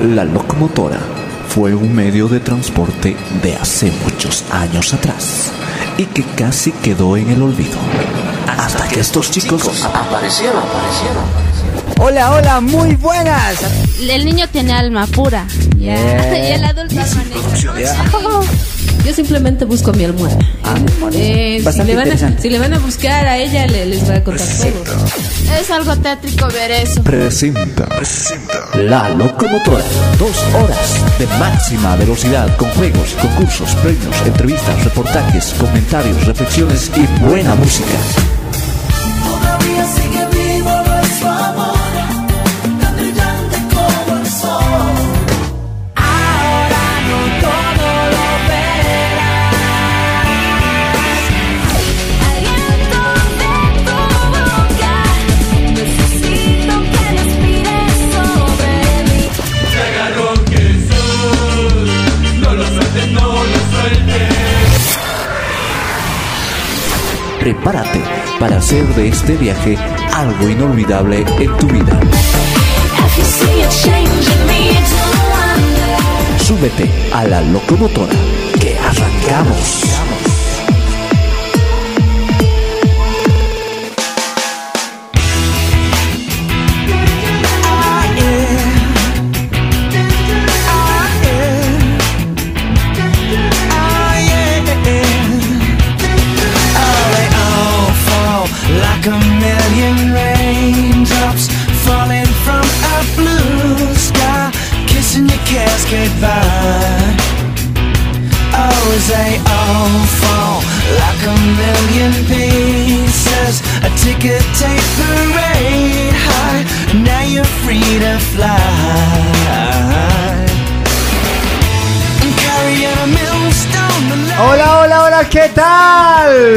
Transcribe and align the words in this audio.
La 0.00 0.24
locomotora 0.24 0.98
fue 1.50 1.74
un 1.74 1.94
medio 1.94 2.26
de 2.26 2.40
transporte 2.40 3.18
de 3.42 3.54
hace 3.56 3.92
muchos 4.02 4.46
años 4.50 4.94
atrás 4.94 5.52
y 5.98 6.06
que 6.06 6.22
casi 6.22 6.72
quedó 6.72 7.18
en 7.18 7.28
el 7.28 7.42
olvido. 7.42 7.76
Hasta 8.46 8.88
que 8.88 9.00
estos 9.00 9.30
chicos 9.30 9.84
aparecieron, 9.84 10.62
aparecieron. 10.62 11.49
Hola, 12.02 12.32
hola, 12.32 12.60
muy 12.60 12.94
buenas. 12.96 13.58
El 14.00 14.24
niño 14.24 14.46
tiene 14.50 14.72
alma 14.72 15.06
pura. 15.06 15.46
Ya. 15.76 16.48
Y 16.48 16.52
el 16.52 16.64
adulto 16.64 16.94
alma 17.00 18.42
Yo 19.06 19.14
simplemente 19.14 19.64
busco 19.64 19.92
mi 19.92 20.04
almohada. 20.04 20.36
Ah, 20.64 20.74
Eh, 21.14 21.62
si, 21.72 21.82
le 21.84 21.96
van 21.96 22.10
a, 22.12 22.38
si 22.38 22.50
le 22.50 22.58
van 22.58 22.74
a 22.74 22.78
buscar 22.78 23.26
a 23.26 23.38
ella, 23.38 23.66
le- 23.66 23.86
les 23.86 24.04
voy 24.06 24.16
a 24.16 24.24
contar 24.24 24.46
todo. 24.46 24.84
Es 25.58 25.70
algo 25.70 25.96
tétrico 25.96 26.46
ver 26.48 26.70
eso. 26.70 27.02
Presenta 27.02 27.86
La 28.74 29.08
Locomotora. 29.10 29.82
Dos 30.18 30.36
horas 30.54 31.18
de 31.18 31.26
máxima 31.38 31.96
velocidad 31.96 32.54
con 32.56 32.68
juegos, 32.72 33.08
concursos, 33.20 33.74
premios, 33.76 34.14
entrevistas, 34.26 34.84
reportajes, 34.84 35.54
comentarios, 35.58 36.26
reflexiones 36.26 36.90
y 36.96 37.06
buena 37.24 37.54
música. 37.54 37.96
Prepárate 67.40 68.02
para 68.38 68.58
hacer 68.58 68.86
de 68.94 69.08
este 69.08 69.36
viaje 69.36 69.76
algo 70.14 70.48
inolvidable 70.48 71.24
en 71.38 71.56
tu 71.56 71.66
vida. 71.68 71.98
Súbete 76.38 76.90
a 77.12 77.24
la 77.24 77.40
locomotora 77.40 78.12
que 78.60 78.78
arrancamos. 78.78 79.99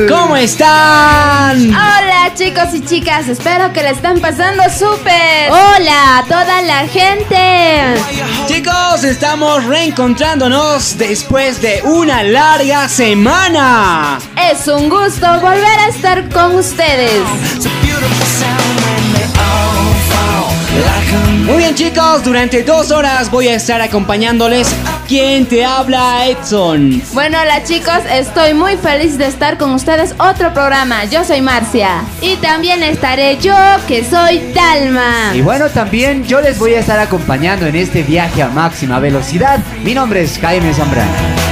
¿Cómo 0.10 0.36
están? 0.36 1.70
Hola 1.70 2.32
chicos 2.34 2.74
y 2.74 2.84
chicas, 2.84 3.28
espero 3.28 3.72
que 3.74 3.84
le 3.84 3.92
están 3.92 4.20
pasando 4.20 4.64
súper. 4.64 5.52
Hola 5.52 6.18
a 6.18 6.24
toda 6.24 6.62
la 6.64 6.88
gente. 6.88 7.94
Chicos, 8.48 9.04
estamos 9.04 9.64
reencontrándonos 9.66 10.98
después 10.98 11.62
de 11.62 11.82
una 11.84 12.24
larga 12.24 12.90
semana. 12.90 14.18
Es 14.52 14.68
un 14.68 14.90
gusto 14.90 15.28
volver 15.42 15.80
a 15.80 15.88
estar 15.90 16.28
con 16.30 16.56
ustedes. 16.56 17.12
Muy 21.46 21.58
bien 21.58 21.76
chicos, 21.76 22.24
durante 22.24 22.64
dos 22.64 22.90
horas 22.90 23.30
voy 23.30 23.50
a 23.50 23.56
estar 23.56 23.80
acompañándoles. 23.80 24.74
¿Quién 25.08 25.46
te 25.46 25.66
habla, 25.66 26.28
Edson? 26.28 27.02
Bueno, 27.14 27.38
hola 27.42 27.64
chicos, 27.64 28.00
estoy 28.10 28.54
muy 28.54 28.78
feliz 28.78 29.18
de 29.18 29.28
estar 29.28 29.58
con 29.58 29.74
ustedes 29.74 30.16
otro 30.18 30.54
programa. 30.54 31.04
Yo 31.06 31.26
soy 31.26 31.42
Marcia. 31.42 32.04
Y 32.22 32.38
también 32.38 32.82
estaré 32.84 33.38
yo, 33.38 33.56
que 33.88 34.06
soy 34.06 34.40
Dalma. 34.54 35.36
Y 35.36 35.42
bueno, 35.42 35.70
también 35.70 36.24
yo 36.26 36.40
les 36.40 36.58
voy 36.58 36.76
a 36.76 36.80
estar 36.80 37.00
acompañando 37.00 37.68
en 37.68 37.76
este 37.76 38.02
viaje 38.04 38.42
a 38.42 38.48
máxima 38.48 39.00
velocidad. 39.00 39.60
Mi 39.84 39.94
nombre 39.94 40.24
es 40.24 40.40
Jaime 40.40 40.74
Zambrano. 40.74 41.43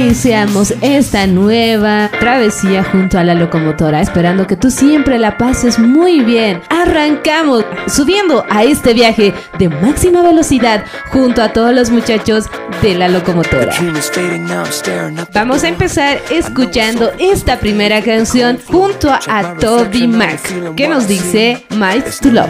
Iniciamos 0.00 0.72
esta 0.80 1.26
nueva 1.26 2.10
travesía 2.18 2.82
junto 2.82 3.18
a 3.18 3.22
la 3.22 3.34
locomotora, 3.34 4.00
esperando 4.00 4.46
que 4.46 4.56
tú 4.56 4.70
siempre 4.70 5.18
la 5.18 5.36
pases 5.36 5.78
muy 5.78 6.20
bien. 6.20 6.62
Arrancamos 6.70 7.66
subiendo 7.86 8.46
a 8.48 8.64
este 8.64 8.94
viaje 8.94 9.34
de 9.58 9.68
máxima 9.68 10.22
velocidad 10.22 10.86
junto 11.10 11.42
a 11.42 11.52
todos 11.52 11.74
los 11.74 11.90
muchachos 11.90 12.46
de 12.80 12.94
la 12.94 13.08
locomotora. 13.08 13.74
Vamos 15.34 15.64
a 15.64 15.68
empezar 15.68 16.18
escuchando 16.30 17.12
esta 17.18 17.58
primera 17.58 18.00
canción 18.00 18.58
junto 18.66 19.12
a 19.12 19.54
Toby 19.60 20.08
Mac, 20.08 20.40
que 20.76 20.88
nos 20.88 21.08
dice 21.08 21.66
Miles 21.76 22.18
to 22.20 22.30
Love. 22.30 22.48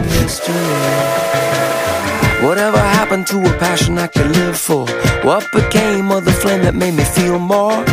Happened 3.11 3.27
to 3.27 3.39
a 3.43 3.57
passion 3.59 3.97
I 3.97 4.07
could 4.07 4.31
live 4.37 4.57
for? 4.57 4.85
What 5.27 5.43
became 5.51 6.11
of 6.11 6.23
the 6.23 6.31
flame 6.31 6.61
that 6.61 6.73
made 6.73 6.93
me 6.93 7.03
feel 7.03 7.39
more? 7.39 7.83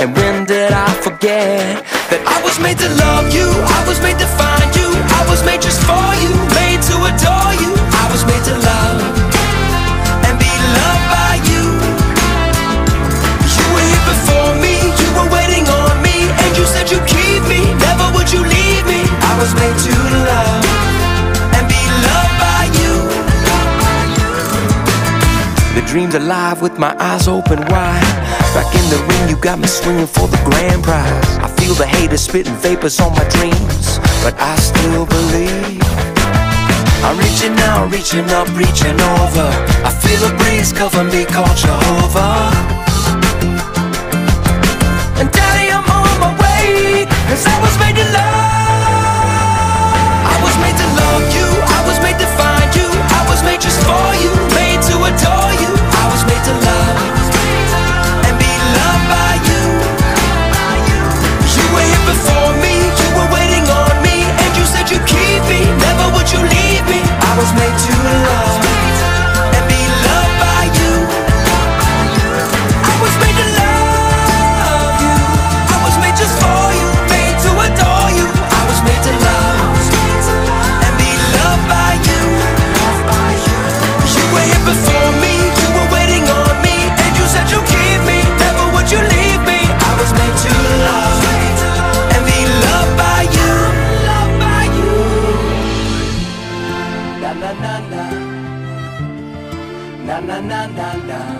And 0.00 0.10
when 0.16 0.44
did 0.44 0.72
I 0.72 0.90
forget 1.06 1.86
that 2.10 2.22
I 2.26 2.42
was 2.42 2.58
made 2.58 2.78
to 2.82 2.88
love 2.98 3.32
you? 3.32 3.46
I 3.46 3.84
was 3.86 4.02
made 4.02 4.18
to 4.18 4.26
dream's 26.10 26.24
alive 26.24 26.62
with 26.62 26.78
my 26.78 26.94
eyes 26.98 27.28
open 27.28 27.58
wide. 27.68 28.02
Back 28.54 28.74
in 28.74 28.84
the 28.90 28.98
ring, 29.08 29.28
you 29.28 29.36
got 29.36 29.58
me 29.58 29.66
swinging 29.66 30.06
for 30.06 30.28
the 30.28 30.40
grand 30.44 30.82
prize. 30.82 31.38
I 31.38 31.48
feel 31.58 31.74
the 31.74 31.86
haters 31.86 32.22
spitting 32.22 32.54
vapors 32.56 33.00
on 33.00 33.12
my 33.12 33.24
dreams, 33.28 33.98
but 34.22 34.34
I 34.38 34.56
still 34.56 35.06
believe. 35.06 35.82
I'm 37.04 37.16
reaching 37.18 37.56
out, 37.68 37.92
reaching 37.92 38.28
up, 38.30 38.48
reaching 38.56 38.98
over. 39.00 39.48
I 39.84 39.90
feel 40.02 40.22
a 40.24 40.32
breeze 40.38 40.72
cover 40.72 41.04
me, 41.04 41.24
called 41.24 41.56
Jehovah. 41.56 42.52
And 45.20 45.30
daddy, 45.30 45.68
I'm 45.72 45.84
on 45.84 46.20
my 46.20 46.32
way, 46.40 47.06
cause 47.28 47.44
I 47.46 47.56
was 47.60 47.74
made 47.78 47.96
to 47.96 48.06
love. 48.16 48.54
I 50.24 50.36
was 50.42 50.56
made 50.62 50.76
to 50.76 50.88
love 51.00 51.24
you, 51.36 51.48
I 51.76 51.80
was 51.86 51.98
made 52.00 52.18
to 52.18 52.28
find 52.38 52.68
you, 52.76 52.88
I 53.18 53.22
was 53.28 53.42
made 53.42 53.60
just 53.60 53.80
for 53.84 54.08
you, 54.22 54.32
made 54.56 54.80
to 54.88 54.94
adore 55.04 55.47
was 67.38 67.52
made 67.54 67.78
to 67.78 67.92
love 68.02 68.77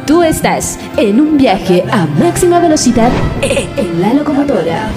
Tú 0.07 0.23
estás 0.23 0.79
en 0.97 1.21
un 1.21 1.37
viaje 1.37 1.85
a 1.91 2.07
máxima 2.19 2.59
velocidad 2.59 3.11
en 3.43 4.01
la 4.01 4.15
locomotora. 4.15 4.89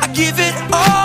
I 0.00 0.08
give 0.14 0.38
it 0.38 0.54
all 0.72 1.01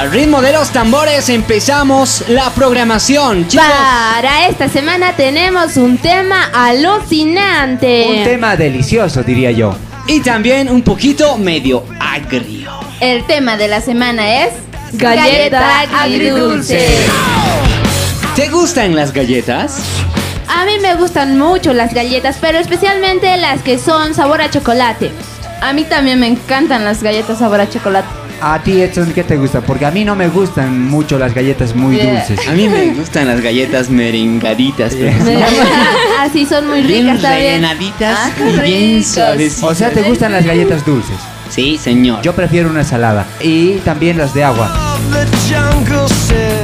Al 0.00 0.10
ritmo 0.10 0.40
de 0.40 0.50
los 0.54 0.70
tambores 0.70 1.28
empezamos 1.28 2.24
la 2.28 2.48
programación, 2.54 3.46
chicos. 3.46 3.66
Para 3.66 4.46
esta 4.46 4.66
semana 4.66 5.14
tenemos 5.14 5.76
un 5.76 5.98
tema 5.98 6.48
alucinante. 6.54 8.06
Un 8.08 8.24
tema 8.24 8.56
delicioso, 8.56 9.22
diría 9.22 9.50
yo. 9.50 9.76
Y 10.06 10.20
también 10.20 10.70
un 10.70 10.80
poquito 10.80 11.36
medio 11.36 11.84
agrio. 12.00 12.70
El 13.00 13.26
tema 13.26 13.58
de 13.58 13.68
la 13.68 13.82
semana 13.82 14.46
es 14.46 14.54
Galleta 14.92 15.80
agridulce. 15.80 16.88
¿Te 18.34 18.48
gustan 18.48 18.96
las 18.96 19.12
galletas? 19.12 19.82
A 20.48 20.64
mí 20.64 20.78
me 20.80 20.94
gustan 20.94 21.38
mucho 21.38 21.74
las 21.74 21.92
galletas, 21.92 22.38
pero 22.40 22.56
especialmente 22.56 23.36
las 23.36 23.60
que 23.60 23.78
son 23.78 24.14
sabor 24.14 24.40
a 24.40 24.48
chocolate. 24.48 25.10
A 25.60 25.74
mí 25.74 25.84
también 25.84 26.18
me 26.18 26.26
encantan 26.26 26.86
las 26.86 27.02
galletas 27.02 27.40
sabor 27.40 27.60
a 27.60 27.68
chocolate. 27.68 28.19
A 28.42 28.58
ti, 28.62 28.80
Edson, 28.80 29.12
¿qué 29.12 29.22
te 29.22 29.36
gusta? 29.36 29.60
Porque 29.60 29.84
a 29.84 29.90
mí 29.90 30.04
no 30.04 30.16
me 30.16 30.28
gustan 30.28 30.88
mucho 30.88 31.18
las 31.18 31.34
galletas 31.34 31.74
muy 31.74 31.96
Yeah. 31.96 32.12
dulces. 32.26 32.48
A 32.48 32.52
mí 32.52 32.68
me 32.68 32.86
gustan 32.94 33.26
las 33.28 33.40
galletas 33.42 33.90
merengaditas, 33.90 34.94
pero 34.94 35.12
Así 36.20 36.46
son 36.46 36.66
muy 36.68 36.80
bien 36.82 37.06
ricas 37.06 37.22
también. 37.22 37.46
rellenaditas 37.62 38.18
Ah, 38.18 38.30
y 38.40 38.60
bien 38.60 39.04
suavecitas. 39.04 39.62
O 39.70 39.74
sea, 39.74 39.90
¿te 39.90 40.02
gustan 40.02 40.32
las 40.32 40.44
galletas 40.46 40.84
dulces? 40.86 41.16
Sí, 41.50 41.76
señor. 41.78 42.22
Yo 42.22 42.32
prefiero 42.34 42.70
una 42.70 42.84
salada. 42.84 43.26
Y 43.40 43.72
también 43.84 44.16
las 44.16 44.32
de 44.32 44.44
agua. 44.44 44.96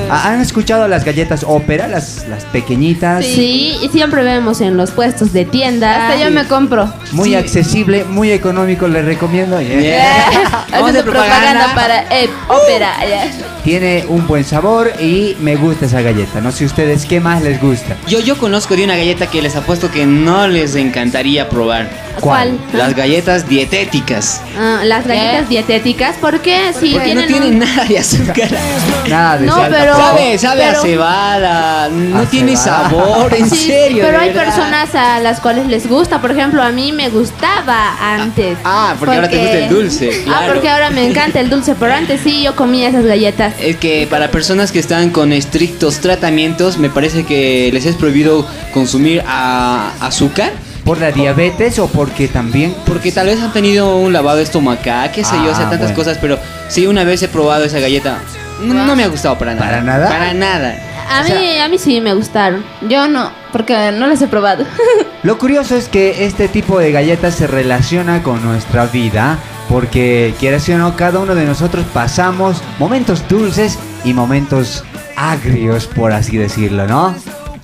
¿Han 0.08 0.41
escuchado 0.41 0.87
las 0.88 1.05
galletas 1.05 1.44
ópera? 1.47 1.88
Las, 1.88 2.26
las 2.29 2.44
pequeñitas. 2.47 3.25
Sí, 3.25 3.76
y 3.82 3.88
siempre 3.88 4.23
vemos 4.23 4.61
en 4.61 4.76
los 4.76 4.91
puestos 4.91 5.32
de 5.32 5.44
tienda. 5.44 6.08
Hasta 6.08 6.23
yo 6.23 6.31
me 6.31 6.47
compro. 6.47 6.93
Muy 7.12 7.35
accesible, 7.35 8.05
muy 8.05 8.31
económico, 8.31 8.88
les 8.88 9.05
recomiendo. 9.05 9.61
Yeah. 9.67 9.81
Yeah. 9.81 10.31
Vamos 10.31 10.64
Haciendo 10.73 10.93
de 10.93 11.03
propaganda 11.03 11.75
para 11.75 12.03
eh, 12.17 12.31
ópera. 12.49 12.93
ya. 13.00 13.56
Tiene 13.67 14.05
un 14.07 14.29
buen 14.29 14.45
sabor 14.45 14.93
y 15.01 15.37
me 15.41 15.57
gusta 15.57 15.87
esa 15.87 16.01
galleta. 16.01 16.41
No 16.41 16.53
sé 16.53 16.65
ustedes 16.67 17.05
qué 17.05 17.19
más 17.19 17.43
les 17.43 17.61
gusta. 17.61 17.96
Yo, 18.06 18.20
yo 18.20 18.39
conozco 18.39 18.77
de 18.77 18.85
una 18.85 18.94
galleta 18.96 19.27
que 19.27 19.43
les 19.43 19.56
apuesto 19.56 19.91
que 19.91 20.06
no 20.06 20.46
les 20.46 20.77
encantaría 20.77 21.49
probar. 21.49 21.91
¿Cuál? 22.20 22.58
Las 22.73 22.94
galletas 22.94 23.46
dietéticas. 23.49 24.41
Ah, 24.58 24.82
las 24.85 25.05
galletas 25.06 25.49
dietéticas. 25.49 26.15
¿Por 26.17 26.41
qué? 26.41 26.73
Si 26.79 26.93
Porque 26.93 27.06
tienen 27.06 27.25
no 27.25 27.27
tienen 27.27 27.53
un- 27.55 27.58
nada 27.58 27.85
de 27.85 27.99
azúcar. 27.99 28.49
Nada 29.08 29.37
de 29.39 29.46
No, 29.46 29.56
sal 29.56 29.70
pero- 29.70 29.93
tampoco. 29.96 30.17
Sabe, 30.17 30.39
sabe 30.39 30.65
a 30.65 30.69
pero- 30.70 30.82
cebada. 30.82 31.89
No 31.91 32.19
A 32.20 32.25
tiene 32.25 32.56
cebada. 32.56 32.89
sabor, 32.89 33.35
en 33.35 33.51
Sí, 33.51 33.67
serio. 33.67 34.05
Pero 34.06 34.19
hay 34.20 34.29
verdad. 34.32 34.44
personas 34.44 34.94
a 34.94 35.19
las 35.20 35.41
cuales 35.41 35.67
les 35.67 35.87
gusta. 35.89 36.20
Por 36.23 36.31
ejemplo, 36.31 36.63
a 36.63 36.70
mí 36.70 36.93
me 36.93 37.08
gustaba 37.11 37.96
antes. 38.01 38.56
Ah, 38.65 38.94
porque 38.99 39.15
ahora 39.17 39.29
te 39.29 39.37
gusta 39.39 39.58
el 39.58 39.69
dulce, 39.69 40.25
Ah, 40.29 40.43
porque 40.46 40.69
ahora 40.70 40.89
me 40.91 41.05
encanta 41.06 41.41
el 41.41 41.51
dulce. 41.51 41.75
Pero 41.79 41.93
antes 41.93 42.20
sí, 42.23 42.43
yo 42.44 42.56
comía 42.56 42.89
esas 42.89 43.05
galletas. 43.05 43.53
Es 43.60 43.77
que 43.77 44.06
para 44.08 44.31
personas 44.31 44.70
que 44.72 44.79
están 44.79 45.10
con 45.10 45.32
estrictos 45.32 46.01
tratamientos, 46.01 46.79
me 46.79 46.91
parece 46.91 47.25
que 47.25 47.70
les 47.72 47.86
es 47.86 47.96
prohibido 47.96 48.46
consumir 48.72 49.22
a- 49.27 49.93
azúcar. 50.01 50.53
¿Por 50.84 50.98
la 51.01 51.10
diabetes 51.10 51.81
o 51.81 51.89
porque 51.89 52.29
también 52.29 52.72
Porque 52.86 53.10
tal 53.10 53.27
vez 53.27 53.41
han 53.41 53.53
tenido 53.53 53.96
un 53.96 54.13
lavado 54.13 54.39
estomacal, 54.39 55.10
qué 55.10 55.25
sé 55.25 55.34
yo, 55.44 55.51
o 55.51 55.55
sea, 55.56 55.67
Ah, 55.67 55.70
tantas 55.70 55.81
bueno. 55.89 55.96
cosas. 55.96 56.19
Pero 56.20 56.39
sí, 56.69 56.86
una 56.86 57.03
vez 57.03 57.22
he 57.25 57.29
probado 57.29 57.65
esa 57.65 57.81
galleta. 57.81 58.19
No, 58.63 58.86
no 58.86 58.94
me 58.94 59.03
ha 59.03 59.08
gustado 59.08 59.36
para 59.36 59.55
nada. 59.55 59.67
¿Para 59.67 59.82
nada? 59.82 60.08
Para 60.08 60.32
nada. 60.34 60.77
A 61.10 61.22
mí, 61.25 61.58
a 61.58 61.69
mí 61.69 61.79
sí 61.79 62.01
me 62.01 62.15
gustaron. 62.15 62.65
Yo 62.89 63.08
no, 63.08 63.32
porque 63.53 63.91
no 63.93 64.06
las 64.06 64.22
he 64.22 64.29
probado. 64.29 64.65
Lo 65.25 65.39
curioso 65.39 65.75
es 65.77 65.89
que 65.89 66.25
este 66.25 66.46
tipo 66.46 66.79
de 66.79 66.93
galletas 66.93 67.34
se 67.34 67.46
relaciona 67.48 68.22
con 68.22 68.44
nuestra 68.44 68.86
vida, 68.86 69.39
porque 69.69 70.35
quieras 70.39 70.69
o 70.69 70.79
no, 70.79 70.96
cada 70.96 71.19
uno 71.19 71.35
de 71.35 71.44
nosotros 71.44 71.85
pasamos 71.93 72.63
momentos 72.79 73.27
dulces 73.29 73.79
y 74.05 74.13
momentos 74.13 74.85
agrios, 75.17 75.87
por 75.87 76.13
así 76.13 76.37
decirlo, 76.37 76.87
¿no? 76.87 77.15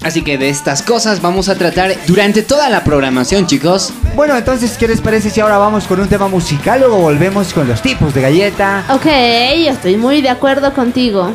Así 0.03 0.23
que 0.23 0.37
de 0.37 0.49
estas 0.49 0.83
cosas 0.83 1.23
vamos 1.23 1.49
a 1.49 1.55
tratar 1.55 1.95
durante 2.07 2.43
toda 2.43 2.69
la 2.69 2.83
programación, 2.83 3.47
chicos. 3.47 3.93
Bueno, 4.17 4.37
entonces, 4.37 4.77
¿qué 4.77 4.89
les 4.89 5.01
parece 5.01 5.31
si 5.31 5.41
ahora 5.41 5.59
vamos 5.59 5.85
con 5.85 6.01
un 6.01 6.09
tema 6.09 6.27
musical, 6.27 6.81
luego 6.81 6.97
volvemos 6.99 7.53
con 7.53 7.69
los 7.69 7.81
tipos 7.83 8.13
de 8.13 8.23
galleta? 8.23 8.85
ok, 8.91 9.07
yo 9.65 9.71
estoy 9.71 9.97
muy 9.97 10.21
de 10.21 10.31
acuerdo 10.31 10.75
contigo. 10.75 11.31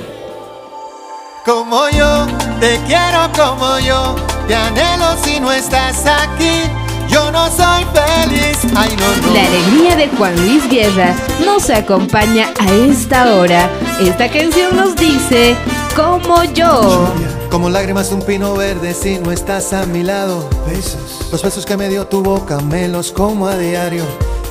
Como 1.45 1.89
yo, 1.89 2.27
te 2.59 2.77
quiero 2.87 3.31
como 3.33 3.79
yo, 3.79 4.15
te 4.49 4.55
anhelo 4.55 5.15
si 5.23 5.39
no 5.39 5.53
estás 5.53 6.05
aquí, 6.05 6.63
yo 7.09 7.31
no 7.31 7.47
soy 7.49 7.85
feliz, 7.93 8.57
ay 8.75 8.95
no, 8.97 9.27
no. 9.27 9.33
La 9.33 9.45
alegría 9.45 9.95
de 9.95 10.07
Juan 10.17 10.35
Luis 10.35 10.69
Guerra 10.69 11.15
nos 11.45 11.69
acompaña 11.69 12.53
a 12.59 12.73
esta 12.73 13.35
hora. 13.35 13.69
Esta 13.99 14.29
canción 14.29 14.75
nos 14.75 14.95
dice, 14.95 15.55
como 15.95 16.43
yo. 16.53 17.11
Como 17.49 17.69
lágrimas 17.69 18.09
de 18.09 18.15
un 18.15 18.21
pino 18.21 18.53
verde 18.55 18.93
si 18.93 19.19
no 19.19 19.31
estás 19.31 19.73
a 19.73 19.85
mi 19.85 20.03
lado. 20.03 20.49
Besos. 20.67 21.27
Los 21.31 21.41
besos 21.41 21.65
que 21.65 21.77
me 21.77 21.89
dio 21.89 22.07
tu 22.07 22.21
boca 22.21 22.59
me 22.59 22.87
los 22.87 23.11
como 23.11 23.47
a 23.47 23.57
diario. 23.57 24.03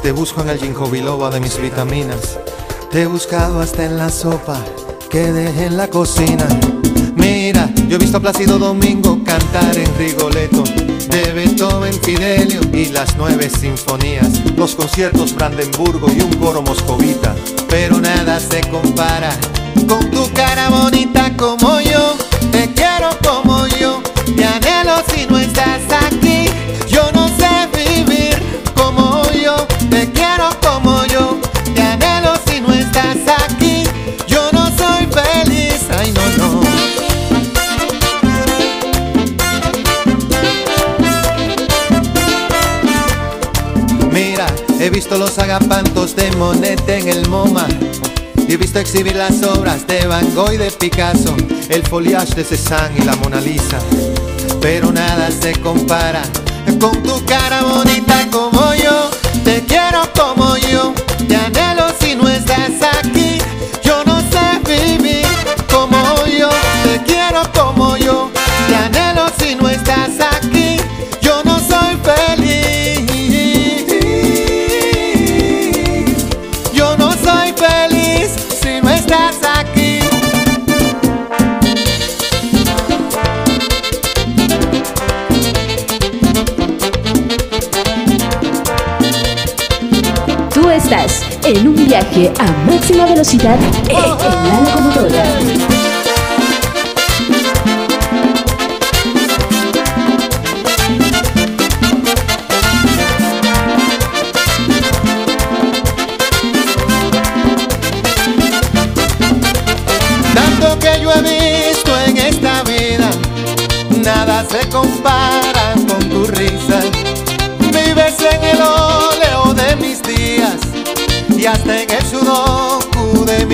Te 0.03 0.13
busco 0.13 0.43
en 0.43 0.51
el 0.51 0.59
ginkgo 0.59 0.87
biloba 0.87 1.31
de 1.31 1.41
mis 1.41 1.61
vitaminas. 1.61 2.39
Te 2.91 3.03
he 3.03 3.07
buscado 3.07 3.61
hasta 3.61 3.85
en 3.85 3.99
la 3.99 4.09
sopa 4.09 4.59
que 5.11 5.33
dejé 5.33 5.67
en 5.67 5.77
la 5.77 5.89
cocina. 5.89 6.47
Yo 7.89 7.97
he 7.97 7.99
visto 7.99 8.17
a 8.17 8.21
Plácido 8.21 8.59
Domingo 8.59 9.21
cantar 9.25 9.77
en 9.79 9.87
Rigoletto, 9.97 10.65
de 11.09 11.33
Beethoven, 11.33 11.95
Fidelio 12.03 12.61
y 12.73 12.87
las 12.87 13.17
nueve 13.17 13.49
sinfonías, 13.49 14.43
los 14.57 14.75
conciertos 14.75 15.35
Brandenburgo 15.35 16.09
y 16.11 16.21
un 16.21 16.33
coro 16.35 16.63
moscovita. 16.63 17.35
Pero 17.69 18.01
nada 18.01 18.41
se 18.41 18.61
compara 18.63 19.31
con 19.87 20.11
tu 20.11 20.29
cara 20.33 20.69
bonita 20.69 21.33
como 21.37 21.81
yo, 21.81 22.17
te 22.51 22.73
quiero 22.75 23.11
como 23.25 23.69
yo, 23.69 24.03
te 24.37 24.45
anhelo 24.45 24.97
si 25.15 25.27
no 25.27 25.39
estás 25.39 25.83
aquí. 26.09 26.46
Visto 44.97 45.19
los 45.19 45.39
agapantos 45.39 46.17
de 46.17 46.31
Monet 46.37 46.89
en 46.89 47.07
el 47.07 47.29
MoMA. 47.29 47.67
He 48.49 48.57
visto 48.57 48.79
exhibir 48.79 49.15
las 49.15 49.43
obras 49.43 49.87
de 49.87 50.07
Van 50.07 50.35
Gogh 50.35 50.55
y 50.55 50.57
de 50.57 50.71
Picasso, 50.71 51.37
el 51.69 51.83
foliage 51.83 52.35
de 52.35 52.43
Cézanne 52.43 53.01
y 53.01 53.03
la 53.03 53.15
Mona 53.17 53.39
Lisa. 53.39 53.79
Pero 54.63 54.91
nada 54.91 55.31
se 55.31 55.53
compara 55.61 56.23
con 56.81 57.03
tu 57.03 57.23
cara 57.27 57.61
bonita 57.61 58.27
como 58.33 58.73
yo. 58.73 59.11
Te 59.45 59.63
quiero 59.67 60.01
como 60.15 60.57
yo, 60.57 60.95
a 92.25 92.53
máxima 92.67 93.05
velocidad 93.05 93.59
en 93.91 94.49
la 94.49 94.61
locomotora. 94.61 95.66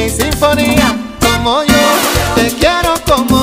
Mi 0.03 0.11
sinfonía. 0.11 0.97
Como 1.21 1.63
yo, 1.63 1.75
te 2.35 2.49
quiero 2.57 2.95
como 3.07 3.42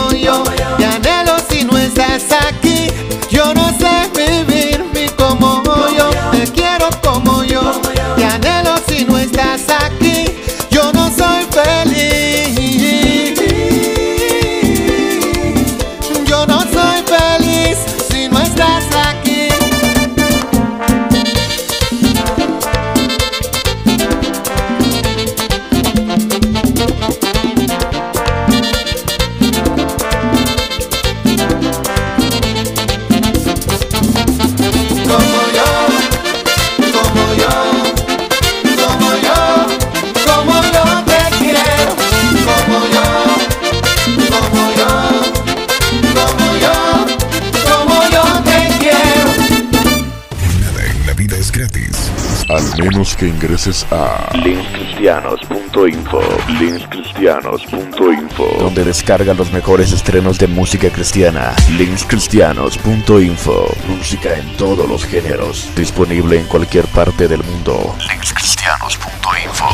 que 53.20 53.28
ingreses 53.28 53.86
a 53.92 54.32
linkscristianos.info 54.34 56.22
linkscristianos.info 56.58 58.46
donde 58.60 58.86
descarga 58.86 59.34
los 59.34 59.52
mejores 59.52 59.92
estrenos 59.92 60.40
de 60.40 60.48
música 60.48 60.90
cristiana. 60.90 61.54
linkscristianos.info 61.78 63.76
Música 63.90 64.34
en 64.38 64.56
todos 64.56 64.88
los 64.88 65.04
géneros. 65.04 65.70
Disponible 65.76 66.40
en 66.40 66.46
cualquier 66.46 66.86
parte 66.86 67.28
del 67.28 67.44
mundo. 67.44 67.94
linkscristianos.info 68.10 69.68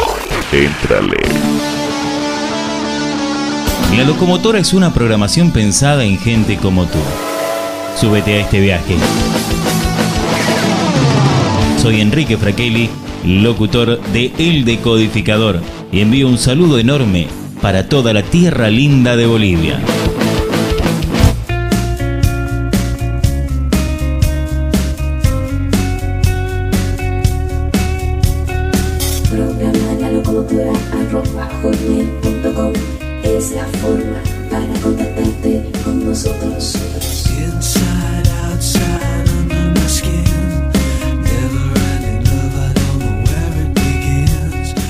Éntrale. 0.51 1.17
La 3.95 4.03
locomotora 4.05 4.57
es 4.57 4.73
una 4.73 4.91
programación 4.91 5.51
pensada 5.51 6.03
en 6.03 6.17
gente 6.17 6.57
como 6.57 6.87
tú. 6.87 6.97
Súbete 7.95 8.33
a 8.33 8.39
este 8.41 8.59
viaje. 8.59 8.97
Soy 11.77 12.01
Enrique 12.01 12.35
Fraquelli, 12.37 12.89
locutor 13.25 14.01
de 14.13 14.31
El 14.37 14.65
Decodificador, 14.65 15.61
y 15.91 16.01
envío 16.01 16.27
un 16.27 16.37
saludo 16.37 16.79
enorme 16.79 17.27
para 17.61 17.89
toda 17.89 18.13
la 18.13 18.23
tierra 18.23 18.69
linda 18.69 19.15
de 19.15 19.25
Bolivia. 19.25 19.79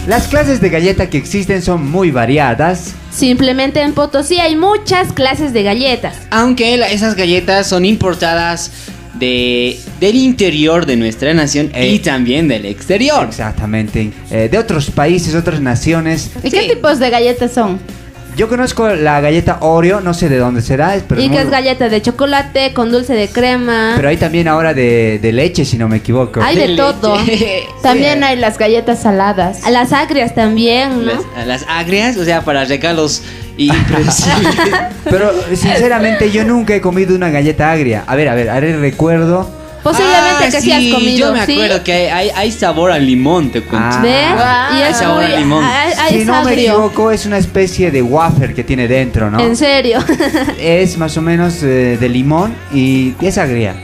Las 0.08 0.28
clases 0.28 0.62
de 0.62 0.70
galleta 0.70 1.10
que 1.10 1.18
existen 1.18 1.62
son 1.64 1.90
muy 1.90 2.12
variadas. 2.12 2.94
Simplemente 3.12 3.82
en 3.82 3.94
Potosí 3.94 4.38
hay 4.40 4.56
muchas 4.56 5.12
clases 5.14 5.52
de 5.52 5.64
galletas. 5.64 6.16
Aunque 6.30 6.76
esas 6.94 7.16
galletas 7.16 7.68
son 7.68 7.86
importadas 7.86 8.72
de, 9.16 9.80
del 10.00 10.16
interior 10.18 10.86
de 10.86 10.96
nuestra 10.98 11.34
nación 11.34 11.72
y 11.74 11.96
Eh. 11.96 12.00
también 12.04 12.48
del 12.48 12.66
exterior. 12.66 13.26
Exactamente. 13.28 14.12
Eh, 14.30 14.48
de 14.52 14.58
otros 14.60 14.92
países, 14.92 15.34
otras 15.34 15.60
naciones. 15.60 16.30
¿Y 16.44 16.52
qué 16.52 16.68
tipos 16.70 17.00
de 17.00 17.10
galletas 17.10 17.52
son? 17.54 17.80
Yo 18.36 18.50
conozco 18.50 18.90
la 18.90 19.22
galleta 19.22 19.60
Oreo, 19.62 20.02
no 20.02 20.14
sé 20.14 20.28
de 20.28 20.38
dónde 20.38 20.62
será, 20.62 20.98
pero, 21.08 21.22
¿Y 21.22 21.30
qué 21.30 21.42
es 21.42 21.50
galleta 21.50 21.88
de 21.88 22.02
chocolate 22.02 22.74
con 22.74 22.92
dulce 22.92 23.14
de 23.14 23.30
crema? 23.30 23.94
pero 23.96 24.10
hay 24.10 24.18
también 24.18 24.50
ahora 24.50 24.74
de, 24.74 25.20
de 25.22 25.32
leche, 25.32 25.64
si 25.64 25.78
no 25.78 25.88
me 25.88 25.98
equivoco. 25.98 26.42
Hay 26.42 26.58
de 26.58 26.68
de 26.68 26.76
todo. 26.76 27.18
También 27.82 28.24
hay 28.24 28.36
las 28.36 28.58
galletas 28.58 29.02
saladas. 29.02 29.64
A 29.64 29.72
las 29.72 29.94
agrias 29.94 30.36
también, 30.36 31.06
¿no? 31.06 31.14
Las, 31.14 31.48
las 31.48 31.66
agrias, 31.70 32.18
o 32.18 32.26
sea, 32.26 32.42
para 32.42 32.66
regalos 32.66 33.22
impredecibles. 33.58 34.56
Pero 35.06 35.32
sinceramente 35.56 36.32
yo 36.32 36.44
nunca 36.44 36.76
he 36.76 36.82
comido 36.82 37.16
una 37.16 37.30
galleta 37.30 37.72
agria. 37.72 38.04
A 38.06 38.16
ver, 38.16 38.28
a 38.28 38.36
ver, 38.36 38.50
haré 38.50 38.76
recuerdo. 38.78 39.50
Posiblemente 39.86 40.46
Ah, 40.48 40.50
que 40.50 40.62
sí, 40.62 40.72
has 40.72 40.84
comido. 40.96 41.18
Yo 41.28 41.32
me 41.34 41.46
¿sí? 41.46 41.54
acuerdo 41.54 41.84
que 41.84 41.94
hay, 41.94 42.08
hay, 42.10 42.30
hay 42.36 42.52
sabor 42.52 42.92
al 42.92 43.06
limón, 43.06 43.52
te 43.52 43.62
cuento. 43.62 43.88
Ah. 43.92 44.00
¿Ves? 44.02 44.80
y 44.80 44.82
Hay 44.82 44.92
es 44.92 44.98
sabor 44.98 45.24
muy. 45.24 45.32
a 45.34 45.38
limón. 45.40 45.64
si 46.10 46.16
es 46.22 46.26
no 46.26 46.44
me 46.44 46.54
equivoco, 46.54 47.12
es 47.12 47.26
una 47.28 47.38
especie 47.38 47.92
de 47.92 48.02
wafer 48.02 48.56
que 48.56 48.64
tiene 48.64 48.88
dentro, 48.88 49.30
¿no? 49.30 49.40
En 49.40 49.56
serio. 49.56 50.00
Es 50.60 50.98
más 50.98 51.16
o 51.18 51.22
menos 51.22 51.62
eh, 51.62 51.98
de 52.00 52.10
limón 52.10 52.56
y 52.74 53.14
es 53.22 53.38
agria. 53.38 53.76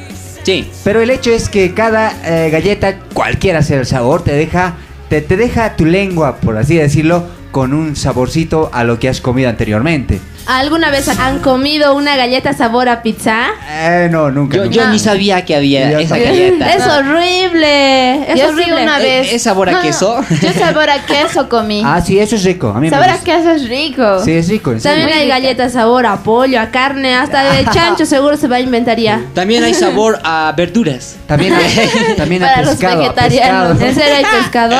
Sí. 0.41 0.67
Pero 0.83 1.01
el 1.01 1.11
hecho 1.11 1.29
es 1.29 1.49
que 1.49 1.71
cada 1.75 2.13
eh, 2.25 2.49
galleta, 2.49 2.97
cualquiera 3.13 3.61
sea 3.61 3.79
el 3.79 3.85
sabor, 3.85 4.23
te 4.23 4.33
deja, 4.33 4.73
te, 5.07 5.21
te 5.21 5.37
deja 5.37 5.75
tu 5.75 5.85
lengua, 5.85 6.37
por 6.37 6.57
así 6.57 6.77
decirlo, 6.77 7.25
con 7.51 7.73
un 7.75 7.95
saborcito 7.95 8.71
a 8.73 8.83
lo 8.83 8.97
que 8.97 9.07
has 9.07 9.21
comido 9.21 9.49
anteriormente. 9.51 10.19
¿Alguna 10.47 10.89
vez 10.89 11.07
han 11.07 11.39
comido 11.39 11.93
una 11.95 12.15
galleta 12.17 12.53
sabor 12.53 12.89
a 12.89 13.01
pizza? 13.03 13.47
Eh, 13.69 14.09
no, 14.11 14.31
nunca. 14.31 14.57
Yo, 14.57 14.63
nunca. 14.65 14.75
yo 14.75 14.87
ni 14.89 14.99
sabía 14.99 15.45
que 15.45 15.55
había 15.55 15.91
Yo 15.91 15.99
esa 15.99 16.17
galleta. 16.17 16.73
Es 16.73 16.85
horrible. 16.87 18.31
Es 18.31 18.39
Yo 18.39 18.47
sí 18.47 18.53
horrible. 18.53 18.83
una 18.83 18.97
¿Es- 18.97 19.03
vez. 19.03 19.33
¿Es 19.33 19.43
sabor 19.43 19.69
a 19.69 19.73
No, 19.73 19.81
queso? 19.81 20.23
Yo 20.41 20.51
sabor 20.53 20.89
a 20.89 21.05
queso 21.05 21.47
comí. 21.47 21.83
Ah, 21.91 22.01
sí, 22.01 22.19
eso 22.19 22.35
es 22.35 22.43
rico. 22.43 22.69
A 22.69 22.79
mí 22.79 22.87
me 22.87 22.89
sabor 22.89 23.09
a 23.09 23.13
gusta. 23.13 23.25
queso 23.25 23.51
es 23.51 23.67
rico. 23.69 24.23
Sí, 24.23 24.31
es 24.31 24.47
rico. 24.49 24.73
También 24.81 25.09
hay 25.13 25.27
galletas 25.27 25.73
sabor 25.73 26.05
a 26.05 26.17
pollo, 26.17 26.59
a 26.59 26.67
carne, 26.67 27.15
hasta 27.15 27.43
de 27.53 27.65
chancho 27.73 28.05
seguro 28.05 28.35
se 28.37 28.47
va 28.47 28.55
a 28.57 28.59
inventar 28.61 28.97
ya. 28.97 29.21
También 29.33 29.63
hay 29.63 29.73
sabor 29.73 30.19
a 30.23 30.53
verduras. 30.55 31.17
También 31.27 31.53
hay, 31.53 32.15
también 32.17 32.43
hay 32.43 32.49
Para 32.49 32.61
los 32.63 32.71
pescado. 32.75 32.93
a 32.93 32.97
vegetarianos. 33.03 33.77
pescado. 33.77 33.89
¿En 33.89 33.95
serio 33.95 34.15
hay 34.15 34.39
pescado? 34.41 34.75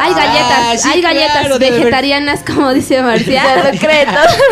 Hay 0.00 0.12
galletas, 0.12 0.50
Ah, 0.56 0.74
sí, 0.76 0.88
hay 0.92 1.00
galletas 1.02 1.38
claro, 1.40 1.58
vegetarianas, 1.58 2.40
como 2.44 2.72
dice 2.74 3.00
Marcia. 3.02 3.42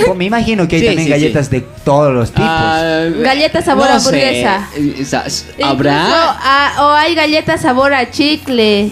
Oh, 0.08 0.14
me 0.14 0.24
imagino 0.42 0.68
que 0.68 0.76
hay 0.76 0.80
Sí, 0.82 0.86
también 0.88 1.06
sí, 1.06 1.10
galletas 1.10 1.50
de 1.50 1.60
todos 1.84 2.12
los 2.14 2.30
tipos. 2.30 2.44
Ah, 2.48 3.04
Galletas 3.22 3.64
sabor 3.64 3.86
no 3.86 3.92
a 3.92 3.96
hamburguesa. 3.96 4.68
sé. 4.72 4.78
Eh, 4.80 4.94
Incluso, 4.98 5.66
¿Habrá? 5.66 6.04
ah, 6.08 6.72
o 6.80 6.90
hay 6.92 7.14
galletas 7.14 7.62
sabor 7.62 7.94
a 7.94 8.10
chicle. 8.10 8.90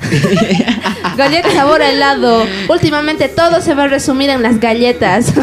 galletas 1.16 1.52
sabor 1.54 1.82
a 1.82 1.90
helado. 1.90 2.44
Últimamente 2.68 3.28
todo 3.28 3.60
se 3.60 3.74
va 3.74 3.84
a 3.84 3.88
resumir 3.88 4.30
en 4.30 4.42
las 4.42 4.60
galletas. 4.60 5.32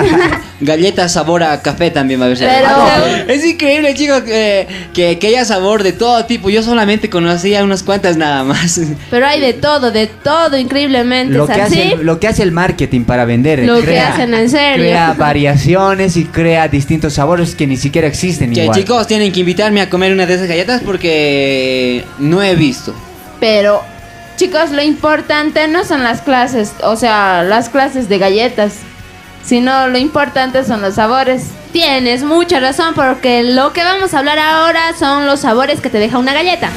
Galletas 0.60 1.14
sabor 1.14 1.44
a 1.44 1.62
café 1.62 1.92
también 1.92 2.20
va 2.20 2.24
a 2.24 2.28
haber. 2.30 2.40
Pero- 2.40 2.68
Ah, 2.68 3.04
Es 3.28 3.46
increíble, 3.46 3.94
chicos, 3.94 4.22
que, 4.24 4.68
que, 4.92 5.20
que 5.20 5.28
haya 5.28 5.46
sabor 5.46 5.84
de 5.84 5.94
todo 5.94 6.26
tipo. 6.26 6.50
Yo 6.50 6.64
solamente 6.64 7.12
conocía 7.12 7.64
unas 7.64 7.84
cuantas 7.84 8.18
nada 8.18 8.44
más. 8.44 8.82
Pero 9.12 9.28
hay 9.28 9.40
de 9.40 9.54
todo, 9.54 9.92
de 9.92 10.08
todo, 10.08 10.58
increíblemente. 10.58 11.36
Lo 11.38 11.44
¿es 11.48 11.52
que, 11.56 11.62
hace, 11.62 11.92
el- 11.94 12.04
lo 12.08 12.20
que 12.20 12.28
hace 12.28 12.42
el 12.42 12.52
marketing 12.52 13.02
para 13.04 13.26
vender. 13.26 13.60
Lo 13.60 13.80
que 13.84 14.00
hacen 14.00 14.34
en 14.34 14.50
serio. 14.50 14.86
Crea 14.86 15.14
variaciones 15.14 16.18
y 16.18 16.26
crea 16.26 16.68
distintos 16.68 17.14
sabores 17.14 17.54
que 17.54 17.68
ni 17.68 17.78
siquiera 17.78 18.08
existen 18.08 18.52
Que 18.52 18.64
igual. 18.64 18.80
chicos 18.80 19.06
tienen 19.06 19.32
que 19.32 19.42
invitarme 19.42 19.82
a 19.82 19.92
comer 19.92 20.12
una 20.12 20.26
de 20.26 20.34
esas 20.34 20.48
galletas 20.48 20.82
porque 20.84 22.04
no 22.18 22.42
he 22.42 22.56
visto. 22.56 22.96
Pero, 23.40 23.84
chicos, 24.38 24.72
lo 24.72 24.82
importante 24.82 25.68
no 25.68 25.84
son 25.84 26.04
las 26.04 26.22
clases, 26.22 26.72
o 26.84 26.96
sea, 26.96 27.44
las 27.44 27.68
clases 27.70 28.08
de 28.08 28.18
galletas, 28.20 28.76
sino 29.44 29.88
lo 29.88 29.98
importante 29.98 30.64
son 30.64 30.82
los 30.82 30.96
sabores. 30.96 31.48
Tienes 31.74 32.24
mucha 32.24 32.60
razón 32.60 32.94
porque 32.96 33.44
lo 33.44 33.74
que 33.74 33.84
vamos 33.84 34.14
a 34.14 34.20
hablar 34.20 34.40
ahora 34.40 34.94
son 34.98 35.26
los 35.28 35.42
sabores 35.42 35.82
que 35.82 35.90
te 35.90 36.00
deja 36.00 36.18
una 36.18 36.34
galleta. 36.34 36.70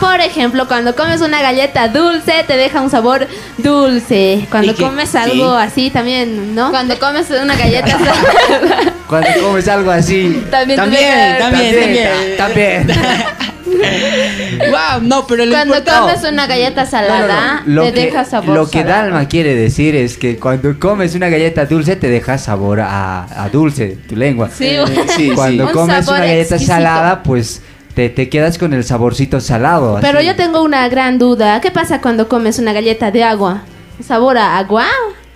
Por 0.00 0.20
ejemplo, 0.20 0.66
cuando 0.66 0.96
comes 0.96 1.20
una 1.20 1.40
galleta 1.42 1.86
dulce, 1.88 2.44
te 2.46 2.56
deja 2.56 2.80
un 2.80 2.90
sabor 2.90 3.28
dulce. 3.58 4.46
Cuando 4.50 4.74
comes 4.74 5.14
algo 5.14 5.56
Sí. 5.60 5.64
así 5.64 5.90
también, 5.90 6.54
¿no? 6.56 6.70
Cuando 6.70 6.98
comes 6.98 7.30
una 7.30 7.54
galleta, 7.54 7.96
Cuando 9.08 9.28
comes 9.40 9.68
algo 9.68 9.90
así. 9.92 10.44
también, 10.50 10.76
te 10.80 10.82
También, 10.82 11.10
deja- 11.10 11.38
también, 11.38 12.36
También. 12.36 12.86
también. 12.86 13.51
wow, 14.70 15.00
no, 15.02 15.26
pero 15.26 15.44
lo 15.46 15.52
Cuando 15.52 15.74
comes 15.84 16.22
una 16.24 16.46
galleta 16.46 16.82
No, 16.82 16.84
no, 16.84 16.90
salada, 16.90 17.62
no. 17.66 17.72
Lo 17.74 17.82
te 17.84 17.92
que, 17.92 18.00
deja 18.06 18.24
sabor 18.24 18.54
lo 18.54 18.68
que. 18.70 18.84
Dalma 18.84 19.28
quiere 19.28 19.54
decir 19.54 19.94
es 19.94 20.16
que 20.18 20.36
cuando 20.36 20.78
comes 20.78 21.14
una 21.14 21.28
galleta 21.28 21.66
dulce 21.66 21.96
te 21.96 22.08
deja 22.08 22.38
sabor 22.38 22.80
a, 22.80 23.44
a 23.44 23.48
dulce 23.48 23.96
tu 24.08 24.16
lengua. 24.16 24.50
Sí, 24.50 24.66
Eh, 24.66 24.86
sí, 25.16 25.30
Cuando 25.34 25.70
comes 25.72 26.06
una 26.08 26.18
galleta 26.20 26.40
exquisito. 26.56 26.72
salada, 26.72 27.22
pues 27.22 27.62
te, 27.94 28.08
te 28.08 28.28
quedas 28.28 28.58
con 28.58 28.72
el 28.74 28.84
saborcito 28.84 29.40
salado. 29.40 29.98
Pero 30.00 30.18
así. 30.18 30.26
yo 30.26 30.36
tengo 30.36 30.62
una 30.62 30.88
gran 30.88 31.18
duda. 31.18 31.60
¿Qué 31.60 31.70
pasa 31.70 32.00
cuando 32.00 32.28
comes 32.28 32.58
una 32.58 32.72
galleta 32.72 33.10
de 33.10 33.24
agua? 33.24 33.62
¿Sabor 34.06 34.38
a 34.38 34.58
agua? 34.58 34.86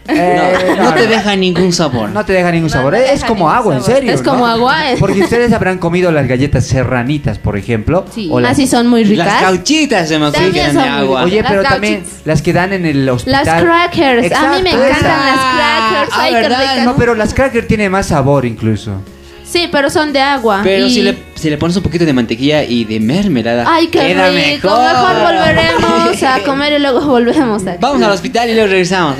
Eh, 0.08 0.74
no, 0.78 0.84
no 0.84 0.94
te 0.94 1.06
deja 1.06 1.36
ningún 1.36 1.72
sabor. 1.72 2.10
No 2.10 2.24
te 2.24 2.32
deja 2.32 2.50
ningún 2.52 2.70
sabor. 2.70 2.94
es 2.94 3.24
como 3.24 3.50
agua, 3.50 3.76
en 3.76 3.82
serio. 3.82 4.12
Es 4.12 4.22
como 4.22 4.38
¿no? 4.38 4.46
agua, 4.46 4.92
eh. 4.92 4.96
Porque 4.98 5.20
ustedes 5.24 5.52
habrán 5.52 5.78
comido 5.78 6.12
las 6.12 6.26
galletas 6.28 6.66
serranitas, 6.66 7.38
por 7.38 7.56
ejemplo. 7.56 8.04
Sí. 8.14 8.28
O 8.30 8.40
las- 8.40 8.52
Así 8.52 8.66
son 8.66 8.86
muy 8.88 9.04
Las 9.04 9.26
ricas. 9.26 9.42
cauchitas 9.42 10.08
se 10.08 10.18
me 10.18 10.28
eran 10.28 10.52
de 10.74 10.80
agua. 10.80 11.24
Oye, 11.24 11.42
Las 11.42 11.50
pero 11.50 11.62
también 11.62 12.04
las 12.24 12.40
que 12.42 12.52
dan 12.52 12.72
en 12.72 12.86
el 12.86 13.08
hospital. 13.08 13.44
Las 13.44 13.62
crackers. 13.62 14.32
a 14.32 14.50
mí 14.56 14.62
me 14.62 14.70
encantan 14.70 15.02
las 15.02 15.36
crackers. 15.36 16.12
Ah, 16.12 16.18
Ay, 16.20 16.34
¿verdad? 16.34 16.84
No, 16.84 16.96
pero 16.96 17.14
las 17.14 17.34
crackers 17.34 17.66
tienen 17.66 17.90
más 17.92 18.06
sabor 18.06 18.44
incluso. 18.46 19.00
Sí, 19.48 19.68
pero 19.70 19.90
son 19.90 20.12
de 20.12 20.20
agua. 20.20 20.60
Pero 20.64 20.86
y- 20.86 20.90
si, 20.92 21.02
le, 21.02 21.16
si 21.36 21.48
le 21.50 21.56
pones 21.56 21.76
un 21.76 21.82
poquito 21.84 22.04
de 22.04 22.12
mantequilla 22.12 22.64
y 22.64 22.84
de 22.84 22.98
mermelada, 22.98 23.64
Ay, 23.68 23.86
qué 23.88 24.00
queda 24.00 24.28
rico. 24.30 24.68
mejor. 24.68 24.92
Mejor 24.92 25.22
volveremos 25.22 26.22
a 26.24 26.40
comer 26.44 26.72
y 26.72 26.78
luego 26.80 27.00
volvemos 27.06 27.64
a 27.66 27.76
Vamos 27.80 28.02
al 28.02 28.10
hospital 28.10 28.50
y 28.50 28.54
luego 28.54 28.68
regresamos. 28.70 29.16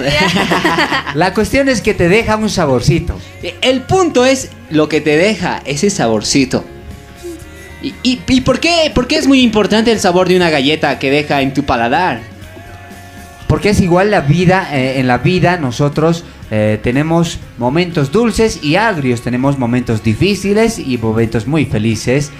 La 1.14 1.32
cuestión 1.32 1.68
es 1.68 1.80
que 1.80 1.94
te 1.94 2.08
deja 2.08 2.36
un 2.36 2.50
saborcito. 2.50 3.16
El 3.62 3.82
punto 3.82 4.24
es 4.26 4.50
lo 4.70 4.88
que 4.88 5.00
te 5.00 5.16
deja 5.16 5.62
ese 5.64 5.90
saborcito. 5.90 6.64
¿Y, 7.82 7.94
y, 8.02 8.20
y 8.26 8.40
por, 8.40 8.58
qué, 8.58 8.90
por 8.94 9.06
qué 9.06 9.16
es 9.18 9.28
muy 9.28 9.40
importante 9.42 9.92
el 9.92 10.00
sabor 10.00 10.28
de 10.28 10.34
una 10.36 10.50
galleta 10.50 10.98
que 10.98 11.10
deja 11.10 11.40
en 11.40 11.54
tu 11.54 11.62
paladar? 11.64 12.20
Porque 13.46 13.68
es 13.70 13.80
igual 13.80 14.10
la 14.10 14.22
vida, 14.22 14.68
eh, 14.72 14.98
en 14.98 15.06
la 15.06 15.18
vida 15.18 15.56
nosotros 15.58 16.24
eh, 16.50 16.78
tenemos 16.82 17.38
momentos 17.58 18.12
dulces 18.12 18.62
y 18.62 18.76
agrios, 18.76 19.20
tenemos 19.22 19.58
momentos 19.58 20.02
difíciles 20.02 20.78
y 20.78 20.98
momentos 20.98 21.46
muy 21.46 21.64
felices 21.66 22.30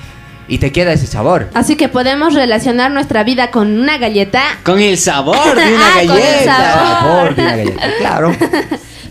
y 0.49 0.59
te 0.59 0.71
queda 0.71 0.93
ese 0.93 1.07
sabor. 1.07 1.51
Así 1.55 1.75
que 1.77 1.89
podemos 1.89 2.35
relacionar 2.35 2.91
nuestra 2.93 3.25
vida 3.25 3.51
con 3.51 3.79
una 3.81 3.99
galleta. 3.99 4.43
Con 4.63 4.79
el 4.81 4.97
sabor 4.97 5.57
de 5.57 5.75
una 5.75 5.87
Ah, 5.89 5.93
con 5.95 6.01
el 6.03 6.07
galleta. 6.09 6.57
sabor. 6.57 6.99
Sabor 7.01 7.35
de 7.35 7.43
una 7.43 7.57
galleta, 7.57 7.89
claro. 7.99 8.37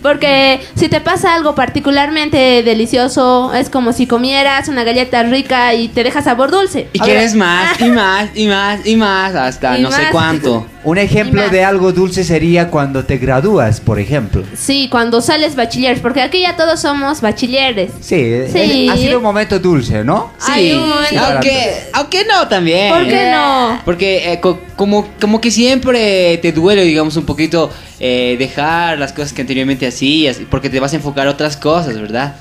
Porque 0.06 0.60
si 0.76 0.88
te 0.88 1.02
pasa 1.02 1.34
algo 1.34 1.56
particularmente 1.56 2.62
delicioso, 2.62 3.52
es 3.56 3.72
como 3.72 3.91
si 3.91 4.06
comieras 4.06 4.68
una 4.68 4.84
galleta 4.84 5.24
rica 5.24 5.74
y 5.74 5.88
te 5.88 6.04
deja 6.04 6.22
sabor 6.22 6.52
dulce. 6.52 6.88
Y 6.94 7.00
quieres 7.00 7.34
más, 7.34 7.80
y 7.82 7.86
más, 7.86 8.30
y 8.36 8.46
más, 8.48 8.86
y 8.86 8.96
más, 8.98 9.34
hasta 9.34 9.80
Y 9.80 9.82
no 9.82 9.91
sé 9.91 10.04
más. 10.04 10.12
cuánto. 10.12 10.68
Un 10.84 11.00
ejemplo 11.00 11.50
de 11.50 11.63
algo 11.65 11.91
dulce 11.91 12.24
sería 12.24 12.70
cuando 12.70 13.04
te 13.06 13.18
gradúas, 13.18 13.80
por 13.82 14.00
ejemplo. 14.00 14.44
Sí, 14.56 14.88
cuando 14.91 15.20
sales 15.20 15.56
bachiller, 15.56 16.00
porque 16.00 16.22
aquí 16.22 16.41
ya 16.41 16.56
todos 16.56 16.80
somos 16.82 17.22
bachilleres. 17.22 17.89
Sí, 18.02 18.32
Sí. 18.54 18.86
es- 18.88 18.91
ha 18.94 18.98
sido 18.98 19.18
un 19.18 19.24
momento 19.24 19.58
dulce, 19.58 20.04
¿no? 20.04 20.32
Ay, 20.48 20.74
un 20.74 20.88
momento. 20.88 21.20
Aunque, 21.26 21.74
aunque 21.94 22.26
no 22.26 22.48
también. 22.48 22.94
¿Por 22.94 23.08
qué 23.08 23.32
no? 23.32 23.82
Porque 23.84 24.32
eh, 24.34 24.39
co- 24.39 24.60
como, 24.76 25.08
como 25.20 25.41
que 25.41 25.50
siempre 25.50 26.38
te 26.38 26.52
duele, 26.52 26.84
digamos, 26.84 27.18
un 27.18 27.26
poquito 27.26 27.72
eh, 28.00 28.36
dejar 28.38 29.00
las 29.00 29.12
cosas 29.13 29.34
que 29.34 29.41
anteriormente 29.41 29.88
hacías, 29.88 29.94
porque 30.49 30.69
te 30.69 30.79
vas 30.79 30.93
a 30.93 30.95
enfocar 30.97 31.27
a 31.27 31.31
otras 31.31 31.58
cosas, 31.58 31.99
¿verdad? 31.99 32.36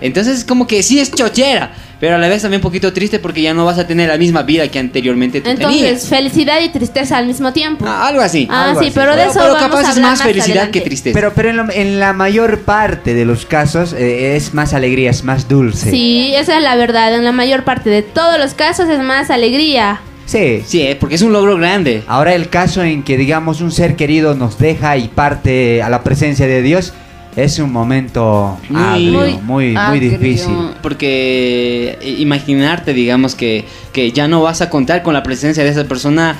Entonces 0.00 0.44
como 0.44 0.66
que 0.66 0.82
sí 0.82 0.98
es 0.98 1.12
chochera, 1.12 1.70
pero 2.00 2.16
a 2.16 2.18
la 2.18 2.26
vez 2.28 2.42
también 2.42 2.58
un 2.58 2.62
poquito 2.62 2.92
triste 2.92 3.20
porque 3.20 3.40
ya 3.40 3.54
no 3.54 3.64
vas 3.64 3.78
a 3.78 3.86
tener 3.86 4.08
la 4.08 4.18
misma 4.18 4.42
vida 4.42 4.66
que 4.66 4.80
anteriormente 4.80 5.40
tú 5.40 5.48
Entonces, 5.48 5.80
tenías. 5.80 6.06
felicidad 6.08 6.60
y 6.60 6.70
tristeza 6.70 7.16
al 7.18 7.26
mismo 7.28 7.52
tiempo. 7.52 7.84
Ah, 7.86 8.08
algo 8.08 8.20
así. 8.20 8.48
Ah, 8.50 8.64
algo 8.70 8.80
sí, 8.80 8.86
así. 8.86 8.94
pero 8.96 9.12
de 9.12 9.18
Pero- 9.18 9.30
eso 9.30 9.38
pero 9.40 9.52
vamos 9.54 9.68
capaz 9.68 9.78
a 9.78 9.82
es 9.82 9.96
hablar 9.96 10.10
más 10.10 10.22
felicidad 10.22 10.48
adelante. 10.56 10.78
que 10.80 10.84
tristeza. 10.84 11.14
Pero, 11.14 11.32
pero 11.34 11.50
en, 11.50 11.56
lo- 11.56 11.70
en 11.72 12.00
la 12.00 12.12
mayor 12.12 12.62
parte 12.62 13.14
de 13.14 13.24
los 13.24 13.46
casos 13.46 13.92
eh, 13.92 14.34
es 14.34 14.54
más 14.54 14.74
alegría, 14.74 15.10
es 15.10 15.22
más 15.22 15.48
dulce. 15.48 15.90
Sí, 15.92 16.34
esa 16.34 16.56
es 16.56 16.62
la 16.64 16.74
verdad. 16.74 17.14
En 17.14 17.24
la 17.24 17.30
mayor 17.32 17.62
parte 17.62 17.88
de 17.88 18.02
todos 18.02 18.40
los 18.40 18.54
casos 18.54 18.88
es 18.88 18.98
más 18.98 19.30
alegría. 19.30 20.00
Sí. 20.26 20.62
Sí, 20.66 20.82
eh, 20.82 20.96
porque 20.98 21.14
es 21.16 21.22
un 21.22 21.32
logro 21.32 21.56
grande. 21.56 22.02
Ahora 22.06 22.34
el 22.34 22.48
caso 22.48 22.82
en 22.82 23.02
que 23.02 23.16
digamos 23.16 23.60
un 23.60 23.70
ser 23.72 23.96
querido 23.96 24.34
nos 24.34 24.58
deja 24.58 24.96
y 24.96 25.08
parte 25.08 25.82
a 25.82 25.88
la 25.88 26.02
presencia 26.02 26.46
de 26.46 26.62
Dios 26.62 26.92
es 27.36 27.58
un 27.58 27.72
momento 27.72 28.58
Muy- 28.68 28.82
agrio, 28.82 29.12
muy, 29.20 29.32
muy, 29.42 29.76
agrio. 29.76 30.10
difícil. 30.10 30.54
Porque 30.82 31.98
eh, 32.00 32.16
imaginarte, 32.18 32.92
digamos, 32.92 33.34
que, 33.34 33.64
que 33.92 34.12
ya 34.12 34.28
no 34.28 34.42
vas 34.42 34.60
a 34.60 34.68
contar 34.70 35.02
con 35.02 35.14
la 35.14 35.22
presencia 35.22 35.64
de 35.64 35.70
esa 35.70 35.84
persona 35.84 36.36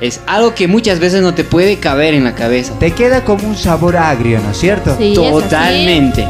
es 0.00 0.20
algo 0.26 0.54
que 0.54 0.68
muchas 0.68 0.98
veces 1.00 1.22
no 1.22 1.32
te 1.32 1.42
puede 1.42 1.76
caber 1.78 2.12
en 2.12 2.24
la 2.24 2.34
cabeza. 2.34 2.78
Te 2.78 2.90
queda 2.90 3.24
como 3.24 3.48
un 3.48 3.56
sabor 3.56 3.96
agrio, 3.96 4.40
¿no 4.40 4.50
es 4.50 4.58
cierto? 4.58 4.94
Sí, 4.98 5.12
es 5.12 5.18
así. 5.18 5.30
Totalmente. 5.30 6.26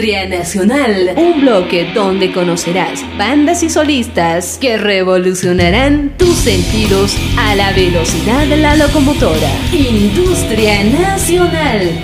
Industria 0.00 0.38
Nacional, 0.38 1.12
un 1.14 1.42
bloque 1.42 1.92
donde 1.92 2.32
conocerás 2.32 3.04
bandas 3.18 3.62
y 3.62 3.68
solistas 3.68 4.56
que 4.58 4.78
revolucionarán 4.78 6.14
tus 6.16 6.36
sentidos 6.36 7.14
a 7.36 7.54
la 7.54 7.70
velocidad 7.72 8.46
de 8.46 8.56
la 8.56 8.76
locomotora. 8.76 9.50
Industria 9.70 10.84
Nacional. 10.84 12.00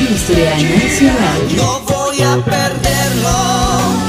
Industria 0.00 0.50
Nacional. 0.62 1.40
No 1.56 1.80
voy 1.80 2.22
a 2.22 2.36
perderlo, 2.44 3.34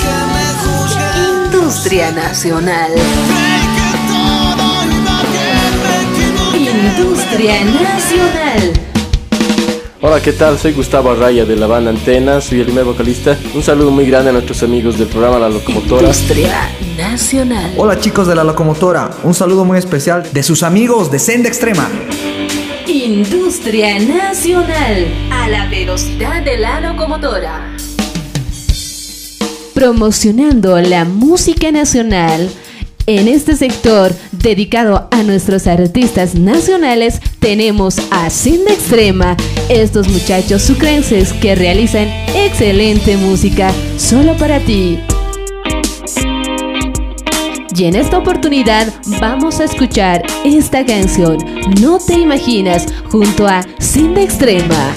que 0.03 0.13
me. 0.29 1.55
Industria 1.55 2.11
Nacional. 2.11 2.91
Industria 6.53 7.65
Nacional. 7.65 8.94
Hola, 10.01 10.21
¿qué 10.21 10.33
tal? 10.33 10.59
Soy 10.59 10.73
Gustavo 10.73 11.09
Arraya 11.11 11.45
de 11.45 11.55
la 11.55 11.67
banda 11.67 11.89
Antena, 11.89 12.41
soy 12.41 12.59
el 12.59 12.65
primer 12.65 12.83
vocalista. 12.83 13.37
Un 13.53 13.63
saludo 13.63 13.91
muy 13.91 14.05
grande 14.05 14.29
a 14.29 14.33
nuestros 14.33 14.61
amigos 14.61 14.99
del 14.99 15.07
programa 15.07 15.39
La 15.39 15.49
Locomotora. 15.49 16.01
Industria 16.01 16.69
Nacional. 16.97 17.73
Hola 17.77 17.97
chicos 17.99 18.27
de 18.27 18.35
la 18.35 18.43
locomotora, 18.43 19.09
un 19.23 19.33
saludo 19.33 19.63
muy 19.63 19.77
especial 19.77 20.27
de 20.33 20.43
sus 20.43 20.63
amigos 20.63 21.11
de 21.11 21.19
Senda 21.19 21.47
Extrema. 21.47 21.89
Industria 22.85 23.97
Nacional. 23.99 25.07
A 25.31 25.47
la 25.47 25.67
velocidad 25.67 26.43
de 26.43 26.57
la 26.57 26.81
locomotora. 26.81 27.71
promocionando 29.73 30.79
la 30.79 31.03
música 31.03 31.69
nacional. 31.71 32.49
En 33.07 33.27
este 33.27 33.55
sector 33.55 34.15
dedicado 34.31 35.07
a 35.11 35.21
nuestros 35.21 35.67
artistas 35.67 36.33
nacionales 36.33 37.21
tenemos 37.39 37.97
a 38.09 38.31
Senda 38.31 38.73
Extrema, 38.73 39.37
estos 39.69 40.07
muchachos 40.07 40.63
sucrenses 40.63 41.31
que 41.33 41.53
realizan 41.53 42.07
excelente 42.35 43.15
música 43.17 43.71
solo 43.97 44.35
para 44.37 44.59
ti. 44.59 44.99
Y 47.77 47.83
en 47.83 47.95
esta 47.95 48.17
oportunidad 48.17 48.91
vamos 49.19 49.59
a 49.59 49.65
escuchar 49.65 50.23
esta 50.43 50.83
canción, 50.83 51.37
No 51.81 51.99
te 51.99 52.13
imaginas, 52.13 52.87
junto 53.11 53.45
a 53.45 53.61
Senda 53.77 54.21
Extrema. 54.21 54.93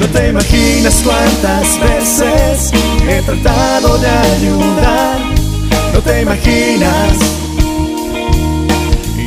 No 0.00 0.06
te 0.06 0.30
imaginas 0.30 1.02
cuántas 1.04 1.78
veces 1.78 2.72
he 3.06 3.20
tratado 3.22 3.98
de 3.98 4.08
ayudar. 4.08 5.53
No 5.94 6.00
te 6.00 6.22
imaginas. 6.22 7.18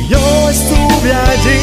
Yo 0.08 0.50
estuve 0.50 1.12
allí. 1.12 1.60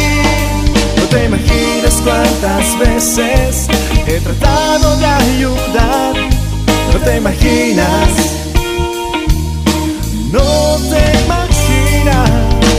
No 0.98 1.04
te 1.04 1.26
imaginas 1.26 2.02
cuántas 2.04 2.80
veces 2.80 3.68
he 4.08 4.20
tratado 4.20 4.98
de 4.98 5.06
ayudar. 5.06 6.16
No 6.92 7.00
te 7.00 7.18
imaginas. 7.18 8.10
No 10.32 10.78
te 10.90 11.02
imaginas. 11.24 12.30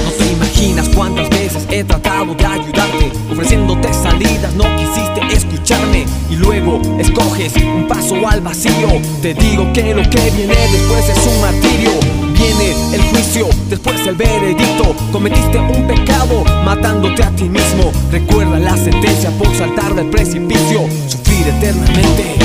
No 0.04 0.10
te 0.18 0.32
imaginas 0.32 0.88
cuántas 0.88 1.30
veces 1.30 1.45
he 1.78 1.84
tratado 1.84 2.34
de 2.34 2.46
ayudarte, 2.46 3.12
ofreciéndote 3.30 3.92
salidas, 3.92 4.54
no 4.54 4.64
quisiste 4.76 5.36
escucharme 5.36 6.06
y 6.30 6.36
luego 6.36 6.80
escoges 6.98 7.52
un 7.56 7.86
paso 7.86 8.26
al 8.26 8.40
vacío. 8.40 8.88
Te 9.20 9.34
digo 9.34 9.70
que 9.74 9.94
lo 9.94 10.02
que 10.08 10.30
viene 10.30 10.54
después 10.54 11.08
es 11.10 11.26
un 11.26 11.40
martirio. 11.42 11.90
Viene 12.32 12.94
el 12.94 13.02
juicio, 13.10 13.48
después 13.68 14.06
el 14.06 14.14
veredicto. 14.14 14.94
Cometiste 15.12 15.58
un 15.58 15.86
pecado 15.86 16.44
matándote 16.64 17.22
a 17.22 17.30
ti 17.30 17.44
mismo. 17.44 17.92
Recuerda 18.10 18.58
la 18.58 18.76
sentencia 18.76 19.30
por 19.32 19.54
saltar 19.54 19.94
del 19.94 20.08
precipicio, 20.08 20.80
sufrir 21.08 21.46
eternamente 21.46 22.36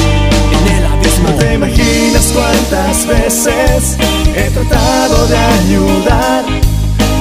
en 0.51 0.75
el 0.75 0.85
abismo. 0.85 1.29
No 1.29 1.35
te 1.35 1.53
imaginas 1.53 2.33
cuántas 2.33 3.07
veces 3.07 3.97
he 4.35 4.49
tratado 4.49 5.27
de 5.27 5.37
ayudar. 5.37 6.43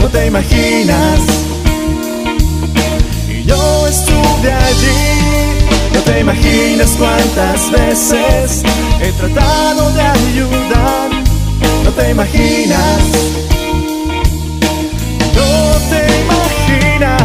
No 0.00 0.08
te 0.08 0.26
imaginas. 0.26 1.49
Estuve 4.40 4.54
allí. 4.54 5.92
No 5.92 6.00
te 6.00 6.20
imaginas 6.20 6.96
cuántas 6.98 7.70
veces 7.70 8.62
he 9.02 9.12
tratado 9.12 9.90
de 9.92 10.00
ayudar. 10.00 11.10
No 11.84 11.90
te 11.90 12.10
imaginas. 12.10 13.00
No 15.34 15.78
te 15.90 16.20
imaginas. 16.22 17.22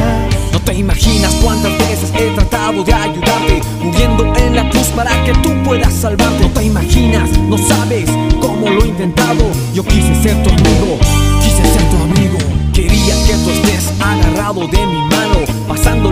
No 0.52 0.60
te 0.60 0.74
imaginas 0.74 1.34
cuántas 1.36 1.78
veces 1.78 2.12
he 2.16 2.32
tratado 2.32 2.84
de 2.84 2.94
ayudarte, 2.94 3.62
muriendo 3.82 4.36
en 4.36 4.56
la 4.58 4.70
cruz 4.70 4.88
para 4.88 5.12
que 5.24 5.32
tú 5.36 5.52
puedas 5.64 5.94
salvarte. 5.94 6.44
No 6.44 6.50
te 6.50 6.64
imaginas, 6.66 7.30
no 7.48 7.58
sabes 7.58 8.10
cómo 8.42 8.70
lo 8.70 8.84
he 8.84 8.88
intentado. 8.90 9.50
Yo 9.74 9.86
quise 9.86 10.14
ser 10.22 10.44
tu 10.44 10.50
amigo, 10.50 11.00
quise 11.42 11.64
ser 11.64 11.90
tu 11.90 11.96
amigo. 11.96 12.38
Quería 12.74 13.16
que 13.26 13.34
tú 13.36 13.52
estés 13.52 13.94
agarrado 14.02 14.68
de 14.68 14.86
mi 14.86 15.00
mano, 15.00 15.40
pasando 15.66 16.12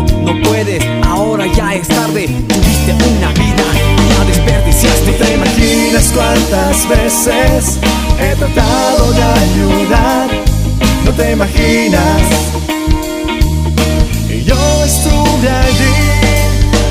No 0.00 0.32
puedes, 0.44 0.82
ahora 1.06 1.46
ya 1.46 1.74
es 1.74 1.86
tarde. 1.86 2.26
Tuviste 2.48 2.92
una 2.94 3.30
vida 3.32 3.66
y 3.76 4.18
la 4.18 4.24
desperdiciaste. 4.24 5.10
No 5.10 5.26
te 5.26 5.34
imaginas 5.34 6.12
cuántas 6.14 6.88
veces 6.88 7.78
he 8.18 8.34
tratado 8.36 9.12
de 9.12 9.22
ayudar. 9.22 10.30
No 11.04 11.12
te 11.12 11.32
imaginas. 11.32 12.22
Y 14.30 14.44
yo 14.44 14.84
estuve 14.84 15.48
allí. 15.50 15.94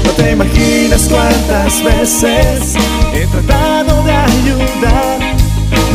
No 0.06 0.12
te 0.12 0.32
imaginas 0.34 1.10
cuántas 1.10 1.84
veces 1.84 2.76
he 3.16 3.26
tratado 3.26 4.04
de 4.04 4.12
ayudar. 4.12 5.18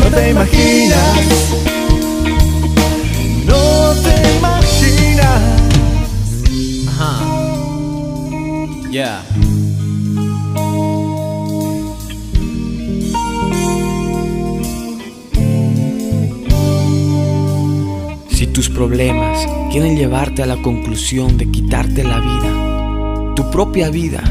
No 0.03 0.09
te 0.13 0.29
imaginas. 0.31 1.37
Problemas 18.77 19.49
quieren 19.71 19.97
llevarte 19.97 20.43
a 20.43 20.45
la 20.45 20.61
conclusión 20.61 21.35
de 21.35 21.49
quitarte 21.49 22.03
la 22.03 22.19
vida, 22.19 23.33
tu 23.35 23.49
propia 23.49 23.89
vida, 23.89 24.21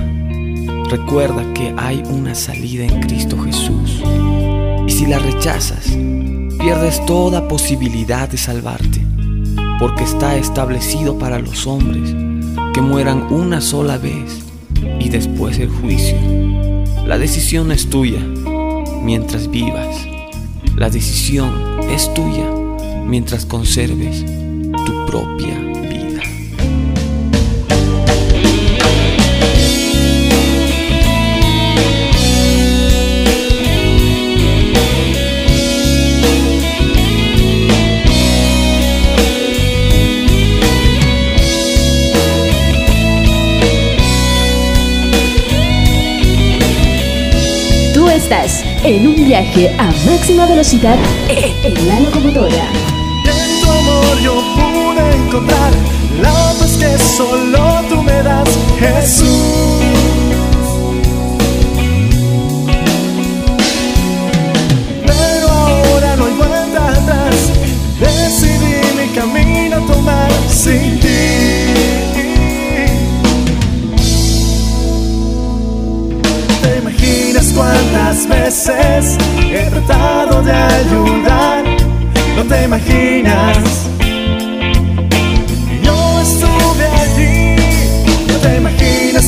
recuerda 0.88 1.52
que 1.52 1.74
hay 1.76 2.00
una 2.08 2.36
salida 2.36 2.84
en 2.84 3.00
Cristo 3.00 3.36
Jesús. 3.42 4.04
Y 4.86 4.92
si 4.92 5.04
la 5.06 5.18
rechazas, 5.18 5.98
pierdes 6.60 7.04
toda 7.06 7.48
posibilidad 7.48 8.28
de 8.28 8.36
salvarte, 8.36 9.04
porque 9.80 10.04
está 10.04 10.36
establecido 10.36 11.18
para 11.18 11.40
los 11.40 11.66
hombres 11.66 12.14
que 12.72 12.80
mueran 12.80 13.26
una 13.32 13.60
sola 13.60 13.98
vez 13.98 14.44
y 15.00 15.08
después 15.08 15.58
el 15.58 15.70
juicio. 15.70 16.16
La 17.04 17.18
decisión 17.18 17.72
es 17.72 17.90
tuya 17.90 18.20
mientras 19.02 19.50
vivas. 19.50 20.06
La 20.76 20.88
decisión 20.88 21.50
es 21.90 22.14
tuya 22.14 22.48
mientras 23.06 23.46
conserves 23.46 24.24
tu 24.84 25.06
propia 25.06 25.58
vida. 25.88 26.20
Tú 47.94 48.08
estás 48.08 48.64
en 48.84 49.06
un 49.06 49.24
viaje 49.24 49.74
a 49.78 49.86
máxima 50.06 50.46
velocidad 50.46 50.98
en 51.28 51.88
la 51.88 52.00
locomotora. 52.00 52.95
Solo 56.98 57.82
tú 57.88 58.02
me 58.02 58.22
das, 58.22 58.48
Jesús. 58.78 59.26
Pero 65.06 65.48
ahora 65.48 66.16
no 66.16 66.26
hay 66.26 66.34
vuelta 66.34 66.90
atrás. 66.90 67.52
Decidí 68.00 68.76
mi 68.96 69.08
camino 69.14 69.80
tomar 69.86 70.30
sin 70.48 71.00
ti. 71.00 71.06
¿Te 76.62 76.78
imaginas 76.78 77.52
cuántas 77.54 78.28
veces 78.28 79.18
he 79.50 79.70
tratado 79.70 80.42
de 80.42 80.52
ayudar? 80.52 81.64
No 82.36 82.44
te 82.44 82.64
imaginas. 82.64 83.95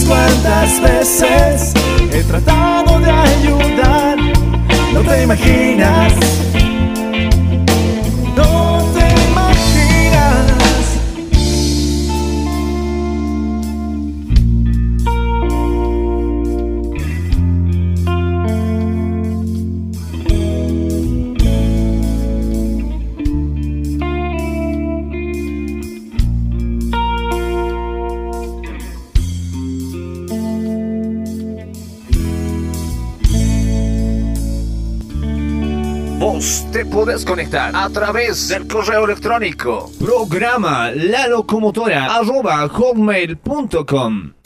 Cuántas 0.04 0.80
veces 0.80 1.72
he 2.12 2.22
tratado 2.24 3.00
de 3.00 3.11
ayudar. 3.11 4.18
No 4.92 5.00
te 5.02 5.22
imaginas. 5.22 6.12
Conectar 37.28 37.76
a 37.76 37.90
través 37.90 38.48
del 38.48 38.66
correo 38.66 39.04
electrónico. 39.04 39.90
Programa 39.98 40.90
la 40.90 41.26
locomotora 41.28 42.06
arroba 42.16 42.66
hotmail.com. 42.66 44.38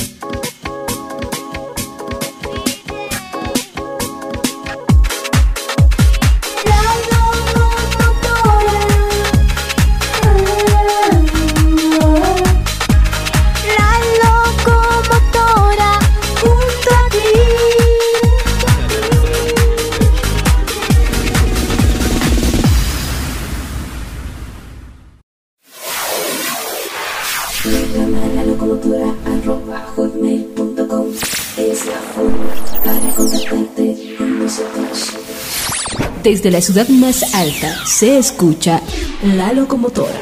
Desde 36.43 36.57
la 36.59 36.61
ciudad 36.61 36.89
más 36.89 37.37
alta 37.37 37.87
se 37.87 38.19
escucha 38.19 38.81
la 39.23 39.53
locomotora. 39.53 40.19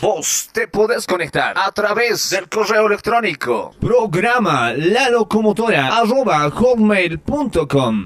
Vos 0.00 0.48
te 0.50 0.66
podés 0.66 1.06
conectar 1.06 1.56
a 1.56 1.70
través 1.70 2.30
del 2.30 2.48
correo 2.48 2.88
electrónico. 2.88 3.72
Programa 3.80 4.72
la 4.72 5.10
locomotora 5.10 5.96
arroba 5.96 6.50
hotmail.com. 6.50 8.04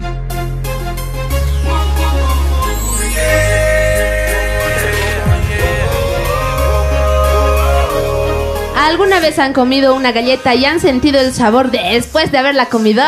¿Alguna 8.77 9.21
vez 9.21 9.39
han 9.39 9.55
comido 9.55 9.95
una 9.95 10.13
galleta 10.13 10.55
y 10.55 10.67
han 10.67 10.81
sentido 10.81 11.19
el 11.19 11.33
sabor 11.33 11.71
después 11.71 12.31
de 12.31 12.37
haberla 12.37 12.67
comido? 12.67 13.03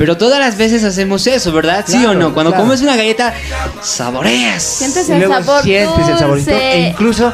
Pero 0.00 0.16
todas 0.16 0.40
las 0.40 0.56
veces 0.56 0.82
hacemos 0.82 1.26
eso, 1.26 1.52
¿verdad? 1.52 1.84
¿Sí 1.86 2.02
o 2.06 2.14
no? 2.14 2.32
Cuando 2.32 2.52
claro. 2.52 2.64
comes 2.64 2.80
una 2.80 2.96
galleta, 2.96 3.34
saboreas. 3.82 4.62
Sientes 4.62 5.06
Y 5.10 5.12
el 5.12 5.18
luego 5.18 5.34
sabor 5.34 5.62
sientes 5.62 6.08
el 6.08 6.18
saborito 6.18 6.50
e 6.52 6.88
incluso 6.88 7.30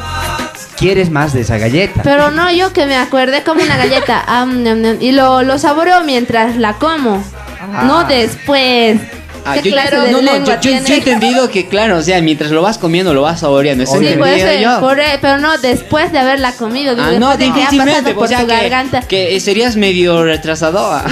quieres 0.75 1.09
más 1.09 1.31
de 1.31 1.39
esa 1.41 1.57
galleta. 1.57 2.01
Pero 2.03 2.29
no, 2.29 2.51
yo 2.51 2.73
que 2.73 2.85
me 2.85 2.97
acuerde 2.97 3.43
como 3.43 3.63
una 3.63 3.77
galleta 3.77 4.25
nam, 4.45 4.97
y 4.99 5.13
lo, 5.13 5.43
lo 5.43 5.57
saboreo 5.59 6.01
mientras 6.01 6.57
la 6.57 6.73
como, 6.73 7.23
no 7.85 8.03
después. 8.03 8.99
Ah, 9.47 9.55
¿Qué 9.61 9.69
yo, 9.69 9.75
no, 10.11 10.21
no, 10.21 10.37
yo, 10.45 10.59
yo- 10.61 10.71
yo 10.85 10.93
he 10.93 10.97
entendido 10.97 11.49
que, 11.49 11.67
claro, 11.67 11.97
o 11.97 12.01
sea, 12.01 12.21
mientras 12.21 12.51
lo 12.51 12.61
vas 12.61 12.77
comiendo, 12.77 13.13
lo 13.13 13.21
vas 13.21 13.39
saboreando. 13.39 13.83
Eso 13.83 13.97
Sí, 13.99 14.05
he 14.07 14.13
entendido 14.13 14.53
yo. 14.61 14.79
por- 14.79 14.99
eh, 14.99 15.17
pero 15.21 15.37
no 15.37 15.57
después 15.57 16.11
de 16.11 16.19
haberla 16.19 16.51
comido, 16.53 16.95
digo, 16.95 17.05
Ah, 17.07 17.11
después 17.11 17.19
no, 17.19 17.37
de 17.37 17.45
que 17.45 17.51
ha 17.51 17.53
difícilmente, 17.69 18.11
o 18.11 18.15
por 18.15 18.27
sea 18.27 18.39
tu 18.41 18.47
que, 18.47 18.53
garganta. 18.53 19.01
que 19.01 19.39
serías 19.39 19.75
medio 19.75 20.23
retrasado. 20.23 20.91
ah. 20.91 21.05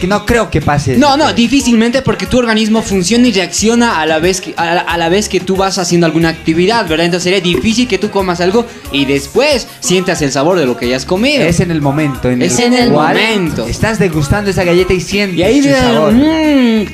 Que 0.00 0.06
no 0.06 0.24
creo 0.26 0.50
que 0.50 0.60
pase. 0.60 0.96
No, 0.96 1.16
no, 1.16 1.32
difícilmente 1.32 2.02
porque 2.02 2.26
tu 2.26 2.38
organismo 2.38 2.82
funciona 2.82 3.26
y 3.28 3.32
reacciona 3.32 4.00
a 4.00 4.06
la 4.06 4.18
vez 4.18 4.40
que 4.40 4.54
a, 4.56 4.74
la- 4.74 4.80
a 4.82 4.96
la 4.98 5.08
vez 5.08 5.28
que 5.28 5.40
tú 5.40 5.56
vas 5.56 5.78
haciendo 5.78 6.06
alguna 6.06 6.28
actividad, 6.28 6.86
¿verdad? 6.88 7.06
Entonces 7.06 7.24
sería 7.24 7.40
difícil 7.40 7.88
que 7.88 7.98
tú 7.98 8.10
comas 8.10 8.40
algo 8.40 8.66
y 8.92 9.04
después 9.04 9.66
sientas 9.80 10.22
el 10.22 10.32
sabor 10.32 10.58
de 10.58 10.66
lo 10.66 10.76
que 10.76 10.88
ya 10.88 10.96
has 10.96 11.04
comido. 11.04 11.42
Es 11.44 11.60
en 11.60 11.70
el 11.70 11.80
momento. 11.80 12.30
En 12.30 12.42
Es 12.42 12.58
el, 12.58 12.66
en 12.66 12.74
el 12.74 12.90
cual 12.90 13.14
momento. 13.16 13.66
Estás 13.66 13.98
degustando 13.98 14.50
esa 14.50 14.64
galleta 14.64 14.92
y 14.92 15.00
sientes 15.00 15.38
Y 15.38 15.42
ahí 15.42 15.62
su 15.62 15.70
sabor. 15.70 16.12
mmm, 16.12 16.18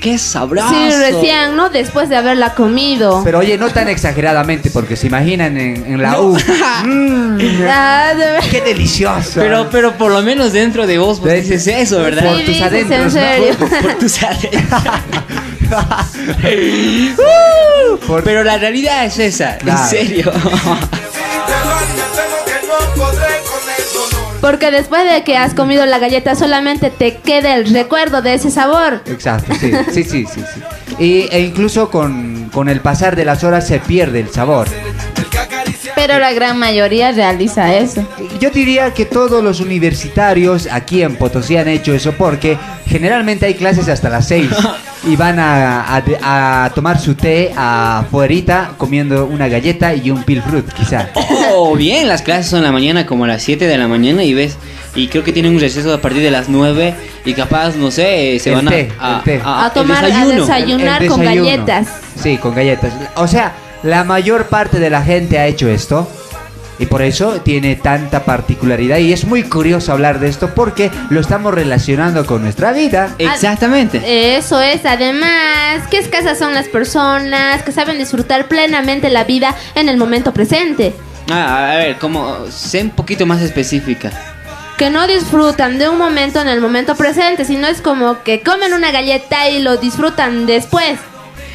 qué 0.01 0.19
sabroso. 0.19 0.69
Sí, 0.69 0.91
recién, 0.99 1.57
no 1.57 1.71
después 1.71 2.09
de 2.09 2.17
haberla 2.17 2.55
comido. 2.55 3.23
Pero 3.25 3.39
oye, 3.39 3.57
no 3.59 3.71
tan 3.71 3.89
exageradamente, 3.89 4.71
porque 4.71 4.97
se 4.97 5.07
imaginan 5.07 5.57
en, 5.59 5.85
en 5.87 6.03
la 6.03 6.21
U. 6.21 6.37
Mm, 6.85 7.39
Ah, 7.69 8.13
¡Qué 8.51 8.61
delicioso! 8.61 9.33
Pero, 9.41 9.69
pero 9.71 9.93
por 9.95 10.11
lo 10.13 10.23
menos 10.23 10.53
dentro 10.53 10.87
de 10.87 10.99
vos, 10.99 11.21
vos 11.21 11.33
dices 11.33 11.67
eso, 11.67 12.01
¿verdad? 12.01 12.25
Por 12.33 12.45
tus 12.45 12.57
en 12.57 12.63
adentros, 12.65 13.05
¿no? 13.05 13.11
serio. 13.11 13.55
Por, 13.59 13.69
por 13.83 13.95
tus 13.95 14.23
adentros. 14.23 14.81
Pero 18.25 18.45
la 18.45 18.59
realidad 18.59 19.05
es 19.07 19.19
esa, 19.19 19.57
Claro. 19.59 19.81
en 19.83 19.89
serio. 19.89 20.33
Porque 24.45 24.71
después 24.71 25.11
de 25.11 25.25
que 25.25 25.39
has 25.39 25.55
comido 25.55 25.87
la 25.87 25.99
galleta 25.99 26.35
solamente 26.35 26.91
te 26.91 27.17
queda 27.17 27.55
el 27.55 27.73
recuerdo 27.73 28.21
de 28.21 28.35
ese 28.35 28.51
sabor. 28.51 29.01
Exacto, 29.07 29.55
sí, 29.59 29.73
sí, 29.91 30.05
sí, 30.05 30.27
sí. 30.27 30.43
sí. 30.53 30.63
Y, 30.99 31.35
e 31.35 31.41
incluso 31.41 31.91
con, 31.91 32.51
con 32.53 32.69
el 32.69 32.81
pasar 32.81 33.17
de 33.17 33.25
las 33.25 33.43
horas 33.43 33.67
se 33.67 33.79
pierde 33.79 34.21
el 34.21 34.29
sabor. 34.29 34.69
Pero 36.07 36.19
la 36.19 36.33
gran 36.35 36.59
mayoría 36.59 37.13
realiza 37.13 37.75
eso. 37.75 38.07
Yo 38.41 38.51
diría 38.51 38.93
que 38.93 39.07
todos 39.07 39.43
los 39.43 39.61
universitarios 39.61 40.69
aquí 40.71 41.03
en 41.03 41.17
Potosí 41.17 41.57
han 41.57 41.69
hecho 41.69 41.95
eso 41.95 42.13
porque 42.13 42.59
generalmente 42.87 43.47
hay 43.47 43.55
clases 43.55 43.89
hasta 43.89 44.11
las 44.11 44.29
6 44.29 44.49
y 45.09 45.17
van 45.17 45.39
a, 45.39 45.81
a- 46.23 46.65
a 46.67 46.71
tomar 46.71 46.99
su 47.01 47.15
té 47.15 47.53
afuerita 47.57 48.73
comiendo 48.77 49.25
una 49.27 49.49
galleta 49.49 49.95
y 49.95 50.11
un 50.11 50.23
pilfrut 50.25 50.71
quizá. 50.75 51.09
Oh, 51.55 51.75
bien, 51.77 52.09
las 52.09 52.23
clases 52.23 52.47
son 52.47 52.59
en 52.59 52.65
la 52.65 52.73
mañana 52.73 53.07
como 53.07 53.25
a 53.25 53.29
las 53.29 53.43
7 53.43 53.67
de 53.67 53.79
la 53.79 53.89
mañana 53.89 54.23
y 54.25 54.35
ves, 54.35 54.57
y 54.95 55.09
creo 55.09 55.25
que 55.25 55.33
tienen 55.33 55.55
un 55.55 55.61
receso 55.61 55.93
a 55.95 56.01
partir 56.01 56.23
de 56.23 56.31
las 56.31 56.49
9 56.49 56.95
y 57.25 57.33
capaz, 57.33 57.77
no 57.77 57.91
sé, 57.91 58.39
se 58.41 58.51
El 58.51 58.57
van 58.57 58.69
a- 58.69 58.71
té, 58.71 58.93
a, 59.01 59.23
el 59.25 59.41
a- 59.43 59.65
A 59.67 59.73
tomar, 59.73 60.05
el 60.05 60.13
a 60.13 60.17
desayuno. 60.19 60.41
desayunar 60.47 61.03
El 61.03 61.09
con 61.09 61.21
desayuno. 61.21 61.47
galletas. 61.47 61.89
Sí, 62.23 62.37
con 62.39 62.55
galletas. 62.55 62.93
O 63.17 63.27
sea, 63.27 63.53
la 63.85 64.03
mayor 64.03 64.47
parte 64.47 64.81
de 64.81 64.91
la 64.91 65.03
gente 65.03 65.39
ha 65.39 65.47
hecho 65.47 65.69
esto. 65.69 66.09
Y 66.77 66.87
por 66.87 67.03
eso 67.03 67.41
tiene 67.43 67.77
tanta 67.77 68.25
particularidad. 68.25 68.99
Y 68.99 69.13
es 69.13 69.27
muy 69.27 69.45
curioso 69.45 69.93
hablar 69.93 70.19
de 70.19 70.29
esto 70.29 70.57
porque 70.57 70.91
lo 71.09 71.21
estamos 71.21 71.55
relacionando 71.55 72.27
con 72.27 72.43
nuestra 72.43 72.73
vida. 72.73 73.15
Exactamente. 73.19 74.37
Eso 74.37 74.61
es, 74.61 74.85
además, 74.85 75.87
qué 75.89 75.99
escasas 75.99 76.37
son 76.37 76.53
las 76.53 76.67
personas 76.67 77.63
que 77.63 77.71
saben 77.71 77.99
disfrutar 77.99 78.49
plenamente 78.49 79.09
la 79.09 79.23
vida 79.23 79.55
en 79.77 79.89
el 79.89 79.97
momento 79.97 80.35
presente. 80.35 80.93
Ah, 81.31 81.75
a 81.75 81.77
ver, 81.77 81.99
como, 81.99 82.51
sé 82.51 82.83
un 82.83 82.91
poquito 82.91 83.25
más 83.25 83.41
específica. 83.41 84.11
Que 84.77 84.91
no 84.91 85.07
disfrutan 85.07 85.79
de 85.79 85.89
un 85.89 85.97
momento 85.97 86.41
en 86.41 86.49
el 86.49 86.61
momento 86.61 86.97
presente, 86.97 87.45
sino 87.45 87.69
es 87.69 87.81
como 87.81 88.25
que 88.25 88.41
comen 88.41 88.73
una 88.73 88.91
galleta 88.91 89.49
y 89.49 89.61
lo 89.61 89.77
disfrutan 89.77 90.47
después. 90.47 90.99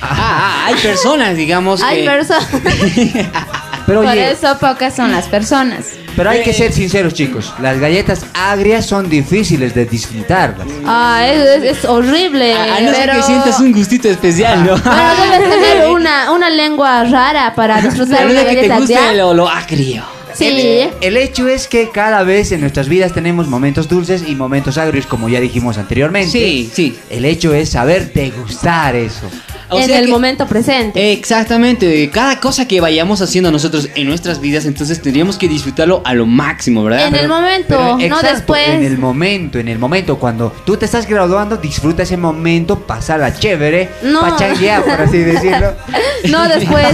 Ah, 0.02 0.08
ah, 0.12 0.66
hay 0.68 0.76
personas, 0.76 1.36
digamos, 1.36 1.82
Hay 1.84 2.04
que... 2.04 2.10
personas. 2.10 2.48
Pero 3.86 4.02
Por 4.04 4.12
oye, 4.12 4.32
eso 4.32 4.56
pocas 4.60 4.96
son 4.96 5.12
las 5.12 5.26
personas. 5.28 5.88
pero 6.16 6.30
hay 6.30 6.44
que 6.44 6.54
ser 6.54 6.72
sinceros, 6.72 7.16
chicos. 7.16 7.52
Las 7.60 7.80
galletas 7.80 8.24
agrias 8.36 8.86
son 8.86 9.10
difíciles 9.10 9.74
de 9.74 9.86
disfrutarlas. 9.86 10.68
Ah, 10.86 11.26
es, 11.28 11.64
es- 11.64 11.78
es 11.80 11.86
horrible. 11.86 12.54
A, 12.54 12.76
a 12.78 12.82
no 12.82 12.92
ser 12.92 13.06
pero... 13.10 13.14
que 13.16 13.24
sientas 13.24 13.60
un 13.60 13.72
gustito 13.72 14.08
especial, 14.08 14.64
¿no? 14.64 14.76
Pero 14.76 14.96
debes 15.32 15.50
tener 15.50 15.88
una, 15.92 16.32
una 16.32 16.52
lengua 16.52 17.04
rara 17.06 17.56
para 17.56 17.82
disfrutar 17.82 18.20
A 18.20 18.26
no 18.26 18.32
una 18.32 18.42
ser 18.42 18.50
que 18.50 18.56
te 18.62 18.68
galleta 18.68 18.78
guste 18.80 18.96
agria. 18.96 19.24
lo, 19.24 19.34
lo 19.34 19.50
agrio. 19.50 20.04
Sí. 20.36 20.88
El 21.02 21.18
hecho 21.18 21.48
es 21.48 21.68
que 21.68 21.90
cada 21.90 22.22
vez 22.22 22.52
en 22.52 22.62
nuestras 22.62 22.88
vidas 22.90 23.12
tenemos 23.14 23.48
momentos 23.48 23.88
dulces 23.90 24.24
y 24.28 24.36
momentos 24.36 24.78
agrios, 24.78 25.08
como 25.08 25.30
ya 25.30 25.40
dijimos 25.40 25.80
anteriormente. 25.80 26.32
Sí, 26.32 26.70
sí. 26.72 27.00
El 27.10 27.26
hecho 27.26 27.56
es 27.56 27.70
saber 27.70 28.14
degustar 28.14 28.96
eso. 28.96 29.28
O 29.71 29.79
en 29.79 29.86
sea 29.86 29.99
el 29.99 30.05
que- 30.05 30.12
momento 30.12 30.47
presente. 30.47 31.12
Exactamente, 31.12 32.10
cada 32.12 32.39
cosa 32.39 32.67
que 32.67 32.82
vayamos 32.82 33.21
haciendo 33.21 33.51
nosotros 33.51 33.89
en 33.95 34.08
nuestras 34.08 34.41
vidas, 34.41 34.65
entonces 34.65 35.01
tendríamos 35.01 35.38
que 35.38 35.47
disfrutarlo 35.47 36.01
a 36.05 36.13
lo 36.13 36.25
máximo, 36.25 36.84
¿verdad? 36.84 37.08
En 37.08 37.15
el 37.15 37.27
momento, 37.27 37.67
Pero 37.69 37.97
no 37.97 37.99
exacto, 38.01 38.27
después. 38.36 38.67
En 38.67 38.84
el 38.84 38.97
momento, 38.97 39.60
en 39.60 39.67
el 39.67 39.77
momento, 39.79 40.17
cuando 40.17 40.51
tú 40.65 40.75
te 40.77 40.86
estás 40.86 41.05
graduando, 41.08 41.58
disfruta 41.58 42.03
ese 42.03 42.17
momento, 42.17 42.79
pasarla 42.79 43.34
chévere, 43.38 43.89
No. 44.03 44.21
pachanguear, 44.21 44.84
por 44.84 45.01
así 45.01 45.17
decirlo. 45.19 45.73
No 46.29 46.47
después. 46.49 46.86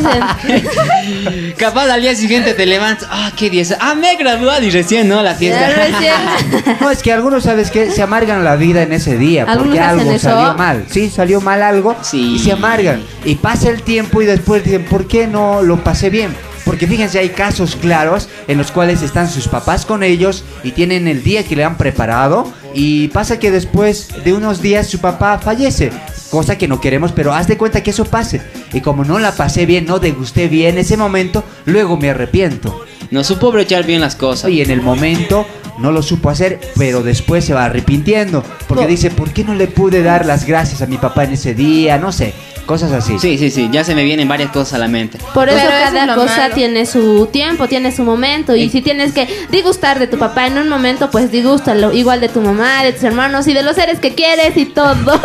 en- 0.47 1.53
Capaz 1.57 1.89
al 1.89 2.01
día 2.01 2.15
siguiente 2.15 2.53
te 2.53 2.65
levantas, 2.65 3.07
ah, 3.11 3.31
qué 3.35 3.49
día 3.49 3.61
es? 3.63 3.75
Ah, 3.79 3.95
me 3.95 4.11
he 4.11 4.15
graduado 4.17 4.63
y 4.63 4.69
recién, 4.69 5.07
¿no? 5.07 5.21
La 5.23 5.33
fiesta. 5.35 5.67
Recién. 5.69 6.75
No, 6.81 6.89
es 6.91 7.01
que 7.01 7.11
algunos, 7.11 7.43
¿sabes 7.43 7.71
qué? 7.71 7.89
Se 7.89 8.01
amargan 8.01 8.43
la 8.43 8.55
vida 8.57 8.83
en 8.83 8.91
ese 8.93 9.17
día 9.17 9.43
¿Algunos 9.43 9.67
porque 9.67 9.79
algo 9.79 10.11
eso? 10.11 10.29
salió 10.29 10.53
mal. 10.55 10.85
Sí, 10.89 11.09
salió 11.09 11.41
mal 11.41 11.63
algo 11.63 11.95
y 12.13 12.37
se 12.39 12.51
amargan. 12.65 13.03
Y 13.25 13.35
pasa 13.35 13.69
el 13.69 13.81
tiempo 13.83 14.21
y 14.21 14.25
después 14.25 14.63
dicen, 14.63 14.85
¿por 14.85 15.07
qué 15.07 15.27
no 15.27 15.61
lo 15.61 15.83
pasé 15.83 16.09
bien? 16.09 16.35
Porque 16.65 16.87
fíjense, 16.87 17.19
hay 17.19 17.29
casos 17.29 17.75
claros 17.75 18.27
en 18.47 18.57
los 18.57 18.71
cuales 18.71 19.03
están 19.03 19.29
sus 19.29 19.47
papás 19.47 19.85
con 19.85 20.01
ellos 20.01 20.43
y 20.63 20.71
tienen 20.71 21.07
el 21.07 21.23
día 21.23 21.43
que 21.43 21.55
le 21.55 21.63
han 21.63 21.77
preparado 21.77 22.51
y 22.73 23.07
pasa 23.09 23.37
que 23.37 23.51
después 23.51 24.09
de 24.23 24.33
unos 24.33 24.61
días 24.63 24.87
su 24.87 24.99
papá 24.99 25.37
fallece. 25.37 25.91
Cosa 26.31 26.57
que 26.57 26.67
no 26.67 26.81
queremos, 26.81 27.11
pero 27.11 27.33
haz 27.33 27.47
de 27.47 27.55
cuenta 27.57 27.83
que 27.83 27.91
eso 27.91 28.05
pase. 28.05 28.41
Y 28.73 28.81
como 28.81 29.05
no 29.05 29.19
la 29.19 29.31
pasé 29.33 29.67
bien, 29.67 29.85
no 29.85 29.99
degusté 29.99 30.47
bien 30.47 30.79
ese 30.79 30.97
momento, 30.97 31.43
luego 31.65 31.97
me 31.97 32.09
arrepiento. 32.09 32.83
No 33.11 33.23
supo 33.23 33.51
brechar 33.51 33.85
bien 33.85 34.01
las 34.01 34.15
cosas. 34.15 34.49
Y 34.49 34.61
en 34.61 34.71
el 34.71 34.81
momento 34.81 35.45
no 35.77 35.91
lo 35.91 36.01
supo 36.01 36.31
hacer, 36.31 36.59
pero 36.75 37.03
después 37.03 37.45
se 37.45 37.53
va 37.53 37.65
arrepintiendo. 37.65 38.43
Porque 38.67 38.85
Po- 38.85 38.89
dice, 38.89 39.11
¿por 39.11 39.29
qué 39.29 39.43
no 39.43 39.53
le 39.53 39.67
pude 39.67 40.01
dar 40.01 40.25
las 40.25 40.45
gracias 40.47 40.81
a 40.81 40.87
mi 40.87 40.97
papá 40.97 41.25
en 41.25 41.33
ese 41.33 41.53
día? 41.53 41.99
No 41.99 42.11
sé. 42.11 42.33
Cosas 42.65 42.91
así. 42.91 43.19
Sí, 43.19 43.37
sí, 43.37 43.51
sí, 43.51 43.69
ya 43.71 43.83
se 43.83 43.95
me 43.95 44.03
vienen 44.03 44.27
varias 44.27 44.51
cosas 44.51 44.73
a 44.73 44.77
la 44.79 44.87
mente. 44.87 45.17
Por 45.33 45.49
eso 45.49 45.57
Pero 45.57 45.69
eso 45.69 45.77
es 45.85 45.91
cada 45.91 46.15
cosa 46.15 46.37
malo. 46.37 46.55
tiene 46.55 46.85
su 46.85 47.27
tiempo, 47.31 47.67
tiene 47.67 47.91
su 47.91 48.03
momento. 48.03 48.55
Y 48.55 48.69
si 48.69 48.81
tienes 48.81 49.13
que 49.13 49.27
disgustar 49.51 49.99
de 49.99 50.07
tu 50.07 50.17
papá 50.17 50.47
en 50.47 50.57
un 50.57 50.69
momento, 50.69 51.11
pues 51.11 51.31
disgústalo. 51.31 51.93
Igual 51.93 52.21
de 52.21 52.29
tu 52.29 52.41
mamá, 52.41 52.83
de 52.83 52.93
tus 52.93 53.03
hermanos 53.03 53.47
y 53.47 53.53
de 53.53 53.63
los 53.63 53.75
seres 53.75 53.99
que 53.99 54.15
quieres 54.15 54.57
y 54.57 54.65
todo. 54.65 55.21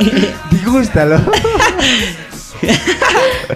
Disgústalo. 0.50 1.20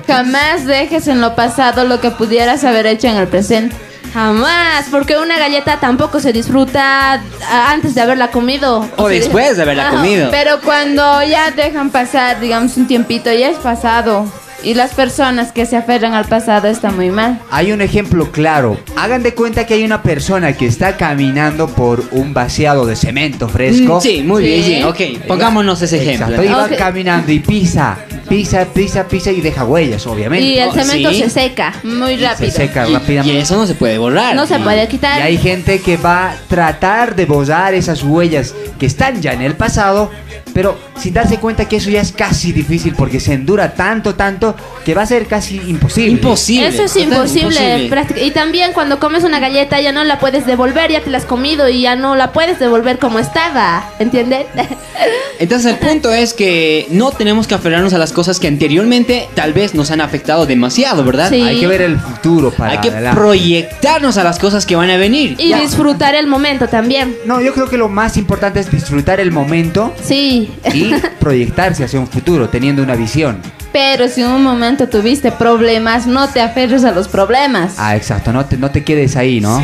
Jamás 0.07 0.67
dejes 0.67 1.09
en 1.09 1.21
lo 1.21 1.35
pasado 1.35 1.85
lo 1.85 2.01
que 2.01 2.11
pudieras 2.11 2.65
haber 2.65 2.87
hecho 2.87 3.09
en 3.09 3.17
el 3.17 3.29
presente. 3.29 3.77
Jamás, 4.17 4.87
porque 4.91 5.19
una 5.19 5.39
galleta 5.39 5.79
tampoco 5.79 6.21
se 6.21 6.33
disfruta 6.33 7.21
ah, 7.51 7.71
antes 7.71 7.95
de 7.95 8.01
haberla 8.01 8.31
comido. 8.31 8.89
O 8.97 9.09
después 9.09 9.59
de 9.59 9.63
haberla 9.63 9.91
comido. 9.91 10.31
Pero 10.31 10.63
cuando 10.63 11.23
ya 11.23 11.51
dejan 11.51 11.91
pasar, 11.91 12.41
digamos, 12.41 12.79
un 12.79 12.87
tiempito, 12.87 13.31
ya 13.31 13.51
es 13.51 13.59
pasado. 13.59 14.25
Y 14.67 14.75
las 14.75 14.95
personas 14.95 15.53
que 15.53 15.65
se 15.65 15.77
aferran 15.77 16.15
al 16.15 16.25
pasado 16.25 16.67
está 16.67 16.91
muy 16.91 17.11
mal. 17.11 17.39
Hay 17.53 17.71
un 17.71 17.81
ejemplo 17.81 18.33
claro. 18.33 18.77
Hagan 18.97 19.23
de 19.23 19.33
cuenta 19.33 19.65
que 19.65 19.75
hay 19.75 19.85
una 19.85 20.03
persona 20.03 20.55
que 20.55 20.67
está 20.67 20.97
caminando 20.97 21.69
por 21.69 22.03
un 22.11 22.35
vaciado 22.35 22.85
de 22.85 22.97
cemento 22.97 23.49
fresco. 23.49 23.99
Mm, 23.99 24.01
Sí, 24.01 24.23
muy 24.25 24.43
bien, 24.43 24.65
sí, 24.65 24.83
ok. 24.83 25.25
Pongámonos 25.29 25.81
ese 25.83 26.03
ejemplo. 26.03 26.27
Exacto, 26.43 26.43
y 26.45 26.49
va 26.53 26.69
caminando 26.77 27.31
y 27.31 27.39
pisa, 27.39 27.97
pisa, 28.29 28.65
pisa, 28.65 29.07
pisa 29.07 29.31
y 29.31 29.41
deja 29.41 29.65
huellas, 29.65 30.05
obviamente. 30.09 30.45
Y 30.45 30.59
el 30.59 30.69
Oh, 30.69 30.73
cemento 30.73 31.11
sí. 31.13 31.21
se 31.21 31.31
seca. 31.31 31.73
Muy 31.85 32.17
Se 32.19 32.25
rápido. 32.27 32.51
seca 32.51 32.89
Y 32.89 32.93
rápidamente. 32.95 33.39
eso 33.39 33.57
no 33.57 33.67
se 33.69 33.75
puede 33.75 33.99
borrar. 33.99 34.35
No 34.35 34.47
se 34.49 34.59
puede 34.59 34.89
quitar. 34.89 35.21
Y 35.21 35.23
hay 35.23 35.39
gente 35.39 35.81
que 35.81 35.97
va 35.97 36.33
a 36.33 36.37
tratar 36.49 37.15
de 37.15 37.25
borrar 37.25 37.73
esas 37.75 38.03
huellas 38.03 38.53
que 38.81 38.87
están 38.87 39.23
ya 39.23 39.33
en 39.33 39.43
el 39.43 39.55
pasado, 39.55 40.11
pero 40.53 40.79
sin 40.99 41.13
darse 41.13 41.39
cuenta 41.39 41.69
que 41.69 41.77
eso 41.77 41.91
ya 41.91 42.01
es 42.01 42.13
casi 42.13 42.53
difícil 42.53 42.95
porque 42.97 43.21
se 43.21 43.35
endura 43.35 43.75
tanto, 43.75 44.15
tanto, 44.15 44.57
que 44.85 44.95
va 44.95 45.03
a 45.03 45.07
ser 45.07 45.27
casi 45.27 45.57
imposible. 45.67 46.13
Imposible. 46.13 46.69
Eso 46.69 46.85
es 46.85 46.97
imposible. 46.97 47.91
Y 48.23 48.31
también 48.31 48.73
cuando 48.73 48.99
comes 48.99 49.25
una 49.25 49.39
galleta 49.39 49.81
ya 49.81 49.93
no 49.93 50.05
la 50.05 50.19
puedes 50.19 50.47
devolver, 50.47 50.91
ya 50.91 51.01
te 51.03 51.11
la 51.11 51.19
has 51.19 51.25
comido 51.27 51.69
y 51.69 51.83
ya 51.83 51.97
no 51.97 52.17
la 52.17 52.33
puedes 52.33 52.59
devolver 52.59 52.99
como 52.99 53.19
estaba. 53.19 53.91
¿Entiendes? 53.99 54.47
Entonces 55.39 55.73
el 55.73 55.79
punto 55.79 56.13
es 56.13 56.33
que 56.33 56.87
no 56.91 57.11
tenemos 57.13 57.47
que 57.47 57.55
aferrarnos 57.55 57.93
a 57.93 57.99
las 57.99 58.13
cosas 58.13 58.41
que 58.41 58.49
anteriormente 58.49 59.29
tal 59.35 59.53
vez 59.53 59.75
nos 59.75 59.91
han 59.91 60.01
afectado 60.01 60.47
demasiado, 60.47 61.05
¿verdad? 61.05 61.29
Sí. 61.31 61.43
Hay 61.43 61.61
que 61.61 61.67
ver 61.67 61.83
el 61.83 61.99
futuro 61.99 62.51
para 62.51 62.73
Hay 62.73 62.79
que 62.79 62.89
adelante. 62.89 63.21
proyectarnos 63.21 64.17
a 64.17 64.25
las 64.25 64.39
cosas 64.39 64.65
que 64.65 64.77
van 64.77 64.91
a 64.91 64.97
venir. 64.97 65.37
y 65.39 65.53
disfrutar 65.55 66.15
el 66.15 66.27
momento 66.27 66.69
también. 66.69 67.15
No, 67.27 67.41
yo 67.41 67.53
creo 67.53 67.69
que 67.69 67.77
lo 67.77 67.89
más 67.89 68.17
importante 68.17 68.61
es 68.61 68.71
disfrutar 68.71 69.21
el 69.21 69.31
momento 69.33 69.93
Sí. 70.03 70.36
Y 70.37 70.95
proyectarse 71.19 71.85
hacia 71.85 72.01
un 72.01 72.07
futuro, 72.07 72.49
teniendo 72.49 72.83
una 72.83 72.95
visión. 72.95 73.41
Pero 73.73 74.09
si 74.09 74.23
en 74.23 74.29
un 74.29 74.43
momento 74.43 74.89
tuviste 74.89 75.33
problemas, 75.33 76.07
no 76.07 76.29
te 76.29 76.41
aferres 76.41 76.85
a 76.85 76.93
los 76.93 77.09
problemas. 77.09 77.75
Ah, 77.79 77.97
exacto, 77.97 78.33
no 78.33 78.45
te, 78.47 78.57
no 78.57 78.71
te 78.71 78.85
quedes 78.85 79.17
ahí, 79.17 79.41
¿no? 79.41 79.63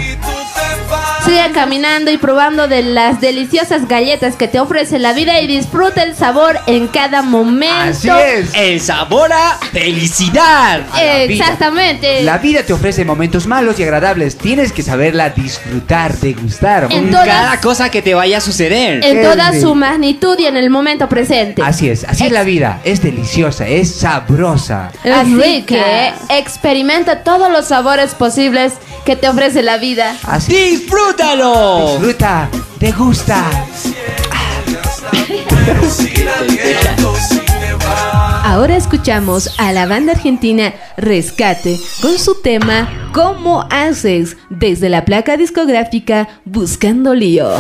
Siga 1.25 1.53
caminando 1.53 2.11
y 2.11 2.17
probando 2.19 2.67
de 2.67 2.83
las 2.83 3.21
deliciosas 3.21 3.87
galletas 3.87 4.35
que 4.35 4.49
te 4.49 4.59
ofrece 4.59 4.99
la 4.99 5.13
vida 5.13 5.41
y 5.41 5.47
disfruta 5.47 6.03
el 6.03 6.17
sabor 6.17 6.59
en 6.67 6.89
cada 6.89 7.23
momento. 7.23 7.73
Así 7.91 8.09
es. 8.09 8.51
El 8.55 8.81
sabor 8.81 9.33
a 9.33 9.57
felicidad. 9.71 10.81
la 10.93 11.27
vida. 11.27 11.45
Exactamente. 11.45 12.23
La 12.25 12.39
vida 12.39 12.65
te 12.65 12.73
ofrece 12.73 13.05
momentos 13.05 13.47
malos 13.47 13.79
y 13.79 13.85
agradables. 13.85 14.37
Tienes 14.37 14.73
que 14.73 14.83
saberla 14.83 15.31
disfrutar, 15.31 16.17
degustar. 16.19 16.89
En 16.91 17.11
todas- 17.11 17.27
cada 17.29 17.61
cosa 17.61 17.89
que 17.89 18.03
te 18.03 18.15
vaya 18.15 18.39
a 18.39 18.41
suceder. 18.41 19.05
En 19.05 19.23
toda 19.23 19.53
su 19.61 19.77
magnitud 19.77 20.37
y 20.41 20.47
en 20.47 20.57
el 20.57 20.71
momento 20.71 21.09
presente. 21.09 21.63
Así 21.63 21.89
es, 21.89 22.03
así 22.05 22.27
es 22.27 22.33
la 22.33 22.43
vida. 22.43 22.81
Es 22.83 23.01
deliciosa, 23.01 23.69
es 23.69 23.95
sabrosa. 23.95 24.91
Es 25.05 25.13
Así 25.13 25.35
rica. 25.37 25.67
que 25.77 26.13
experimenta 26.39 27.23
todos 27.23 27.51
los 27.53 27.67
sabores 27.69 28.15
posibles 28.17 28.73
que 29.05 29.17
te 29.17 29.29
ofrece 29.29 29.63
la 29.63 29.79
vida. 29.79 30.17
Así 30.25 30.85
¡Disfrútalo! 31.13 31.99
Disfruta, 31.99 32.49
degusta. 32.81 33.45
Ahora 38.45 38.77
escuchamos 38.77 39.51
a 39.59 39.73
la 39.73 39.87
banda 39.87 40.13
argentina 40.13 40.73
Rescate 40.97 41.79
con 42.01 42.19
su 42.19 42.41
tema 42.41 42.89
¿Cómo 43.13 43.67
haces? 43.71 44.39
desde 44.49 44.89
la 44.89 45.05
placa 45.05 45.37
discográfica 45.37 46.29
Buscando 46.47 47.15
Lío. 47.15 47.51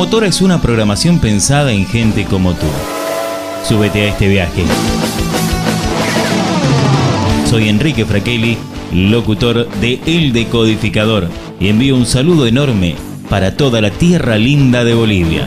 Locomotora 0.00 0.28
es 0.28 0.40
una 0.40 0.62
programación 0.62 1.18
pensada 1.18 1.72
en 1.72 1.84
gente 1.84 2.24
como 2.24 2.54
tú. 2.54 2.64
Súbete 3.62 4.00
a 4.00 4.08
este 4.08 4.28
viaje. 4.28 4.64
Soy 7.44 7.68
Enrique 7.68 8.06
Fraquelli, 8.06 8.56
locutor 8.92 9.68
de 9.68 10.00
El 10.06 10.32
Decodificador, 10.32 11.28
y 11.60 11.68
envío 11.68 11.96
un 11.96 12.06
saludo 12.06 12.46
enorme 12.46 12.96
para 13.28 13.58
toda 13.58 13.82
la 13.82 13.90
tierra 13.90 14.38
linda 14.38 14.84
de 14.84 14.94
Bolivia. 14.94 15.46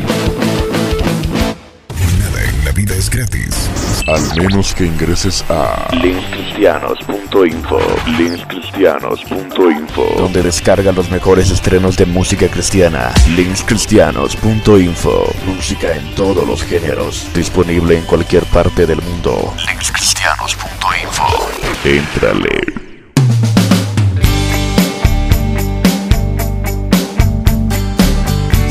Nada 2.19 2.43
en 2.47 2.65
la 2.65 2.71
vida 2.73 2.93
es 2.93 3.09
gratis. 3.09 3.71
Al 4.05 4.39
menos 4.39 4.75
que 4.75 4.85
ingreses 4.85 5.43
a 5.49 5.89
linkscristianos.info 5.95 7.79
linkscristianos.info 8.77 10.15
donde 10.17 10.41
descarga 10.41 10.91
los 10.91 11.09
mejores 11.09 11.51
estrenos 11.51 11.95
de 11.97 12.05
música 12.05 12.47
cristiana. 12.47 13.13
Linkscristianos.info 13.35 15.33
música 15.45 15.95
en 15.95 16.15
todos 16.15 16.47
los 16.47 16.63
géneros. 16.63 17.27
Disponible 17.33 17.97
en 17.97 18.05
cualquier 18.05 18.43
parte 18.45 18.85
del 18.85 19.01
mundo. 19.01 19.53
Linkscristianos.info 19.67 21.49
Entrale 21.85 22.62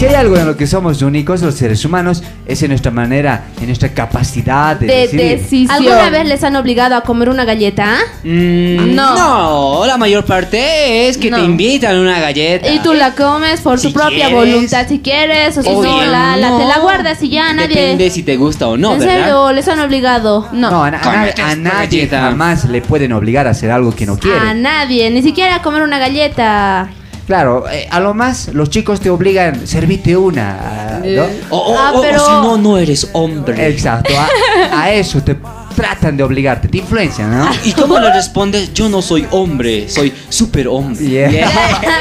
Si 0.02 0.08
hay 0.08 0.16
algo 0.16 0.36
en 0.36 0.46
lo 0.46 0.56
que 0.56 0.66
somos 0.66 1.00
únicos 1.02 1.42
los 1.42 1.54
seres 1.54 1.84
humanos 1.84 2.24
es 2.44 2.60
en 2.64 2.70
nuestra 2.70 2.90
manera, 2.90 3.44
en 3.60 3.66
nuestra 3.66 3.90
capacidad 3.90 4.74
de, 4.74 5.06
decidir. 5.06 5.70
¿Alguna 5.70 6.10
vez 6.10 6.26
les 6.26 6.42
han 6.42 6.56
obligado 6.56 6.96
a 6.96 7.02
comer 7.02 7.28
una 7.28 7.44
galleta? 7.44 7.98
Mm, 8.24 8.96
no. 8.96 9.84
la 9.86 9.96
mayor 9.98 10.24
parte 10.24 11.06
es 11.06 11.16
que 11.16 11.30
te 11.30 11.38
invitan 11.38 11.96
una 12.00 12.18
galleta. 12.18 12.68
Y 12.68 12.80
tú 12.80 12.94
la 12.94 13.14
comes 13.14 13.60
por 13.60 13.80
tu 13.80 13.92
propia 13.92 14.26
quieres. 14.26 14.34
voluntad 14.34 14.88
si 14.88 14.98
quieres 14.98 15.56
o 15.58 15.62
si 15.62 15.68
Obvio, 15.68 15.92
no, 15.92 16.04
la, 16.06 16.36
la- 16.36 16.58
te 16.58 16.64
la 16.64 16.76
no. 16.78 16.82
guardas 16.82 17.22
y 17.22 17.28
ya 17.28 17.52
nadie... 17.52 17.68
Depende 17.68 18.10
si 18.10 18.24
te 18.24 18.36
gusta 18.36 18.66
o 18.66 18.76
no, 18.76 18.94
¿En 18.94 18.98
¿verdad? 18.98 19.18
serio? 19.20 19.52
¿Les 19.52 19.68
han 19.68 19.78
obligado? 19.78 20.48
No. 20.50 20.68
No, 20.68 20.82
a, 20.82 20.90
na- 20.90 20.98
a 20.98 21.14
nadie- 21.14 21.42
a 21.44 21.54
nadie 21.54 22.08
jamás 22.08 22.64
le 22.64 22.82
pueden 22.82 23.12
obligar 23.12 23.46
a 23.46 23.50
hacer 23.50 23.70
algo 23.70 23.94
que 23.94 24.04
no 24.06 24.18
quiere. 24.18 24.36
A 24.36 24.52
nadie, 24.52 25.08
ni 25.12 25.22
siquiera 25.22 25.54
a 25.54 25.62
comer 25.62 25.82
una 25.82 26.00
galleta. 26.00 26.90
Claro, 27.26 27.64
eh, 27.70 27.86
a 27.90 28.00
lo 28.00 28.14
más 28.14 28.48
los 28.52 28.68
chicos 28.70 29.00
te 29.00 29.08
obligan, 29.10 29.66
servite 29.66 30.16
una, 30.16 31.00
¿no? 31.04 31.22
O, 31.50 31.56
o- 31.72 31.78
Ah, 31.78 31.92
o- 31.94 31.98
o 31.98 32.02
pero- 32.02 32.18
si 32.24 32.30
no, 32.32 32.56
no 32.58 32.78
eres 32.78 33.08
hombre. 33.12 33.68
Exacto, 33.68 34.12
a, 34.18 34.82
a 34.82 34.92
eso 34.92 35.20
te 35.22 35.36
tratan 35.76 36.16
de 36.16 36.22
obligarte, 36.22 36.68
te 36.68 36.78
influencian, 36.78 37.30
¿no? 37.30 37.48
¿Y 37.64 37.72
cómo 37.72 37.98
le 37.98 38.12
respondes? 38.12 38.74
Yo 38.74 38.88
no 38.88 39.00
soy 39.00 39.26
hombre, 39.30 39.88
soy 39.88 40.12
super 40.28 40.68
hombre. 40.68 41.02
Yeah. 41.06 41.48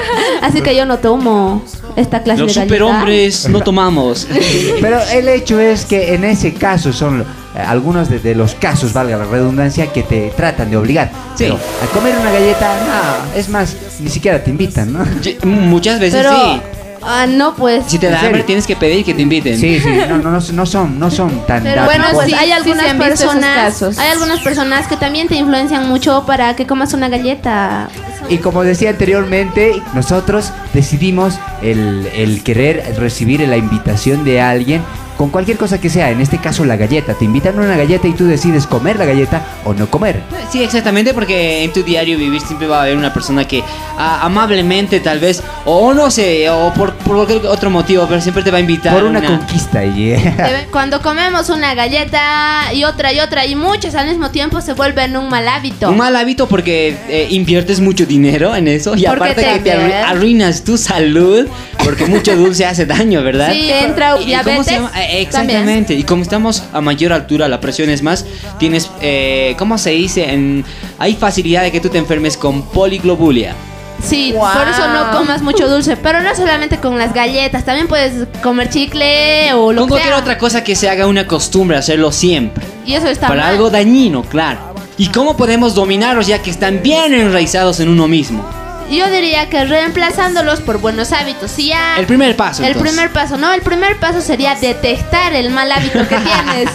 Así 0.42 0.62
que 0.62 0.76
yo 0.76 0.86
no 0.86 0.98
tomo 0.98 1.64
esta 1.96 2.22
clase 2.24 2.42
Los 2.42 2.54
de 2.54 2.62
galleta. 2.62 2.76
superhombres 2.76 3.48
no 3.48 3.62
tomamos. 3.62 4.28
Pero 4.82 5.00
el 5.14 5.28
hecho 5.30 5.60
es 5.60 5.86
que 5.86 6.16
en 6.16 6.24
ese 6.26 6.54
caso 6.54 6.92
son 6.92 7.22
eh, 7.22 7.26
algunos 7.56 8.10
de, 8.10 8.20
de 8.20 8.36
los 8.36 8.56
casos, 8.56 8.94
valga 8.94 9.18
la 9.18 9.26
redundancia, 9.26 9.92
que 9.92 10.04
te 10.04 10.30
tratan 10.36 10.70
de 10.70 10.78
obligar. 10.78 11.12
Pero 11.38 11.56
a 11.56 11.88
comer 11.94 12.16
una 12.20 12.32
galleta, 12.32 12.76
no, 12.86 13.38
es 13.38 13.50
más, 13.50 13.76
ni 14.00 14.10
siquiera 14.10 14.44
te 14.44 14.50
invitan, 14.52 14.94
¿no? 14.94 15.04
Muchas 15.44 16.00
veces 16.00 16.22
Pero, 16.24 16.32
sí. 16.34 16.62
ah, 17.02 17.26
no, 17.28 17.56
pues. 17.56 17.84
Si 17.88 17.98
te 18.00 18.08
¿En 18.08 18.14
da 18.14 18.22
hambre 18.22 18.44
tienes 18.44 18.66
que 18.68 18.76
pedir 18.76 19.04
que 19.04 19.14
te 19.14 19.22
inviten. 19.22 19.58
Sí, 19.60 19.80
sí, 19.80 19.90
no, 20.08 20.18
no, 20.18 20.32
no, 20.32 20.40
no 20.54 20.66
son, 20.66 21.00
no 21.00 21.12
son 21.12 21.46
tan 21.46 21.64
Pero 21.64 21.86
bueno, 21.86 22.06
pues 22.14 22.28
sí, 22.28 22.34
hay 22.34 22.52
algunas 22.52 22.94
personas, 22.96 23.82
hay 23.98 24.10
algunas 24.12 24.40
personas 24.40 24.88
que 24.88 24.98
también 24.98 25.28
te 25.28 25.36
influencian 25.36 25.88
mucho 25.88 26.26
para 26.26 26.56
que 26.56 26.66
comas 26.66 26.94
una 26.94 27.10
galleta. 27.10 27.90
Y 28.30 28.38
como 28.38 28.64
decía 28.64 28.92
anteriormente, 28.92 29.82
nosotros 29.94 30.54
decidimos 30.74 31.38
el, 31.62 32.08
el 32.16 32.44
querer 32.44 32.96
recibir 32.98 33.42
la 33.42 33.58
invitación 33.58 34.24
de 34.24 34.40
alguien 34.40 34.82
con 35.22 35.30
cualquier 35.30 35.56
cosa 35.60 35.80
que 35.80 35.88
sea, 35.88 36.10
en 36.10 36.20
este 36.20 36.40
caso 36.40 36.66
la 36.66 36.76
galleta. 36.78 37.14
Te 37.14 37.26
invitan 37.26 37.56
a 37.60 37.62
una 37.62 37.78
galleta 37.78 38.08
y 38.08 38.14
tú 38.14 38.26
decides 38.26 38.66
comer 38.66 38.98
la 38.98 39.06
galleta 39.06 39.46
o 39.66 39.72
no 39.76 39.88
comer. 39.88 40.20
Sí, 40.52 40.64
exactamente, 40.64 41.14
porque 41.14 41.64
en 41.64 41.72
tu 41.72 41.84
diario 41.84 42.18
vivir 42.18 42.42
siempre 42.42 42.66
va 42.68 42.80
a 42.80 42.82
haber 42.82 42.98
una 42.98 43.14
persona 43.14 43.46
que 43.48 43.64
ah, 44.00 44.22
amablemente 44.24 45.00
tal 45.00 45.20
vez, 45.20 45.44
o 45.66 45.94
no 45.94 46.10
sé, 46.10 46.50
o 46.50 46.74
por, 46.74 46.96
por 46.96 47.18
cualquier 47.18 47.46
otro 47.46 47.70
motivo, 47.70 48.08
pero 48.10 48.20
siempre 48.20 48.42
te 48.42 48.50
va 48.50 48.58
a 48.58 48.62
invitar. 48.62 48.96
Por 48.96 49.04
una 49.04 49.24
conquista, 49.24 49.84
yeah. 49.86 50.66
Cuando 50.72 51.04
comemos 51.04 51.50
una 51.50 51.76
galleta 51.76 52.74
y 52.74 52.84
otra 52.84 53.14
y 53.14 53.20
otra 53.20 53.46
y 53.46 53.54
muchas 53.56 53.94
al 53.94 54.08
mismo 54.08 54.32
tiempo 54.32 54.60
se 54.60 54.74
vuelven 54.74 55.16
un 55.18 55.30
mal 55.30 55.48
hábito. 55.48 55.88
Un 55.92 55.98
mal 55.98 56.16
hábito 56.16 56.48
porque 56.48 56.98
eh, 57.10 57.28
inviertes 57.30 57.80
mucho 57.80 58.08
dinero 58.08 58.56
en 58.56 58.68
eso 58.68 58.96
y 58.96 59.04
Porque 59.06 59.24
aparte 59.32 59.44
que 59.44 59.60
te 59.60 59.70
también. 59.70 59.92
arru- 60.02 60.04
arruinas 60.10 60.64
tu 60.64 60.80
salud 60.80 61.46
porque 61.84 62.06
mucho 62.06 62.36
dulce 62.36 62.66
hace 62.66 62.86
daño, 62.86 63.24
¿verdad? 63.24 63.52
Sí, 63.54 63.70
entra 63.72 64.10
¿Y- 64.12 64.14
cómo 64.16 64.26
diabetes. 64.26 64.66
se 64.66 64.72
llama? 64.74 64.92
Eh, 65.02 65.22
Exactamente. 65.22 65.94
Y 65.94 66.04
como 66.04 66.24
estamos 66.24 66.64
a 66.74 66.82
mayor 66.82 67.14
altura, 67.14 67.48
la 67.48 67.60
presión 67.60 67.90
es 67.90 68.02
más, 68.04 68.26
tienes, 68.60 68.90
eh, 69.02 69.56
¿cómo 69.58 69.78
se 69.78 69.92
dice? 69.92 70.32
En, 70.32 70.64
hay 71.00 71.16
facilidad 71.16 71.64
de 71.64 71.72
que 71.72 71.80
tú 71.80 71.90
te 71.90 71.98
enfermes 71.98 72.38
con 72.38 72.62
poliglobulia. 72.64 73.56
Sí, 74.04 74.32
Wow. 74.34 74.42
por 74.54 74.68
eso 74.68 74.88
no 74.88 75.12
comas 75.16 75.44
mucho 75.44 75.68
dulce, 75.70 75.96
pero 75.96 76.22
no 76.22 76.34
solamente 76.36 76.78
con 76.80 76.98
las 76.98 77.14
galletas, 77.14 77.64
también 77.66 77.88
puedes 77.88 78.28
comer 78.42 78.68
chicle 78.70 79.54
o 79.54 79.72
lo 79.72 79.82
Con 79.82 79.88
que 79.90 79.92
cualquier 79.92 80.14
sea. 80.16 80.22
otra 80.22 80.38
cosa 80.40 80.64
que 80.64 80.76
se 80.76 80.90
haga 80.90 81.06
una 81.06 81.28
costumbre, 81.28 81.78
hacerlo 81.78 82.12
siempre. 82.12 82.64
Y 82.84 82.94
eso 82.96 83.08
está 83.08 83.28
para 83.28 83.44
mal. 83.44 83.52
algo 83.54 83.70
dañino, 83.70 84.24
claro. 84.24 84.60
¿Y 84.98 85.08
cómo 85.10 85.38
podemos 85.38 85.76
dominarlos 85.76 86.26
ya 86.26 86.42
que 86.42 86.50
están 86.50 86.82
bien 86.82 87.14
enraizados 87.14 87.80
en 87.80 87.90
uno 87.90 88.08
mismo? 88.08 88.44
Yo 88.92 89.10
diría 89.10 89.50
que 89.50 89.64
reemplazándolos 89.66 90.60
por 90.60 90.80
buenos 90.80 91.12
hábitos. 91.14 91.52
Si 91.52 91.68
ya 91.70 91.98
El 91.98 92.06
primer 92.06 92.36
paso. 92.36 92.62
El 92.64 92.70
entonces. 92.74 92.92
primer 92.94 93.12
paso, 93.14 93.38
no, 93.38 93.54
el 93.54 93.62
primer 93.62 93.98
paso 93.98 94.22
sería 94.22 94.56
detectar 94.56 95.34
el 95.34 95.50
mal 95.50 95.72
hábito 95.72 96.00
que 96.08 96.16
tienes. 96.18 96.70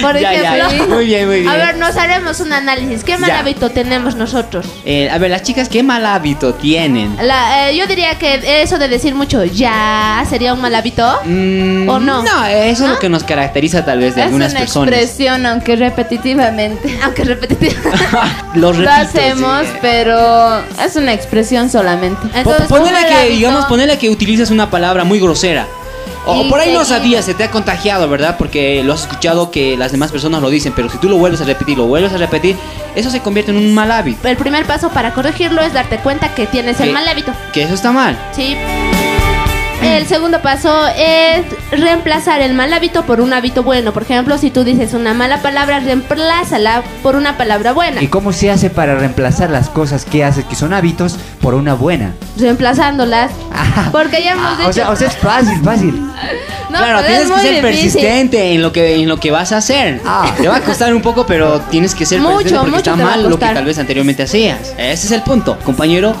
Por 0.00 0.18
Ya, 0.18 0.32
ya, 0.32 0.56
ejemplo, 0.66 0.94
muy 0.96 1.06
bien, 1.06 1.26
muy 1.26 1.40
bien. 1.40 1.48
a 1.48 1.56
ver, 1.56 1.76
nos 1.76 1.96
haremos 1.96 2.40
un 2.40 2.52
análisis. 2.52 3.04
¿Qué 3.04 3.18
mal 3.18 3.28
Ya. 3.30 3.40
hábito 3.40 3.70
tenemos 3.70 4.14
nosotros? 4.14 4.66
Eh, 4.86 5.10
a 5.10 5.18
ver, 5.18 5.30
las 5.30 5.42
chicas, 5.42 5.68
¿qué 5.68 5.82
mal 5.82 6.04
hábito 6.06 6.54
tienen? 6.54 7.16
La- 7.20 7.68
eh, 7.70 7.76
yo 7.76 7.86
diría 7.86 8.18
que 8.18 8.62
eso 8.62 8.78
de 8.78 8.88
decir 8.88 9.14
mucho 9.14 9.44
ya 9.44 10.24
sería 10.28 10.54
un 10.54 10.60
mal 10.62 10.74
hábito. 10.74 11.06
¿O 11.06 11.24
no? 11.26 12.22
Mm, 12.22 12.24
No, 12.24 12.46
eso 12.46 12.84
es 12.84 12.90
lo 12.90 12.98
que 12.98 13.08
nos 13.10 13.24
caracteriza 13.24 13.84
tal 13.84 13.98
vez 14.00 14.14
de 14.14 14.22
Es 14.22 14.26
algunas 14.26 14.52
una 14.52 14.60
personas. 14.60 14.94
expresión, 14.94 15.44
aunque 15.46 15.76
repetitivamente. 15.76 16.98
Aunque 17.04 17.24
repetitivamente. 17.24 17.98
Lo 18.54 18.72
Lo 18.72 18.72
repito, 18.72 18.90
hacemos, 18.90 19.66
sí. 19.66 19.72
pero 19.82 20.60
es 20.82 20.96
una 20.96 21.12
expresión 21.12 21.53
solamente. 21.70 22.20
Entonces, 22.34 22.66
Po- 22.68 22.76
ponele 22.76 23.06
que, 23.06 23.28
digamos, 23.30 23.64
ponele 23.66 23.98
que 23.98 24.10
utilizas 24.10 24.50
una 24.50 24.70
palabra 24.70 25.04
muy 25.04 25.18
grosera. 25.20 25.66
O 26.26 26.48
por 26.48 26.58
ahí 26.58 26.72
no 26.72 26.84
sabías, 26.86 27.24
se 27.26 27.34
te 27.34 27.44
ha 27.44 27.50
contagiado, 27.50 28.08
¿verdad? 28.08 28.36
Porque 28.38 28.82
lo 28.82 28.94
has 28.94 29.02
escuchado 29.02 29.50
que 29.50 29.76
las 29.76 29.92
demás 29.92 30.10
personas 30.10 30.40
lo 30.40 30.48
dicen, 30.48 30.72
pero 30.74 30.88
si 30.88 30.96
tú 30.96 31.08
lo 31.10 31.18
vuelves 31.18 31.42
a 31.42 31.44
repetir, 31.44 31.76
lo 31.76 31.84
vuelves 31.86 32.14
a 32.14 32.16
repetir, 32.16 32.56
eso 32.94 33.10
se 33.10 33.20
convierte 33.20 33.50
en 33.50 33.58
un 33.58 33.74
mal 33.74 33.90
hábito. 33.92 34.26
El 34.26 34.36
primer 34.38 34.64
paso 34.64 34.88
para 34.88 35.12
corregirlo 35.12 35.60
es 35.60 35.74
darte 35.74 35.98
cuenta 35.98 36.34
que 36.34 36.46
tienes 36.46 36.80
el 36.80 36.92
mal 36.92 37.06
hábito. 37.06 37.32
Que 37.52 37.62
eso 37.64 37.74
está 37.74 37.92
mal. 37.92 38.18
Sí. 38.34 38.56
El 39.84 40.06
segundo 40.08 40.40
paso 40.40 40.86
es 40.96 41.44
reemplazar 41.70 42.40
el 42.40 42.54
mal 42.54 42.72
hábito 42.72 43.04
por 43.04 43.20
un 43.20 43.32
hábito 43.32 43.62
bueno. 43.62 43.92
Por 43.92 44.02
ejemplo, 44.02 44.38
si 44.38 44.50
tú 44.50 44.64
dices 44.64 44.94
una 44.94 45.12
mala 45.14 45.42
palabra, 45.42 45.80
reemplázala 45.80 46.82
por 47.02 47.16
una 47.16 47.36
palabra 47.36 47.72
buena. 47.72 48.02
¿Y 48.02 48.08
cómo 48.08 48.32
se 48.32 48.50
hace 48.50 48.70
para 48.70 48.94
reemplazar 48.96 49.50
las 49.50 49.68
cosas 49.68 50.04
que 50.04 50.24
haces 50.24 50.44
que 50.46 50.54
son 50.54 50.72
hábitos 50.72 51.18
por 51.40 51.54
una 51.54 51.74
buena? 51.74 52.14
Reemplazándolas. 52.38 53.30
Porque 53.92 54.22
ya 54.22 54.32
hemos 54.32 54.58
dicho. 54.58 54.70
O 54.70 54.72
sea, 54.72 54.90
o 54.90 54.96
sea, 54.96 55.08
es 55.08 55.16
fácil, 55.16 55.62
fácil. 55.62 56.10
No, 56.74 56.78
claro, 56.80 56.98
pero 57.00 57.08
tienes 57.08 57.22
es 57.24 57.28
que 57.28 57.34
muy 57.34 57.42
ser 57.42 57.50
difícil. 57.64 57.82
persistente 58.02 58.52
en 58.52 58.62
lo 58.62 58.72
que 58.72 58.94
en 58.96 59.08
lo 59.08 59.18
que 59.18 59.30
vas 59.30 59.52
a 59.52 59.58
hacer. 59.58 60.00
Te 60.40 60.48
va 60.48 60.56
a 60.56 60.60
costar 60.60 60.94
un 60.94 61.02
poco, 61.02 61.26
pero 61.26 61.60
tienes 61.70 61.94
que 61.94 62.04
ser 62.04 62.20
Mucho, 62.20 62.32
persistente 62.36 62.58
porque 62.60 62.76
mucho 62.76 62.90
está 62.92 63.04
mal 63.04 63.22
lo 63.22 63.38
que 63.38 63.44
tal 63.46 63.64
vez 63.64 63.78
anteriormente 63.78 64.22
hacías. 64.24 64.74
Ese 64.76 65.06
es 65.06 65.12
el 65.12 65.22
punto, 65.22 65.58
compañero. 65.64 66.14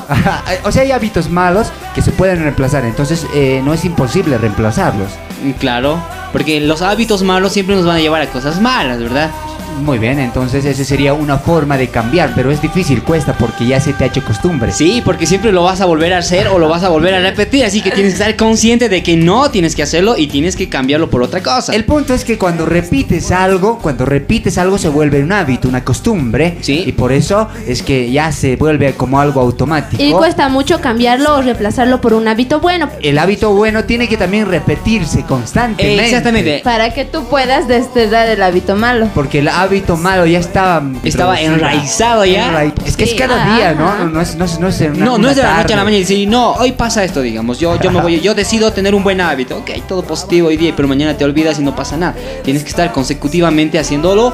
o 0.64 0.72
sea, 0.72 0.82
hay 0.82 0.92
hábitos 0.92 1.28
malos 1.28 1.68
que 1.94 2.02
se 2.02 2.10
pueden 2.12 2.40
reemplazar, 2.42 2.84
entonces 2.84 3.26
eh, 3.34 3.60
no 3.64 3.74
es 3.74 3.84
imposible 3.84 4.38
reemplazarlos. 4.38 5.08
Mm, 5.42 5.50
Claro, 5.52 5.98
porque 6.32 6.60
los 6.60 6.82
hábitos 6.82 7.22
malos 7.22 7.52
siempre 7.52 7.74
nos 7.76 7.84
van 7.86 7.96
a 7.96 8.00
llevar 8.00 8.22
a 8.22 8.26
cosas 8.28 8.60
malas, 8.60 8.98
¿verdad? 9.00 9.30
Muy 9.80 9.98
bien, 9.98 10.18
entonces 10.18 10.64
esa 10.64 10.84
sería 10.84 11.12
una 11.12 11.38
forma 11.38 11.76
de 11.76 11.88
cambiar, 11.88 12.32
pero 12.34 12.50
es 12.50 12.62
difícil, 12.62 13.02
cuesta 13.02 13.34
porque 13.34 13.66
ya 13.66 13.80
se 13.80 13.92
te 13.92 14.04
ha 14.04 14.06
hecho 14.06 14.24
costumbre. 14.24 14.72
Sí, 14.72 15.02
porque 15.04 15.26
siempre 15.26 15.52
lo 15.52 15.64
vas 15.64 15.80
a 15.80 15.84
volver 15.84 16.14
a 16.14 16.18
hacer 16.18 16.48
o 16.48 16.58
lo 16.58 16.68
vas 16.68 16.84
a 16.84 16.88
volver 16.88 17.14
a 17.14 17.20
repetir, 17.20 17.64
así 17.64 17.82
que 17.82 17.90
tienes 17.90 18.14
que 18.14 18.22
estar 18.22 18.36
consciente 18.36 18.88
de 18.88 19.02
que 19.02 19.16
no 19.16 19.50
tienes 19.50 19.74
que 19.74 19.82
hacerlo 19.82 20.16
y 20.16 20.28
tienes 20.28 20.56
que 20.56 20.68
cambiarlo 20.68 21.10
por 21.10 21.22
otra 21.22 21.42
cosa. 21.42 21.74
El 21.74 21.84
punto 21.84 22.14
es 22.14 22.24
que 22.24 22.38
cuando 22.38 22.66
repites 22.66 23.30
algo, 23.30 23.78
cuando 23.78 24.04
repites 24.04 24.58
algo 24.58 24.78
se 24.78 24.88
vuelve 24.88 25.22
un 25.22 25.32
hábito, 25.32 25.68
una 25.68 25.84
costumbre, 25.84 26.56
y 26.66 26.92
por 26.92 27.12
eso 27.12 27.48
es 27.66 27.82
que 27.82 28.10
ya 28.10 28.32
se 28.32 28.56
vuelve 28.56 28.94
como 28.94 29.20
algo 29.20 29.40
automático. 29.40 30.02
Y 30.02 30.12
cuesta 30.12 30.48
mucho 30.48 30.80
cambiarlo 30.80 31.36
o 31.36 31.42
reemplazarlo 31.42 32.00
por 32.00 32.14
un 32.14 32.28
hábito 32.28 32.60
bueno. 32.60 32.88
El 33.02 33.18
hábito 33.18 33.50
bueno 33.52 33.84
tiene 33.84 34.08
que 34.08 34.16
también 34.16 34.46
repetirse 34.46 35.22
constantemente. 35.22 36.04
Exactamente. 36.04 36.60
Para 36.62 36.94
que 36.94 37.04
tú 37.04 37.24
puedas 37.24 37.68
desterrar 37.68 38.28
el 38.28 38.42
hábito 38.42 38.76
malo. 38.76 39.08
Porque 39.14 39.40
el 39.40 39.48
hábito 39.48 39.63
hábito 39.64 39.96
malo 39.96 40.26
ya 40.26 40.38
estaba 40.38 40.82
Estaba 41.02 41.40
enraizado 41.40 42.24
ya. 42.24 42.64
Es 42.86 42.96
que 42.96 43.06
Sí, 43.06 43.12
es 43.14 43.18
cada 43.20 43.56
día, 43.56 43.72
¿no? 43.74 43.94
No, 43.98 44.04
no 44.10 44.20
es, 44.20 44.36
no 44.36 44.44
es, 44.44 44.58
no 44.60 44.68
es 44.68 44.80
una- 44.80 45.04
No, 45.04 45.18
no 45.18 45.28
es 45.28 45.36
de 45.36 45.42
la 45.42 45.48
noche 45.48 45.58
a 45.58 45.62
la 45.62 45.66
tarde. 45.66 45.76
mañana 45.84 45.96
y 45.96 46.00
decir, 46.00 46.28
no, 46.28 46.52
hoy 46.52 46.72
pasa 46.72 47.02
esto, 47.04 47.20
digamos. 47.20 47.58
Yo, 47.58 47.78
yo 47.80 47.90
me 47.90 48.00
voy, 48.00 48.20
yo 48.20 48.34
decido 48.34 48.72
tener 48.72 48.94
un 48.94 49.02
buen 49.02 49.20
hábito. 49.20 49.56
Ok, 49.58 49.70
todo 49.88 50.02
positivo 50.02 50.48
hoy 50.48 50.56
día, 50.56 50.72
pero 50.76 50.88
mañana 50.88 51.16
te 51.16 51.24
olvidas 51.24 51.58
y 51.58 51.62
no 51.62 51.74
pasa 51.74 51.96
nada. 51.96 52.14
Tienes 52.42 52.62
que 52.62 52.70
estar 52.70 52.92
consecutivamente 52.92 53.78
haciéndolo 53.78 54.32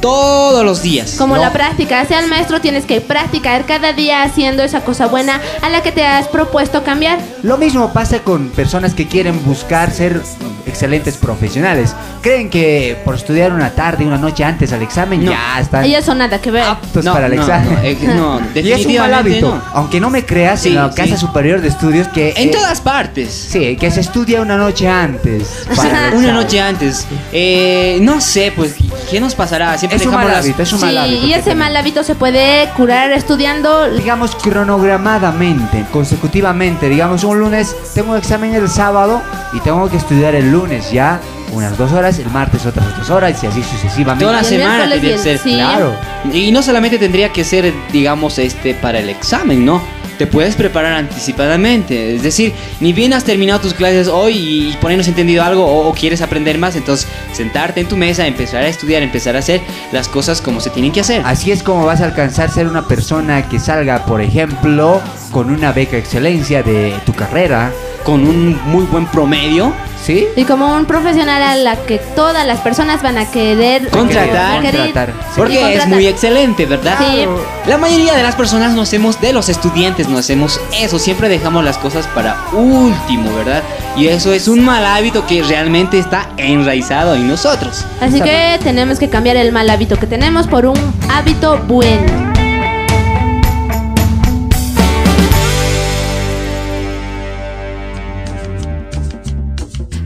todos 0.00 0.64
los 0.64 0.82
días. 0.82 1.14
Como 1.18 1.36
¿no? 1.36 1.40
la 1.42 1.52
práctica, 1.52 2.04
sea 2.04 2.20
el 2.20 2.28
maestro, 2.28 2.60
tienes 2.60 2.84
que 2.84 3.00
practicar 3.00 3.64
cada 3.66 3.92
día 3.92 4.22
haciendo 4.22 4.62
esa 4.62 4.80
cosa 4.82 5.06
buena 5.06 5.40
a 5.62 5.68
la 5.70 5.82
que 5.82 5.92
te 5.92 6.04
has 6.04 6.28
propuesto 6.28 6.82
cambiar. 6.84 7.18
Lo 7.42 7.56
mismo 7.58 7.92
pasa 7.92 8.20
con 8.20 8.48
personas 8.50 8.94
que 8.94 9.06
quieren 9.08 9.42
buscar 9.44 9.90
ser 9.90 10.20
excelentes 10.66 11.16
profesionales. 11.16 11.94
Creen 12.22 12.48
que 12.50 12.96
por 13.04 13.14
estudiar 13.14 13.52
una 13.52 13.70
tarde, 13.70 14.04
una 14.06 14.16
noche 14.16 14.44
antes 14.44 14.72
al 14.72 14.82
examen, 14.82 15.24
No. 15.24 15.30
ya 15.32 15.60
están 15.60 15.84
Ellas 15.84 16.04
son 16.04 16.18
nada 16.18 16.40
que 16.40 16.50
ver. 16.50 16.62
aptos 16.64 17.04
No, 17.04 17.12
para 17.12 17.26
el 17.26 17.36
no, 17.36 17.42
examen. 17.42 17.72
no, 17.74 17.78
eh, 17.82 17.98
no, 18.02 18.40
y 18.54 18.72
es 18.72 18.86
un 18.86 18.94
mal 18.96 19.10
definitivamente 19.12 19.14
hábito. 19.14 19.54
no. 19.54 19.62
Aunque 19.74 20.00
no 20.00 20.10
me 20.10 20.24
creas, 20.24 20.60
Sí, 20.60 20.68
en 20.70 20.76
la 20.76 20.90
Casa 20.90 21.14
sí. 21.14 21.18
Superior 21.18 21.60
de 21.60 21.68
Estudios 21.68 22.08
que... 22.08 22.32
En 22.36 22.48
eh, 22.48 22.52
todas 22.52 22.80
partes. 22.80 23.30
Sí, 23.32 23.76
que 23.76 23.90
se 23.90 24.00
estudia 24.00 24.40
una 24.40 24.56
noche 24.56 24.88
antes. 24.88 25.64
para 25.76 26.08
el 26.08 26.14
Una 26.14 26.32
noche 26.32 26.60
antes. 26.60 27.06
Eh, 27.32 27.98
no 28.00 28.20
sé, 28.20 28.52
pues, 28.56 28.74
¿qué 29.10 29.20
nos 29.20 29.34
pasará? 29.34 29.76
Siempre 29.76 29.93
Es 29.94 30.06
un 30.06 30.14
mal 30.14 30.26
las- 30.28 30.38
hábito, 30.44 30.62
es 30.62 30.72
un 30.72 30.80
mal 30.80 30.90
Sí, 30.90 30.96
hábito. 30.96 31.26
y 31.26 31.32
ese 31.34 31.54
mal 31.54 31.76
hábito 31.76 32.02
se 32.04 32.14
puede 32.14 32.68
curar 32.76 33.12
estudiando. 33.12 33.90
digamos 33.90 34.36
cronogramadamente, 34.36 35.84
consecutivamente, 35.92 36.88
digamos 36.88 37.24
un 37.24 37.38
lunes 37.40 37.74
tengo 37.94 38.12
un 38.12 38.18
examen 38.18 38.54
el 38.54 38.68
sábado 38.68 39.22
y 39.52 39.60
tengo 39.60 39.88
que 39.90 39.96
estudiar 39.96 40.34
el 40.34 40.50
lunes 40.50 40.90
ya 40.92 41.20
unas 41.52 41.76
dos 41.78 41.92
horas, 41.92 42.18
el 42.18 42.30
martes 42.30 42.66
otras 42.66 42.96
dos 42.98 43.10
horas 43.10 43.42
y 43.42 43.46
así 43.46 43.62
sucesivamente. 43.62 44.24
Toda 44.24 44.38
la 44.38 44.44
semana 44.44 44.88
tendría 44.88 45.12
que 45.16 45.18
ser. 45.18 45.38
sí. 45.38 45.54
Claro. 45.54 45.92
Y 46.32 46.50
no 46.50 46.62
solamente 46.62 46.98
tendría 46.98 47.32
que 47.32 47.44
ser, 47.44 47.72
digamos, 47.92 48.38
este 48.38 48.74
para 48.74 48.98
el 48.98 49.08
examen, 49.08 49.64
¿no? 49.64 49.80
Te 50.18 50.26
puedes 50.26 50.54
preparar 50.54 50.94
anticipadamente. 50.94 52.14
Es 52.14 52.22
decir, 52.22 52.52
ni 52.80 52.92
bien 52.92 53.12
has 53.12 53.24
terminado 53.24 53.60
tus 53.60 53.74
clases 53.74 54.08
hoy 54.08 54.36
y 54.36 54.76
ponernos 54.80 55.08
entendido 55.08 55.42
algo 55.42 55.64
o, 55.64 55.88
o 55.88 55.92
quieres 55.92 56.22
aprender 56.22 56.58
más, 56.58 56.76
entonces 56.76 57.08
sentarte 57.32 57.80
en 57.80 57.88
tu 57.88 57.96
mesa, 57.96 58.26
empezar 58.26 58.62
a 58.62 58.68
estudiar, 58.68 59.02
empezar 59.02 59.36
a 59.36 59.40
hacer 59.40 59.60
las 59.92 60.08
cosas 60.08 60.40
como 60.40 60.60
se 60.60 60.70
tienen 60.70 60.92
que 60.92 61.00
hacer. 61.00 61.22
Así 61.24 61.50
es 61.52 61.62
como 61.62 61.84
vas 61.84 62.00
a 62.00 62.06
alcanzar 62.06 62.50
ser 62.50 62.68
una 62.68 62.86
persona 62.86 63.48
que 63.48 63.58
salga, 63.58 64.04
por 64.06 64.20
ejemplo, 64.20 65.00
con 65.30 65.50
una 65.50 65.72
beca 65.72 65.96
excelencia 65.96 66.62
de 66.62 66.94
tu 67.04 67.12
carrera. 67.12 67.72
Con 68.04 68.26
un 68.26 68.58
muy 68.66 68.84
buen 68.84 69.06
promedio. 69.06 69.72
¿Sí? 70.04 70.26
Y 70.36 70.44
como 70.44 70.74
un 70.76 70.84
profesional 70.84 71.42
a 71.42 71.56
la 71.56 71.76
que 71.76 71.98
todas 71.98 72.46
las 72.46 72.60
personas 72.60 73.02
van 73.02 73.16
a 73.16 73.30
querer 73.30 73.88
Contratar. 73.88 74.62
Contratar. 74.62 75.08
Sí. 75.08 75.34
Porque 75.36 75.74
es 75.74 75.86
muy 75.86 76.06
excelente, 76.06 76.66
¿verdad? 76.66 76.98
Sí. 76.98 77.24
La 77.66 77.78
mayoría 77.78 78.14
de 78.14 78.22
las 78.22 78.34
personas 78.34 78.72
no 78.72 78.82
hacemos, 78.82 79.18
de 79.22 79.32
los 79.32 79.48
estudiantes 79.48 80.08
no 80.08 80.18
hacemos 80.18 80.60
eso, 80.78 80.98
siempre 80.98 81.30
dejamos 81.30 81.64
las 81.64 81.78
cosas 81.78 82.06
para 82.08 82.36
último, 82.52 83.34
¿verdad? 83.34 83.62
Y 83.96 84.08
eso 84.08 84.34
es 84.34 84.46
un 84.46 84.62
mal 84.62 84.84
hábito 84.84 85.26
que 85.26 85.42
realmente 85.42 85.98
está 85.98 86.28
enraizado 86.36 87.14
en 87.14 87.26
nosotros. 87.26 87.86
Así 88.00 88.20
que 88.20 88.58
tenemos 88.62 88.98
que 88.98 89.08
cambiar 89.08 89.36
el 89.36 89.52
mal 89.52 89.70
hábito 89.70 89.96
que 89.96 90.06
tenemos 90.06 90.46
por 90.46 90.66
un 90.66 90.76
hábito 91.08 91.58
bueno. 91.66 92.33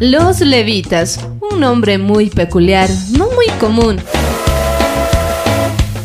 Los 0.01 0.41
levitas, 0.43 1.19
un 1.41 1.59
nombre 1.59 1.99
muy 1.99 2.31
peculiar, 2.31 2.89
no 3.17 3.27
muy 3.33 3.49
común. 3.59 4.01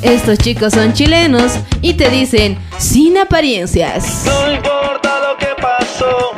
Estos 0.02 0.40
chicos 0.40 0.74
son 0.74 0.94
chilenos 0.94 1.54
y 1.84 1.94
te 1.94 2.10
dicen 2.10 2.58
sin 2.80 3.20
apariencias. 3.20 4.26
No 4.26 4.52
importa 4.52 5.20
lo 5.30 5.38
que 5.38 5.62
pasó, 5.62 6.33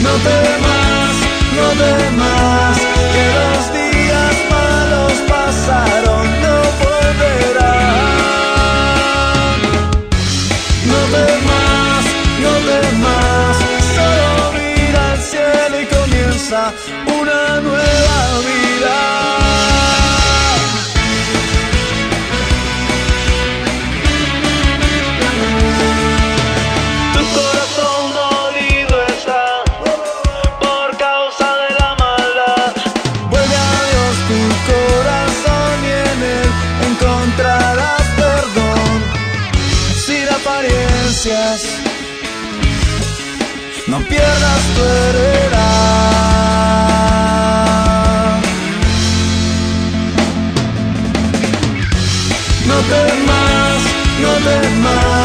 No 0.00 0.14
temas, 0.24 1.14
no 1.56 1.66
temas, 1.84 2.76
que 3.12 3.24
los 3.38 3.62
días 3.78 4.36
malos 4.50 5.12
pasaron, 5.28 6.24
no 6.44 6.56
volverán. 6.82 7.98
No 10.90 11.00
temas, 11.16 12.02
no 12.44 12.52
temas, 12.70 13.56
solo 13.96 14.42
mira 14.56 15.02
al 15.12 15.20
cielo 15.20 15.76
y 15.80 15.86
comienza 15.86 16.60
una 17.20 17.40
nueva 17.60 18.18
vida. 18.40 18.67
No 52.68 52.84
temas, 52.84 53.82
no 54.22 54.32
temas, 54.48 55.17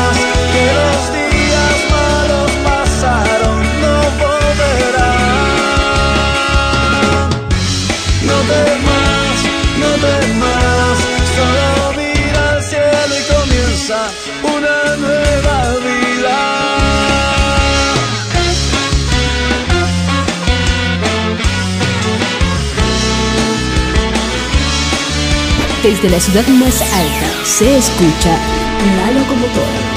Desde 25.84 26.10
la 26.10 26.18
ciudad 26.18 26.48
más 26.48 26.82
alta 26.82 27.46
se 27.46 27.78
escucha 27.78 28.40
la 28.96 29.12
locomotora. 29.12 29.93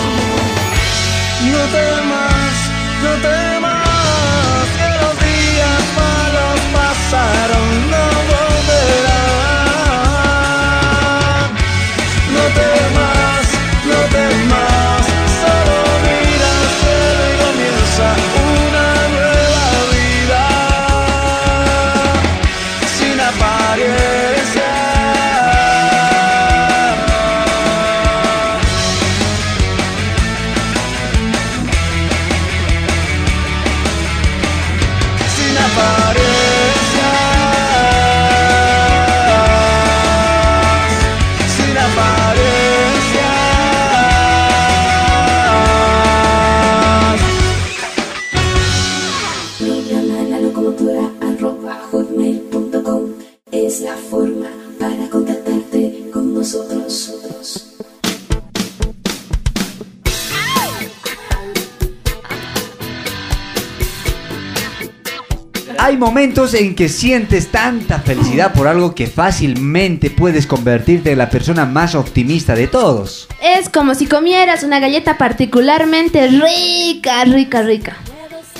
Momentos 66.07 66.54
en 66.54 66.76
que 66.76 66.88
sientes 66.88 67.48
tanta 67.48 67.98
felicidad 67.98 68.52
por 68.52 68.68
algo 68.68 68.94
que 68.94 69.09
fácilmente 69.09 70.09
puedes 70.09 70.46
convertirte 70.46 71.11
en 71.11 71.18
la 71.18 71.30
persona 71.30 71.64
más 71.64 71.96
optimista 71.96 72.54
de 72.54 72.68
todos. 72.68 73.26
Es 73.42 73.68
como 73.68 73.92
si 73.96 74.07
comieras 74.07 74.62
una 74.62 74.78
galleta 74.78 75.18
particularmente 75.18 76.28
rica, 76.28 77.24
rica, 77.24 77.62
rica. 77.62 77.96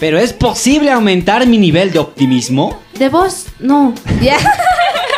Pero 0.01 0.18
es 0.18 0.32
posible 0.32 0.90
aumentar 0.90 1.47
mi 1.47 1.57
nivel 1.57 1.92
de 1.92 2.01
optimismo. 2.01 2.82
De 2.99 3.11
vos, 3.11 3.47
no. 3.61 3.94
Ya. 4.20 4.38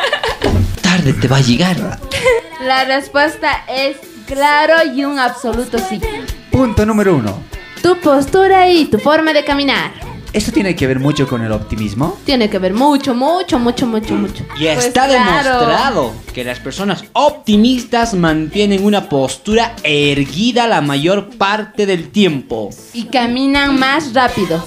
Tarde 0.83 1.15
te 1.15 1.29
va 1.29 1.39
a 1.39 1.41
llegar. 1.41 1.99
La 2.63 2.85
respuesta 2.85 3.65
es 3.71 3.97
claro 4.27 4.75
y 4.95 5.03
un 5.03 5.19
absoluto 5.19 5.79
sí. 5.79 5.99
Punto 6.51 6.85
número 6.85 7.17
uno. 7.17 7.43
Tu 7.83 7.97
postura 8.01 8.69
y 8.69 8.85
tu 8.85 8.99
forma 8.99 9.33
de 9.33 9.47
caminar. 9.47 10.08
¿Esto 10.39 10.53
tiene 10.53 10.77
que 10.77 10.87
ver 10.87 11.01
mucho 11.01 11.27
con 11.27 11.43
el 11.43 11.51
optimismo? 11.51 12.17
Tiene 12.25 12.49
que 12.49 12.61
ver 12.61 12.73
mucho, 12.73 13.13
mucho, 13.13 13.59
mucho, 13.59 13.89
mucho, 13.89 14.15
mucho. 14.15 14.45
Y 14.57 14.67
está 14.69 15.07
Pues 15.07 15.17
claro. 15.19 15.51
demostrado 15.59 16.13
que 16.33 16.45
las 16.45 16.61
personas 16.61 17.03
optimistas 17.13 18.15
mantienen 18.15 18.85
una 18.85 19.09
postura 19.09 19.75
erguida 19.83 20.69
la 20.69 20.81
mayor 20.81 21.31
parte 21.31 21.87
del 21.87 22.11
tiempo. 22.11 22.71
Y 22.93 23.07
caminan 23.07 23.81
más 23.81 24.15
rápido. 24.15 24.65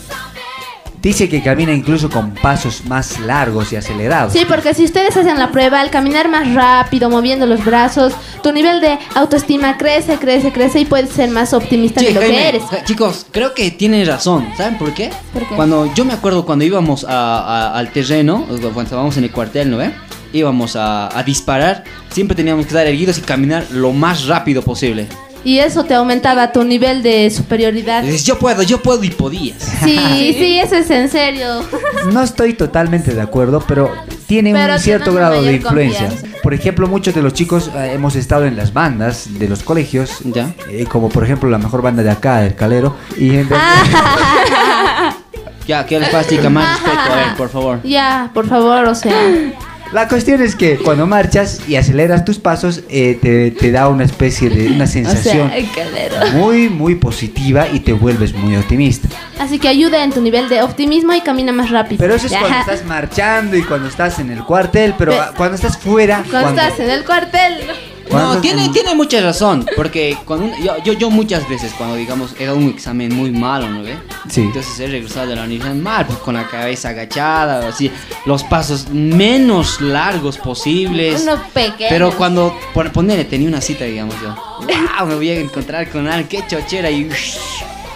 Dice 1.01 1.27
que 1.27 1.41
camina 1.41 1.73
incluso 1.73 2.11
con 2.11 2.31
pasos 2.35 2.85
más 2.85 3.19
largos 3.21 3.73
y 3.73 3.75
acelerados. 3.75 4.33
Sí, 4.33 4.45
porque 4.47 4.75
si 4.75 4.83
ustedes 4.85 5.17
hacen 5.17 5.39
la 5.39 5.51
prueba, 5.51 5.81
al 5.81 5.89
caminar 5.89 6.29
más 6.29 6.53
rápido, 6.53 7.09
moviendo 7.09 7.47
los 7.47 7.65
brazos, 7.65 8.13
tu 8.43 8.51
nivel 8.51 8.81
de 8.81 8.99
autoestima 9.15 9.77
crece, 9.77 10.17
crece, 10.17 10.51
crece 10.51 10.79
y 10.81 10.85
puedes 10.85 11.09
ser 11.09 11.31
más 11.31 11.53
optimista 11.53 12.01
de 12.01 12.07
Sí, 12.09 12.13
lo 12.13 12.21
Jaime, 12.21 12.35
que 12.37 12.49
eres. 12.49 12.63
chicos, 12.85 13.25
creo 13.31 13.55
que 13.55 13.71
tienen 13.71 14.05
razón. 14.05 14.47
¿Saben 14.55 14.77
por 14.77 14.93
qué? 14.93 15.09
¿Por 15.33 15.47
qué? 15.47 15.55
Cuando 15.55 15.91
yo 15.95 16.05
me 16.05 16.13
acuerdo 16.13 16.45
cuando 16.45 16.65
íbamos 16.65 17.03
a- 17.03 17.09
a- 17.71 17.79
al 17.79 17.89
terreno, 17.91 18.45
cuando 18.47 18.81
estábamos 18.81 19.17
en 19.17 19.23
el 19.23 19.31
cuartel, 19.31 19.71
¿no 19.71 19.77
ve? 19.77 19.91
Íbamos 20.33 20.75
a, 20.75 21.17
a 21.17 21.23
disparar, 21.23 21.83
siempre 22.11 22.35
teníamos 22.35 22.65
que 22.65 22.69
estar 22.69 22.85
erguidos 22.85 23.17
y 23.17 23.21
caminar 23.21 23.65
lo 23.71 23.91
más 23.91 24.27
rápido 24.27 24.61
posible. 24.61 25.07
Y 25.43 25.57
eso 25.57 25.83
te 25.85 25.95
aumentaba 25.95 26.51
tu 26.51 26.63
nivel 26.63 27.01
de 27.01 27.29
superioridad. 27.31 28.03
Dices, 28.03 28.25
yo 28.25 28.37
puedo, 28.37 28.61
yo 28.63 28.81
puedo 28.81 29.03
y 29.03 29.09
podías. 29.09 29.57
Sí, 29.83 29.97
sí, 30.37 30.59
eso 30.59 30.75
es 30.75 30.89
en 30.89 31.09
serio. 31.09 31.61
No 32.11 32.23
estoy 32.23 32.53
totalmente 32.53 33.13
de 33.13 33.21
acuerdo, 33.21 33.63
pero 33.67 33.91
tiene 34.25 34.53
Pero 34.53 34.73
un 34.73 34.79
cierto 34.79 35.13
grado 35.13 35.43
de 35.43 35.53
influencia. 35.53 36.07
confianza. 36.07 36.37
Por 36.41 36.53
ejemplo, 36.55 36.87
muchos 36.87 37.13
de 37.13 37.21
los 37.21 37.33
chicos 37.33 37.69
eh, 37.75 37.91
hemos 37.93 38.15
estado 38.15 38.45
en 38.45 38.57
las 38.57 38.73
bandas 38.73 39.37
de 39.37 39.47
los 39.47 39.61
colegios, 39.61 40.17
eh, 40.69 40.85
como 40.89 41.09
por 41.09 41.23
ejemplo 41.23 41.47
la 41.49 41.59
mejor 41.59 41.83
banda 41.83 42.01
de 42.01 42.09
acá, 42.09 42.43
el 42.43 42.55
Calero, 42.55 42.95
y 43.17 43.35
en 43.35 43.47
Ya, 45.67 45.85
que 45.85 45.99
pasa, 45.99 46.27
chica, 46.27 46.49
más 46.49 46.81
respeto, 46.81 47.13
a 47.13 47.15
ver, 47.15 47.35
por 47.37 47.49
favor. 47.49 47.79
Ya, 47.83 48.31
por 48.33 48.47
favor, 48.47 48.85
o 48.85 48.95
sea. 48.95 49.13
La 49.93 50.07
cuestión 50.07 50.41
es 50.41 50.55
que 50.55 50.77
cuando 50.77 51.05
marchas 51.05 51.61
y 51.67 51.75
aceleras 51.75 52.23
tus 52.23 52.39
pasos, 52.39 52.81
eh, 52.89 53.19
te, 53.21 53.51
te 53.51 53.71
da 53.71 53.89
una 53.89 54.05
especie 54.05 54.49
de 54.49 54.67
una 54.69 54.87
sensación 54.87 55.47
O 55.51 55.53
sea, 55.53 55.65
calero. 55.75 56.15
muy, 56.33 56.69
muy 56.69 56.95
positiva 56.95 57.67
y 57.67 57.81
te 57.81 57.91
vuelves 57.91 58.33
muy 58.33 58.55
optimista. 58.55 59.09
Así 59.37 59.59
que 59.59 59.67
ayuda 59.67 60.03
en 60.03 60.11
tu 60.11 60.21
nivel 60.21 60.47
de 60.47 60.61
optimismo 60.61 61.13
y 61.13 61.21
camina 61.21 61.51
más 61.51 61.69
rápido. 61.71 61.99
Pero 61.99 62.15
eso 62.15 62.27
es 62.27 62.33
cuando 62.33 62.59
estás 62.59 62.85
marchando 62.85 63.57
y 63.57 63.63
cuando 63.63 63.89
estás 63.89 64.19
en 64.19 64.29
el 64.31 64.43
cuartel, 64.45 64.93
pero 64.97 65.11
Pe- 65.11 65.17
cuando 65.35 65.55
estás 65.55 65.77
fuera, 65.77 66.23
Cuando 66.29 66.49
estás 66.61 66.79
en 66.79 66.89
el 66.89 67.03
cuartel. 67.03 67.53
No, 68.09 68.39
tiene, 68.41 68.69
tiene 68.69 68.93
mucha 68.95 69.21
razón, 69.21 69.65
porque 69.75 70.17
un- 70.27 70.53
yo, 70.63 70.77
yo, 70.83 70.93
yo 70.93 71.09
muchas 71.09 71.47
veces 71.47 71.71
cuando 71.77 71.95
digamos 71.95 72.33
he 72.39 72.45
dado 72.45 72.57
un 72.57 72.69
examen 72.69 73.15
muy 73.15 73.31
malo, 73.31 73.69
¿no 73.69 73.83
ve? 73.83 73.95
Sí. 74.29 74.41
Entonces 74.41 74.77
he 74.79 74.87
regresado 74.87 75.27
de 75.27 75.35
la 75.35 75.43
universidad 75.43 75.75
mal, 75.75 76.05
pues 76.05 76.19
con 76.19 76.33
la 76.35 76.47
cabeza 76.47 76.89
agachada, 76.89 77.67
así, 77.67 77.91
los 78.25 78.43
pasos 78.43 78.89
menos 78.89 79.79
largos 79.81 80.37
posibles. 80.37 81.21
Uno 81.21 81.41
pequeño. 81.53 81.89
Pero 81.89 82.11
cuando, 82.17 82.57
por 82.73 82.91
ponerle, 82.91 83.25
tenía 83.25 83.47
una 83.47 83.61
cita, 83.61 83.85
digamos 83.85 84.15
yo, 84.21 84.35
wow, 84.59 85.07
me 85.07 85.15
voy 85.15 85.29
a 85.29 85.39
encontrar 85.39 85.89
con 85.89 86.07
alguien, 86.07 86.27
qué 86.27 86.43
chochera, 86.47 86.89
y, 86.91 87.09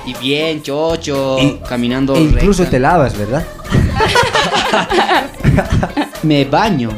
y 0.05 0.13
bien, 0.21 0.61
chocho, 0.63 1.37
caminando 1.67 2.15
e 2.15 2.21
incluso 2.21 2.63
recta. 2.63 2.71
te 2.71 2.79
lavas, 2.79 3.17
¿verdad? 3.17 3.45
Me 6.23 6.45
baño. 6.45 6.89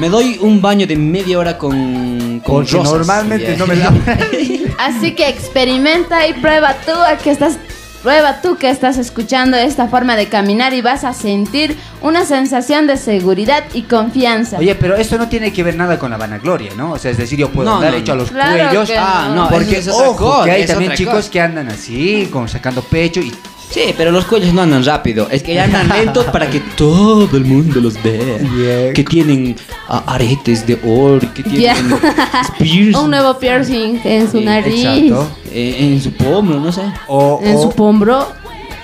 Me 0.00 0.08
doy 0.08 0.38
un 0.40 0.60
baño 0.62 0.86
de 0.86 0.96
media 0.96 1.38
hora 1.38 1.58
con, 1.58 2.40
con 2.44 2.56
Porque 2.64 2.72
rosas. 2.72 2.92
normalmente 2.92 3.56
no 3.56 3.66
me 3.66 3.76
lavo. 3.76 3.98
Así 4.78 5.14
que 5.14 5.28
experimenta 5.28 6.26
y 6.26 6.32
prueba 6.34 6.74
tú 6.86 6.92
a 6.92 7.16
que 7.18 7.30
estás 7.30 7.58
prueba 8.02 8.40
tú 8.40 8.56
que 8.56 8.70
estás 8.70 8.96
escuchando 8.96 9.58
esta 9.58 9.86
forma 9.88 10.16
de 10.16 10.26
caminar 10.26 10.72
y 10.72 10.80
vas 10.80 11.04
a 11.04 11.12
sentir 11.12 11.76
una 12.00 12.24
sensación 12.24 12.86
de 12.86 12.96
seguridad 12.96 13.62
y 13.74 13.82
confianza. 13.82 14.56
Oye, 14.56 14.74
pero 14.74 14.96
esto 14.96 15.18
no 15.18 15.28
tiene 15.28 15.52
que 15.52 15.62
ver 15.62 15.76
nada 15.76 15.98
con 15.98 16.10
la 16.10 16.16
vanagloria, 16.16 16.72
¿no? 16.78 16.92
O 16.92 16.98
sea, 16.98 17.10
es 17.10 17.18
decir, 17.18 17.38
yo 17.38 17.50
puedo 17.50 17.68
No, 17.68 17.76
andar 17.76 17.92
no, 17.92 17.98
hecho 17.98 18.12
a 18.12 18.16
los 18.16 18.30
Claro 18.30 18.68
cuellos. 18.70 18.88
que 18.88 18.96
Ah, 18.96 19.26
no. 19.28 19.34
no, 19.42 19.48
porque 19.50 19.78
eso 19.80 19.90
es 19.90 19.96
otra 19.96 20.08
ojo, 20.08 20.30
cosa, 20.30 20.44
que 20.46 20.50
hay 20.52 20.66
también 20.66 20.92
chicos 20.94 21.14
cosa. 21.14 21.30
que 21.30 21.40
andan 21.42 21.68
así, 21.68 22.26
como 22.32 22.48
sacando 22.48 22.80
pecho 22.80 23.20
y 23.20 23.34
Sí, 23.70 23.94
pero 23.96 24.10
los 24.10 24.24
cuellos 24.24 24.52
no 24.52 24.62
andan 24.62 24.84
rápido. 24.84 25.28
Es 25.30 25.42
que 25.44 25.58
andan 25.60 25.88
lento 25.88 26.26
para 26.32 26.50
que 26.50 26.58
todo 26.76 27.36
el 27.36 27.44
mundo 27.44 27.80
los 27.80 27.94
vea. 28.02 28.92
Que 28.92 29.04
tienen 29.04 29.54
ah, 29.88 30.02
aretes 30.06 30.66
de 30.66 30.74
oro, 30.84 31.26
que 31.32 31.42
tienen 31.44 31.98
piercing 32.58 32.96
Un 32.96 33.10
nuevo 33.10 33.38
piercing 33.38 34.00
en 34.04 34.30
su 34.30 34.40
nariz. 34.40 35.12
eh, 35.52 35.76
en 35.78 36.00
su 36.00 36.12
pómulo, 36.12 36.58
no 36.58 36.72
sé. 36.72 36.82
O, 37.06 37.40
En 37.42 37.60
su 37.60 37.70
pombro. 37.70 38.26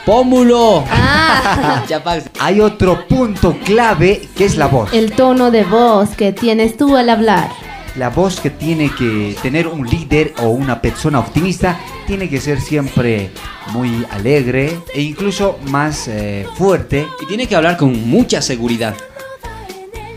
¡Pómulo! 0.04 0.84
Ah, 0.88 1.82
hay 2.38 2.60
otro 2.60 3.08
punto 3.08 3.56
clave 3.64 4.28
que 4.36 4.44
es 4.44 4.56
la 4.56 4.68
voz. 4.68 4.92
el 4.92 5.10
tono 5.10 5.50
de 5.50 5.64
voz 5.64 6.10
que 6.10 6.30
tienes 6.32 6.76
tú 6.76 6.96
al 6.96 7.10
hablar. 7.10 7.50
La 7.96 8.10
voz 8.10 8.40
que 8.40 8.50
tiene 8.50 8.90
que 8.94 9.36
tener 9.40 9.66
un 9.66 9.86
líder 9.86 10.34
o 10.42 10.48
una 10.48 10.82
persona 10.82 11.18
optimista 11.18 11.80
tiene 12.06 12.28
que 12.28 12.40
ser 12.40 12.60
siempre 12.60 13.30
muy 13.72 14.06
alegre 14.10 14.78
e 14.94 15.00
incluso 15.00 15.58
más 15.70 16.06
eh, 16.08 16.46
fuerte. 16.56 17.06
Y 17.22 17.26
tiene 17.26 17.46
que 17.46 17.56
hablar 17.56 17.78
con 17.78 18.08
mucha 18.08 18.42
seguridad. 18.42 18.94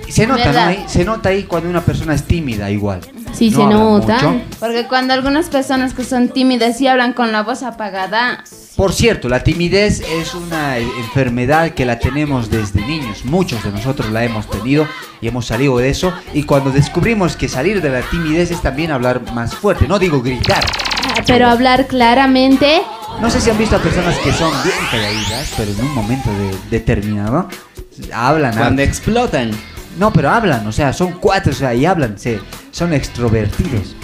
Se 0.10 0.28
nota, 0.28 0.52
¿no? 0.52 0.90
Se 0.90 1.06
nota 1.06 1.30
ahí 1.30 1.44
cuando 1.44 1.70
una 1.70 1.82
persona 1.82 2.14
es 2.14 2.24
tímida 2.24 2.70
igual. 2.70 3.00
Sí, 3.34 3.52
No 3.52 3.58
se 3.58 3.66
nota. 3.68 4.14
mucho. 4.30 4.42
Porque 4.60 4.88
cuando 4.88 5.14
algunas 5.14 5.48
personas 5.48 5.94
que 5.94 6.04
son 6.04 6.30
tímidas 6.30 6.80
y 6.82 6.88
hablan 6.88 7.14
con 7.14 7.32
la 7.32 7.44
voz 7.44 7.64
apagada, 7.64 8.44
Por 8.76 8.94
cierto, 8.94 9.28
la 9.28 9.44
timidez 9.44 10.02
es 10.02 10.34
una 10.34 10.78
enfermedad 10.78 11.72
que 11.72 11.86
la 11.86 12.00
tenemos 12.00 12.50
desde 12.50 12.80
niños. 12.86 13.26
Muchos 13.26 13.62
de 13.64 13.72
nosotros 13.72 14.10
la 14.12 14.24
hemos 14.24 14.50
tenido 14.50 14.88
y 15.22 15.28
hemos 15.28 15.48
salido 15.48 15.78
de 15.78 15.90
eso. 15.90 16.14
Y 16.34 16.44
cuando 16.44 16.72
descubrimos 16.72 17.36
que 17.36 17.50
salir 17.50 17.82
de 17.82 17.90
la 17.90 18.02
timidez 18.02 18.52
es 18.52 18.62
también 18.62 18.92
hablar 18.92 19.22
más 19.34 19.54
fuerte, 19.54 19.86
no 19.88 20.00
digo 20.00 20.22
gritar. 20.22 20.64
Ah, 21.10 21.22
Pero 21.28 21.50
hablar 21.50 21.88
claramente. 21.88 22.82
No 23.22 23.30
sé 23.30 23.42
si 23.42 23.50
han 23.50 23.58
visto 23.58 23.76
a 23.76 23.80
personas 23.80 24.16
que 24.20 24.32
son 24.32 24.52
bien 24.64 24.76
calladitas, 24.90 25.54
pero 25.58 25.72
en 25.72 25.82
un 25.82 25.94
momento 25.96 26.30
de- 26.30 26.58
determinado 26.70 27.50
hablan. 28.14 28.56
Cuando 28.56 28.82
explotan. 28.82 29.52
No, 29.98 30.14
pero 30.14 30.30
hablan, 30.30 30.66
o 30.68 30.72
sea, 30.72 30.94
son 30.94 31.14
cuatro, 31.14 31.52
o 31.52 31.56
sea, 31.56 31.74
y 31.74 31.86
hablan, 31.86 32.18
se, 32.18 32.40
son 32.72 32.94
extrovertidos. 32.94 33.96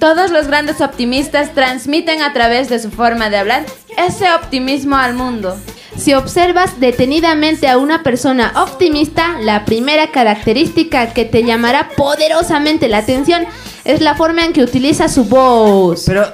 todos 0.00 0.30
los 0.30 0.48
grandes 0.48 0.80
optimistas 0.80 1.54
transmiten 1.54 2.20
a 2.20 2.32
través 2.32 2.68
de 2.68 2.78
su 2.78 2.90
forma 2.90 3.30
de 3.30 3.38
hablar 3.38 3.64
ese 3.96 4.26
optimismo 4.34 4.96
al 4.96 5.14
mundo. 5.14 5.56
Si 5.96 6.12
observas 6.12 6.80
detenidamente 6.80 7.68
a 7.68 7.78
una 7.78 8.02
persona 8.02 8.52
optimista, 8.56 9.38
la 9.40 9.64
primera 9.64 10.10
característica 10.10 11.12
que 11.12 11.24
te 11.24 11.44
llamará 11.44 11.90
poderosamente 11.96 12.88
la 12.88 12.98
atención 12.98 13.44
es 13.84 14.00
la 14.00 14.14
forma 14.16 14.44
en 14.44 14.52
que 14.52 14.62
utiliza 14.62 15.08
su 15.08 15.24
voz. 15.24 16.02
Pero 16.04 16.26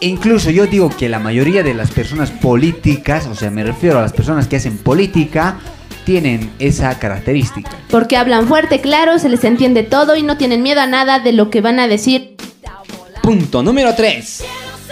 incluso 0.00 0.50
yo 0.50 0.66
digo 0.66 0.88
que 0.88 1.08
la 1.08 1.18
mayoría 1.18 1.62
de 1.62 1.74
las 1.74 1.90
personas 1.90 2.30
políticas, 2.30 3.26
o 3.26 3.34
sea, 3.34 3.50
me 3.50 3.64
refiero 3.64 3.98
a 3.98 4.02
las 4.02 4.12
personas 4.12 4.46
que 4.46 4.56
hacen 4.56 4.78
política, 4.78 5.58
tienen 6.08 6.50
esa 6.58 6.98
característica. 6.98 7.70
Porque 7.90 8.16
hablan 8.16 8.48
fuerte, 8.48 8.80
claro, 8.80 9.18
se 9.18 9.28
les 9.28 9.44
entiende 9.44 9.82
todo 9.82 10.16
y 10.16 10.22
no 10.22 10.38
tienen 10.38 10.62
miedo 10.62 10.80
a 10.80 10.86
nada 10.86 11.18
de 11.20 11.32
lo 11.32 11.50
que 11.50 11.60
van 11.60 11.78
a 11.78 11.86
decir. 11.86 12.38
Punto 13.22 13.62
número 13.62 13.94
3. 13.94 14.42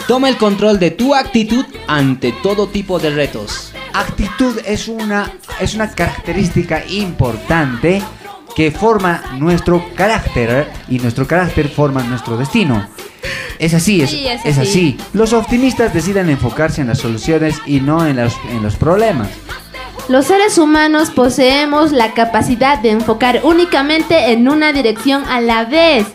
Toma 0.06 0.28
el 0.28 0.36
control 0.36 0.78
de 0.78 0.90
tu 0.90 1.14
actitud 1.14 1.64
ante 1.88 2.32
todo 2.42 2.66
tipo 2.66 2.98
de 2.98 3.08
retos. 3.12 3.72
Actitud 3.94 4.58
es 4.66 4.88
una, 4.88 5.32
es 5.58 5.74
una 5.74 5.90
característica 5.90 6.84
importante 6.86 8.02
que 8.54 8.70
forma 8.70 9.22
nuestro 9.38 9.86
carácter 9.94 10.70
y 10.90 10.98
nuestro 10.98 11.26
carácter 11.26 11.70
forma 11.70 12.02
nuestro 12.02 12.36
destino. 12.36 12.86
Es 13.58 13.72
así, 13.72 14.02
es, 14.02 14.10
Sí, 14.10 14.26
es 14.26 14.44
es 14.44 14.58
así. 14.58 14.68
así. 14.68 14.98
Los 15.14 15.32
optimistas 15.32 15.94
deciden 15.94 16.28
enfocarse 16.28 16.82
en 16.82 16.88
las 16.88 16.98
soluciones 16.98 17.56
y 17.64 17.80
no 17.80 18.06
en 18.06 18.16
los, 18.16 18.34
en 18.50 18.62
los 18.62 18.76
problemas. 18.76 19.28
Los 20.08 20.26
seres 20.26 20.56
humanos 20.56 21.10
poseemos 21.10 21.90
la 21.90 22.14
capacidad 22.14 22.78
de 22.78 22.92
enfocar 22.92 23.40
únicamente 23.42 24.30
en 24.30 24.48
una 24.48 24.72
dirección 24.72 25.24
a 25.24 25.40
la 25.40 25.64
vez. 25.64 26.06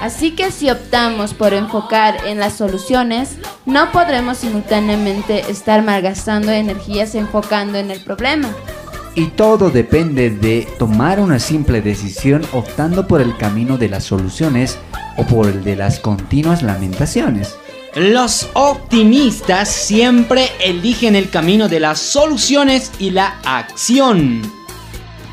Así 0.00 0.30
que 0.30 0.52
si 0.52 0.70
optamos 0.70 1.34
por 1.34 1.52
enfocar 1.52 2.28
en 2.28 2.38
las 2.38 2.54
soluciones, 2.54 3.38
no 3.66 3.90
podremos 3.90 4.38
simultáneamente 4.38 5.50
estar 5.50 5.82
malgastando 5.82 6.52
energías 6.52 7.16
enfocando 7.16 7.76
en 7.78 7.90
el 7.90 8.00
problema. 8.00 8.48
Y 9.16 9.26
todo 9.26 9.70
depende 9.70 10.30
de 10.30 10.68
tomar 10.78 11.18
una 11.18 11.40
simple 11.40 11.82
decisión 11.82 12.42
optando 12.52 13.08
por 13.08 13.20
el 13.20 13.36
camino 13.36 13.78
de 13.78 13.88
las 13.88 14.04
soluciones 14.04 14.78
o 15.16 15.24
por 15.24 15.48
el 15.48 15.64
de 15.64 15.74
las 15.74 15.98
continuas 15.98 16.62
lamentaciones. 16.62 17.56
Los 17.96 18.48
optimistas 18.52 19.68
siempre 19.68 20.48
eligen 20.60 21.16
el 21.16 21.28
camino 21.28 21.68
de 21.68 21.80
las 21.80 21.98
soluciones 21.98 22.92
y 23.00 23.10
la 23.10 23.40
acción. 23.44 24.42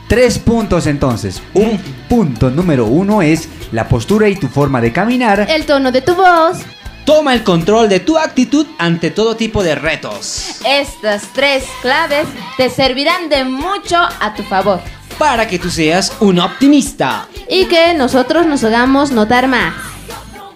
Tres 0.08 0.40
puntos 0.40 0.88
entonces. 0.88 1.40
Un 1.54 1.78
punto 2.10 2.50
número 2.50 2.88
uno 2.88 3.22
es 3.22 3.48
la 3.72 3.88
postura 3.88 4.28
y 4.28 4.36
tu 4.38 4.48
forma 4.48 4.82
de 4.82 4.92
caminar. 4.92 5.46
El 5.48 5.68
tono 5.68 5.92
de 5.92 6.02
tu 6.02 6.16
voz. 6.16 6.58
Toma 7.06 7.36
el 7.36 7.44
control 7.44 7.90
de 7.90 8.00
tu 8.00 8.18
actitud 8.18 8.66
ante 8.80 9.12
todo 9.12 9.36
tipo 9.36 9.62
de 9.62 9.76
retos. 9.76 10.60
Estas 10.66 11.28
tres 11.34 11.64
claves 11.84 12.28
te 12.58 12.72
servirán 12.72 13.30
de 13.30 13.44
mucho 13.44 13.98
a 13.98 14.34
tu 14.36 14.42
favor. 14.42 14.82
Para 15.20 15.48
que 15.48 15.60
tú 15.60 15.70
seas 15.70 16.12
un 16.20 16.40
optimista. 16.40 17.28
Y 17.48 17.66
que 17.66 17.94
nosotros 17.94 18.48
nos 18.48 18.64
hagamos 18.64 19.12
notar 19.12 19.48
más. 19.48 19.74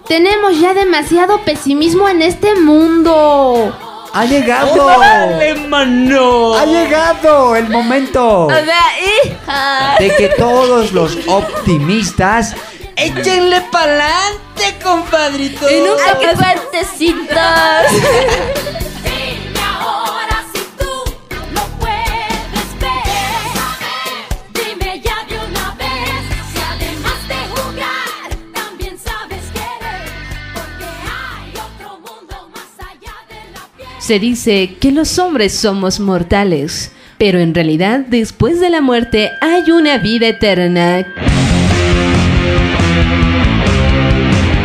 Tenemos 0.06 0.60
ya 0.60 0.74
demasiado 0.74 1.40
pesimismo 1.42 2.08
en 2.08 2.22
este 2.22 2.54
mundo. 2.56 3.72
¡Ha 4.12 4.24
llegado! 4.26 4.84
¡Órale, 4.84 5.54
mano! 5.54 6.54
¡Ha 6.54 6.66
llegado 6.66 7.56
el 7.56 7.68
momento! 7.70 8.46
O 8.46 8.50
sea, 8.50 8.84
hija. 9.24 9.96
De 9.98 10.14
que 10.16 10.28
todos 10.36 10.92
los 10.92 11.16
optimistas 11.26 12.54
¡Échenle 12.96 13.62
pa'lante, 13.72 14.78
compadrito! 14.82 15.70
Y 15.70 15.80
nunca 15.80 16.02
¡Ay, 16.08 16.14
qué 16.20 16.36
fuertecitos! 16.36 17.36
Se 34.12 34.18
dice 34.18 34.76
que 34.78 34.92
los 34.92 35.18
hombres 35.18 35.54
somos 35.54 35.98
mortales, 35.98 36.92
pero 37.16 37.38
en 37.38 37.54
realidad 37.54 38.00
después 38.00 38.60
de 38.60 38.68
la 38.68 38.82
muerte 38.82 39.30
hay 39.40 39.70
una 39.70 39.96
vida 39.96 40.28
eterna. 40.28 41.06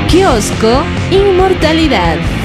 Kiosco 0.09 0.83
Inmortalidad. 1.11 2.36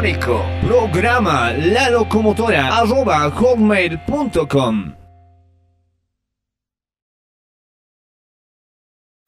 Electrónico. 0.00 0.44
Programa 0.62 1.52
la 1.52 1.90
locomotora 1.90 2.76
arroba 2.78 3.30
hotmail.com. 3.30 4.94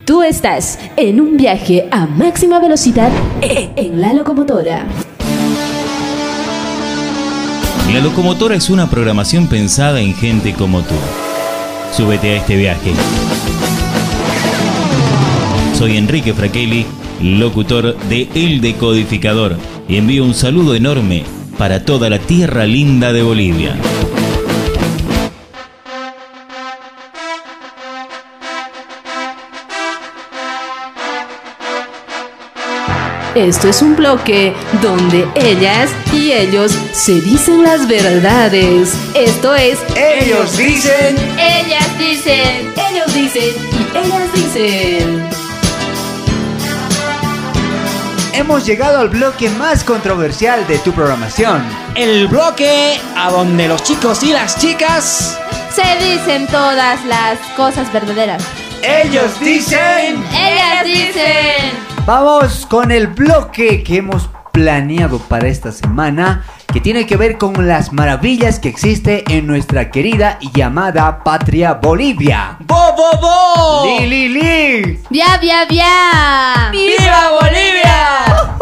Tú 0.04 0.22
estás 0.22 0.78
en 0.96 1.20
un 1.20 1.36
viaje 1.36 1.88
a 1.90 2.06
máxima 2.06 2.58
velocidad 2.58 3.10
en 3.40 4.00
la 4.00 4.12
locomotora. 4.12 4.86
La 7.92 8.00
locomotora 8.00 8.56
es 8.56 8.68
una 8.70 8.88
programación 8.90 9.46
pensada 9.48 10.00
en 10.00 10.14
gente 10.14 10.54
como 10.54 10.80
tú. 10.82 10.94
Súbete 11.92 12.30
a 12.30 12.36
este 12.36 12.56
viaje. 12.56 12.92
Soy 15.74 15.98
Enrique 15.98 16.32
Fraquelli, 16.32 16.86
locutor 17.20 17.96
de 18.08 18.28
El 18.34 18.60
Decodificador, 18.60 19.58
y 19.88 19.96
envío 19.96 20.24
un 20.24 20.34
saludo 20.34 20.74
enorme 20.74 21.24
para 21.58 21.84
toda 21.84 22.10
la 22.10 22.18
tierra 22.18 22.64
linda 22.66 23.12
de 23.12 23.22
Bolivia. 23.22 23.76
Esto 33.34 33.68
es 33.68 33.80
un 33.80 33.96
bloque 33.96 34.52
donde 34.82 35.26
ellas 35.34 35.90
y 36.12 36.32
ellos 36.32 36.76
se 36.92 37.20
dicen 37.22 37.62
las 37.62 37.88
verdades. 37.88 38.94
Esto 39.14 39.54
es 39.54 39.78
Ellos 39.96 40.56
dicen. 40.58 41.16
Ellas 41.38 41.98
dicen. 41.98 42.74
Ellos 42.90 43.14
dicen 43.14 43.54
y 43.72 43.98
ellas 43.98 44.32
dicen. 44.34 45.31
Hemos 48.34 48.64
llegado 48.64 48.98
al 48.98 49.10
bloque 49.10 49.50
más 49.50 49.84
controversial 49.84 50.66
de 50.66 50.78
tu 50.78 50.92
programación. 50.92 51.62
El 51.94 52.28
bloque 52.28 52.98
a 53.14 53.30
donde 53.30 53.68
los 53.68 53.82
chicos 53.82 54.22
y 54.22 54.32
las 54.32 54.58
chicas 54.58 55.38
Se 55.70 55.82
dicen 56.02 56.46
todas 56.46 57.04
las 57.04 57.38
cosas 57.56 57.92
verdaderas. 57.92 58.42
Ellos 58.82 59.38
dicen. 59.38 60.24
Ellas 60.34 60.84
dicen. 60.84 61.72
Vamos 62.06 62.66
con 62.66 62.90
el 62.90 63.08
bloque 63.08 63.84
que 63.84 63.98
hemos 63.98 64.30
planeado 64.50 65.18
para 65.18 65.48
esta 65.48 65.70
semana, 65.70 66.44
que 66.72 66.80
tiene 66.80 67.06
que 67.06 67.16
ver 67.16 67.36
con 67.36 67.68
las 67.68 67.92
maravillas 67.92 68.58
que 68.58 68.70
existe 68.70 69.24
en 69.28 69.46
nuestra 69.46 69.90
querida 69.90 70.38
y 70.40 70.50
llamada 70.52 71.22
patria 71.22 71.74
Bolivia. 71.74 72.56
¡Bo, 72.60 72.94
bo, 72.96 73.20
bo! 73.20 73.84
¡Li, 73.84 74.06
li, 74.06 74.28
li! 74.28 74.98
¡Via, 75.10 75.36
via, 75.38 75.66
via! 75.66 76.70
¡Viva 76.72 77.30
Bolivia! 77.40 78.56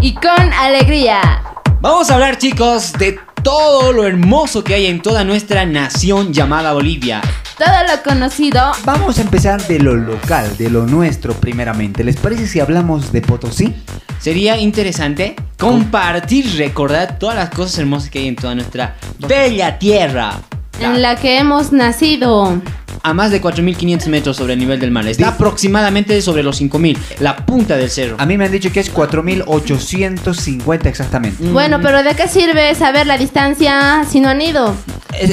Y 0.00 0.14
con 0.14 0.52
alegría. 0.52 1.42
Vamos 1.80 2.10
a 2.10 2.14
hablar 2.14 2.38
chicos 2.38 2.92
de 2.94 3.20
todo 3.44 3.92
lo 3.92 4.06
hermoso 4.06 4.64
que 4.64 4.74
hay 4.74 4.86
en 4.86 5.02
toda 5.02 5.22
nuestra 5.22 5.66
nación 5.66 6.32
llamada 6.32 6.72
Bolivia. 6.72 7.20
Todo 7.58 7.68
lo 7.86 8.02
conocido. 8.02 8.72
Vamos 8.86 9.18
a 9.18 9.20
empezar 9.20 9.64
de 9.68 9.78
lo 9.78 9.94
local, 9.94 10.56
de 10.56 10.70
lo 10.70 10.86
nuestro 10.86 11.34
primeramente. 11.34 12.02
¿Les 12.02 12.16
parece 12.16 12.48
si 12.48 12.58
hablamos 12.58 13.12
de 13.12 13.20
Potosí? 13.20 13.74
Sería 14.18 14.56
interesante 14.56 15.36
compartir, 15.58 16.56
recordar 16.56 17.18
todas 17.18 17.36
las 17.36 17.50
cosas 17.50 17.78
hermosas 17.78 18.08
que 18.08 18.20
hay 18.20 18.28
en 18.28 18.36
toda 18.36 18.54
nuestra 18.54 18.96
bella 19.18 19.78
tierra. 19.78 20.40
En 20.80 21.02
la 21.02 21.16
que 21.16 21.38
hemos 21.38 21.72
nacido. 21.72 22.60
A 23.02 23.12
más 23.12 23.30
de 23.30 23.40
4.500 23.42 24.06
metros 24.06 24.36
sobre 24.36 24.54
el 24.54 24.58
nivel 24.58 24.80
del 24.80 24.90
mar. 24.90 25.06
Está 25.06 25.28
aproximadamente 25.28 26.20
sobre 26.22 26.42
los 26.42 26.60
5.000. 26.60 26.96
La 27.20 27.36
punta 27.36 27.76
del 27.76 27.90
cerro. 27.90 28.16
A 28.18 28.24
mí 28.24 28.38
me 28.38 28.46
han 28.46 28.52
dicho 28.52 28.72
que 28.72 28.80
es 28.80 28.88
4850 28.90 30.88
exactamente. 30.88 31.44
Bueno, 31.50 31.80
pero 31.82 32.02
¿de 32.02 32.14
qué 32.14 32.28
sirve 32.28 32.74
saber 32.74 33.06
la 33.06 33.18
distancia 33.18 34.04
si 34.08 34.20
no 34.20 34.30
han 34.30 34.40
ido? 34.40 34.74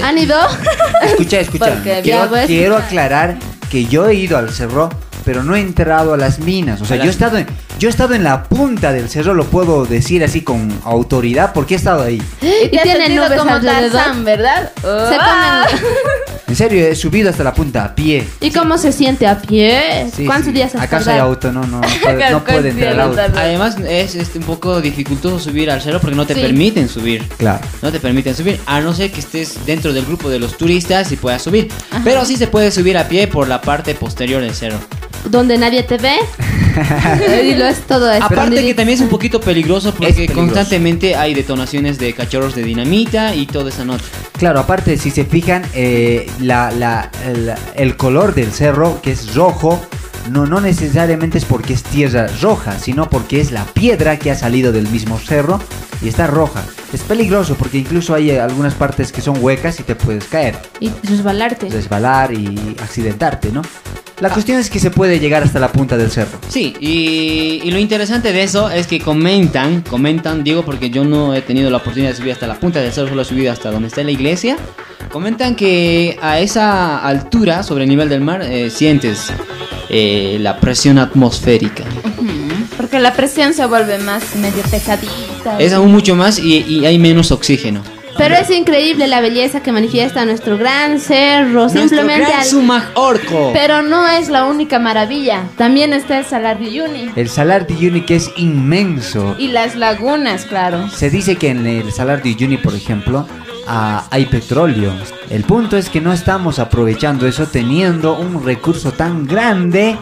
¿Han 0.04 0.18
ido? 0.18 0.38
Escucha, 1.04 1.40
escucha. 1.40 1.82
Quiero, 2.04 2.30
ves. 2.30 2.48
quiero 2.48 2.78
aclarar 2.78 3.38
que 3.72 3.86
yo 3.86 4.08
he 4.10 4.16
ido 4.16 4.38
al 4.38 4.50
cerro, 4.52 4.90
pero 5.24 5.44
no 5.44 5.56
he 5.56 5.62
entrado 5.62 6.14
a 6.14 6.18
las 6.18 6.40
minas. 6.40 6.82
O 6.82 6.86
sea, 6.86 6.98
yo 6.98 7.04
he 7.06 7.10
estado 7.10 7.38
en, 7.38 7.48
yo 7.80 7.88
he 7.88 7.92
estado 7.92 8.14
en 8.14 8.24
la 8.24 8.44
punta 8.44 8.92
del 8.92 9.08
cerro, 9.10 9.34
lo 9.34 9.46
puedo 9.46 9.86
decir 9.86 10.24
así 10.24 10.42
con 10.42 10.72
autoridad, 10.84 11.54
porque 11.54 11.76
he 11.76 11.78
estado 11.78 12.04
ahí. 12.04 12.22
Y 12.72 12.76
has 12.78 12.84
tiene 12.84 13.10
nubes 13.16 13.32
como 13.40 13.52
alrededor. 13.54 13.92
Tarzán, 13.92 14.24
¿verdad? 14.26 14.72
Se 14.76 15.18
Ah. 15.20 15.66
comen. 15.70 15.82
En 16.48 16.58
serio, 16.58 16.86
he 16.86 16.96
subido 16.98 17.30
hasta 17.30 17.46
la 17.46 17.54
punta 17.54 17.86
a 17.86 17.96
pie. 17.96 18.28
¿Y 18.42 18.52
cómo 18.52 18.78
se 18.78 18.92
siente 18.92 19.26
a 19.26 19.40
pie? 19.42 20.08
Sí, 20.14 20.26
¿Cuántos 20.26 20.48
sí. 20.48 20.52
días 20.52 20.76
has 20.76 20.82
¿Acaso 20.82 21.10
hay 21.10 21.16
tardado? 21.16 21.30
auto? 21.30 21.52
No, 21.54 21.62
no, 21.62 21.80
no 21.80 21.82
puede, 22.04 22.30
no 22.30 22.44
puede 22.44 22.70
entrar 22.72 22.92
el 22.94 23.00
auto. 23.00 23.22
Además 23.38 23.78
es 23.88 24.16
este, 24.16 24.40
un 24.40 24.44
poco 24.44 24.82
dificultoso 24.82 25.40
subir 25.40 25.72
al 25.72 25.82
cerro 25.82 26.02
porque 26.02 26.14
no 26.18 26.28
te 26.28 26.34
Sí. 26.36 26.42
permiten 26.42 26.90
subir. 26.90 27.26
Claro. 27.38 27.62
No 27.82 27.90
te 27.90 28.02
permiten 28.02 28.36
subir, 28.36 28.60
a 28.66 28.82
no 28.82 28.94
ser 28.94 29.12
que 29.14 29.22
estés 29.22 29.66
dentro 29.66 29.94
del 29.94 30.04
grupo 30.06 30.30
de 30.30 30.40
los 30.40 30.58
turistas 30.58 31.10
y 31.14 31.16
puedas 31.16 31.42
subir. 31.42 31.70
Pero 32.04 32.26
sí 32.26 32.36
se 32.36 32.48
puede 32.48 32.70
subir 32.72 32.98
a 32.98 33.08
pie 33.08 33.28
por 33.28 33.48
la 33.48 33.61
parte 33.62 33.96
posterior 33.96 34.42
del 34.42 34.54
cerro. 34.54 34.78
Donde 35.30 35.58
nadie 35.58 35.84
te 35.84 35.98
ve. 35.98 36.16
y 37.52 37.56
lo 37.56 37.66
es 37.68 37.82
todo 37.82 38.12
esto. 38.12 38.26
Aparte 38.26 38.64
que 38.64 38.74
también 38.74 38.98
es 38.98 39.02
un 39.02 39.10
poquito 39.10 39.40
peligroso 39.42 39.92
porque 39.94 40.14
peligroso. 40.14 40.40
constantemente 40.42 41.16
hay 41.16 41.34
detonaciones 41.34 41.98
de 42.00 42.14
cachorros 42.14 42.56
de 42.56 42.64
dinamita 42.64 43.36
y 43.36 43.46
toda 43.46 43.70
esa 43.70 43.86
nota. 43.86 44.04
Claro, 44.38 44.60
aparte, 44.62 44.98
si 44.98 45.12
se 45.12 45.26
fijan, 45.26 45.64
eh, 45.74 46.30
la, 46.40 46.72
la- 46.72 47.12
el, 47.26 47.54
el 47.76 47.98
color 47.98 48.34
del 48.34 48.52
cerro, 48.52 49.00
que 49.02 49.12
es 49.12 49.36
rojo, 49.36 49.80
no, 50.30 50.46
no 50.46 50.62
necesariamente 50.62 51.38
es 51.38 51.46
porque 51.46 51.74
es 51.74 51.84
tierra 51.84 52.28
roja, 52.42 52.78
sino 52.80 53.10
porque 53.10 53.40
es 53.42 53.52
la 53.52 53.66
piedra 53.66 54.18
que 54.20 54.32
ha 54.32 54.36
salido 54.36 54.72
del 54.72 54.88
mismo 54.90 55.20
cerro 55.20 55.60
y 56.02 56.08
está 56.10 56.28
roja. 56.28 56.64
Es 56.94 57.02
peligroso 57.02 57.56
porque 57.56 57.78
incluso 57.78 58.14
hay 58.14 58.32
algunas 58.32 58.74
partes 58.74 59.12
que 59.12 59.22
son 59.22 59.38
huecas 59.40 59.80
y 59.80 59.84
te 59.84 59.96
puedes 59.96 60.26
caer, 60.26 60.56
Y 60.80 60.90
resbalarte. 61.04 61.70
resbalar 61.70 62.34
y 62.34 62.76
accidentarte, 62.82 63.52
¿no? 63.52 63.62
La 64.20 64.30
cuestión 64.30 64.60
es 64.60 64.70
que 64.70 64.80
se 64.80 64.92
puede 64.92 65.20
llegar 65.20 65.42
hasta 65.42 65.60
la 65.60 65.72
punta 65.72 65.98
del 65.98 66.12
cerro. 66.12 66.38
Sí, 66.48 66.76
y, 66.80 67.60
y 67.64 67.72
lo 67.72 67.80
interesante 67.80 68.32
de 68.32 68.44
eso 68.44 68.70
es 68.70 68.86
que 68.86 69.00
comentan, 69.00 69.82
comentan, 69.82 70.44
digo 70.44 70.64
porque 70.64 70.92
yo 70.92 71.04
no 71.04 71.34
he 71.34 71.42
tenido 71.42 71.72
la 71.72 71.78
oportunidad 71.78 72.12
de 72.12 72.18
subir 72.18 72.32
hasta 72.34 72.46
la 72.46 72.60
punta 72.60 72.80
del 72.80 72.92
cerro, 72.92 73.08
solo 73.10 73.24
he 73.24 73.26
subido 73.26 73.52
hasta 73.52 73.72
donde 73.72 73.88
está 73.88 74.04
la 74.04 74.12
iglesia. 74.12 74.58
Comentan 75.12 75.56
que 75.56 76.20
a 76.22 76.40
esa 76.40 77.00
altura, 77.00 77.64
sobre 77.64 77.86
el 77.86 77.90
nivel 77.90 78.10
del 78.10 78.22
mar, 78.22 78.44
eh, 78.44 78.70
sientes 78.70 79.32
eh, 79.94 80.38
la 80.40 80.58
presión 80.60 80.98
atmosférica. 80.98 81.84
Porque 82.78 83.00
la 83.00 83.14
presión 83.14 83.54
se 83.54 83.66
vuelve 83.66 83.98
más 84.00 84.36
medio 84.38 84.64
pesadita. 84.64 85.60
Es 85.60 85.74
aún 85.74 85.92
mucho 85.92 86.16
más 86.16 86.40
y, 86.40 86.60
y 86.68 86.86
hay 86.86 86.98
menos 86.98 87.32
oxígeno. 87.32 87.82
Pero 88.18 88.36
es 88.36 88.50
increíble 88.52 89.08
la 89.08 89.22
belleza 89.22 89.64
que 89.64 89.72
manifiesta 89.72 90.26
nuestro 90.26 90.58
gran 90.58 91.00
cerro. 91.00 91.70
Simplemente 91.70 92.22
gran 92.28 92.42
al- 92.42 92.46
Sumac 92.46 92.92
Orco. 92.96 93.52
Pero 93.54 93.82
no 93.82 94.08
es 94.08 94.30
la 94.30 94.46
única 94.46 94.80
maravilla. 94.80 95.44
También 95.58 95.94
está 95.94 96.20
el 96.20 96.26
Salar 96.26 96.60
de 96.60 96.68
Uyuni. 96.68 97.10
El 97.16 97.30
Salar 97.30 97.66
de 97.66 97.74
Uyuni 97.74 98.02
que 98.02 98.18
es 98.18 98.30
inmenso. 98.38 99.36
Y 99.40 99.48
las 99.48 99.76
lagunas, 99.76 100.46
claro. 100.46 100.90
Se 100.90 101.10
dice 101.10 101.36
que 101.38 101.50
en 101.50 101.66
el 101.66 101.92
Salar 101.92 102.22
de 102.22 102.32
Uyuni, 102.32 102.58
por 102.58 102.76
ejemplo, 102.76 103.28
hay 103.68 104.26
petróleo. 104.26 104.92
El 105.30 105.44
punto 105.44 105.78
es 105.78 105.90
que 105.90 106.02
no 106.02 106.12
estamos 106.14 106.60
aprovechando 106.60 107.28
eso 107.28 107.46
teniendo 107.48 108.18
un 108.20 108.44
recurso 108.44 108.92
tan 108.92 109.26
grande. 109.26 109.98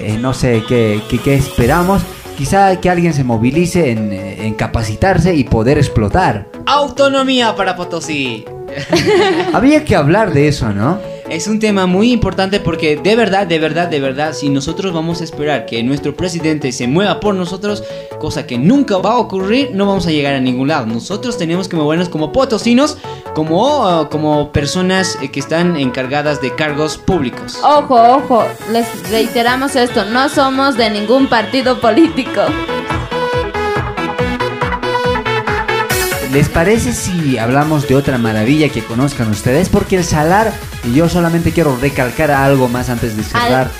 eh, 0.00 0.18
no 0.20 0.34
sé 0.34 0.64
qué, 0.66 1.00
qué- 1.08 1.18
qué 1.18 1.34
esperamos. 1.34 2.02
Quizá 2.36 2.80
que 2.80 2.90
alguien 2.90 3.14
se 3.14 3.22
movilice 3.22 3.92
en, 3.92 4.12
eh, 4.12 4.44
en 4.46 4.54
capacitarse 4.54 5.34
y 5.36 5.44
poder 5.44 5.78
explotar. 5.78 6.48
Autonomía 6.66 7.54
para 7.54 7.76
Potosí. 7.76 8.44
Habría 9.52 9.84
que 9.84 9.94
hablar 9.94 10.32
de 10.32 10.48
eso, 10.48 10.70
¿no? 10.72 10.98
Es 11.28 11.46
un 11.46 11.58
tema 11.58 11.86
muy 11.86 12.12
importante 12.12 12.60
porque 12.60 12.96
de 12.96 13.16
verdad, 13.16 13.46
de 13.46 13.58
verdad, 13.58 13.88
de 13.88 13.98
verdad, 13.98 14.34
si 14.34 14.50
nosotros 14.50 14.92
vamos 14.92 15.20
a 15.20 15.24
esperar 15.24 15.64
que 15.64 15.82
nuestro 15.82 16.14
presidente 16.14 16.70
se 16.70 16.86
mueva 16.86 17.18
por 17.18 17.34
nosotros, 17.34 17.82
cosa 18.20 18.46
que 18.46 18.58
nunca 18.58 18.98
va 18.98 19.12
a 19.12 19.18
ocurrir, 19.18 19.70
no 19.72 19.86
vamos 19.86 20.06
a 20.06 20.10
llegar 20.10 20.34
a 20.34 20.40
ningún 20.40 20.68
lado. 20.68 20.86
Nosotros 20.86 21.38
tenemos 21.38 21.66
que 21.66 21.76
movernos 21.76 22.10
como 22.10 22.30
potosinos, 22.30 22.98
como, 23.34 24.02
uh, 24.02 24.08
como 24.10 24.52
personas 24.52 25.16
eh, 25.22 25.30
que 25.30 25.40
están 25.40 25.76
encargadas 25.76 26.42
de 26.42 26.54
cargos 26.54 26.98
públicos. 26.98 27.58
Ojo, 27.64 27.94
ojo, 27.94 28.44
les 28.70 28.86
reiteramos 29.10 29.76
esto, 29.76 30.04
no 30.04 30.28
somos 30.28 30.76
de 30.76 30.90
ningún 30.90 31.26
partido 31.26 31.80
político. 31.80 32.42
¿Les 36.34 36.48
parece 36.48 36.92
si 36.92 37.38
hablamos 37.38 37.86
de 37.86 37.94
otra 37.94 38.18
maravilla 38.18 38.68
que 38.68 38.82
conozcan 38.82 39.30
ustedes? 39.30 39.68
Porque 39.68 39.98
el 39.98 40.02
Salar, 40.02 40.52
y 40.82 40.92
yo 40.92 41.08
solamente 41.08 41.52
quiero 41.52 41.76
recalcar 41.76 42.32
algo 42.32 42.66
más 42.66 42.90
antes 42.90 43.16
de 43.16 43.22
cerrar 43.22 43.70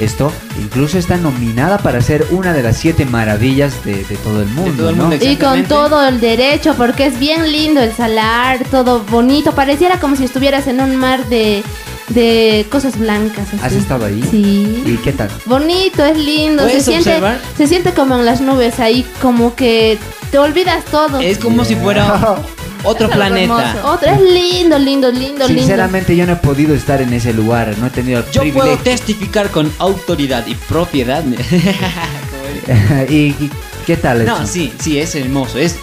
esto, 0.00 0.32
incluso 0.60 0.98
está 0.98 1.18
nominada 1.18 1.78
para 1.78 2.00
ser 2.00 2.26
una 2.32 2.52
de 2.52 2.64
las 2.64 2.78
siete 2.78 3.04
maravillas 3.04 3.84
de, 3.84 4.02
de 4.02 4.16
todo 4.16 4.42
el 4.42 4.48
mundo. 4.48 4.72
todo 4.76 4.90
el 4.90 4.96
¿no? 4.96 5.14
Y 5.14 5.36
con 5.36 5.62
todo 5.66 6.04
el 6.04 6.18
derecho, 6.18 6.74
porque 6.74 7.06
es 7.06 7.20
bien 7.20 7.52
lindo 7.52 7.80
el 7.80 7.92
salar, 7.92 8.58
todo 8.72 9.04
bonito. 9.04 9.52
Pareciera 9.52 10.00
como 10.00 10.16
si 10.16 10.24
estuvieras 10.24 10.66
en 10.66 10.80
un 10.80 10.96
mar 10.96 11.24
de, 11.26 11.62
de 12.08 12.66
cosas 12.72 12.98
blancas. 12.98 13.46
así. 13.52 13.58
¿Has 13.62 13.72
estado 13.72 14.06
ahí? 14.06 14.20
Sí. 14.28 14.82
¿Y 14.84 14.96
qué 15.04 15.12
tal? 15.12 15.30
Bonito, 15.46 16.04
es 16.04 16.18
lindo. 16.18 16.64
Se 16.64 16.70
¿Puedes 16.70 16.84
siente, 16.86 17.20
se 17.56 17.66
siente 17.68 17.92
como 17.92 18.18
en 18.18 18.24
las 18.26 18.40
nubes 18.40 18.80
ahí, 18.80 19.06
como 19.22 19.54
que 19.54 19.96
te 20.34 20.38
olvidas 20.40 20.84
todo. 20.86 21.20
Es 21.20 21.38
como 21.38 21.64
si 21.64 21.76
fuera 21.76 22.38
otro 22.82 23.06
Es 23.06 23.14
planeta. 23.14 23.82
Otro, 23.84 24.10
es 24.10 24.20
lindo, 24.20 24.76
lindo, 24.80 25.08
lindo, 25.12 25.46
lindo. 25.46 25.46
Sinceramente 25.46 26.16
yo 26.16 26.26
no 26.26 26.32
he 26.32 26.36
podido 26.36 26.74
estar 26.74 27.00
en 27.00 27.12
ese 27.12 27.32
lugar, 27.32 27.72
no 27.78 27.86
he 27.86 27.90
tenido 27.90 28.18
el 28.18 28.24
Yo 28.32 28.40
puedo 28.40 28.52
privilegio. 28.62 28.82
testificar 28.82 29.50
con 29.50 29.72
autoridad 29.78 30.44
y 30.48 30.56
propiedad. 30.56 31.22
¿Y, 33.08 33.14
y 33.14 33.50
qué 33.86 33.96
tal 33.96 34.22
eso? 34.22 34.40
no, 34.40 34.44
sí, 34.44 34.72
sí, 34.80 34.98
es 34.98 35.14
hermoso. 35.14 35.56
Es 35.56 35.76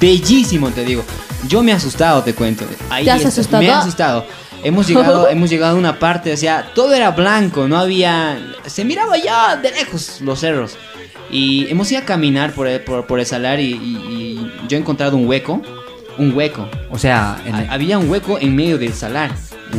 bellísimo, 0.00 0.70
te 0.70 0.82
digo. 0.82 1.04
Yo 1.46 1.62
me 1.62 1.72
he 1.72 1.74
asustado, 1.74 2.22
te 2.22 2.32
cuento. 2.32 2.64
Ahí 2.88 3.04
¿Te 3.04 3.10
has 3.10 3.18
está, 3.18 3.28
asustado? 3.28 3.62
Me 3.62 3.68
he 3.68 3.72
asustado. 3.72 4.26
Hemos 4.62 4.88
llegado, 4.88 5.28
hemos 5.28 5.50
llegado 5.50 5.76
a 5.76 5.78
una 5.78 5.98
parte, 5.98 6.32
o 6.32 6.36
sea, 6.38 6.72
todo 6.74 6.94
era 6.94 7.10
blanco, 7.10 7.68
no 7.68 7.76
había... 7.76 8.38
Se 8.64 8.82
miraba 8.82 9.18
ya 9.18 9.56
de 9.56 9.72
lejos 9.72 10.22
los 10.22 10.40
cerros. 10.40 10.78
Y 11.34 11.66
hemos 11.68 11.90
ido 11.90 12.00
a 12.00 12.04
caminar 12.04 12.52
por 12.54 12.66
el, 12.68 12.80
por, 12.80 13.06
por 13.06 13.18
el 13.20 13.26
salar 13.26 13.58
y, 13.60 13.72
y- 13.72 13.76
y 14.08 14.50
yo 14.68 14.76
he 14.78 14.80
encontrado 14.80 15.16
un 15.16 15.26
hueco. 15.28 15.60
Un 16.16 16.32
hueco. 16.34 16.68
O 16.90 16.98
sea, 16.98 17.42
en 17.44 17.54
había 17.68 17.98
un 17.98 18.08
hueco 18.08 18.38
en 18.38 18.54
medio 18.54 18.78
del 18.78 18.92
salar. 18.94 19.32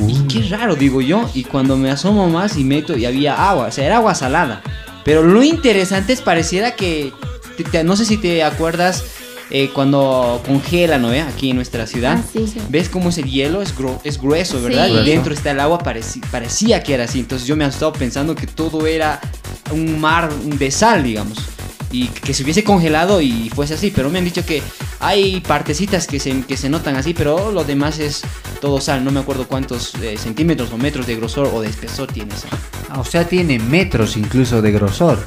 Y 0.08 0.28
qué 0.28 0.43
raro, 0.49 0.76
digo 0.76 0.99
yo. 1.01 1.30
Y 1.34 1.45
cuando 1.45 1.78
me 1.78 1.89
asomo 1.89 2.28
más 2.30 2.58
y 2.58 2.66
meto, 2.66 2.97
y 2.97 3.06
había 3.06 3.49
agua, 3.49 3.68
o 3.68 3.72
sea, 3.72 3.86
era 3.86 3.95
agua 3.97 4.14
salada. 4.16 4.62
Pero 5.06 5.24
lo 5.24 5.41
interesante 5.43 6.12
es 6.12 6.22
pareciera 6.22 6.76
que, 6.76 7.14
te- 7.56 7.64
te- 7.64 7.84
no 7.86 7.95
sé 7.95 8.03
si 8.03 8.18
te 8.18 8.43
acuerdas 8.43 9.06
eh, 9.52 9.70
cuando 9.74 10.41
congela, 10.46 10.98
¿no? 10.98 11.14
eh? 11.14 11.22
Aquí 11.22 11.50
en 11.52 11.56
nuestra 11.58 11.86
ciudad. 11.88 12.18
Ah, 12.20 12.24
sí, 12.34 12.48
sí. 12.48 12.60
¿Ves 12.70 12.89
cómo 12.89 13.10
ese 13.10 13.24
hielo 13.24 13.62
es, 13.62 13.76
gru- 13.78 14.00
es 14.04 14.20
grueso, 14.20 14.62
verdad? 14.62 14.88
Sí. 14.88 14.93
Y 14.93 15.06
dentro 15.06 15.34
está 15.34 15.52
el 15.52 15.60
agua, 15.60 15.80
parecía 16.32 16.84
que 16.84 16.93
era 16.93 17.04
así. 17.06 17.20
Entonces 17.20 17.48
yo 17.48 17.56
me 17.56 17.66
he 17.66 17.68
estado 17.68 17.93
pensando 17.93 18.36
que 18.36 18.48
todo 18.48 18.88
era 18.88 19.20
un 19.72 20.00
mar 20.00 20.34
de 20.34 20.72
sal, 20.72 21.04
digamos. 21.04 21.38
Y 21.91 22.08
que 22.08 22.34
se 22.34 22.43
hubiese 22.43 22.64
congelado 22.64 23.22
y 23.22 23.50
fuese 23.54 23.76
así. 23.76 23.91
Pero 23.96 24.10
me 24.10 24.20
han 24.20 24.26
dicho 24.26 24.46
que 24.46 24.62
hay 25.00 25.39
partecitas 25.41 26.08
que 26.08 26.20
se, 26.20 26.41
que 26.41 26.58
se 26.58 26.68
notan 26.70 26.96
así, 26.96 27.14
pero 27.14 27.52
lo 27.52 27.64
demás 27.64 28.00
es 28.00 28.22
todo 28.60 28.82
sal. 28.82 29.06
No 29.06 29.12
me 29.12 29.20
acuerdo 29.22 29.48
cuántos 29.48 29.93
eh, 30.02 30.18
centímetros 30.18 30.72
o 30.74 30.78
metros 30.78 31.08
de 31.08 31.16
grosor 31.16 31.50
o 31.54 31.62
de 31.62 31.70
espesor 31.70 32.12
tiene 32.12 32.34
eso. 32.34 32.48
Ah, 32.89 33.00
O 33.00 33.06
sea, 33.06 33.26
tiene 33.26 33.60
metros 33.60 34.18
incluso 34.18 34.62
de 34.62 34.72
grosor. 34.72 35.20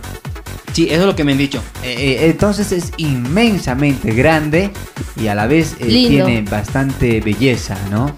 Sí, 0.73 0.87
eso 0.91 1.01
es 1.01 1.07
lo 1.07 1.17
que 1.17 1.25
me 1.25 1.33
han 1.33 1.39
dicho. 1.39 1.63
Eh, 1.83 1.95
eh, 1.99 2.31
entonces 2.31 2.73
es 2.73 2.93
inmensamente 2.99 4.13
grande 4.13 4.71
y 5.17 5.27
a 5.27 5.35
la 5.35 5.47
vez 5.47 5.77
eh, 5.81 5.87
tiene 5.87 6.43
bastante 6.43 7.21
belleza, 7.21 7.77
¿no? 7.91 8.15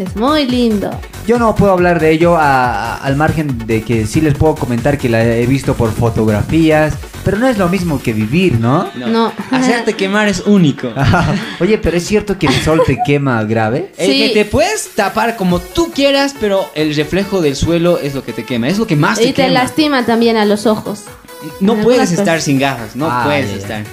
Es 0.00 0.16
muy 0.16 0.46
lindo. 0.46 0.90
Yo 1.26 1.38
no 1.38 1.54
puedo 1.54 1.72
hablar 1.72 2.00
de 2.00 2.10
ello 2.10 2.36
a- 2.36 2.94
a- 2.94 2.96
al 2.96 3.16
margen 3.16 3.66
de 3.66 3.82
que 3.82 4.06
sí 4.06 4.20
les 4.20 4.34
puedo 4.34 4.54
comentar 4.54 4.98
que 4.98 5.08
la 5.08 5.22
he 5.24 5.46
visto 5.46 5.74
por 5.74 5.92
fotografías, 5.92 6.94
pero 7.24 7.38
no 7.38 7.46
es 7.46 7.58
lo 7.58 7.68
mismo 7.68 8.02
que 8.02 8.12
vivir, 8.12 8.58
¿no? 8.58 8.88
No. 8.96 9.32
Hacerte 9.50 9.94
quemar 9.94 10.26
es 10.28 10.40
único. 10.40 10.88
Oye, 11.60 11.78
pero 11.78 11.96
es 11.96 12.04
cierto 12.06 12.38
que 12.38 12.46
el 12.48 12.54
sol 12.62 12.82
te 12.86 12.98
quema 13.06 13.44
grave. 13.44 13.92
El 13.98 14.10
que 14.10 14.30
te 14.34 14.44
puedes 14.44 14.94
tapar 14.96 15.36
como 15.36 15.60
tú 15.60 15.92
quieras, 15.94 16.34
pero 16.40 16.64
el 16.74 16.94
reflejo 16.96 17.40
del 17.40 17.54
suelo 17.54 17.98
es 17.98 18.14
lo 18.14 18.24
que 18.24 18.32
te 18.32 18.44
quema. 18.44 18.66
Es 18.68 18.78
lo 18.78 18.86
que 18.86 18.96
más 18.96 19.18
te 19.18 19.24
Y 19.24 19.26
te 19.28 19.42
quema. 19.44 19.50
lastima 19.50 20.04
también 20.04 20.36
a 20.36 20.44
los 20.44 20.66
ojos. 20.66 21.02
No 21.60 21.76
puedes 21.76 22.10
estar 22.12 22.40
sin 22.40 22.58
gafas, 22.58 22.96
no 22.96 23.08
Ah, 23.10 23.22
puedes 23.26 23.50
estar. 23.50 23.84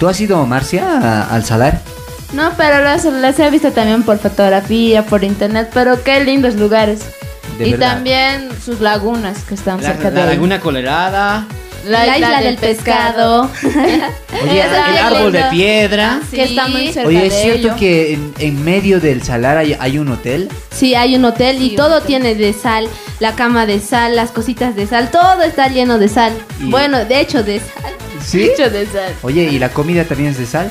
¿Tú 0.00 0.08
has 0.08 0.20
ido, 0.20 0.44
Marcia, 0.46 0.84
a- 1.00 1.34
al 1.34 1.44
salar? 1.44 1.80
No, 2.32 2.52
pero 2.56 2.82
las, 2.82 3.04
las 3.04 3.38
he 3.38 3.50
visto 3.50 3.70
también 3.72 4.02
por 4.02 4.18
fotografía, 4.18 5.04
por 5.04 5.24
internet, 5.24 5.70
pero 5.72 6.02
qué 6.02 6.22
lindos 6.24 6.54
lugares. 6.56 7.00
De 7.58 7.68
y 7.68 7.70
verdad. 7.72 7.94
también 7.94 8.48
sus 8.62 8.80
lagunas 8.80 9.38
que 9.44 9.54
están 9.54 9.80
La, 9.82 9.88
cerca 9.92 10.10
la 10.10 10.26
de 10.26 10.34
laguna 10.34 10.60
colorada, 10.60 11.46
La, 11.86 12.18
isla 12.18 12.40
del 12.42 12.56
pescado. 12.58 13.48
Oye, 14.42 14.60
el 14.62 14.98
árbol 14.98 15.32
de 15.32 15.44
piedra. 15.50 16.20
que 16.30 16.42
está 16.44 16.68
muy 16.68 16.92
cerca 16.92 17.08
Oye, 17.08 17.26
¿es 17.28 17.32
de 17.34 17.42
cierto 17.42 17.66
ello. 17.68 17.76
que 17.76 18.12
en, 18.12 18.34
en 18.38 18.62
medio 18.64 19.00
del 19.00 19.22
salar 19.22 19.56
hay, 19.56 19.74
hay 19.78 19.98
un 19.98 20.08
hotel? 20.08 20.50
Sí, 20.70 20.94
hay 20.94 21.16
un 21.16 21.24
hotel 21.24 21.62
y 21.62 21.76
todo 21.76 22.02
tiene 22.02 22.34
de 22.34 22.52
sal. 22.52 22.88
La 23.20 23.34
cama 23.34 23.64
de 23.64 23.80
sal, 23.80 24.14
las 24.16 24.32
cositas 24.32 24.76
de 24.76 24.86
sal, 24.86 25.10
todo 25.10 25.40
está 25.42 25.68
lleno 25.68 25.98
de 25.98 26.08
sal. 26.08 26.34
Y- 26.60 26.68
Bueno, 26.70 27.04
de 27.06 27.20
hecho 27.20 27.42
de 27.42 27.60
sal. 27.60 27.94
¿Sí? 28.22 28.42
Hecho 28.52 28.68
de 28.68 28.84
sal. 28.86 29.14
Oye, 29.22 29.44
¿y 29.44 29.58
la 29.58 29.70
comida 29.70 30.04
también 30.04 30.30
es 30.32 30.38
de 30.38 30.44
sal? 30.46 30.70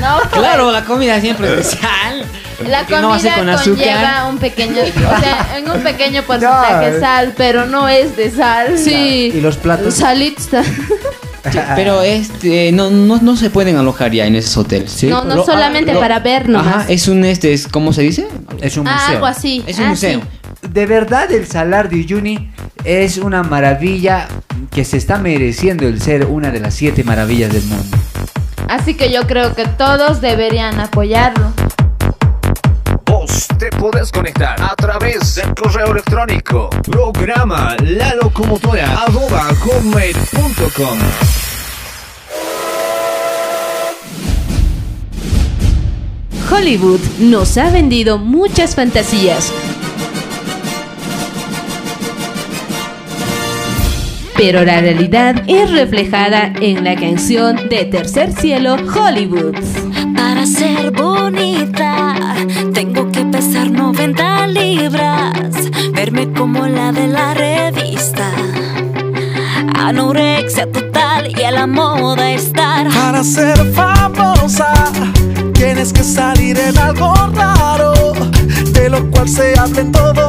No, 0.00 0.18
pues, 0.30 0.32
Claro, 0.40 0.70
la 0.70 0.84
comida 0.84 1.20
siempre 1.20 1.52
es 1.54 1.66
especial. 1.68 2.24
La 2.68 2.80
Porque 2.80 3.00
no 3.02 3.08
comida 3.10 3.34
con 3.36 3.46
conlleva 3.46 3.54
azúcar. 3.54 4.30
un 4.30 4.38
pequeño, 4.38 4.76
o 4.82 5.20
sea, 5.20 5.56
en 5.58 5.70
un 5.70 5.80
pequeño 5.82 6.22
porcentaje 6.24 6.90
No. 6.92 7.00
sal, 7.00 7.34
pero 7.36 7.66
no 7.66 7.88
es 7.88 8.16
de 8.16 8.30
sal. 8.30 8.76
Sí. 8.78 9.32
¿Y 9.34 9.40
los 9.40 9.56
platos? 9.56 9.94
Salita. 9.94 10.62
Sí, 10.64 11.58
pero 11.76 12.02
este 12.02 12.72
no, 12.72 12.90
no, 12.90 13.18
no 13.22 13.36
se 13.36 13.48
pueden 13.48 13.76
alojar 13.76 14.10
ya 14.12 14.26
en 14.26 14.34
esos 14.34 14.56
hoteles. 14.56 15.02
No, 15.04 15.24
no 15.24 15.36
Lo- 15.36 15.46
solamente 15.46 15.92
ah, 15.92 15.94
lo- 15.94 16.00
para 16.00 16.18
ver 16.18 16.48
nomás. 16.48 16.66
Ajá, 16.66 16.84
es 16.88 17.06
un 17.08 17.24
este, 17.24 17.52
es, 17.54 17.68
¿cómo 17.68 17.92
se 17.92 18.02
dice? 18.02 18.26
Es 18.60 18.76
un 18.76 18.86
Ah, 18.88 18.94
museo. 18.94 19.08
algo 19.14 19.26
así. 19.26 19.64
Es 19.66 19.78
un 19.78 19.84
Ah, 19.84 19.88
museo. 19.90 20.20
sí. 20.20 20.68
De 20.68 20.84
verdad, 20.86 21.30
el 21.32 21.46
salar 21.46 21.88
de 21.88 21.96
Uyuni 21.96 22.50
es 22.84 23.16
una 23.18 23.42
maravilla 23.44 24.26
que 24.72 24.84
se 24.84 24.96
está 24.96 25.16
mereciendo 25.18 25.86
el 25.86 26.02
ser 26.02 26.26
una 26.26 26.50
de 26.50 26.60
las 26.60 26.74
siete 26.74 27.04
maravillas 27.04 27.52
del 27.52 27.62
mundo. 27.62 27.96
Así 28.68 28.94
que 28.94 29.10
yo 29.10 29.26
creo 29.26 29.54
que 29.54 29.66
todos 29.66 30.20
deberían 30.20 30.78
apoyarlo. 30.78 31.52
Vos 33.06 33.48
te 33.58 33.70
podés 33.70 34.12
conectar 34.12 34.60
a 34.62 34.76
través 34.76 35.36
del 35.36 35.54
correo 35.54 35.92
electrónico 35.92 36.68
programa 36.90 37.74
la 37.80 38.14
locomotora 38.14 39.04
arroba 39.04 39.48
Hollywood 46.50 47.00
nos 47.20 47.56
ha 47.56 47.70
vendido 47.70 48.18
muchas 48.18 48.74
fantasías. 48.74 49.52
Pero 54.38 54.64
la 54.64 54.80
realidad 54.80 55.42
es 55.48 55.68
reflejada 55.72 56.52
en 56.60 56.84
la 56.84 56.94
canción 56.94 57.68
de 57.68 57.84
Tercer 57.86 58.32
Cielo 58.32 58.76
Hollywood. 58.76 59.56
Para 60.14 60.46
ser 60.46 60.92
bonita, 60.92 62.14
tengo 62.72 63.10
que 63.10 63.24
pesar 63.24 63.68
90 63.68 64.46
libras, 64.46 65.56
verme 65.92 66.32
como 66.32 66.68
la 66.68 66.92
de 66.92 67.08
la 67.08 67.34
revista. 67.34 68.30
Anorexia 69.74 70.70
total 70.70 71.36
y 71.36 71.42
a 71.42 71.50
la 71.50 71.66
moda 71.66 72.30
estar. 72.32 72.86
Para 72.90 73.24
ser 73.24 73.58
famosa 73.72 74.72
tienes 75.52 75.92
que 75.92 76.04
salir 76.04 76.56
en 76.60 76.78
algo 76.78 77.12
raro, 77.34 78.12
de 78.72 78.88
lo 78.88 79.10
cual 79.10 79.28
se 79.28 79.58
habla 79.58 79.80
en 79.80 79.90
lados. 79.90 80.27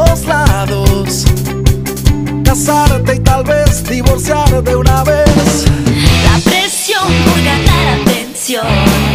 Y 2.71 3.19
tal 3.21 3.43
vez 3.45 3.83
divorciar 3.89 4.63
de 4.63 4.75
una 4.75 5.03
vez. 5.03 5.65
La 6.23 6.51
presión 6.51 7.03
por 7.25 7.43
ganar 7.43 7.99
atención 8.01 9.08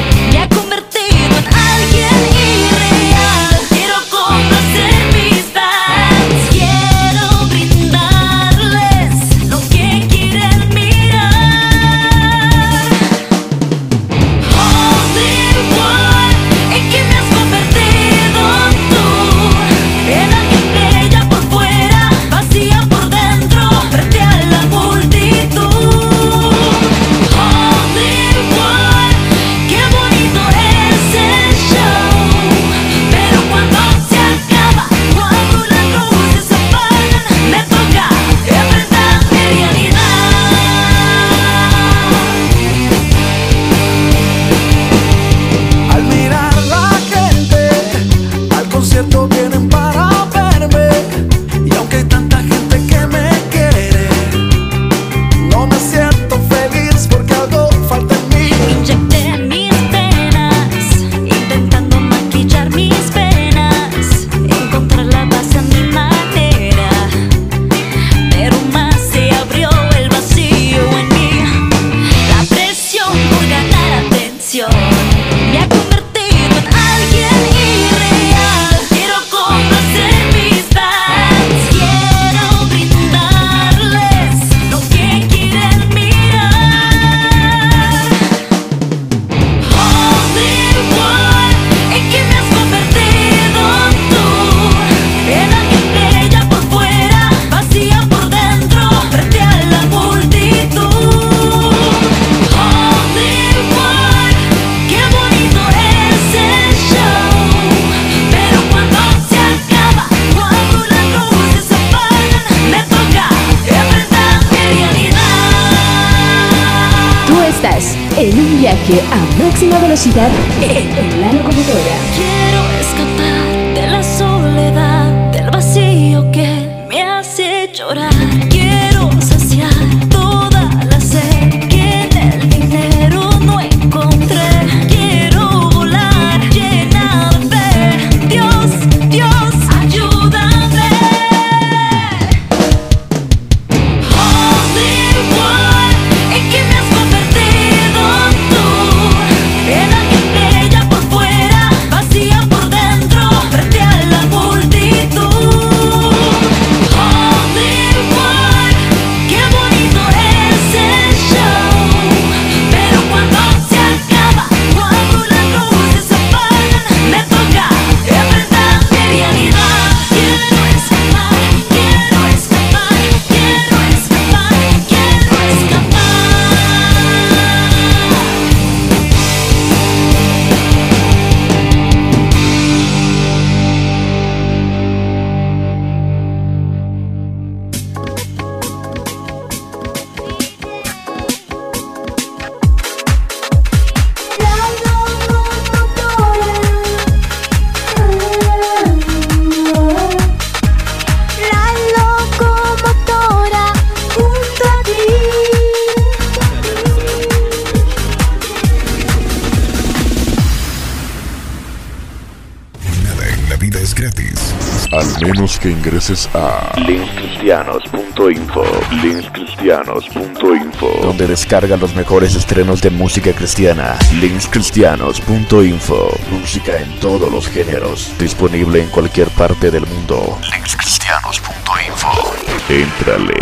que 215.64 215.70
ingreses 215.70 216.28
a 216.34 216.74
linkscristianos.info, 216.76 218.64
linkscristianos.info, 219.02 220.90
donde 221.00 221.26
descarga 221.26 221.78
los 221.78 221.94
mejores 221.94 222.34
estrenos 222.34 222.82
de 222.82 222.90
música 222.90 223.32
cristiana. 223.32 223.96
linkscristianos.info, 224.20 226.18
música 226.30 226.76
en 226.76 227.00
todos 227.00 227.32
los 227.32 227.48
géneros, 227.48 228.12
disponible 228.18 228.82
en 228.82 228.90
cualquier 228.90 229.28
parte 229.30 229.70
del 229.70 229.86
mundo. 229.86 230.38
linkscristianos.info. 230.52 232.34
Éntrale. 232.68 233.32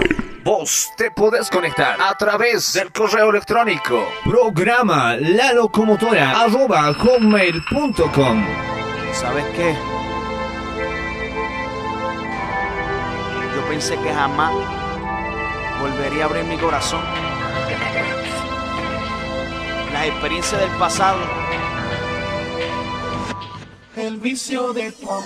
Vos 0.44 0.92
te 0.96 1.10
podés 1.10 1.50
conectar 1.50 2.00
a 2.00 2.16
través 2.16 2.72
del 2.74 2.92
correo 2.92 3.30
electrónico 3.30 4.06
programa 4.24 5.16
la 5.16 5.52
locomotora 5.54 6.40
arroba 6.40 6.94
hotmail.com 6.94 8.44
¿Sabes 9.12 9.44
qué? 9.56 9.91
Pensé 13.84 14.00
que 14.00 14.14
jamás 14.14 14.52
volvería 15.80 16.22
a 16.22 16.26
abrir 16.28 16.44
mi 16.44 16.56
corazón. 16.56 17.00
Las 19.92 20.06
experiencias 20.06 20.60
del 20.60 20.70
pasado. 20.78 21.18
El 23.96 24.18
vicio 24.18 24.72
de 24.72 24.92
tu 24.92 25.10
amor 25.10 25.24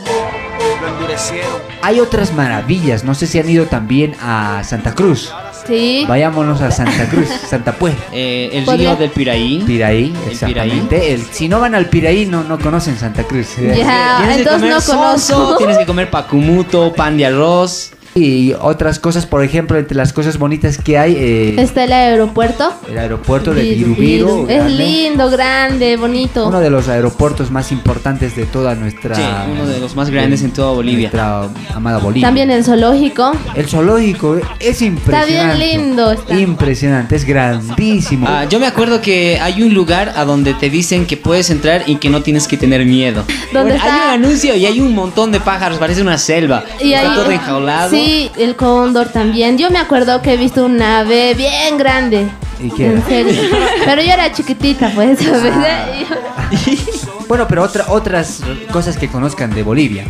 lo 0.81 0.89
endurecieron. 0.89 1.53
Hay 1.83 2.01
otras 2.01 2.33
maravillas. 2.33 3.05
No 3.05 3.15
sé 3.15 3.27
si 3.27 3.39
han 3.39 3.51
ido 3.51 3.67
también 3.67 4.17
a 4.23 4.63
Santa 4.65 4.95
Cruz. 4.95 5.31
Sí. 5.67 6.07
Vayámonos 6.09 6.63
a 6.63 6.71
Santa 6.71 7.11
Cruz, 7.11 7.29
Santa 7.29 7.73
Pues. 7.73 7.95
Eh, 8.13 8.49
el 8.55 8.67
río 8.79 8.97
del 8.97 9.11
Piraí. 9.11 9.63
Piraí, 9.67 10.15
El 10.25 10.33
exactamente. 10.33 11.13
El- 11.13 11.27
si 11.27 11.47
no 11.47 11.61
van 11.61 11.75
al 11.75 11.91
Piraí, 11.91 12.25
no, 12.25 12.43
no 12.43 12.59
conocen 12.59 12.97
Santa 12.97 13.23
Cruz. 13.25 13.49
Ya, 13.57 14.17
Tienes 14.19 14.37
que 14.37 14.43
entonces 14.43 14.47
comer 14.47 14.71
no 14.71 14.83
conozco. 14.83 15.57
tienes 15.59 15.77
que 15.77 15.85
comer 15.85 16.11
pacumuto, 16.11 16.95
pan 16.95 17.19
de 17.19 17.27
arroz. 17.27 17.91
Y 18.17 18.55
otras 18.63 18.99
cosas, 18.99 19.27
por 19.27 19.45
ejemplo, 19.45 19.77
entre 19.79 19.95
las 19.95 20.15
cosas 20.15 20.39
bonitas 20.39 20.79
que 20.79 20.97
hay, 20.97 21.15
eh, 21.19 21.55
Está 21.59 21.85
el 21.85 21.93
aeropuerto. 21.93 22.73
el 22.89 22.97
aeropuerto 22.97 23.53
de 23.53 23.61
Viru, 23.63 23.95
Virubiru. 23.95 24.27
Viru. 24.27 24.49
Es 24.49 24.57
grande. 24.65 24.71
lindo, 24.85 25.31
grande, 25.31 25.97
bonito. 25.99 26.47
Uno 26.49 26.61
de 26.61 26.71
los 26.71 26.89
aeropuertos 26.89 27.51
más 27.51 27.71
importantes 27.73 28.35
de 28.35 28.47
toda 28.47 28.75
nuestra. 28.75 29.15
Sí, 29.15 29.23
uno 29.53 29.67
de 29.67 29.81
los 29.81 29.95
más 29.95 30.09
grandes 30.09 30.41
en 30.43 30.51
toda 30.53 30.73
Bolivia. 30.73 31.11
Nuestra 31.13 31.49
amada 31.75 31.99
Bolivia. 31.99 32.27
También 32.27 32.51
el 32.51 32.65
zoológico. 32.65 33.33
El 33.55 33.67
zoológico 33.69 34.37
es 34.37 34.43
Está 34.81 34.85
impresionante. 34.87 35.57
bien 35.59 35.59
lindo. 35.89 36.11
Está. 36.13 36.41
Impresionante, 36.41 37.17
es 37.17 37.25
grandísimo. 37.27 38.27
Ah, 38.31 38.47
yo 38.49 38.59
me 38.59 38.67
acuerdo 38.67 39.03
que 39.03 39.39
hay 39.43 39.61
un 39.63 39.75
lugar 39.75 40.15
a 40.17 40.25
donde 40.25 40.55
te 40.55 40.71
dicen 40.71 41.05
que 41.05 41.19
puedes 41.19 41.51
entrar 41.51 41.83
y 41.87 41.97
que 41.97 42.09
no 42.09 42.23
tienes 42.23 42.49
que 42.49 42.57
tener 42.57 42.87
miedo. 42.87 43.25
¿Dónde 43.53 43.73
Bueno, 43.73 43.75
está? 43.75 44.11
Hay 44.13 44.19
un 44.19 44.25
anuncio 44.25 44.55
y 44.57 44.65
hay 44.65 44.81
un 44.81 44.95
montón 44.95 45.33
de 45.33 45.41
pájaros, 45.41 45.77
parece 45.77 46.01
una 46.01 46.17
selva. 46.17 46.65
Y 46.83 46.95
está 46.95 47.11
ahí- 47.13 47.17
todo 47.19 47.31
enjaulado. 47.31 47.91
Sí, 47.91 48.06
el 48.37 48.57
cóndor 48.57 49.09
también. 49.09 49.59
Yo 49.59 49.71
me 49.71 49.79
acuerdo 49.79 50.23
que 50.23 50.35
he 50.35 50.37
visto 50.37 50.65
un 50.65 50.81
ave 50.81 51.35
bien 51.35 51.77
grande. 51.79 52.29
¿Y 52.61 52.71
qué 52.71 52.87
En 52.87 53.05
serio. 53.05 53.43
Pero 53.85 54.03
yo 54.03 54.13
era 54.13 54.33
chiquitita, 54.33 54.91
pues. 54.95 55.19
¿sabes? 55.19 55.53
Bueno, 57.29 57.49
pero 57.49 57.65
otra, 57.65 57.87
otras 57.89 58.41
cosas 58.71 58.97
que 58.97 59.09
conozcan 59.09 59.53
de 59.53 59.65
Bolivia. 59.65 60.05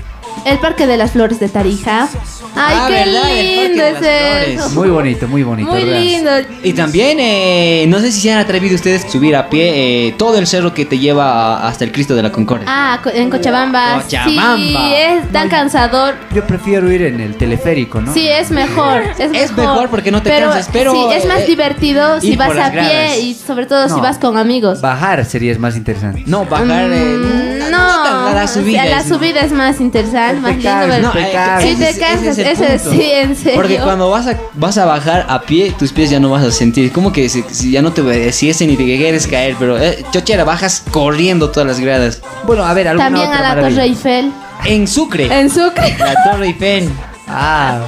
El 0.44 0.58
Parque 0.58 0.86
de 0.86 0.96
las 0.96 1.10
Flores 1.10 1.40
de 1.40 1.48
Tarija. 1.48 2.08
Ay, 2.54 2.76
Ah, 2.78 2.84
qué 2.88 2.94
¿verdad? 2.94 3.30
El 3.30 3.46
Parque 3.56 3.68
lindo 3.68 3.84
es 3.84 4.48
eso. 4.60 4.70
Muy 4.70 4.88
bonito, 4.90 5.26
muy 5.28 5.42
bonito. 5.42 5.70
Muy 5.70 5.82
¿verdad? 5.84 6.00
lindo. 6.00 6.30
Y 6.62 6.72
también, 6.72 7.18
eh, 7.20 7.84
no 7.88 7.98
sé 7.98 8.12
si 8.12 8.20
se 8.20 8.32
han 8.32 8.38
atrevido 8.38 8.76
ustedes 8.76 9.04
a 9.04 9.08
subir 9.10 9.34
a 9.34 9.50
pie 9.50 10.06
eh, 10.08 10.14
todo 10.16 10.38
el 10.38 10.46
cerro 10.46 10.72
que 10.72 10.84
te 10.84 10.98
lleva 11.00 11.66
hasta 11.66 11.82
el 11.84 11.90
Cristo 11.90 12.14
de 12.14 12.22
la 12.22 12.30
Concordia. 12.30 12.66
Ah, 12.68 13.00
en 13.12 13.28
Cochabamba. 13.28 14.00
Cochabamba. 14.02 14.56
Sí, 14.56 14.76
es 14.94 15.32
tan 15.32 15.48
cansador. 15.48 16.14
Yo 16.32 16.46
prefiero 16.46 16.90
ir 16.92 17.02
en 17.02 17.20
el 17.20 17.36
teleférico, 17.36 18.00
¿no? 18.00 18.14
Sí, 18.14 18.28
es 18.28 18.50
mejor. 18.52 19.02
Es, 19.18 19.32
Es 19.32 19.56
mejor 19.56 19.88
porque 19.88 20.12
no 20.12 20.22
te 20.22 20.30
pero, 20.30 20.50
cansas, 20.50 20.68
pero, 20.72 20.92
Sí, 20.92 21.00
es 21.12 21.26
más 21.26 21.40
eh, 21.40 21.46
divertido 21.46 22.20
si 22.20 22.36
vas 22.36 22.56
a 22.56 22.70
pie 22.70 23.18
y 23.20 23.34
sobre 23.34 23.66
todo 23.66 23.88
si 23.88 23.96
No. 23.96 24.00
vas 24.02 24.18
con 24.18 24.36
amigos. 24.38 24.80
Bajar 24.80 25.24
sería 25.24 25.58
más 25.58 25.76
interesante. 25.76 26.22
No, 26.26 26.44
bajar. 26.44 26.90
eh, 26.92 27.16
Mm, 27.16 27.70
No, 27.70 28.04
la- 28.26 28.32
la 28.34 28.46
subida 28.46 28.80
o 28.80 28.84
sea, 28.84 28.94
la 28.96 29.00
es- 29.00 29.08
subida 29.08 29.40
es 29.40 29.50
más 29.52 29.80
interesante, 29.80 30.25
más 30.34 30.56
lindo. 30.56 30.98
no, 31.00 31.12
ese 31.12 31.76
te 31.76 31.90
ese 31.90 31.98
cansas, 31.98 32.38
ese 32.38 32.78
punto. 32.78 32.90
sí, 32.90 33.02
en 33.02 33.36
serio. 33.36 33.54
Porque 33.54 33.78
cuando 33.78 34.10
vas 34.10 34.26
a, 34.26 34.38
vas 34.54 34.78
a 34.78 34.84
bajar 34.84 35.26
a 35.28 35.42
pie, 35.42 35.74
tus 35.78 35.92
pies 35.92 36.10
ya 36.10 36.20
no 36.20 36.30
vas 36.30 36.44
a 36.44 36.50
sentir. 36.50 36.92
Como 36.92 37.12
que 37.12 37.28
si, 37.28 37.44
si 37.50 37.70
ya 37.70 37.82
no 37.82 37.92
te 37.92 38.00
obedeciesen 38.00 38.70
y 38.70 38.76
te 38.76 38.84
quieres 38.84 39.26
caer. 39.26 39.56
Pero, 39.58 39.78
eh, 39.78 40.04
chochera, 40.10 40.44
bajas 40.44 40.82
corriendo 40.90 41.50
todas 41.50 41.66
las 41.66 41.80
gradas. 41.80 42.22
Bueno, 42.44 42.64
a 42.64 42.74
ver, 42.74 42.88
alguna 42.88 43.06
También 43.06 43.28
otra 43.28 43.38
a 43.38 43.42
la 43.42 43.48
maravilla? 43.48 43.76
Torre 43.76 43.88
Eiffel. 43.88 44.32
En 44.64 44.88
Sucre. 44.88 45.40
En 45.40 45.50
Sucre. 45.50 45.96
La 45.98 46.14
Torre 46.24 46.46
Eiffel. 46.46 46.90
Ah, 47.28 47.80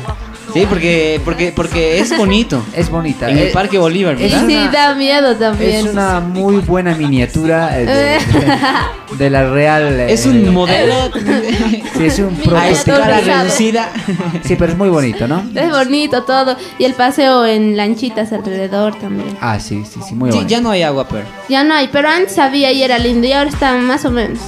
Sí, 0.60 0.66
porque, 0.68 1.20
porque, 1.24 1.52
porque 1.52 1.98
es 2.00 2.16
bonito. 2.16 2.62
es 2.74 2.90
bonita. 2.90 3.28
En 3.30 3.38
el 3.38 3.46
Eh, 3.48 3.50
Parque 3.52 3.78
Bolívar, 3.78 4.18
Y 4.18 4.24
¿verdad? 4.24 4.44
sí, 4.46 4.68
da 4.72 4.94
miedo 4.94 5.36
también. 5.36 5.86
Es 5.86 5.92
una 5.92 6.20
muy 6.20 6.56
buena 6.56 6.94
miniatura 6.94 7.78
eh, 7.80 7.86
de, 7.86 9.16
de 9.16 9.30
la 9.30 9.48
real. 9.50 9.84
eh, 10.00 10.12
Es 10.12 10.26
un 10.26 10.52
modelo 10.52 10.94
Sí, 11.96 12.04
es 12.06 12.18
un 12.18 12.36
a 12.56 12.68
escala 12.68 12.98
Miniaturizado. 13.06 13.42
reducida. 13.44 13.90
Sí, 14.44 14.56
pero 14.56 14.72
es 14.72 14.78
muy 14.78 14.88
bonito, 14.88 15.26
¿no? 15.28 15.42
Es 15.54 15.70
bonito 15.70 16.22
todo. 16.24 16.56
Y 16.78 16.84
el 16.84 16.94
paseo 16.94 17.44
en 17.46 17.76
lanchitas 17.76 18.32
alrededor 18.32 18.94
también. 18.98 19.36
Ah, 19.40 19.58
sí, 19.60 19.84
sí, 19.84 20.00
sí, 20.06 20.14
muy 20.14 20.30
Sí, 20.30 20.38
bonito. 20.38 20.48
ya 20.50 20.60
no 20.60 20.70
hay 20.70 20.82
agua, 20.82 21.06
pero. 21.08 21.24
Ya 21.48 21.64
no 21.64 21.74
hay, 21.74 21.88
pero 21.88 22.08
antes 22.08 22.38
había 22.38 22.70
y 22.72 22.82
era 22.82 22.98
lindo. 22.98 23.26
Y 23.26 23.32
ahora 23.32 23.50
está 23.50 23.72
más 23.74 24.04
o 24.04 24.10
menos. 24.10 24.38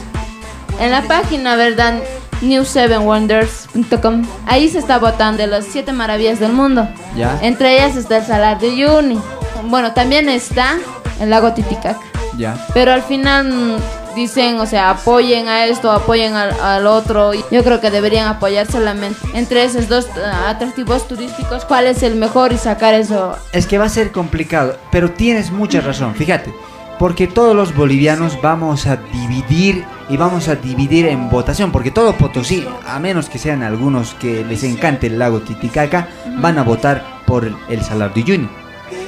En 0.81 0.91
la 0.93 1.03
página, 1.03 1.57
¿verdad? 1.57 1.95
New7wonders.com. 2.43 4.27
Ahí 4.47 4.69
se 4.69 4.79
está 4.79 4.99
votando 4.99 5.39
de 5.43 5.47
las 5.47 5.65
siete 5.67 5.93
maravillas 5.93 6.41
del 6.41 6.53
mundo. 6.53 6.89
Ya. 7.17 7.39
Entre 7.43 7.75
ellas 7.75 7.97
está 7.97 8.19
el 8.19 8.25
Salar 8.25 8.59
de 8.59 8.69
Uyuni. 8.69 9.21
Bueno, 9.65 9.93
también 9.93 10.29
está 10.29 10.79
el 11.21 11.31
lago 11.31 11.53
Titicaca. 11.53 11.99
Ya. 12.37 12.57
Pero 12.73 12.93
al 12.93 13.03
final 13.03 13.77
dicen, 14.15 14.59
o 14.59 14.67
sea, 14.67 14.91
apoyen 14.91 15.49
a 15.49 15.67
esto, 15.67 15.91
apoyen 15.91 16.35
al, 16.35 16.59
al 16.61 16.87
otro. 16.87 17.33
Yo 17.35 17.63
creo 17.65 17.81
que 17.81 17.91
deberían 17.91 18.29
apoyar 18.29 18.71
solamente 18.71 19.19
entre 19.35 19.65
esos 19.65 19.89
dos 19.89 20.07
eh, 20.07 20.11
atractivos 20.47 21.07
turísticos. 21.07 21.65
¿Cuál 21.65 21.87
es 21.87 22.03
el 22.03 22.17
mejor 22.17 22.53
y 22.53 22.59
sacar 22.59 22.95
eso? 22.95 23.37
Es 23.53 23.67
que 23.67 23.79
va 23.79 23.87
a 23.87 23.91
ser 23.91 24.13
complicado, 24.13 24.79
pero 24.91 25.11
tienes 25.11 25.51
mucha 25.51 25.81
razón. 25.81 26.15
Fíjate, 26.15 26.53
porque 27.01 27.27
todos 27.27 27.57
los 27.57 27.75
bolivianos 27.75 28.39
vamos 28.43 28.87
a 28.87 28.97
dividir 28.97 29.87
y 30.11 30.19
vamos 30.19 30.49
a 30.49 30.57
dividir 30.57 31.07
en 31.07 31.31
votación, 31.31 31.73
porque 31.73 31.91
todo 31.91 32.13
Potosí, 32.13 32.67
a 32.87 32.99
menos 32.99 33.31
que 33.31 33.39
sean 33.39 33.63
algunos 33.63 34.13
que 34.13 34.45
les 34.45 34.65
encante 34.65 35.07
el 35.07 35.19
lago 35.19 35.41
Titicaca, 35.41 36.09
van 36.41 36.59
a 36.59 36.63
votar 36.63 37.23
por 37.27 37.51
el 37.71 37.83
Salar 37.83 38.13
de 38.13 38.21
Uyuni, 38.21 38.51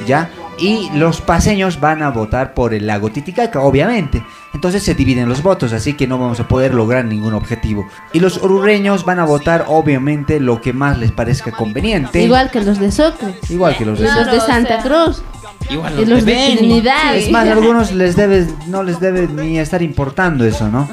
¿ya? 0.07 0.31
Y 0.59 0.89
los 0.95 1.21
paseños 1.21 1.81
van 1.81 2.03
a 2.03 2.09
votar 2.09 2.55
por 2.55 2.73
el 2.73 2.87
lago 2.87 3.11
Titicaca, 3.11 3.61
obviamente. 3.61 4.25
Entonces 4.55 4.83
se 4.83 4.95
dividen 4.95 5.29
los 5.29 5.43
votos, 5.43 5.75
así 5.75 5.93
que 5.93 6.07
no 6.07 6.17
vamos 6.17 6.41
a 6.41 6.49
poder 6.49 6.73
lograr 6.73 7.05
ningún 7.05 7.35
objetivo. 7.35 7.87
Y 8.15 8.21
los 8.21 8.39
orureños 8.39 9.05
van 9.05 9.19
a 9.19 9.27
votar, 9.27 9.67
obviamente, 9.69 10.41
lo 10.41 10.63
que 10.63 10.73
más 10.73 10.99
les 10.99 11.13
parezca 11.13 11.51
conveniente. 11.51 12.23
Igual 12.23 12.51
que 12.51 12.63
los 12.63 12.79
de 12.79 12.91
Sucre. 12.91 13.35
Igual 13.51 13.77
que 13.77 13.85
los 13.85 13.99
de 13.99 14.07
Los 14.07 14.15
Sucre. 14.15 14.33
de 14.33 14.41
Santa 14.41 14.79
Cruz. 14.83 15.23
Igual 15.71 16.01
Y 16.01 16.05
los 16.07 16.25
de 16.25 16.57
Trinidad. 16.57 17.17
Es 17.17 17.31
más, 17.31 17.47
a 17.49 17.53
algunos 17.53 17.93
les 17.93 18.17
debe, 18.17 18.47
no 18.67 18.83
les 18.83 19.01
debe 19.01 19.29
ni 19.29 19.59
estar 19.59 19.83
importando 19.83 20.45
eso, 20.45 20.69
¿no? 20.69 20.89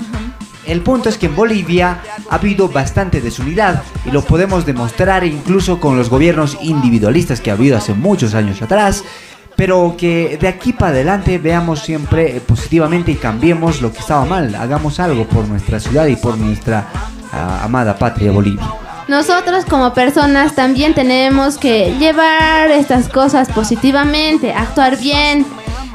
El 0.65 0.81
punto 0.81 1.09
es 1.09 1.17
que 1.17 1.25
en 1.25 1.35
Bolivia 1.35 1.99
ha 2.29 2.35
habido 2.35 2.69
bastante 2.69 3.21
desunidad 3.21 3.81
y 4.05 4.11
lo 4.11 4.21
podemos 4.21 4.67
demostrar 4.67 5.23
incluso 5.23 5.79
con 5.79 5.97
los 5.97 6.09
gobiernos 6.09 6.57
individualistas 6.61 7.41
que 7.41 7.49
ha 7.49 7.53
habido 7.53 7.75
hace 7.75 7.95
muchos 7.95 8.35
años 8.35 8.61
atrás, 8.61 9.03
pero 9.55 9.95
que 9.97 10.37
de 10.39 10.47
aquí 10.47 10.73
para 10.73 10.91
adelante 10.91 11.39
veamos 11.39 11.79
siempre 11.79 12.37
eh, 12.37 12.41
positivamente 12.41 13.11
y 13.11 13.15
cambiemos 13.15 13.81
lo 13.81 13.91
que 13.91 13.99
estaba 13.99 14.25
mal, 14.25 14.53
hagamos 14.53 14.99
algo 14.99 15.27
por 15.27 15.47
nuestra 15.47 15.79
ciudad 15.79 16.05
y 16.05 16.15
por 16.17 16.37
nuestra 16.37 16.87
ah, 17.33 17.61
amada 17.63 17.97
patria 17.97 18.31
Bolivia. 18.31 18.88
Nosotros 19.09 19.65
como 19.65 19.95
personas 19.95 20.53
también 20.53 20.93
tenemos 20.93 21.57
que 21.57 21.95
llevar 21.97 22.69
estas 22.69 23.09
cosas 23.09 23.49
positivamente, 23.49 24.53
actuar 24.53 24.97
bien, 24.97 25.47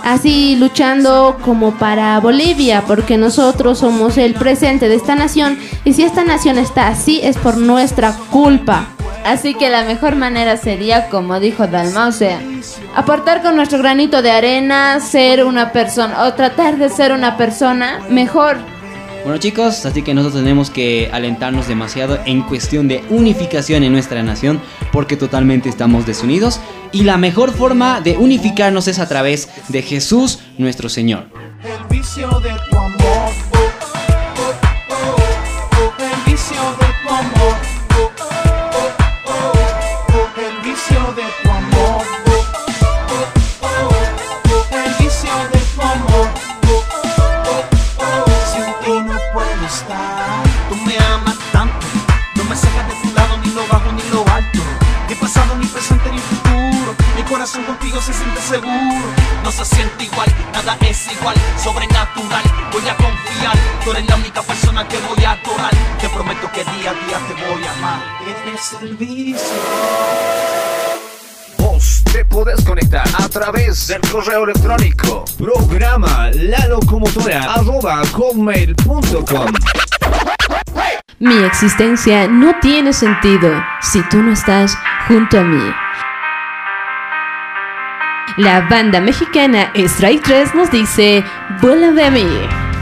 así 0.03 0.57
luchando 0.57 1.39
como 1.45 1.70
para 1.74 2.19
Bolivia, 2.19 2.82
porque 2.89 3.16
nosotros 3.16 3.78
somos 3.78 4.19
el 4.19 4.35
presente 4.35 4.89
de 4.89 4.97
esta 4.97 5.15
nación 5.15 5.61
y 5.85 5.93
si 5.93 6.03
esta 6.03 6.24
nación 6.24 6.59
está 6.59 6.89
así 6.89 7.20
es 7.23 7.39
por 7.39 7.57
nuestra 7.57 8.16
culpa. 8.32 8.89
Así 9.24 9.55
que 9.55 9.70
la 9.70 9.85
mejor 9.85 10.16
manera 10.16 10.57
sería, 10.57 11.09
como 11.09 11.39
dijo 11.39 11.69
Dalma, 11.69 12.09
o 12.09 12.12
sea, 12.12 12.41
aportar 12.97 13.43
con 13.43 13.55
nuestro 13.55 13.78
granito 13.78 14.23
de 14.23 14.32
arena, 14.32 14.99
ser 14.99 15.45
una 15.45 15.70
persona, 15.70 16.24
o 16.24 16.35
tratar 16.35 16.78
de 16.78 16.89
ser 16.89 17.12
una 17.12 17.36
persona 17.36 18.01
mejor. 18.11 18.74
Bueno 19.25 19.39
chicos, 19.39 19.87
así 19.87 20.03
que 20.03 20.13
nosotros 20.13 20.43
tenemos 20.43 20.69
que 20.69 21.09
alentarnos 21.11 21.67
demasiado 21.67 22.19
en 22.27 22.43
cuestión 22.43 22.89
de 22.89 23.03
unificación 23.09 23.83
en 23.83 23.91
nuestra 23.91 24.23
nación 24.23 24.61
porque 24.93 25.17
totalmente 25.17 25.71
estamos 25.71 26.05
desunidos 26.05 26.61
y 26.93 27.05
la 27.05 27.17
mejor 27.17 27.51
forma 27.51 28.03
de 28.03 28.19
unificarnos 28.19 28.87
es 28.87 28.99
a 28.99 29.09
través 29.09 29.49
de 29.69 29.81
Jesús 29.81 30.41
nuestro 30.59 30.91
Señor. 30.91 31.29
El 31.63 31.87
vicio 31.89 32.29
de 32.41 32.53
tu 32.71 32.77
amor. 32.77 33.54
Corazón 57.45 57.65
contigo 57.65 58.01
se 58.01 58.15
siente 58.15 58.41
seguro. 58.41 59.05
No 59.43 59.53
se 59.53 59.66
siente 59.66 60.05
igual, 60.05 60.29
nada 60.55 60.79
es 60.81 61.12
igual. 61.12 61.37
Sobrenatural, 61.62 62.43
voy 62.73 62.89
a 62.89 62.97
confiar. 62.97 63.59
Tú 63.85 63.91
eres 63.91 64.09
la 64.09 64.16
única 64.16 64.41
persona 64.41 64.89
que 64.89 64.97
voy 65.01 65.23
a 65.25 65.33
adorar. 65.33 65.71
Te 66.01 66.09
prometo 66.09 66.51
que 66.53 66.65
día 66.65 66.93
a 66.93 66.95
día 66.95 67.19
te 67.29 67.35
voy 67.35 67.62
a 67.65 67.73
amar. 67.73 68.03
Eres 68.47 68.77
el 68.81 68.97
vicio. 68.97 69.61
Vos 71.59 72.03
te 72.11 72.25
podés 72.25 72.65
conectar 72.65 73.07
a 73.19 73.29
través 73.29 73.89
del 73.89 74.01
correo 74.11 74.45
electrónico 74.45 75.27
programa 75.37 76.31
la 76.33 76.66
locomotora 76.69 77.53
arroba 77.53 78.03
hotmail.com 78.07 79.53
Mi 81.19 81.45
existencia 81.45 82.27
no 82.27 82.59
tiene 82.61 82.95
sentido 82.95 83.62
si 83.83 84.01
tú 84.09 84.23
no 84.23 84.33
estás 84.33 84.79
junto 85.09 85.41
a 85.41 85.43
mí. 85.43 85.75
La 88.36 88.62
banda 88.62 89.01
mexicana 89.01 89.70
Strike 89.77 90.24
3 90.24 90.55
nos 90.56 90.69
dice, 90.73 91.24
vuela 91.61 91.93
de 91.93 92.11
mí. 92.11 92.74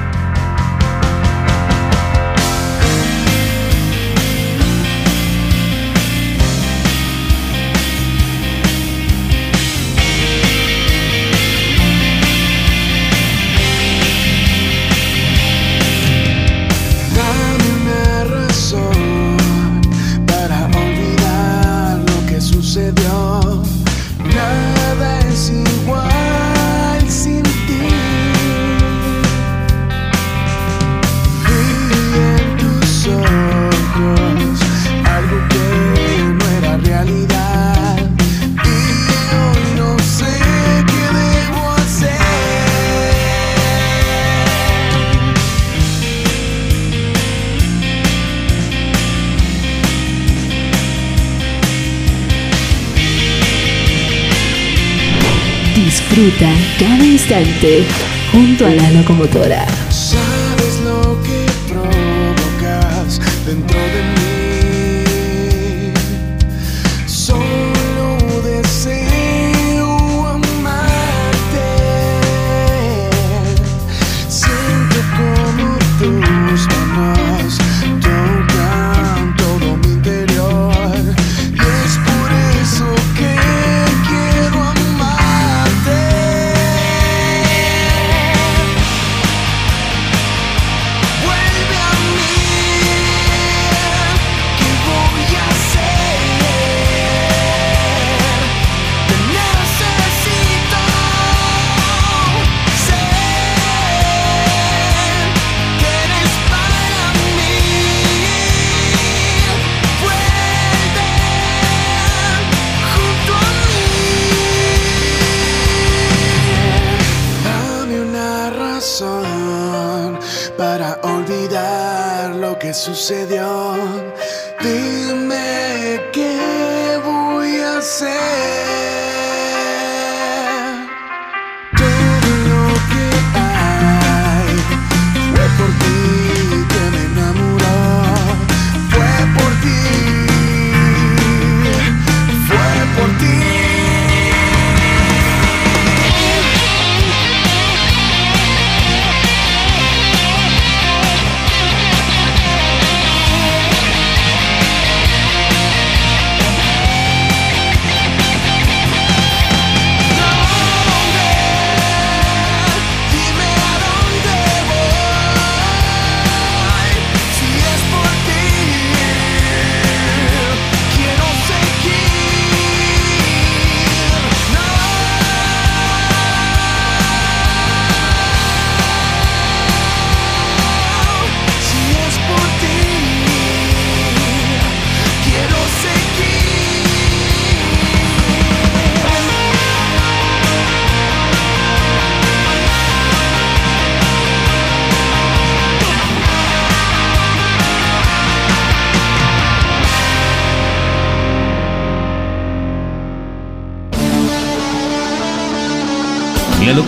Disfruta 55.92 56.48
cada 56.78 57.04
instante 57.04 57.84
junto 58.32 58.64
a 58.64 58.70
la 58.70 58.90
locomotora. 58.92 59.91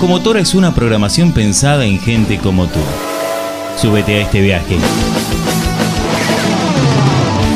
Locomotora 0.05 0.41
es 0.41 0.55
una 0.55 0.75
programación 0.75 1.33
pensada 1.33 1.87
en 1.87 1.99
gente 1.99 2.37
como 2.37 2.67
tú. 2.67 2.79
Súbete 3.79 4.17
a 4.17 4.21
este 4.21 4.43
viaje. 4.43 4.77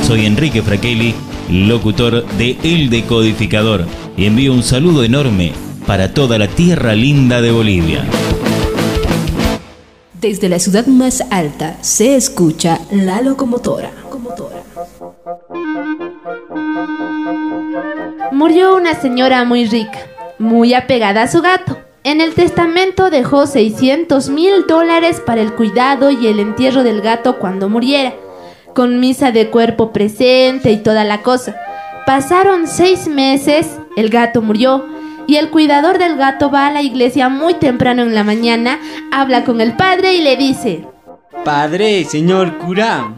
Soy 0.02 0.24
Enrique 0.24 0.62
Fraquelli, 0.62 1.14
locutor 1.50 2.26
de 2.38 2.56
El 2.62 2.88
Decodificador, 2.88 3.84
y 4.16 4.24
envío 4.24 4.54
un 4.54 4.62
saludo 4.62 5.04
enorme 5.04 5.52
para 5.86 6.14
toda 6.14 6.38
la 6.38 6.48
tierra 6.48 6.94
linda 6.94 7.42
de 7.42 7.50
Bolivia. 7.50 8.06
Desde 10.18 10.48
la 10.48 10.58
ciudad 10.58 10.86
más 10.86 11.22
alta 11.30 11.76
se 11.82 12.16
escucha 12.16 12.80
la 12.90 13.20
locomotora. 13.20 13.90
Murió 18.32 18.74
una 18.74 18.98
señora 18.98 19.44
muy 19.44 19.66
rica, 19.66 19.98
muy 20.38 20.72
apegada 20.72 21.24
a 21.24 21.28
su 21.28 21.42
gato. 21.42 21.77
En 22.08 22.22
el 22.22 22.32
testamento 22.32 23.10
dejó 23.10 23.46
600 23.46 24.30
mil 24.30 24.66
dólares 24.66 25.20
para 25.20 25.42
el 25.42 25.52
cuidado 25.52 26.10
y 26.10 26.26
el 26.26 26.40
entierro 26.40 26.82
del 26.82 27.02
gato 27.02 27.38
cuando 27.38 27.68
muriera, 27.68 28.14
con 28.74 28.98
misa 28.98 29.30
de 29.30 29.50
cuerpo 29.50 29.92
presente 29.92 30.72
y 30.72 30.78
toda 30.78 31.04
la 31.04 31.20
cosa. 31.20 31.54
Pasaron 32.06 32.66
seis 32.66 33.08
meses, 33.08 33.78
el 33.94 34.08
gato 34.08 34.40
murió 34.40 34.86
y 35.26 35.36
el 35.36 35.50
cuidador 35.50 35.98
del 35.98 36.16
gato 36.16 36.50
va 36.50 36.68
a 36.68 36.72
la 36.72 36.80
iglesia 36.80 37.28
muy 37.28 37.52
temprano 37.52 38.04
en 38.04 38.14
la 38.14 38.24
mañana, 38.24 38.80
habla 39.12 39.44
con 39.44 39.60
el 39.60 39.76
padre 39.76 40.14
y 40.14 40.22
le 40.22 40.38
dice, 40.38 40.86
Padre, 41.44 42.04
señor 42.04 42.56
cura, 42.56 43.12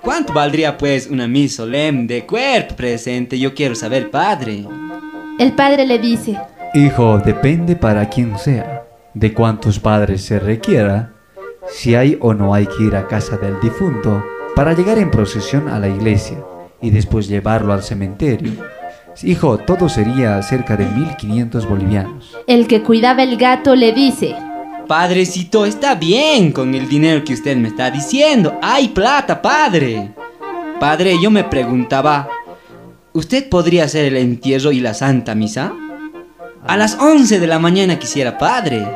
¿cuánto 0.00 0.32
valdría 0.32 0.78
pues 0.78 1.08
una 1.08 1.26
misa 1.26 1.64
solemne 1.64 2.06
de 2.06 2.24
cuerpo 2.24 2.76
presente? 2.76 3.36
Yo 3.36 3.52
quiero 3.52 3.74
saber, 3.74 4.12
padre. 4.12 4.64
el 5.40 5.52
padre 5.54 5.86
le 5.86 5.98
dice, 5.98 6.38
Hijo, 6.74 7.18
depende 7.18 7.76
para 7.76 8.08
quién 8.08 8.38
sea, 8.38 8.86
de 9.12 9.34
cuántos 9.34 9.78
padres 9.78 10.22
se 10.24 10.38
requiera, 10.38 11.12
si 11.68 11.94
hay 11.94 12.16
o 12.18 12.32
no 12.32 12.54
hay 12.54 12.66
que 12.66 12.84
ir 12.84 12.96
a 12.96 13.06
casa 13.06 13.36
del 13.36 13.60
difunto 13.60 14.24
para 14.56 14.72
llegar 14.72 14.96
en 14.96 15.10
procesión 15.10 15.68
a 15.68 15.78
la 15.78 15.88
iglesia 15.88 16.38
y 16.80 16.88
después 16.88 17.28
llevarlo 17.28 17.74
al 17.74 17.82
cementerio. 17.82 18.52
Hijo, 19.22 19.58
todo 19.58 19.90
sería 19.90 20.42
cerca 20.42 20.74
de 20.78 20.86
1500 20.86 21.68
bolivianos. 21.68 22.38
el 22.46 22.66
que 22.66 22.82
cuidaba 22.82 23.22
el 23.22 23.36
gato 23.36 23.74
le 23.76 23.92
dice, 23.92 24.34
Padrecito, 24.88 25.66
está 25.66 25.94
bien 25.94 26.52
con 26.52 26.74
el 26.74 26.88
dinero 26.88 27.22
que 27.22 27.34
usted 27.34 27.54
me 27.54 27.68
está 27.68 27.90
diciendo. 27.90 28.58
Hay 28.62 28.88
plata, 28.88 29.42
padre. 29.42 30.12
Padre, 30.80 31.16
yo 31.22 31.30
me 31.30 31.44
preguntaba, 31.44 32.28
¿usted 33.12 33.50
podría 33.50 33.84
hacer 33.84 34.06
el 34.06 34.16
entierro 34.16 34.72
y 34.72 34.80
la 34.80 34.94
santa 34.94 35.34
misa? 35.34 35.74
A 36.66 36.76
las 36.76 36.96
11 37.00 37.40
de 37.40 37.46
la 37.46 37.58
mañana 37.58 37.98
quisiera, 37.98 38.38
padre. 38.38 38.86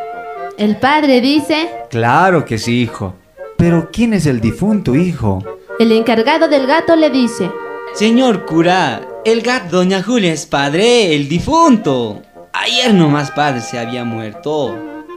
el 0.56 0.76
padre 0.76 1.20
dice, 1.20 1.68
Claro 1.90 2.44
que 2.44 2.58
sí, 2.58 2.82
hijo. 2.82 3.14
Pero 3.56 3.90
¿quién 3.92 4.12
es 4.12 4.26
el 4.26 4.40
difunto, 4.40 4.94
hijo? 4.94 5.42
el 5.78 5.92
encargado 5.92 6.48
del 6.48 6.66
gato 6.66 6.96
le 6.96 7.10
dice, 7.10 7.50
Señor 7.94 8.46
cura, 8.46 9.02
el 9.24 9.42
gato 9.42 9.76
Doña 9.78 10.02
Julia 10.02 10.32
es 10.32 10.46
padre, 10.46 11.14
el 11.14 11.28
difunto. 11.28 12.22
Ayer 12.52 12.94
nomás 12.94 13.30
padre 13.32 13.60
se 13.60 13.78
había 13.78 14.04
muerto. 14.04 14.74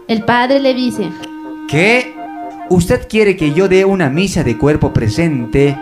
el 0.08 0.24
padre 0.26 0.60
le 0.60 0.74
dice, 0.74 1.10
¿Qué? 1.70 2.14
¿Usted 2.70 3.08
quiere 3.08 3.36
que 3.38 3.54
yo 3.54 3.68
dé 3.68 3.86
una 3.86 4.10
misa 4.10 4.44
de 4.44 4.58
cuerpo 4.58 4.92
presente 4.94 5.78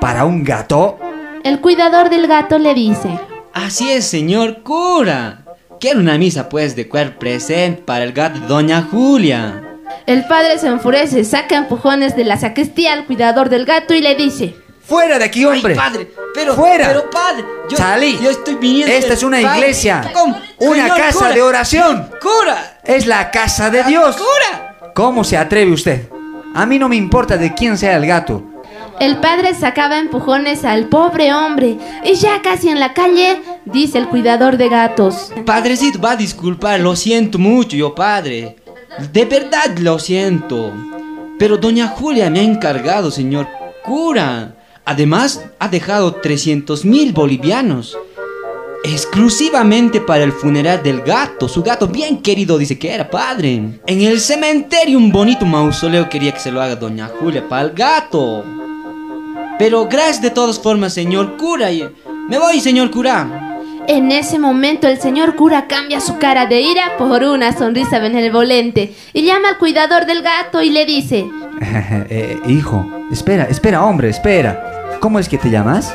para 0.00 0.24
un 0.24 0.44
gato? 0.44 0.98
el 1.42 1.60
cuidador 1.60 2.08
del 2.08 2.26
gato 2.26 2.58
le 2.58 2.72
dice, 2.74 3.18
Así 3.52 3.90
es, 3.90 4.06
señor 4.06 4.62
cura. 4.62 5.43
Quiero 5.80 6.00
una 6.00 6.16
misa 6.18 6.48
pues 6.48 6.74
de 6.76 6.88
cuerpo 6.88 7.18
presente 7.20 7.82
para 7.82 8.04
el 8.04 8.12
gato 8.12 8.40
de 8.40 8.46
Doña 8.46 8.82
Julia. 8.90 9.62
el 10.06 10.24
padre 10.26 10.58
se 10.58 10.68
enfurece, 10.68 11.24
saca 11.24 11.56
empujones 11.56 12.16
de 12.16 12.24
la 12.24 12.36
sacristía 12.38 12.92
al 12.92 13.06
cuidador 13.06 13.48
del 13.48 13.64
gato 13.66 13.94
y 13.94 14.00
le 14.00 14.14
dice, 14.14 14.54
¡Fuera 14.86 15.18
de 15.18 15.24
aquí, 15.24 15.44
hombre! 15.44 15.72
Ay, 15.74 15.78
padre, 15.78 16.10
pero, 16.34 16.54
¡Fuera! 16.54 16.88
pero 16.88 17.10
padre, 17.10 17.44
yo, 17.70 17.76
¡Salí! 17.76 18.18
yo 18.22 18.30
estoy 18.30 18.54
viniendo. 18.56 18.92
Esta 18.94 19.14
es 19.14 19.22
una 19.22 19.40
Padre, 19.40 19.58
iglesia. 19.58 20.10
¿cómo? 20.12 20.36
Una 20.58 20.82
Señor 20.82 20.96
casa 20.98 21.18
cura, 21.18 21.30
de 21.32 21.42
oración. 21.42 22.10
Cura, 22.20 22.80
Es 22.84 23.06
la 23.06 23.30
casa 23.30 23.70
de 23.70 23.82
Dios. 23.84 24.16
cura. 24.16 24.92
¿Cómo 24.94 25.24
se 25.24 25.36
atreve 25.38 25.72
usted? 25.72 26.08
A 26.54 26.66
mí 26.66 26.78
no 26.78 26.88
me 26.88 26.96
importa 26.96 27.36
de 27.36 27.52
quién 27.54 27.76
sea 27.78 27.96
el 27.96 28.06
gato. 28.06 28.42
El 29.00 29.18
padre 29.18 29.54
sacaba 29.54 29.98
empujones 29.98 30.64
al 30.64 30.88
pobre 30.88 31.34
hombre 31.34 31.76
y 32.04 32.14
ya 32.14 32.42
casi 32.42 32.68
en 32.68 32.80
la 32.80 32.92
calle, 32.94 33.40
dice 33.64 33.98
el 33.98 34.08
cuidador 34.08 34.56
de 34.56 34.68
gatos. 34.68 35.32
Padrecito, 35.44 36.00
va 36.00 36.12
a 36.12 36.16
disculpar, 36.16 36.80
lo 36.80 36.94
siento 36.94 37.38
mucho, 37.38 37.76
yo 37.76 37.94
padre. 37.94 38.56
De 39.12 39.24
verdad 39.24 39.76
lo 39.78 39.98
siento. 39.98 40.72
Pero 41.38 41.56
doña 41.56 41.88
Julia 41.88 42.30
me 42.30 42.40
ha 42.40 42.44
encargado, 42.44 43.10
señor 43.10 43.48
cura. 43.84 44.54
Además, 44.84 45.44
ha 45.58 45.68
dejado 45.68 46.14
300 46.14 46.84
mil 46.84 47.12
bolivianos. 47.12 47.98
Exclusivamente 48.84 50.00
para 50.00 50.24
el 50.24 50.32
funeral 50.32 50.82
del 50.82 51.00
gato. 51.00 51.48
Su 51.48 51.62
gato 51.62 51.88
bien 51.88 52.20
querido 52.20 52.58
dice 52.58 52.78
que 52.78 52.92
era 52.92 53.10
padre. 53.10 53.80
En 53.86 54.02
el 54.02 54.20
cementerio 54.20 54.98
un 54.98 55.10
bonito 55.10 55.46
mausoleo 55.46 56.08
quería 56.08 56.32
que 56.32 56.40
se 56.40 56.52
lo 56.52 56.60
haga 56.60 56.76
doña 56.76 57.08
Julia 57.08 57.48
para 57.48 57.62
el 57.62 57.70
gato. 57.72 58.44
Pero 59.58 59.86
gracias 59.86 60.22
de 60.22 60.30
todas 60.30 60.58
formas, 60.58 60.92
señor 60.94 61.36
cura. 61.36 61.70
y- 61.70 61.88
Me 62.28 62.38
voy, 62.38 62.60
señor 62.60 62.90
cura. 62.90 63.50
En 63.86 64.10
ese 64.12 64.38
momento 64.38 64.88
el 64.88 64.98
señor 64.98 65.36
cura 65.36 65.66
cambia 65.68 66.00
su 66.00 66.16
cara 66.18 66.46
de 66.46 66.62
ira 66.62 66.96
por 66.96 67.22
una 67.22 67.52
sonrisa 67.52 67.98
benevolente 67.98 68.94
y 69.12 69.22
llama 69.24 69.50
al 69.50 69.58
cuidador 69.58 70.06
del 70.06 70.22
gato 70.22 70.62
y 70.62 70.70
le 70.70 70.86
dice, 70.86 71.26
Eh, 72.10 72.38
hijo, 72.48 72.84
espera, 73.12 73.44
espera, 73.44 73.84
hombre, 73.84 74.08
espera. 74.08 74.96
¿Cómo 75.00 75.18
es 75.18 75.28
que 75.28 75.38
te 75.38 75.50
llamas? 75.50 75.94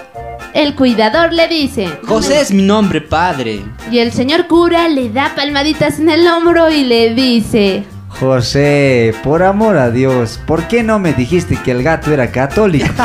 el 0.54 0.74
cuidador 0.76 1.32
le 1.32 1.48
dice, 1.48 1.88
José 2.08 2.42
es 2.42 2.52
mi 2.52 2.64
nombre, 2.64 3.02
padre. 3.02 3.62
y 3.92 4.00
el 4.00 4.12
señor 4.12 4.48
cura 4.48 4.88
le 4.88 5.10
da 5.10 5.34
palmaditas 5.36 6.00
en 6.00 6.10
el 6.10 6.28
hombro 6.28 6.72
y 6.72 6.84
le 6.86 7.14
dice, 7.14 7.84
José, 8.20 9.16
por 9.24 9.44
amor 9.44 9.78
a 9.78 9.92
Dios, 9.92 10.42
¿por 10.46 10.68
qué 10.68 10.84
no 10.84 11.00
me 11.00 11.14
dijiste 11.14 11.56
que 11.64 11.72
el 11.72 11.84
gato 11.84 12.12
era 12.12 12.30
católico? 12.30 12.86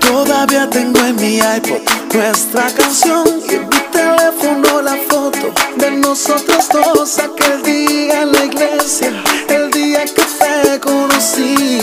Todavía 0.00 0.70
tengo 0.70 1.04
en 1.04 1.16
mi 1.16 1.38
iPod 1.38 1.80
nuestra 2.14 2.70
canción 2.70 3.26
y 3.50 3.54
en 3.54 3.62
mi 3.68 3.78
teléfono 3.90 4.80
la 4.80 4.96
foto 5.08 5.52
de 5.76 5.90
nosotros 5.90 6.68
dos 6.72 7.18
aquel 7.18 7.64
día 7.64 8.22
en 8.22 8.30
la 8.32 8.44
iglesia, 8.44 9.10
el 9.48 9.72
día 9.72 10.04
que 10.04 10.22
te 10.22 10.78
conocí. 10.78 11.80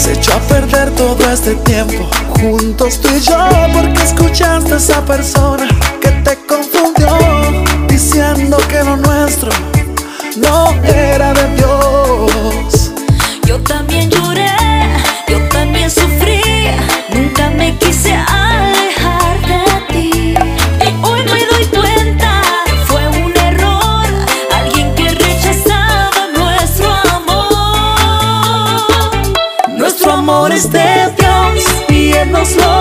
Se 0.00 0.14
echó 0.14 0.32
a 0.32 0.40
perder 0.40 0.90
todo 0.92 1.30
este 1.30 1.54
tiempo 1.56 2.08
juntos 2.40 2.98
tú 3.02 3.08
y 3.14 3.20
yo 3.20 3.36
porque 3.74 4.02
escuchaste 4.02 4.72
a 4.72 4.76
esa 4.78 5.04
persona 5.04 5.68
que 6.00 6.08
te 6.08 6.38
confundió 6.46 7.18
diciendo 7.86 8.56
que 8.66 8.82
lo 8.82 8.96
nuestro 8.96 9.50
no 10.38 10.72
era 10.84 11.34
de 11.34 11.54
Dios. 11.54 12.92
Yo 13.46 13.60
también 13.60 13.99
y 32.56 32.79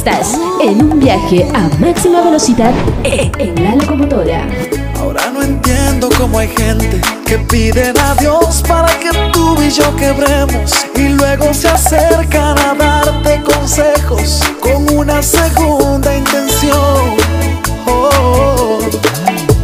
estás 0.00 0.32
en 0.62 0.82
un 0.82 0.98
viaje 0.98 1.46
a 1.52 1.68
máxima 1.78 2.22
velocidad 2.22 2.72
en 3.04 3.62
la 3.62 3.74
locomotora. 3.74 4.48
Ahora 4.98 5.30
no 5.30 5.42
entiendo 5.42 6.08
cómo 6.16 6.38
hay 6.38 6.48
gente 6.48 7.02
que 7.26 7.36
piden 7.36 7.98
a 7.98 8.14
Dios 8.14 8.62
para 8.66 8.88
que 8.98 9.10
tú 9.30 9.60
y 9.60 9.68
yo 9.68 9.94
quebremos 9.96 10.86
y 10.96 11.08
luego 11.10 11.52
se 11.52 11.68
acercan 11.68 12.58
a 12.60 12.74
darte 12.74 13.42
consejos 13.42 14.40
con 14.60 14.90
una 14.96 15.22
segunda 15.22 16.16
intención. 16.16 17.16
Oh, 17.86 18.78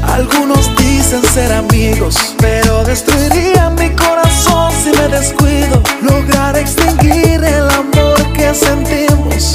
algunos 0.02 0.76
dicen 0.76 1.22
ser 1.22 1.50
amigos, 1.50 2.34
pero 2.36 2.84
destruirían 2.84 3.74
mi 3.76 3.88
corazón 3.90 4.70
si 4.84 4.90
me 4.90 5.08
descuido. 5.08 5.82
Lograr 6.02 6.58
extinguir 6.58 7.42
el 7.42 7.70
amor 7.70 8.32
que 8.34 8.54
sentimos 8.54 9.54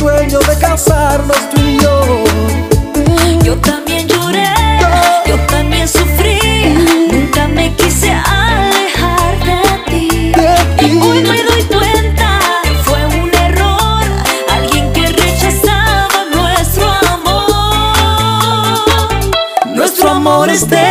sueño 0.00 0.38
de 0.38 0.58
casarnos 0.58 1.50
tú 1.50 1.60
y 1.60 1.78
yo. 1.78 2.24
Yo 3.44 3.54
también 3.58 4.08
lloré, 4.08 4.48
yo 5.26 5.36
también 5.46 5.86
sufrí, 5.86 6.38
nunca 7.12 7.46
me 7.48 7.74
quise 7.74 8.10
alejar 8.10 9.32
de 9.48 9.60
ti. 9.90 10.32
Y 10.86 10.98
hoy 11.04 11.22
me 11.22 11.42
doy 11.48 11.62
cuenta 11.64 12.40
que 12.62 12.74
fue 12.86 13.00
un 13.22 13.30
error, 13.46 14.02
alguien 14.56 14.90
que 14.94 15.06
rechazaba 15.08 16.24
nuestro 16.34 16.86
amor. 17.16 17.98
Nuestro 19.66 20.10
amor 20.10 20.48
es 20.48 20.66
de 20.66 20.89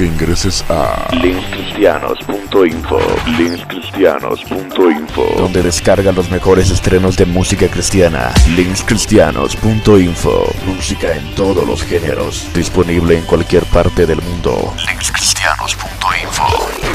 que 0.00 0.06
ingreses 0.06 0.64
a 0.70 1.10
linkscristianos.info 1.12 2.98
linkscristianos.info 3.36 5.24
donde 5.36 5.62
descargan 5.62 6.14
los 6.14 6.30
mejores 6.30 6.70
estrenos 6.70 7.18
de 7.18 7.26
música 7.26 7.68
cristiana. 7.68 8.32
linkscristianos.info 8.56 10.54
Música 10.64 11.14
en 11.14 11.34
todos 11.34 11.66
los 11.66 11.82
géneros, 11.82 12.48
disponible 12.54 13.18
en 13.18 13.24
cualquier 13.26 13.64
parte 13.64 14.06
del 14.06 14.22
mundo. 14.22 14.72
linkscristianos.info 14.86 16.46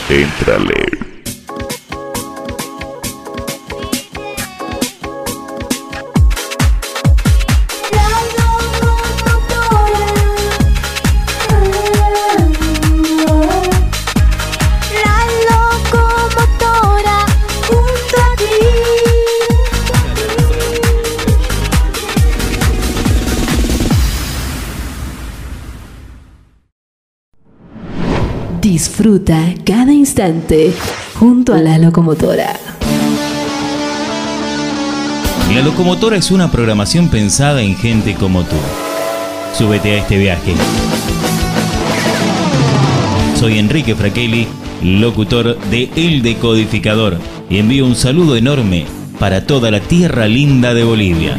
Entrale. 0.10 0.95
Disfruta 29.06 29.54
cada 29.64 29.94
instante 29.94 30.74
junto 31.20 31.54
a 31.54 31.60
la 31.60 31.78
locomotora. 31.78 32.60
La 35.54 35.62
locomotora 35.62 36.18
es 36.18 36.32
una 36.32 36.50
programación 36.50 37.10
pensada 37.10 37.62
en 37.62 37.76
gente 37.76 38.16
como 38.16 38.42
tú. 38.42 38.56
Súbete 39.56 39.92
a 39.92 39.98
este 40.00 40.18
viaje. 40.18 40.56
Soy 43.40 43.60
Enrique 43.60 43.94
Fraquelli, 43.94 44.48
locutor 44.82 45.56
de 45.70 45.92
El 45.96 46.24
Decodificador, 46.24 47.20
y 47.48 47.60
envío 47.60 47.86
un 47.86 47.96
saludo 47.96 48.36
enorme 48.36 48.88
para 49.20 49.46
toda 49.46 49.70
la 49.70 49.82
tierra 49.82 50.28
linda 50.28 50.74
de 50.74 50.84
Bolivia. 50.84 51.38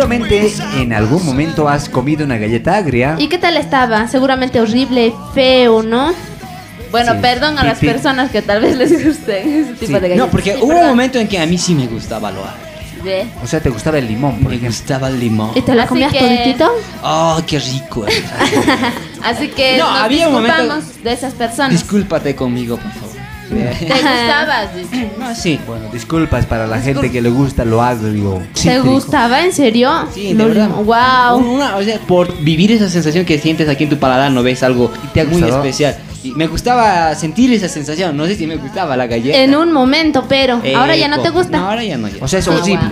Seguramente 0.00 0.52
en 0.80 0.92
algún 0.92 1.24
momento 1.26 1.68
has 1.68 1.88
comido 1.88 2.24
una 2.24 2.36
galleta 2.38 2.76
agria. 2.76 3.16
¿Y 3.18 3.28
qué 3.28 3.38
tal 3.38 3.56
estaba? 3.56 4.08
Seguramente 4.08 4.60
horrible, 4.60 5.12
feo, 5.34 5.82
¿no? 5.82 6.12
Bueno, 6.90 7.12
Sí. 7.12 7.18
perdón 7.22 7.58
a 7.58 7.64
las 7.64 7.78
Sí, 7.78 7.86
sí. 7.86 7.92
personas 7.92 8.30
que 8.30 8.42
tal 8.42 8.62
vez 8.62 8.76
les 8.76 9.04
gusten 9.04 9.48
ese 9.62 9.72
tipo 9.74 9.92
de 9.92 10.00
galletas. 10.08 10.16
No, 10.18 10.28
porque 10.30 10.52
Sí, 10.54 10.58
hubo 10.58 10.66
un 10.68 10.74
perdón. 10.74 10.88
momento 10.90 11.18
en 11.20 11.28
que 11.28 11.38
a 11.38 11.46
mí 11.46 11.56
sí 11.58 11.74
me 11.74 11.86
gustaba 11.86 12.30
lo 12.32 12.40
agrio. 12.44 12.70
Ve. 13.04 13.26
O 13.42 13.46
sea, 13.46 13.60
¿te 13.60 13.70
gustaba 13.70 13.96
el 13.98 14.08
limón, 14.08 14.32
por 14.40 14.50
Me 14.50 14.56
ejemplo? 14.56 14.68
gustaba 14.76 15.08
el 15.08 15.18
limón. 15.20 15.52
¿Y 15.54 15.62
te 15.62 15.74
la 15.74 15.84
Así 15.84 15.88
comías 15.88 16.12
que- 16.12 16.18
toditito? 16.18 16.70
Oh, 17.02 17.40
qué 17.46 17.58
rico. 17.58 18.04
Así 19.24 19.48
que 19.48 19.78
No, 19.78 19.90
nos 19.90 20.00
había 20.02 20.28
un 20.28 20.34
momento- 20.34 20.56
disculpamos 20.62 21.02
de 21.04 21.12
esas 21.12 21.32
personas. 21.34 21.72
Discúlpate 21.72 22.34
conmigo, 22.34 22.76
por 22.76 22.92
favor. 22.92 23.09
Te 23.50 23.84
gustabas, 23.84 24.74
dice. 24.76 25.10
No, 25.18 25.34
sí. 25.34 25.58
Bueno, 25.66 25.86
disculpas 25.92 26.46
para 26.46 26.66
la 26.66 26.80
gente 26.80 27.10
que 27.10 27.20
le 27.20 27.30
gusta 27.30 27.64
lo 27.64 27.82
agrio. 27.82 28.42
¿Te 28.54 28.60
cítrico. 28.60 28.90
gustaba? 28.92 29.44
¿En 29.44 29.52
serio? 29.52 29.90
Sí, 30.14 30.32
de 30.34 30.44
verdad. 30.44 30.68
Wow. 30.70 31.38
Una- 31.54 31.76
o 31.76 31.82
sea, 31.82 31.98
por 32.00 32.34
vivir 32.42 32.72
esa 32.72 32.88
sensación 32.88 33.24
que 33.24 33.38
sientes 33.38 33.68
aquí 33.68 33.84
en 33.84 33.90
tu 33.90 33.98
paladar, 33.98 34.30
no 34.30 34.42
ves 34.42 34.62
algo 34.62 34.90
te 35.12 35.20
ha 35.20 35.24
muy 35.24 35.42
especial. 35.42 35.96
Y 36.22 36.32
me 36.32 36.46
gustaba 36.46 37.14
sentir 37.14 37.52
esa 37.52 37.68
sensación. 37.68 38.16
No 38.16 38.26
sé 38.26 38.36
si 38.36 38.46
me 38.46 38.56
gustaba 38.56 38.96
la 38.96 39.06
galleta. 39.06 39.38
En 39.38 39.54
un 39.54 39.72
momento, 39.72 40.24
pero 40.28 40.60
Eh, 40.62 40.74
ahora 40.74 40.94
ya 40.94 41.08
no 41.08 41.20
te 41.20 41.30
gusta. 41.30 41.58
No, 41.58 41.70
ahora 41.70 41.82
ya 41.82 41.96
no. 41.96 42.08
ya. 42.08 42.16
O 42.22 42.28
sea, 42.28 42.38
es 42.40 42.48
Ah, 42.48 42.52
horrible. 42.52 42.90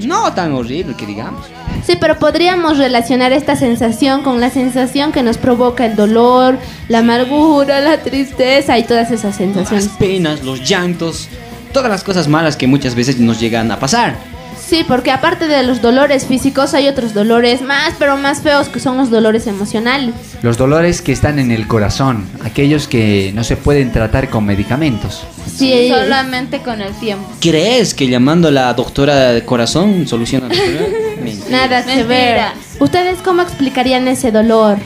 No 0.00 0.32
tan 0.32 0.52
horrible 0.52 0.94
que 0.96 1.06
digamos. 1.06 1.44
Sí, 1.86 1.96
pero 2.00 2.18
podríamos 2.18 2.78
relacionar 2.78 3.32
esta 3.32 3.54
sensación 3.54 4.22
con 4.22 4.40
la 4.40 4.50
sensación 4.50 5.12
que 5.12 5.22
nos 5.22 5.38
provoca 5.38 5.86
el 5.86 5.94
dolor, 5.94 6.58
la 6.88 6.98
amargura, 6.98 7.80
la 7.80 7.98
tristeza 8.02 8.76
y 8.76 8.82
todas 8.82 9.10
esas 9.12 9.24
Las 9.24 9.36
sensaciones. 9.36 9.88
penas, 9.98 10.42
los 10.42 10.68
llantos, 10.68 11.28
todas 11.72 11.88
las 11.88 12.02
cosas 12.02 12.26
malas 12.26 12.56
que 12.56 12.66
muchas 12.66 12.96
veces 12.96 13.18
nos 13.20 13.38
llegan 13.38 13.70
a 13.70 13.78
pasar. 13.78 14.16
Sí, 14.58 14.84
porque 14.88 15.12
aparte 15.12 15.46
de 15.46 15.62
los 15.62 15.80
dolores 15.80 16.26
físicos 16.26 16.74
hay 16.74 16.88
otros 16.88 17.14
dolores 17.14 17.62
más, 17.62 17.94
pero 18.00 18.16
más 18.16 18.40
feos 18.42 18.68
que 18.68 18.80
son 18.80 18.96
los 18.96 19.10
dolores 19.10 19.46
emocionales. 19.46 20.12
Los 20.42 20.56
dolores 20.56 21.02
que 21.02 21.12
están 21.12 21.38
en 21.38 21.52
el 21.52 21.68
corazón, 21.68 22.24
aquellos 22.42 22.88
que 22.88 23.30
no 23.32 23.44
se 23.44 23.56
pueden 23.56 23.92
tratar 23.92 24.28
con 24.28 24.44
medicamentos. 24.44 25.22
Sí, 25.56 25.88
Solamente 25.88 26.62
con 26.62 26.80
el 26.80 26.92
tiempo. 26.94 27.28
¿Crees 27.40 27.94
que 27.94 28.08
llamando 28.08 28.48
a 28.48 28.50
la 28.50 28.74
doctora 28.74 29.30
de 29.30 29.44
corazón 29.44 30.08
soluciona 30.08 30.48
el 30.48 30.58
problema? 30.58 30.80
Mentira. 30.80 31.05
Nada 31.50 31.84
ver. 32.04 32.40
¿Ustedes 32.80 33.18
cómo 33.22 33.42
explicarían 33.42 34.08
ese 34.08 34.30
dolor? 34.30 34.78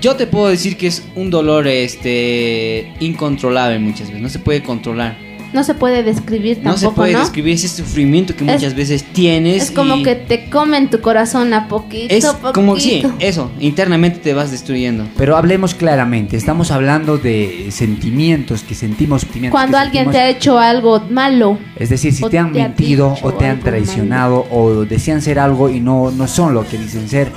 Yo 0.00 0.16
te 0.16 0.26
puedo 0.26 0.48
decir 0.48 0.76
que 0.76 0.86
es 0.86 1.02
un 1.14 1.30
dolor 1.30 1.66
este 1.66 2.92
incontrolable 3.00 3.78
muchas 3.78 4.08
veces, 4.08 4.22
no 4.22 4.28
se 4.28 4.38
puede 4.38 4.62
controlar. 4.62 5.23
No 5.54 5.64
se 5.64 5.74
puede 5.74 6.02
describir 6.02 6.58
No 6.58 6.72
tampoco, 6.74 6.78
se 6.78 6.96
puede 6.96 7.12
¿no? 7.14 7.20
describir 7.20 7.54
ese 7.54 7.68
sufrimiento 7.68 8.34
que 8.36 8.44
Es- 8.44 8.52
muchas 8.52 8.74
veces 8.74 9.04
tienes. 9.04 9.62
Es 9.62 9.70
como 9.70 9.96
y 9.96 10.02
que 10.02 10.14
te 10.16 10.50
comen 10.50 10.90
tu 10.90 11.00
corazón 11.00 11.54
a 11.54 11.68
poquito, 11.68 12.12
Es 12.14 12.26
como, 12.52 12.78
sí, 12.78 13.02
eso, 13.20 13.50
internamente 13.60 14.18
te 14.18 14.34
vas 14.34 14.50
destruyendo. 14.50 15.06
Pero 15.16 15.36
hablemos 15.36 15.74
claramente, 15.74 16.36
estamos 16.36 16.70
hablando 16.70 17.16
de 17.18 17.68
sentimientos 17.70 18.62
que 18.62 18.74
sentimos. 18.74 19.22
sentimientos 19.22 19.52
Cuando 19.58 19.76
que 19.78 19.82
alguien 19.82 20.04
sentimos. 20.04 20.12
te 20.12 20.20
ha 20.20 20.28
hecho 20.28 20.58
algo 20.58 21.00
malo. 21.10 21.58
Es 21.76 21.88
decir, 21.90 22.12
si 22.12 22.28
te 22.28 22.38
han 22.38 22.52
te 22.52 22.60
mentido 22.60 23.14
o 23.22 23.32
te 23.32 23.46
han 23.46 23.60
traicionado 23.60 24.46
o 24.50 24.84
desean 24.84 25.22
ser 25.22 25.38
algo 25.38 25.70
y 25.70 25.80
no, 25.80 26.10
no 26.10 26.26
son 26.26 26.52
lo 26.54 26.66
que 26.66 26.78
dicen 26.78 27.08
ser, 27.08 27.28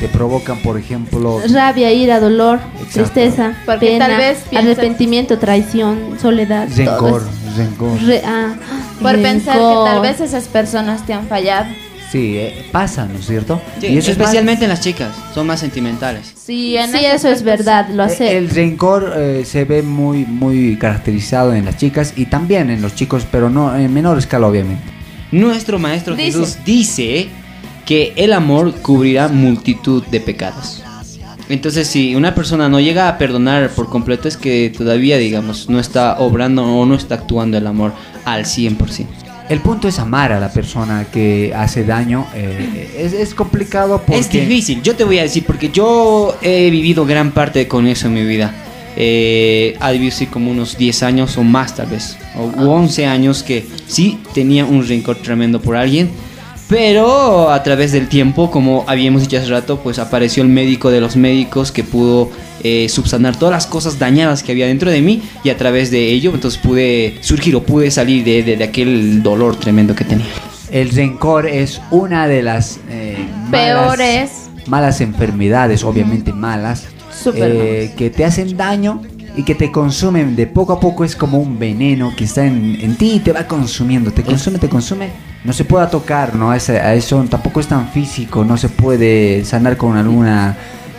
te 0.00 0.08
provocan, 0.08 0.58
por 0.58 0.78
ejemplo, 0.78 1.40
Rabia, 1.52 1.92
ira, 1.92 2.20
dolor, 2.20 2.58
Exacto. 2.82 3.10
tristeza, 3.12 3.54
Porque 3.64 3.86
pena, 3.86 4.06
tal 4.08 4.16
vez 4.18 4.38
piensas- 4.50 4.72
arrepentimiento, 4.78 5.38
traición, 5.38 6.18
soledad. 6.20 6.68
todo 6.68 6.76
rencor, 7.18 7.22
es- 7.48 7.56
rencor. 7.56 8.02
Re- 8.02 8.22
ah, 8.24 8.54
Por 9.00 9.12
pensar 9.22 9.54
que 9.56 9.60
rencor. 9.64 9.84
tal 9.86 10.00
vez 10.02 10.20
esas 10.20 10.44
personas 10.48 11.04
te 11.06 11.12
han 11.14 11.26
fallado. 11.26 11.66
Sí, 12.12 12.36
eh, 12.38 12.66
pasa, 12.70 13.04
¿no 13.06 13.18
es 13.18 13.26
cierto? 13.26 13.60
Sí, 13.80 13.88
Y 13.88 13.98
eso 13.98 14.12
es 14.12 14.16
más- 14.18 14.26
especialmente 14.28 14.64
en 14.64 14.70
las 14.70 14.80
chicas, 14.80 15.08
son 15.34 15.46
más 15.48 15.58
sentimentales. 15.60 16.32
Sí, 16.36 16.76
en 16.76 16.92
Sí, 16.92 17.04
eso 17.04 17.28
es 17.28 17.42
verdad, 17.42 17.88
lo 17.88 18.04
hace. 18.04 18.36
El 18.38 18.48
rencor 18.48 19.12
eh, 19.16 19.42
se 19.44 19.64
ve 19.64 19.82
muy, 19.82 20.24
muy 20.24 20.76
caracterizado 20.78 21.52
en 21.52 21.64
las 21.64 21.76
chicas 21.78 22.12
y 22.16 22.26
también 22.26 22.70
en 22.70 22.80
los 22.80 22.94
chicos, 22.94 23.26
pero 23.30 23.50
no 23.50 23.74
en 23.76 23.92
menor 23.92 24.18
escala, 24.18 24.46
obviamente. 24.46 24.84
Nuestro 25.32 25.80
Maestro 25.80 26.14
Dice. 26.14 26.38
Jesús 26.38 26.58
dice 26.64 27.28
que 27.86 28.12
el 28.16 28.32
amor 28.32 28.74
cubrirá 28.82 29.28
multitud 29.28 30.04
de 30.06 30.20
pecados. 30.20 30.82
Entonces, 31.48 31.86
si 31.86 32.16
una 32.16 32.34
persona 32.34 32.68
no 32.68 32.80
llega 32.80 33.08
a 33.08 33.18
perdonar 33.18 33.70
por 33.70 33.88
completo, 33.88 34.26
es 34.26 34.36
que 34.36 34.72
todavía, 34.76 35.16
digamos, 35.16 35.68
no 35.68 35.78
está 35.78 36.18
obrando 36.18 36.64
o 36.64 36.84
no 36.84 36.96
está 36.96 37.14
actuando 37.14 37.56
el 37.56 37.66
amor 37.66 37.92
al 38.24 38.44
100%. 38.44 39.06
El 39.48 39.60
punto 39.60 39.86
es 39.86 40.00
amar 40.00 40.32
a 40.32 40.40
la 40.40 40.52
persona 40.52 41.06
que 41.12 41.52
hace 41.54 41.84
daño. 41.84 42.26
eh, 42.34 42.96
es, 42.98 43.12
es 43.12 43.32
complicado 43.32 44.02
porque... 44.04 44.18
Es 44.18 44.28
difícil, 44.28 44.82
yo 44.82 44.96
te 44.96 45.04
voy 45.04 45.20
a 45.20 45.22
decir, 45.22 45.44
porque 45.46 45.70
yo 45.70 46.36
he 46.42 46.68
vivido 46.70 47.06
gran 47.06 47.30
parte 47.30 47.68
con 47.68 47.86
eso 47.86 48.08
en 48.08 48.14
mi 48.14 48.24
vida. 48.24 48.52
Eh, 48.96 49.76
ha 49.78 49.92
debido 49.92 50.10
ser 50.10 50.28
como 50.28 50.50
unos 50.50 50.76
10 50.76 51.02
años 51.04 51.36
o 51.36 51.44
más 51.44 51.76
tal 51.76 51.88
vez, 51.88 52.16
o 52.34 52.46
u 52.46 52.70
11 52.70 53.06
años 53.06 53.42
que 53.42 53.64
sí 53.86 54.18
tenía 54.34 54.64
un 54.64 54.88
rencor 54.88 55.16
tremendo 55.18 55.60
por 55.60 55.76
alguien, 55.76 56.10
pero 56.68 57.50
a 57.50 57.62
través 57.62 57.92
del 57.92 58.08
tiempo, 58.08 58.50
como 58.50 58.84
habíamos 58.88 59.22
dicho 59.22 59.36
hace 59.38 59.46
rato, 59.48 59.78
pues 59.80 59.98
apareció 59.98 60.42
el 60.42 60.48
médico 60.48 60.90
de 60.90 61.00
los 61.00 61.14
médicos 61.16 61.70
que 61.70 61.84
pudo 61.84 62.30
eh, 62.64 62.88
subsanar 62.88 63.36
todas 63.38 63.52
las 63.52 63.66
cosas 63.66 63.98
dañadas 63.98 64.42
que 64.42 64.50
había 64.52 64.66
dentro 64.66 64.90
de 64.90 65.00
mí 65.00 65.22
y 65.44 65.50
a 65.50 65.56
través 65.56 65.90
de 65.92 66.08
ello 66.10 66.32
entonces 66.34 66.60
pude 66.60 67.18
surgir 67.20 67.54
o 67.54 67.62
pude 67.62 67.90
salir 67.92 68.24
de, 68.24 68.42
de- 68.42 68.56
de 68.56 68.64
aquel 68.64 69.22
dolor 69.22 69.54
tremendo 69.56 69.94
que 69.94 70.04
tenía. 70.04 70.26
El 70.70 70.90
rencor 70.90 71.46
es 71.46 71.80
una 71.92 72.26
de 72.26 72.42
las 72.42 72.80
eh, 72.90 73.16
Peores. 73.52 74.50
malas 74.66 75.00
enfermedades, 75.00 75.84
obviamente 75.84 76.32
malas, 76.32 76.88
eh, 77.34 77.92
que 77.96 78.10
te 78.10 78.24
hacen 78.24 78.56
daño 78.56 79.02
y 79.36 79.44
que 79.44 79.54
te 79.54 79.70
consumen 79.70 80.34
de 80.34 80.48
poco 80.48 80.72
a 80.72 80.80
poco. 80.80 81.04
Es 81.04 81.14
como 81.14 81.38
un 81.38 81.58
veneno 81.60 82.12
que 82.16 82.24
está 82.24 82.44
en, 82.44 82.76
en 82.80 82.96
ti 82.96 83.12
y 83.14 83.20
te 83.20 83.32
va 83.32 83.46
consumiendo, 83.46 84.10
te 84.10 84.22
consume, 84.24 84.58
te 84.58 84.68
consume. 84.68 85.10
No 85.46 85.52
se 85.52 85.64
puede 85.64 85.86
tocar, 85.86 86.34
¿no? 86.34 86.50
A, 86.50 86.56
ese- 86.56 86.80
a 86.80 86.94
eso 86.94 87.24
tampoco 87.30 87.60
es 87.60 87.68
tan 87.68 87.88
físico, 87.90 88.44
no 88.44 88.56
se 88.56 88.68
puede 88.68 89.44
sanar 89.44 89.76
con 89.76 89.96
alguna 89.96 90.56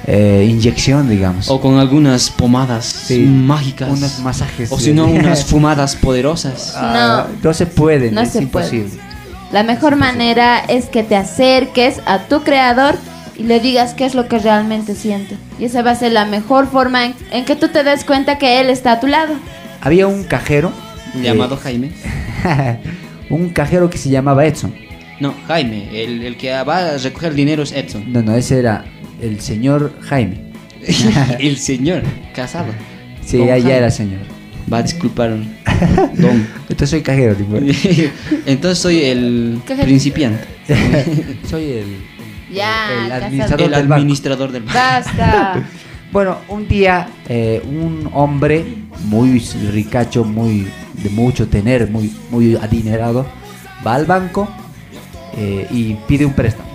eh, 0.07 0.48
inyección, 0.49 1.10
digamos. 1.10 1.49
O 1.49 1.60
con 1.60 1.78
algunas 1.78 2.30
pomadas 2.30 2.86
Sí, 2.86 3.19
mágicas. 3.19 3.90
unos 3.90 4.19
masajes 4.19 4.72
O 4.72 4.80
si 4.80 4.94
no, 4.94 5.06
unas 5.07 5.44
fumadas 5.44 5.98
poderosas. 5.98 6.74
Ah, 6.78 7.28
no 7.44 7.53
se 7.53 7.65
puede, 7.65 8.10
No 8.10 8.22
es 8.22 8.30
se 8.30 8.41
puede. 8.48 8.68
imposible. 8.68 9.02
La 9.52 9.64
mejor 9.64 9.98
manera 9.98 10.60
es 10.60 10.86
que 10.86 11.03
te 11.03 11.15
acerques 11.18 11.99
a 12.06 12.19
tu 12.19 12.44
creador 12.44 12.95
y 13.38 13.44
le 13.44 13.60
digas 13.60 13.94
qué 13.95 14.06
es 14.06 14.15
lo 14.15 14.28
que 14.30 14.40
realmente 14.40 14.95
siente. 14.95 15.36
Y 15.60 15.65
esa 15.65 15.82
va 15.82 15.91
a 15.91 15.95
ser 15.95 16.14
la 16.14 16.24
mejor 16.26 16.68
forma 16.68 17.06
en, 17.06 17.15
en 17.32 17.44
que 17.45 17.56
tú 17.57 17.68
te 17.68 17.84
des 17.84 18.06
cuenta 18.06 18.38
que 18.38 18.61
él 18.61 18.69
está 18.69 18.94
a 18.94 18.99
tu 19.02 19.07
lado. 19.07 19.34
Había 19.82 20.07
un 20.07 20.24
cajero 20.24 20.72
Llamado 21.22 21.56
eh, 21.56 21.60
Jaime. 21.64 21.91
un 23.30 23.49
cajero 23.49 23.90
que 23.90 23.98
se 23.98 24.10
llamaba 24.10 24.45
Edson. 24.45 24.74
No, 25.20 25.34
Jaime. 25.48 25.90
El, 26.04 26.22
el 26.24 26.38
que 26.38 26.52
va 26.64 26.78
a 26.94 26.98
recoger 26.98 27.32
el 27.32 27.36
dinero 27.36 27.64
es 27.64 27.72
Edson. 27.72 28.12
No, 28.12 28.22
no, 28.22 28.36
ese 28.36 28.60
era 28.60 28.86
el 29.22 29.40
señor 29.41 29.94
Jaime. 30.02 30.52
el 31.40 31.58
señor 31.58 32.04
casado. 32.36 32.68
Sí, 33.26 33.40
ya, 33.40 33.58
ya 33.58 33.78
era 33.78 33.90
señor. 33.91 34.22
Va 34.72 34.78
a 34.80 34.84
disculpar. 34.84 35.32
Don. 36.16 36.48
Entonces 36.70 36.90
soy 36.90 37.02
cajero, 37.02 37.36
tipo. 37.36 37.58
Entonces 38.45 38.78
soy 38.80 39.02
el 39.04 39.60
Cajero. 39.66 39.86
principiante. 39.86 40.44
soy 41.49 41.64
el, 41.72 41.86
Ya, 42.54 43.06
el 43.06 43.12
administrador 43.12 43.62
el 43.66 43.72
del 43.72 43.82
banco. 43.88 43.94
administrador 43.95 44.52
del 44.52 44.64
banco. 44.64 44.78
Basta. 44.78 45.64
Bueno, 46.12 46.38
un 46.48 46.68
día 46.68 47.10
eh, 47.28 47.62
un 47.66 48.10
hombre 48.14 48.64
muy 49.06 49.40
ricacho, 49.72 50.24
muy 50.24 50.68
de 51.08 51.16
mucho 51.16 51.48
tener, 51.48 51.90
muy, 51.90 52.14
muy 52.30 52.56
adinerado, 52.56 53.26
va 53.86 53.96
al 53.96 54.06
banco 54.06 54.48
eh, 55.38 55.68
y 55.72 55.94
pide 56.08 56.26
un 56.26 56.34
préstamo. 56.34 56.68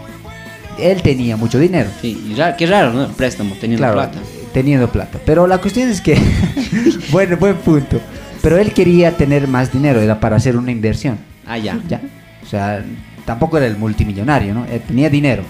Él 0.79 1.03
tenía 1.03 1.37
mucho 1.37 1.59
dinero. 1.59 1.91
Sí, 2.01 2.29
y 2.31 2.35
ra- 2.35 2.57
qué 2.57 2.67
raro, 2.67 2.93
¿no? 2.93 3.09
Préstamo, 3.09 3.55
teniendo 3.61 3.85
Claro, 3.85 3.95
plata. 3.95 4.19
teniendo 4.53 4.89
plata. 4.91 5.19
Pero 5.25 5.47
la 5.47 5.59
cuestión 5.59 5.89
es 5.91 6.01
que, 6.01 6.17
bueno, 7.11 7.37
buen 7.37 7.57
punto. 7.57 8.01
Pero 8.41 8.59
él 8.59 8.73
quería 8.73 9.17
tener 9.17 9.47
más 9.47 9.73
dinero, 9.73 10.01
era 10.01 10.19
para 10.19 10.37
hacer 10.37 10.57
una 10.57 10.73
inversión. 10.73 11.19
Ah, 11.47 11.59
ya. 11.59 11.79
Ya. 11.89 12.01
O 12.43 12.47
sea, 12.47 12.85
tampoco 13.25 13.59
era 13.59 13.67
el 13.67 13.77
multimillonario, 13.77 14.55
¿no? 14.55 14.65
Él 14.65 14.81
tenía 14.81 15.11
dinero. 15.11 15.43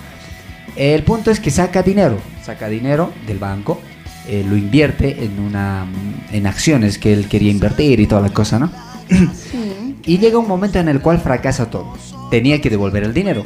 El 0.76 1.02
punto 1.02 1.30
es 1.30 1.38
que 1.40 1.50
saca 1.50 1.82
dinero, 1.82 2.18
saca 2.44 2.68
dinero 2.68 3.12
del 3.26 3.38
banco, 3.38 3.80
eh, 4.28 4.44
lo 4.48 4.56
invierte 4.56 5.24
en 5.24 5.38
una 5.40 5.86
en 6.30 6.46
acciones 6.46 6.98
que 6.98 7.12
él 7.12 7.28
quería 7.28 7.50
invertir 7.50 8.00
y 8.00 8.06
toda 8.06 8.22
la 8.22 8.30
cosa, 8.30 8.58
¿no? 8.58 8.70
Y 10.04 10.18
llega 10.18 10.36
un 10.36 10.48
momento 10.48 10.80
en 10.80 10.88
el 10.88 11.00
cual 11.00 11.20
fracasa 11.20 11.70
todo. 11.70 11.94
Tenía 12.28 12.60
que 12.60 12.70
devolver 12.70 13.04
el 13.04 13.14
dinero. 13.14 13.44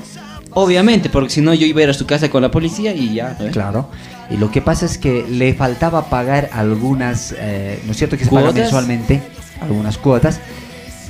Obviamente, 0.53 1.11
porque 1.11 1.29
si 1.29 1.43
no 1.43 1.53
yo 1.53 1.67
iba 1.67 1.81
a 1.81 1.85
ir 1.85 1.91
a 1.91 1.93
su 1.93 2.07
casa 2.07 2.31
con 2.31 2.41
la 2.41 2.51
policía 2.51 2.95
y 2.95 3.13
ya. 3.13 3.37
Claro. 3.53 3.91
Y 4.31 4.39
lo 4.39 4.51
que 4.51 4.63
pasa 4.63 4.87
es 4.87 4.97
que 4.97 5.27
le 5.29 5.53
faltaba 5.53 6.09
pagar 6.09 6.49
algunas, 6.53 7.35
eh, 7.39 7.79
¿no 7.85 7.93
es 7.93 7.99
cierto 7.99 8.17
que 8.17 8.25
se 8.25 8.31
paga 8.31 8.53
mensualmente? 8.53 9.21
Algunas 9.61 9.99
cuotas. 9.99 10.41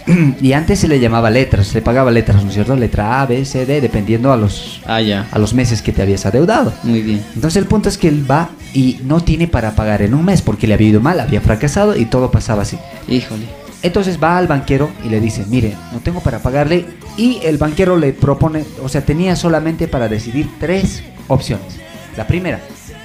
y 0.41 0.53
antes 0.53 0.79
se 0.81 0.89
le 0.89 1.01
llamaba 1.01 1.31
letras, 1.31 1.69
se 1.69 1.75
le 1.75 1.83
pagaba 1.83 2.11
letras, 2.11 2.43
¿no 2.43 2.49
es 2.49 2.55
cierto? 2.55 2.77
Letra 2.77 3.21
A, 3.23 3.27
B, 3.27 3.45
C, 3.45 3.67
D, 3.67 3.81
dependiendo 3.81 4.33
a 4.33 4.37
los, 4.37 4.81
Ah, 4.87 5.01
ya. 5.01 5.27
a 5.31 5.39
los 5.39 5.53
meses 5.55 5.83
que 5.83 5.93
te 5.93 6.03
habías 6.03 6.27
adeudado. 6.27 6.73
Muy 6.83 7.03
bien. 7.03 7.23
Entonces 7.35 7.57
el 7.61 7.67
punto 7.69 7.89
es 7.89 7.99
que 7.99 8.09
él 8.09 8.29
va 8.31 8.51
y 8.73 9.01
no 9.05 9.21
tiene 9.21 9.49
para 9.49 9.73
pagar 9.75 10.03
en 10.03 10.15
un 10.15 10.25
mes 10.25 10.43
porque 10.43 10.67
le 10.67 10.75
había 10.75 10.89
ido 10.89 11.01
mal, 11.01 11.19
había 11.21 11.41
fracasado 11.41 11.97
y 11.97 12.05
todo 12.07 12.31
pasaba 12.31 12.63
así. 12.63 12.79
Híjole. 13.09 13.45
Entonces 13.83 14.19
va 14.23 14.39
al 14.39 14.47
banquero 14.47 14.91
y 15.05 15.09
le 15.09 15.21
dice, 15.21 15.45
mire, 15.49 15.75
no 15.93 15.99
tengo 16.01 16.21
para 16.21 16.39
pagarle. 16.41 16.87
Y 17.17 17.41
el 17.45 17.59
banquero 17.59 17.97
le 17.97 18.13
propone, 18.13 18.65
o 18.83 18.89
sea, 18.89 19.03
tenía 19.05 19.37
solamente 19.37 19.87
para 19.87 20.09
decidir 20.09 20.49
tres 20.59 21.03
opciones. 21.29 21.79
La 22.17 22.27
primera 22.27 22.61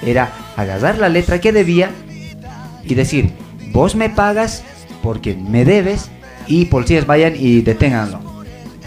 era 0.05 0.31
agarrar 0.55 0.97
la 0.97 1.09
letra 1.09 1.39
que 1.41 1.51
debía 1.51 1.91
y 2.83 2.95
decir, 2.95 3.31
vos 3.71 3.95
me 3.95 4.09
pagas 4.09 4.63
porque 5.03 5.35
me 5.35 5.65
debes 5.65 6.09
y 6.51 6.65
policías 6.65 7.05
vayan 7.05 7.33
y 7.37 7.61
deténganlo. 7.61 8.19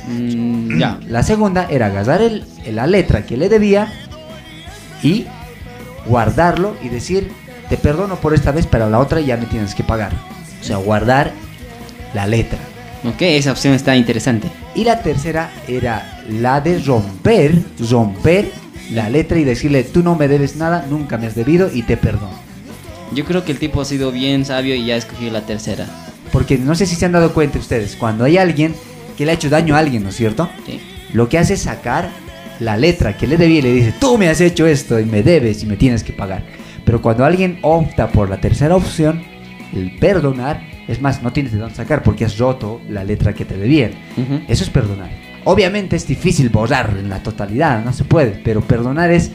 Mm, 0.09 0.79
ya. 0.79 1.01
La 1.09 1.23
segunda 1.23 1.67
era 1.71 1.87
agarrar 1.87 2.21
el- 2.21 2.45
la 2.73 2.87
letra 2.87 3.25
que 3.25 3.37
le 3.39 3.49
debía 3.49 3.91
y 5.03 5.25
guardarlo 6.07 6.77
y 6.83 6.89
decir, 6.89 7.31
te 7.69 7.77
perdono 7.77 8.17
por 8.17 8.35
esta 8.35 8.53
vez, 8.53 8.67
pero 8.67 8.91
la 8.91 8.99
otra 8.99 9.21
ya 9.21 9.37
me 9.37 9.47
tienes 9.47 9.75
que 9.75 9.83
pagar. 9.83 10.13
O 10.61 10.65
sea, 10.65 10.77
guardar 10.77 11.33
la 12.15 12.27
letra. 12.27 12.59
Ok, 13.05 13.21
esa 13.23 13.53
opción 13.53 13.75
está 13.75 13.97
interesante. 13.97 14.49
Y 14.75 14.85
la 14.85 15.01
tercera 15.03 15.51
era 15.69 16.23
la 16.29 16.61
de 16.61 16.79
romper, 16.81 17.55
romper 17.91 18.51
la 18.93 19.09
letra 19.09 19.39
y 19.39 19.45
decirle, 19.45 19.85
tú 19.85 20.03
no 20.03 20.15
me 20.17 20.29
debes 20.29 20.57
nada, 20.57 20.85
nunca 20.89 21.17
me 21.19 21.27
has 21.27 21.35
debido 21.35 21.71
y 21.73 21.83
te 21.83 21.97
perdono. 21.97 22.45
Yo 23.15 23.25
creo 23.25 23.45
que 23.45 23.53
el 23.53 23.59
tipo 23.59 23.81
ha 23.81 23.85
sido 23.85 24.11
bien 24.13 24.45
sabio 24.45 24.75
y 24.75 24.87
ya 24.87 24.95
ha 24.95 24.99
escogido 24.99 25.33
la 25.33 25.43
tercera. 25.43 25.87
Porque 26.35 26.59
no 26.59 26.75
sé 26.75 26.85
si 26.87 26.97
se 26.97 27.07
han 27.07 27.13
dado 27.13 27.33
cuenta 27.33 27.61
ustedes, 27.61 27.95
cuando 27.95 28.25
hay 28.25 28.39
alguien 28.39 28.75
que 29.17 29.25
le 29.25 29.31
ha 29.31 29.35
hecho 29.37 29.49
daño 29.49 29.77
a 29.77 29.79
alguien, 29.79 30.03
¿no 30.03 30.09
es 30.09 30.17
cierto? 30.17 30.51
Sí. 30.67 30.81
Lo 31.13 31.29
que 31.29 31.39
hace 31.39 31.55
es 31.55 31.63
sacar 31.63 32.11
la 32.59 32.77
letra 32.77 33.17
que 33.17 33.29
le 33.29 33.37
debía 33.37 33.61
y 33.61 33.63
le 33.63 33.73
dice, 33.73 33.95
tú 34.01 34.19
me 34.19 34.29
has 34.29 34.41
hecho 34.41 34.67
esto 34.67 34.99
y 34.99 35.05
me 35.05 35.23
debes 35.23 35.63
y 35.63 35.67
me 35.67 35.77
tienes 35.77 36.03
que 36.03 36.13
pagar. 36.13 36.43
Pero 36.85 37.01
cuando 37.01 37.25
alguien 37.25 37.61
opta 37.63 38.09
por 38.09 38.29
la 38.29 38.41
tercera 38.41 38.75
opción, 38.75 39.23
el 39.73 39.97
perdonar, 40.01 40.61
es 40.89 41.01
más, 41.01 41.23
no 41.23 41.33
tienes 41.33 41.53
de 41.53 41.59
dónde 41.59 41.77
sacar 41.77 42.03
porque 42.03 42.25
has 42.25 42.37
roto 42.37 42.81
la 42.89 43.05
letra 43.05 43.33
que 43.33 43.45
te 43.45 43.57
debían. 43.57 43.93
Eso 44.49 44.65
es 44.65 44.71
perdonar. 44.71 45.11
Obviamente 45.45 45.95
es 45.95 46.05
difícil 46.05 46.49
borrar 46.49 46.97
en 46.99 47.11
la 47.11 47.23
totalidad, 47.23 47.85
no 47.85 47.93
se 47.93 48.03
puede, 48.03 48.33
pero 48.43 48.61
perdonar 48.61 49.13
es, 49.13 49.31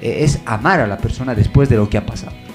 es 0.00 0.38
amar 0.46 0.78
a 0.78 0.86
la 0.86 0.98
persona 0.98 1.34
después 1.34 1.68
de 1.68 1.74
lo 1.74 1.90
que 1.90 1.98
ha 1.98 2.06
pasado. 2.06 2.45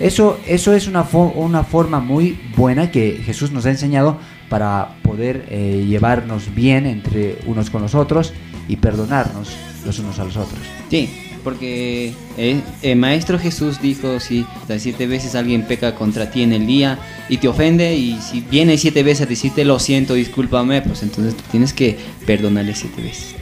Eso, 0.00 0.38
eso 0.46 0.72
es 0.74 0.86
una, 0.88 1.04
fo- 1.04 1.32
una 1.34 1.62
forma 1.62 2.00
muy 2.00 2.38
buena 2.56 2.90
que 2.90 3.20
Jesús 3.24 3.52
nos 3.52 3.66
ha 3.66 3.70
enseñado 3.70 4.18
para 4.48 4.96
poder 5.02 5.46
eh, 5.50 5.84
llevarnos 5.86 6.54
bien 6.54 6.86
entre 6.86 7.38
unos 7.46 7.68
con 7.70 7.82
los 7.82 7.94
otros 7.94 8.32
y 8.66 8.76
perdonarnos 8.76 9.48
los 9.84 9.98
unos 9.98 10.18
a 10.18 10.24
los 10.24 10.36
otros. 10.36 10.58
Sí, 10.90 11.08
porque 11.44 12.14
eh, 12.38 12.60
el 12.82 12.96
Maestro 12.98 13.38
Jesús 13.38 13.80
dijo, 13.80 14.18
si 14.20 14.46
las 14.68 14.82
siete 14.82 15.06
veces 15.06 15.34
alguien 15.34 15.62
peca 15.66 15.94
contra 15.94 16.30
ti 16.30 16.42
en 16.42 16.52
el 16.54 16.66
día 16.66 16.98
y 17.28 17.36
te 17.36 17.48
ofende, 17.48 17.94
y 17.96 18.18
si 18.20 18.40
viene 18.40 18.78
siete 18.78 19.02
veces 19.02 19.26
a 19.26 19.26
decirte 19.26 19.64
lo 19.64 19.78
siento, 19.78 20.14
discúlpame, 20.14 20.80
pues 20.82 21.02
entonces 21.02 21.36
tú 21.36 21.42
tienes 21.50 21.72
que 21.74 21.98
perdonarle 22.26 22.74
siete 22.74 23.02
veces. 23.02 23.34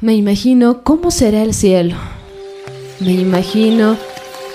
Me 0.00 0.14
imagino 0.14 0.82
cómo 0.82 1.10
será 1.10 1.42
el 1.42 1.54
cielo. 1.54 1.96
Me 3.00 3.12
imagino 3.12 3.96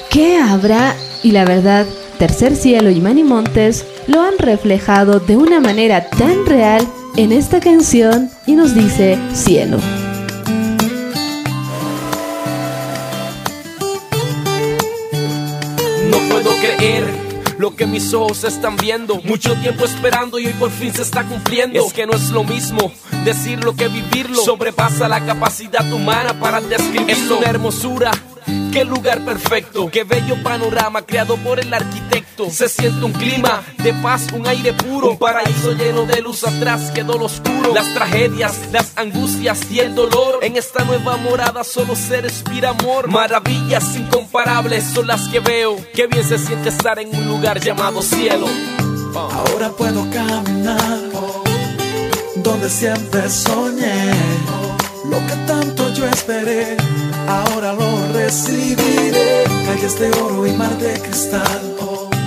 qué 0.10 0.38
habrá 0.38 0.96
y 1.24 1.32
la 1.32 1.46
verdad, 1.46 1.86
Tercer 2.20 2.58
Cielo 2.58 2.90
y 2.90 3.00
Manny 3.00 3.24
Montes 3.24 3.86
lo 4.08 4.22
han 4.22 4.38
reflejado 4.38 5.22
de 5.22 5.38
una 5.38 5.62
manera 5.62 6.10
tan 6.10 6.46
real 6.46 6.86
en 7.16 7.32
esta 7.32 7.62
canción 7.62 8.30
y 8.46 8.56
nos 8.56 8.76
dice 8.76 9.18
cielo. 9.34 9.78
No 16.10 16.18
puedo 16.30 16.52
creer 16.58 17.06
lo 17.58 17.78
que 17.78 17.86
mis 17.86 18.14
ojos 18.14 18.44
están 18.44 18.76
viendo. 18.76 19.22
Mucho 19.24 19.56
tiempo 19.56 19.86
esperando 19.86 20.38
y 20.38 20.48
hoy 20.48 20.54
por 20.54 20.70
fin 20.70 20.94
se 20.94 21.04
está 21.04 21.24
cumpliendo. 21.24 21.80
Es 21.80 21.94
que 21.94 22.06
no 22.06 22.12
es 22.12 22.30
lo 22.30 22.44
mismo 22.44 22.92
decirlo 23.24 23.74
que 23.74 23.88
vivirlo. 23.88 24.44
Sobrepasa 24.44 25.08
la 25.08 25.26
capacidad 25.26 25.90
humana 25.94 26.38
para 26.38 26.60
describirlo. 26.60 27.14
Es 27.14 27.32
una 27.32 27.50
hermosura. 27.50 28.12
Qué 28.72 28.84
lugar 28.84 29.24
perfecto, 29.24 29.90
qué 29.92 30.04
bello 30.04 30.42
panorama 30.42 31.04
creado 31.04 31.38
por 31.38 31.60
el 31.60 31.74
arquitecto. 31.74 32.50
Se 32.50 32.68
siente 32.68 33.06
un 33.06 33.14
clima 33.14 33.64
de 33.78 33.94
paz, 33.94 34.28
un 34.34 34.48
aire 34.48 34.74
puro, 34.74 35.12
un 35.12 35.18
paraíso 35.18 35.74
lleno 35.74 36.06
de 36.06 36.22
luz 36.22 36.44
atrás 36.44 36.92
quedó 36.92 37.18
lo 37.18 37.26
oscuro. 37.26 37.74
Las 37.74 37.94
tragedias, 37.94 38.60
las 38.72 38.98
angustias 38.98 39.70
y 39.72 39.80
el 39.80 39.96
dolor. 39.96 40.40
En 40.42 40.56
esta 40.58 40.84
nueva 40.84 41.18
morada 41.18 41.64
solo 41.64 41.96
se 41.96 42.22
respira 42.22 42.70
amor. 42.70 43.08
Maravillas 43.10 43.96
incomparables 43.96 44.84
son 44.84 45.08
las 45.08 45.28
que 45.30 45.40
veo. 45.40 45.78
Qué 45.94 46.08
bien 46.08 46.28
se 46.28 46.38
siente 46.38 46.70
estar 46.70 47.00
en 47.00 47.16
un 47.16 47.28
lugar 47.28 47.60
llamado 47.60 48.02
cielo. 48.02 48.48
Ahora 49.16 49.70
puedo 49.70 50.10
caminar 50.10 51.04
donde 52.44 52.70
siempre 52.70 53.30
soñé. 53.30 54.12
Lo 55.10 55.18
que 55.28 55.36
tanto 55.48 55.94
yo 55.94 56.06
esperé, 56.08 56.78
ahora 57.28 57.74
lo 57.74 58.14
recibiré. 58.14 59.44
Calles 59.66 60.00
de 60.00 60.12
oro 60.22 60.46
y 60.48 60.52
mar 60.54 60.76
de 60.78 60.94
cristal. 61.02 61.62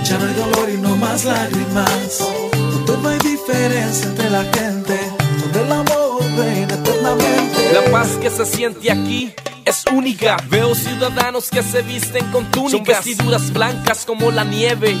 Ya 0.03 0.17
no 0.17 0.27
hay 0.27 0.33
dolor 0.33 0.69
y 0.69 0.77
no 0.77 0.95
más 0.95 1.25
lágrimas. 1.25 2.19
Donde 2.51 2.97
no 3.01 3.09
hay 3.09 3.19
diferencia 3.19 4.07
entre 4.07 4.29
la 4.29 4.43
gente. 4.43 4.99
Donde 5.41 5.61
el 5.61 5.71
amor 5.71 6.21
reina 6.37 6.73
eternamente. 6.73 7.73
La 7.73 7.91
paz 7.91 8.09
que 8.21 8.29
se 8.29 8.45
siente 8.45 8.91
aquí 8.91 9.33
es 9.65 9.83
única. 9.91 10.37
Veo 10.49 10.73
ciudadanos 10.73 11.49
que 11.49 11.61
se 11.61 11.81
visten 11.81 12.25
con 12.31 12.49
túnicas, 12.51 12.71
Son 12.71 12.83
vestiduras 12.83 13.51
blancas 13.51 14.05
como 14.05 14.31
la 14.31 14.43
nieve. 14.43 14.95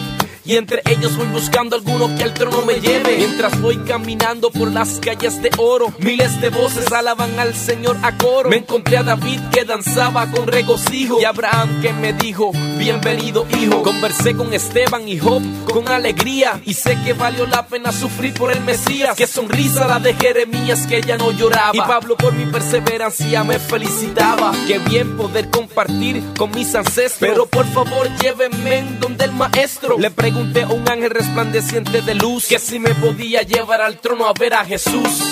Y 0.47 0.55
entre 0.55 0.81
ellos 0.85 1.17
voy 1.17 1.27
buscando 1.27 1.75
alguno 1.75 2.15
que 2.15 2.23
al 2.23 2.33
trono 2.33 2.61
me 2.61 2.75
lleve. 2.79 3.17
Mientras 3.17 3.59
voy 3.59 3.75
caminando 3.79 4.49
por 4.49 4.71
las 4.71 4.97
calles 5.01 5.41
de 5.41 5.51
oro, 5.57 5.93
miles 5.99 6.39
de 6.39 6.47
voces 6.47 6.89
alaban 6.93 7.37
al 7.37 7.53
Señor 7.53 7.97
a 8.01 8.15
coro. 8.15 8.49
Me 8.49 8.55
encontré 8.55 8.95
a 8.95 9.03
David 9.03 9.41
que 9.51 9.65
danzaba 9.65 10.31
con 10.31 10.47
regocijo. 10.47 11.19
Y 11.19 11.25
Abraham 11.25 11.81
que 11.81 11.91
me 11.91 12.13
dijo, 12.13 12.53
bienvenido 12.77 13.45
hijo. 13.59 13.83
Conversé 13.83 14.37
con 14.37 14.53
Esteban 14.53 15.09
y 15.09 15.19
Job 15.19 15.43
con 15.65 15.89
alegría. 15.89 16.61
Y 16.63 16.75
sé 16.75 16.97
que 17.03 17.11
valió 17.11 17.45
la 17.45 17.67
pena 17.67 17.91
sufrir 17.91 18.33
por 18.33 18.49
el 18.49 18.61
Mesías. 18.61 19.17
Qué 19.17 19.27
sonrisa 19.27 19.85
la 19.85 19.99
de 19.99 20.13
Jeremías 20.13 20.87
que 20.87 21.01
ya 21.01 21.17
no 21.17 21.33
lloraba. 21.33 21.71
Y 21.73 21.79
Pablo 21.79 22.15
por 22.15 22.31
mi 22.31 22.45
perseverancia 22.45 23.43
me 23.43 23.59
felicitaba. 23.59 24.53
Qué 24.65 24.79
bien 24.79 25.17
poder 25.17 25.49
compartir 25.49 26.23
con 26.37 26.51
mis 26.51 26.73
ancestros. 26.73 27.17
Pero 27.19 27.47
por 27.47 27.65
favor 27.65 28.07
llévenme 28.21 28.77
en 28.77 28.99
donde 29.01 29.25
el 29.25 29.33
maestro. 29.33 29.97
Le 29.99 30.09
pregunté 30.09 30.36
a 30.37 30.71
un 30.71 30.87
ángel 30.87 31.09
resplandeciente 31.09 32.01
de 32.01 32.13
luz 32.13 32.45
que 32.47 32.59
si 32.59 32.77
me 32.77 32.93
podía 32.93 33.41
llevar 33.41 33.81
al 33.81 33.97
trono 33.97 34.27
a 34.27 34.33
ver 34.33 34.53
a 34.53 34.63
Jesús. 34.63 35.23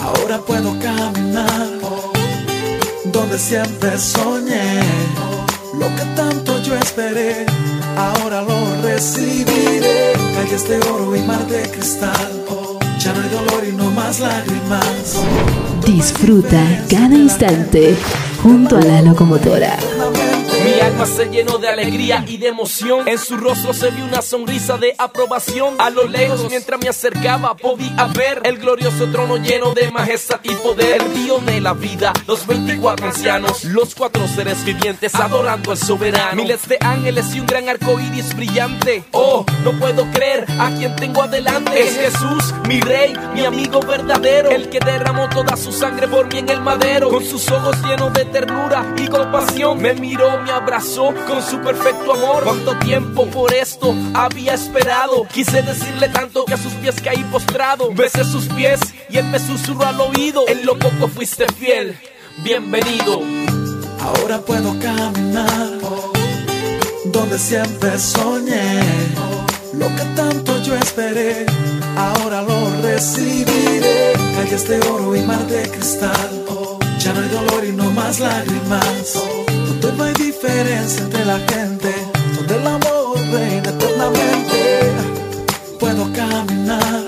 Ahora 0.00 0.38
puedo 0.38 0.74
caminar 0.78 1.70
donde 3.04 3.38
siempre 3.38 3.98
soñé. 3.98 4.80
Lo 5.78 5.86
que 5.96 6.04
tanto 6.16 6.62
yo 6.62 6.74
esperé, 6.76 7.44
ahora 7.96 8.40
lo 8.42 8.82
recibiré. 8.82 10.12
Calles 10.34 10.66
de 10.66 10.78
oro 10.78 11.14
y 11.14 11.20
mar 11.20 11.46
de 11.46 11.70
cristal. 11.70 12.44
Ya 12.98 13.12
no 13.12 13.22
hay 13.22 13.28
dolor 13.28 13.64
y 13.68 13.72
no 13.72 13.90
más 13.90 14.18
lágrimas. 14.20 15.20
Disfruta 15.84 16.84
cada 16.88 17.14
instante 17.14 17.96
junto 18.42 18.78
a 18.78 18.80
la 18.80 19.02
locomotora. 19.02 19.76
Mi 20.82 20.88
alma 20.88 21.06
se 21.06 21.26
llenó 21.26 21.58
de 21.58 21.68
alegría 21.68 22.24
y 22.26 22.38
de 22.38 22.48
emoción. 22.48 23.06
En 23.06 23.16
su 23.16 23.36
rostro 23.36 23.72
se 23.72 23.92
vio 23.92 24.04
una 24.04 24.20
sonrisa 24.20 24.78
de 24.78 24.96
aprobación. 24.98 25.76
A 25.78 25.90
lo 25.90 26.08
lejos, 26.08 26.44
mientras 26.48 26.80
me 26.80 26.88
acercaba, 26.88 27.54
podía 27.54 28.06
ver 28.06 28.40
el 28.42 28.58
glorioso 28.58 29.06
trono 29.12 29.36
lleno 29.36 29.74
de 29.74 29.92
majestad 29.92 30.40
y 30.42 30.52
poder. 30.56 31.00
El 31.00 31.14
río 31.14 31.38
de 31.38 31.60
la 31.60 31.72
vida, 31.72 32.12
los 32.26 32.48
24 32.48 33.06
ancianos, 33.06 33.62
los 33.62 33.94
cuatro 33.94 34.26
seres 34.26 34.64
vivientes 34.64 35.14
adorando 35.14 35.70
al 35.70 35.78
soberano. 35.78 36.42
Miles 36.42 36.66
de 36.66 36.78
ángeles 36.80 37.32
y 37.32 37.38
un 37.38 37.46
gran 37.46 37.68
arco 37.68 38.00
iris 38.00 38.34
brillante. 38.34 39.04
Oh, 39.12 39.46
no 39.62 39.78
puedo 39.78 40.10
creer 40.10 40.46
a 40.58 40.68
quien 40.70 40.96
tengo 40.96 41.22
adelante. 41.22 41.80
Es 41.80 41.96
Jesús, 41.96 42.54
mi 42.66 42.80
rey, 42.80 43.14
mi 43.34 43.44
amigo 43.44 43.78
verdadero. 43.82 44.50
El 44.50 44.68
que 44.68 44.80
derramó 44.80 45.28
toda 45.28 45.56
su 45.56 45.70
sangre 45.70 46.08
por 46.08 46.26
mí 46.26 46.40
en 46.40 46.48
el 46.48 46.60
madero. 46.60 47.08
Con 47.08 47.24
sus 47.24 47.48
ojos 47.52 47.80
llenos 47.84 48.12
de 48.14 48.24
ternura 48.24 48.84
y 48.98 49.06
compasión, 49.06 49.80
me 49.80 49.94
miró, 49.94 50.42
me 50.42 50.50
abrazó 50.50 50.71
con 50.72 51.42
su 51.42 51.60
perfecto 51.60 52.14
amor. 52.14 52.44
Cuánto 52.44 52.78
tiempo 52.78 53.26
por 53.26 53.52
esto 53.52 53.94
había 54.14 54.54
esperado. 54.54 55.26
Quise 55.30 55.60
decirle 55.60 56.08
tanto 56.08 56.46
que 56.46 56.54
a 56.54 56.56
sus 56.56 56.72
pies 56.74 56.96
caí 57.02 57.22
postrado. 57.24 57.92
Besé 57.92 58.24
sus 58.24 58.46
pies 58.46 58.80
y 59.10 59.18
él 59.18 59.26
me 59.26 59.38
susurró 59.38 59.84
al 59.84 60.00
oído. 60.00 60.48
En 60.48 60.64
lo 60.64 60.78
poco 60.78 61.08
fuiste 61.08 61.44
fiel. 61.58 61.98
Bienvenido. 62.38 63.20
Ahora 64.00 64.38
puedo 64.38 64.74
caminar 64.80 65.72
donde 67.04 67.38
siempre 67.38 67.98
soñé. 67.98 68.80
Lo 69.74 69.88
que 69.88 70.04
tanto 70.16 70.62
yo 70.62 70.74
esperé, 70.74 71.44
ahora 71.96 72.40
lo 72.40 72.82
recibiré. 72.82 74.14
Calles 74.36 74.66
de 74.68 74.80
oro 74.88 75.14
y 75.14 75.20
mar 75.20 75.46
de 75.48 75.68
cristal. 75.70 76.61
Ya 77.02 77.12
no 77.12 77.20
hay 77.20 77.28
dolor 77.28 77.64
y 77.64 77.72
no 77.72 77.90
más 77.90 78.20
lágrimas. 78.20 79.14
Donde 79.46 79.92
no 79.96 80.04
hay 80.04 80.14
diferencia 80.14 81.02
entre 81.02 81.24
la 81.24 81.38
gente. 81.40 81.92
Donde 82.36 82.56
el 82.56 82.66
amor 82.66 83.18
reina 83.32 83.70
eternamente. 83.70 84.92
Puedo 85.80 86.12
caminar 86.12 87.02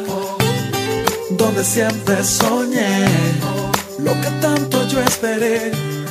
donde 1.30 1.64
siempre 1.64 2.24
soñé. 2.24 3.06
Lo 4.00 4.12
que 4.20 4.30
tanto 4.40 4.84
yo 4.88 5.00
esperé, 5.00 5.70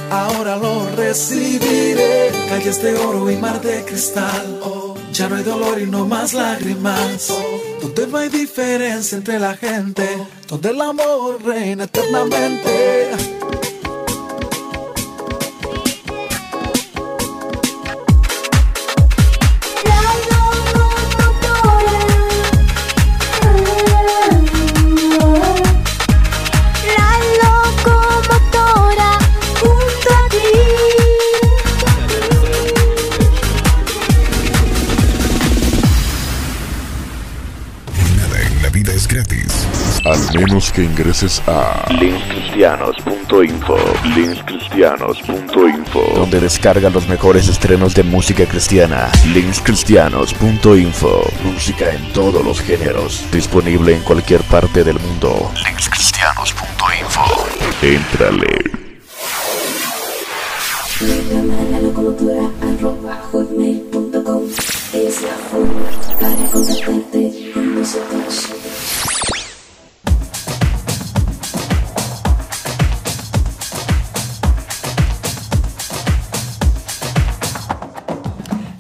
ahora 0.10 0.56
lo 0.56 0.90
recibiré. 0.96 2.32
Calles 2.48 2.82
de 2.82 2.96
oro 2.96 3.30
y 3.30 3.36
mar 3.36 3.62
de 3.62 3.84
cristal. 3.84 4.62
Ya 5.12 5.28
no 5.28 5.36
hay 5.36 5.44
dolor 5.44 5.80
y 5.82 5.88
no 5.88 6.08
más 6.08 6.34
lágrimas. 6.34 7.34
Donde 7.82 8.08
no 8.08 8.18
hay 8.18 8.30
diferencia 8.30 9.18
entre 9.18 9.40
la 9.40 9.58
gente. 9.58 10.08
Donde 10.48 10.70
el 10.70 10.82
amor 10.82 11.44
reina 11.44 11.84
eternamente. 11.84 13.12
Menos 40.46 40.72
que 40.72 40.84
ingreses 40.84 41.42
a 41.48 41.86
linkscristianos.info 41.90 43.78
linkscristianos.info 44.16 46.02
donde 46.16 46.42
descarga 46.42 46.90
los 46.90 47.08
mejores 47.08 47.48
estrenos 47.48 47.94
de 47.94 48.04
música 48.04 48.46
cristiana. 48.46 49.10
linkscristianos.info 49.34 51.24
Música 51.46 51.94
en 51.94 52.12
todos 52.14 52.44
los 52.44 52.60
géneros, 52.62 53.26
disponible 53.32 53.96
en 53.96 54.02
cualquier 54.02 54.42
parte 54.42 54.84
del 54.84 55.00
mundo. 55.00 55.50
linkscristianos.info 55.66 57.48
Entrale. 57.82 58.72
Programa 61.00 61.64
la 61.72 61.80
locomotora 61.80 62.50
arroba 62.62 63.22
hotmail.com 63.32 64.44
es 64.94 65.22
la 65.22 65.36
forma 65.50 65.84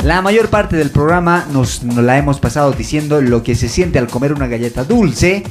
La 0.03 0.21
mayor 0.21 0.49
parte 0.49 0.75
del 0.75 0.89
programa 0.89 1.45
nos, 1.53 1.83
nos 1.83 2.03
la 2.03 2.17
hemos 2.17 2.39
pasado 2.39 2.73
diciendo 2.73 3.21
lo 3.21 3.41
que 3.41 3.55
se 3.55 3.69
siente 3.69 3.99
al 3.99 4.07
comer 4.07 4.33
una 4.33 4.47
galleta 4.47 4.83
dulce. 4.83 5.43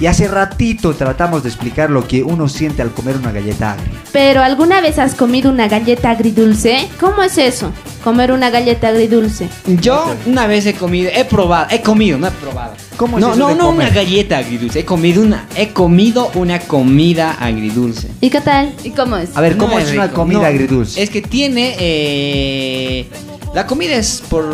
Y 0.00 0.06
hace 0.06 0.26
ratito 0.28 0.94
tratamos 0.94 1.42
de 1.42 1.50
explicar 1.50 1.90
lo 1.90 2.08
que 2.08 2.22
uno 2.22 2.48
siente 2.48 2.80
al 2.80 2.90
comer 2.92 3.18
una 3.18 3.32
galleta 3.32 3.72
agria. 3.72 3.90
Pero 4.12 4.42
¿alguna 4.42 4.80
vez 4.80 4.98
has 4.98 5.14
comido 5.14 5.50
una 5.50 5.68
galleta 5.68 6.10
agridulce? 6.12 6.88
¿Cómo 6.98 7.22
es 7.22 7.36
eso? 7.36 7.70
Comer 8.02 8.32
una 8.32 8.48
galleta 8.48 8.88
agridulce. 8.88 9.50
Yo 9.66 10.14
una 10.24 10.46
vez 10.46 10.64
he 10.64 10.72
comido, 10.72 11.10
he 11.14 11.26
probado, 11.26 11.66
he 11.68 11.82
comido, 11.82 12.16
no 12.16 12.28
he 12.28 12.30
probado. 12.30 12.72
¿Cómo 12.96 13.18
es 13.18 13.20
no, 13.22 13.32
eso 13.32 13.38
no, 13.38 13.48
de 13.48 13.54
no 13.56 13.66
comer? 13.66 13.88
una 13.88 13.94
galleta 13.94 14.38
agridulce. 14.38 14.80
He 14.80 14.84
comido 14.86 15.22
una, 15.22 15.46
he 15.54 15.68
comido 15.68 16.30
una 16.34 16.60
comida 16.60 17.32
agridulce. 17.32 18.08
¿Y 18.22 18.30
qué 18.30 18.40
tal? 18.40 18.72
¿Y 18.82 18.92
cómo 18.92 19.18
es? 19.18 19.36
A 19.36 19.42
ver, 19.42 19.58
¿cómo 19.58 19.74
No 19.74 19.80
es 19.80 19.92
una 19.92 20.10
comida 20.12 20.38
no. 20.38 20.46
agridulce? 20.46 21.02
Es 21.02 21.10
que 21.10 21.20
tiene, 21.20 21.76
eh, 21.78 23.06
la 23.54 23.66
comida 23.66 23.94
es 23.96 24.22
por, 24.28 24.44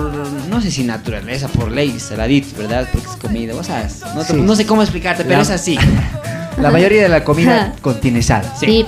no 0.49 0.61
sé 0.61 0.71
si 0.71 0.83
naturaleza, 0.85 1.49
por 1.49 1.71
ley, 1.71 1.99
saladito, 2.01 2.57
¿verdad? 2.59 2.89
Porque 2.93 3.07
es 3.09 3.17
comida, 3.17 3.53
vos 3.55 3.67
sabes. 3.67 4.01
No, 4.15 4.23
te- 4.25 4.33
Sí. 4.35 4.41
no 4.41 4.57
sé 4.57 4.67
cómo 4.67 4.83
explicarte, 4.83 5.25
pero 5.25 5.37
La- 5.37 5.43
es 5.43 5.51
así. 5.51 5.79
La 6.61 6.71
mayoría 6.71 7.03
de 7.03 7.09
la 7.11 7.23
comida 7.23 7.75
contiene 7.83 8.23
sal. 8.23 8.43
Sí. 8.59 8.87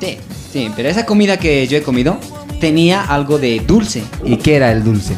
Sí, 0.00 0.18
sí, 0.52 0.70
pero 0.76 0.90
esa 0.90 1.06
comida 1.06 1.38
que 1.38 1.66
yo 1.66 1.78
he 1.78 1.82
comido 1.82 2.18
tenía 2.60 3.02
algo 3.02 3.38
de 3.38 3.60
dulce. 3.66 4.02
¿Y 4.24 4.36
qué 4.36 4.56
era 4.56 4.70
el 4.72 4.84
dulce? 4.84 5.14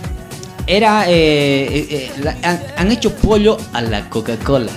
Era, 0.69 1.07
eh, 1.09 1.13
eh, 1.13 1.87
eh, 1.91 2.11
la- 2.23 2.37
han, 2.45 2.61
han 2.77 2.93
hecho 2.93 3.13
pollo 3.17 3.57
a 3.73 3.83
la 3.83 4.09
Coca-Cola. 4.09 4.71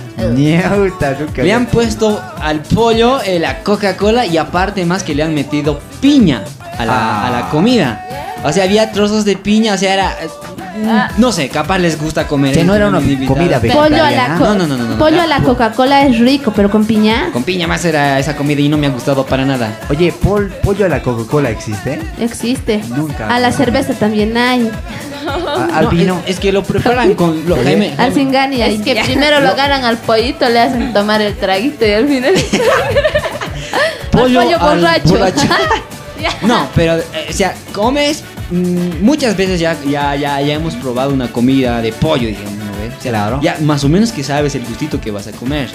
Le 1.36 1.52
han 1.52 1.66
puesto 1.66 2.20
al 2.40 2.60
pollo 2.62 3.20
eh, 3.22 3.38
la 3.38 3.62
Coca-Cola 3.62 4.26
y 4.26 4.36
aparte 4.36 4.84
más 4.84 5.04
que 5.04 5.14
le 5.14 5.22
han 5.22 5.34
metido 5.34 5.78
piña 6.00 6.42
a 6.78 6.84
la, 6.84 6.92
Ah. 6.94 7.26
a 7.28 7.30
la 7.30 7.48
comida. 7.50 8.04
O 8.44 8.52
sea, 8.52 8.64
había 8.64 8.92
trozos 8.92 9.24
de 9.24 9.36
piña, 9.36 9.72
o 9.74 9.78
sea, 9.78 9.94
era... 9.94 10.16
eh, 10.22 11.08
No 11.16 11.32
sé, 11.32 11.48
capaz 11.48 11.78
les 11.78 11.98
gusta 12.00 12.26
comer. 12.26 12.52
Que 12.54 12.62
no 12.62 12.74
era 12.74 12.88
una 12.88 12.98
comida 13.26 13.58
Pollo 13.60 14.04
a 14.04 14.10
la, 14.10 14.34
co- 14.36 14.44
No, 14.44 14.54
no, 14.54 14.66
no, 14.66 14.76
no, 14.76 14.84
no. 14.84 14.98
pollo 14.98 15.22
a 15.22 15.26
la 15.26 15.40
Coca-Cola 15.40 16.04
es 16.06 16.18
rico, 16.18 16.52
pero 16.54 16.70
con 16.70 16.84
piña 16.84 17.30
Con 17.32 17.42
piña 17.42 17.66
más 17.66 17.84
era 17.86 18.18
esa 18.18 18.36
comida 18.36 18.60
y 18.60 18.68
no 18.68 18.76
me 18.76 18.86
ha 18.86 18.90
gustado 18.90 19.24
para 19.24 19.46
nada. 19.46 19.80
Oye, 19.88 20.12
pol- 20.12 20.52
pollo 20.62 20.84
a 20.84 20.88
la 20.90 21.00
Coca-Cola 21.02 21.48
existe. 21.50 21.98
existe. 22.20 22.82
Nunca. 22.88 23.34
A 23.34 23.40
la 23.40 23.50
cerveza 23.50 23.94
también 23.94 24.36
hay. 24.36 24.70
A- 25.26 25.78
al 25.78 25.84
No, 25.86 25.90
vino. 25.90 26.20
Es, 26.26 26.32
es 26.34 26.40
que 26.40 26.52
lo 26.52 26.62
preparan 26.64 27.14
con... 27.14 27.48
Lo, 27.48 27.56
Jaime, 27.56 27.94
Al 27.96 28.12
cingani 28.12 28.60
hay. 28.60 28.74
Es 28.76 28.82
que 28.82 28.94
primero 29.06 29.40
lo 29.40 29.48
agarran 29.48 29.84
al 29.84 29.96
pollito, 29.96 30.46
le 30.50 30.60
hacen 30.60 30.92
tomar 30.92 31.22
el 31.22 31.34
traguito 31.34 31.86
y 31.86 31.92
al 31.92 32.06
final. 32.06 32.34
pollo, 34.10 34.40
pollo 34.42 34.60
al 34.60 35.00
borracho. 35.02 35.14
No, 36.42 36.68
pero, 36.74 36.96
eh, 36.96 37.26
o 37.28 37.32
sea, 37.32 37.54
comes. 37.72 38.24
Mm, 38.50 39.02
muchas 39.02 39.36
veces 39.36 39.60
ya, 39.60 39.76
ya, 39.84 40.14
ya, 40.16 40.40
ya 40.40 40.54
hemos 40.54 40.74
probado 40.76 41.12
una 41.12 41.30
comida 41.30 41.80
de 41.80 41.92
pollo, 41.92 42.28
digamos, 42.28 42.52
¿no 42.52 42.72
ves? 42.80 42.94
O 42.98 43.02
sea, 43.02 43.12
Claro. 43.12 43.40
Ya 43.42 43.58
más 43.62 43.84
o 43.84 43.88
menos 43.88 44.12
que 44.12 44.22
sabes 44.22 44.54
el 44.54 44.64
gustito 44.64 45.00
que 45.00 45.10
vas 45.10 45.26
a 45.26 45.32
comer. 45.32 45.68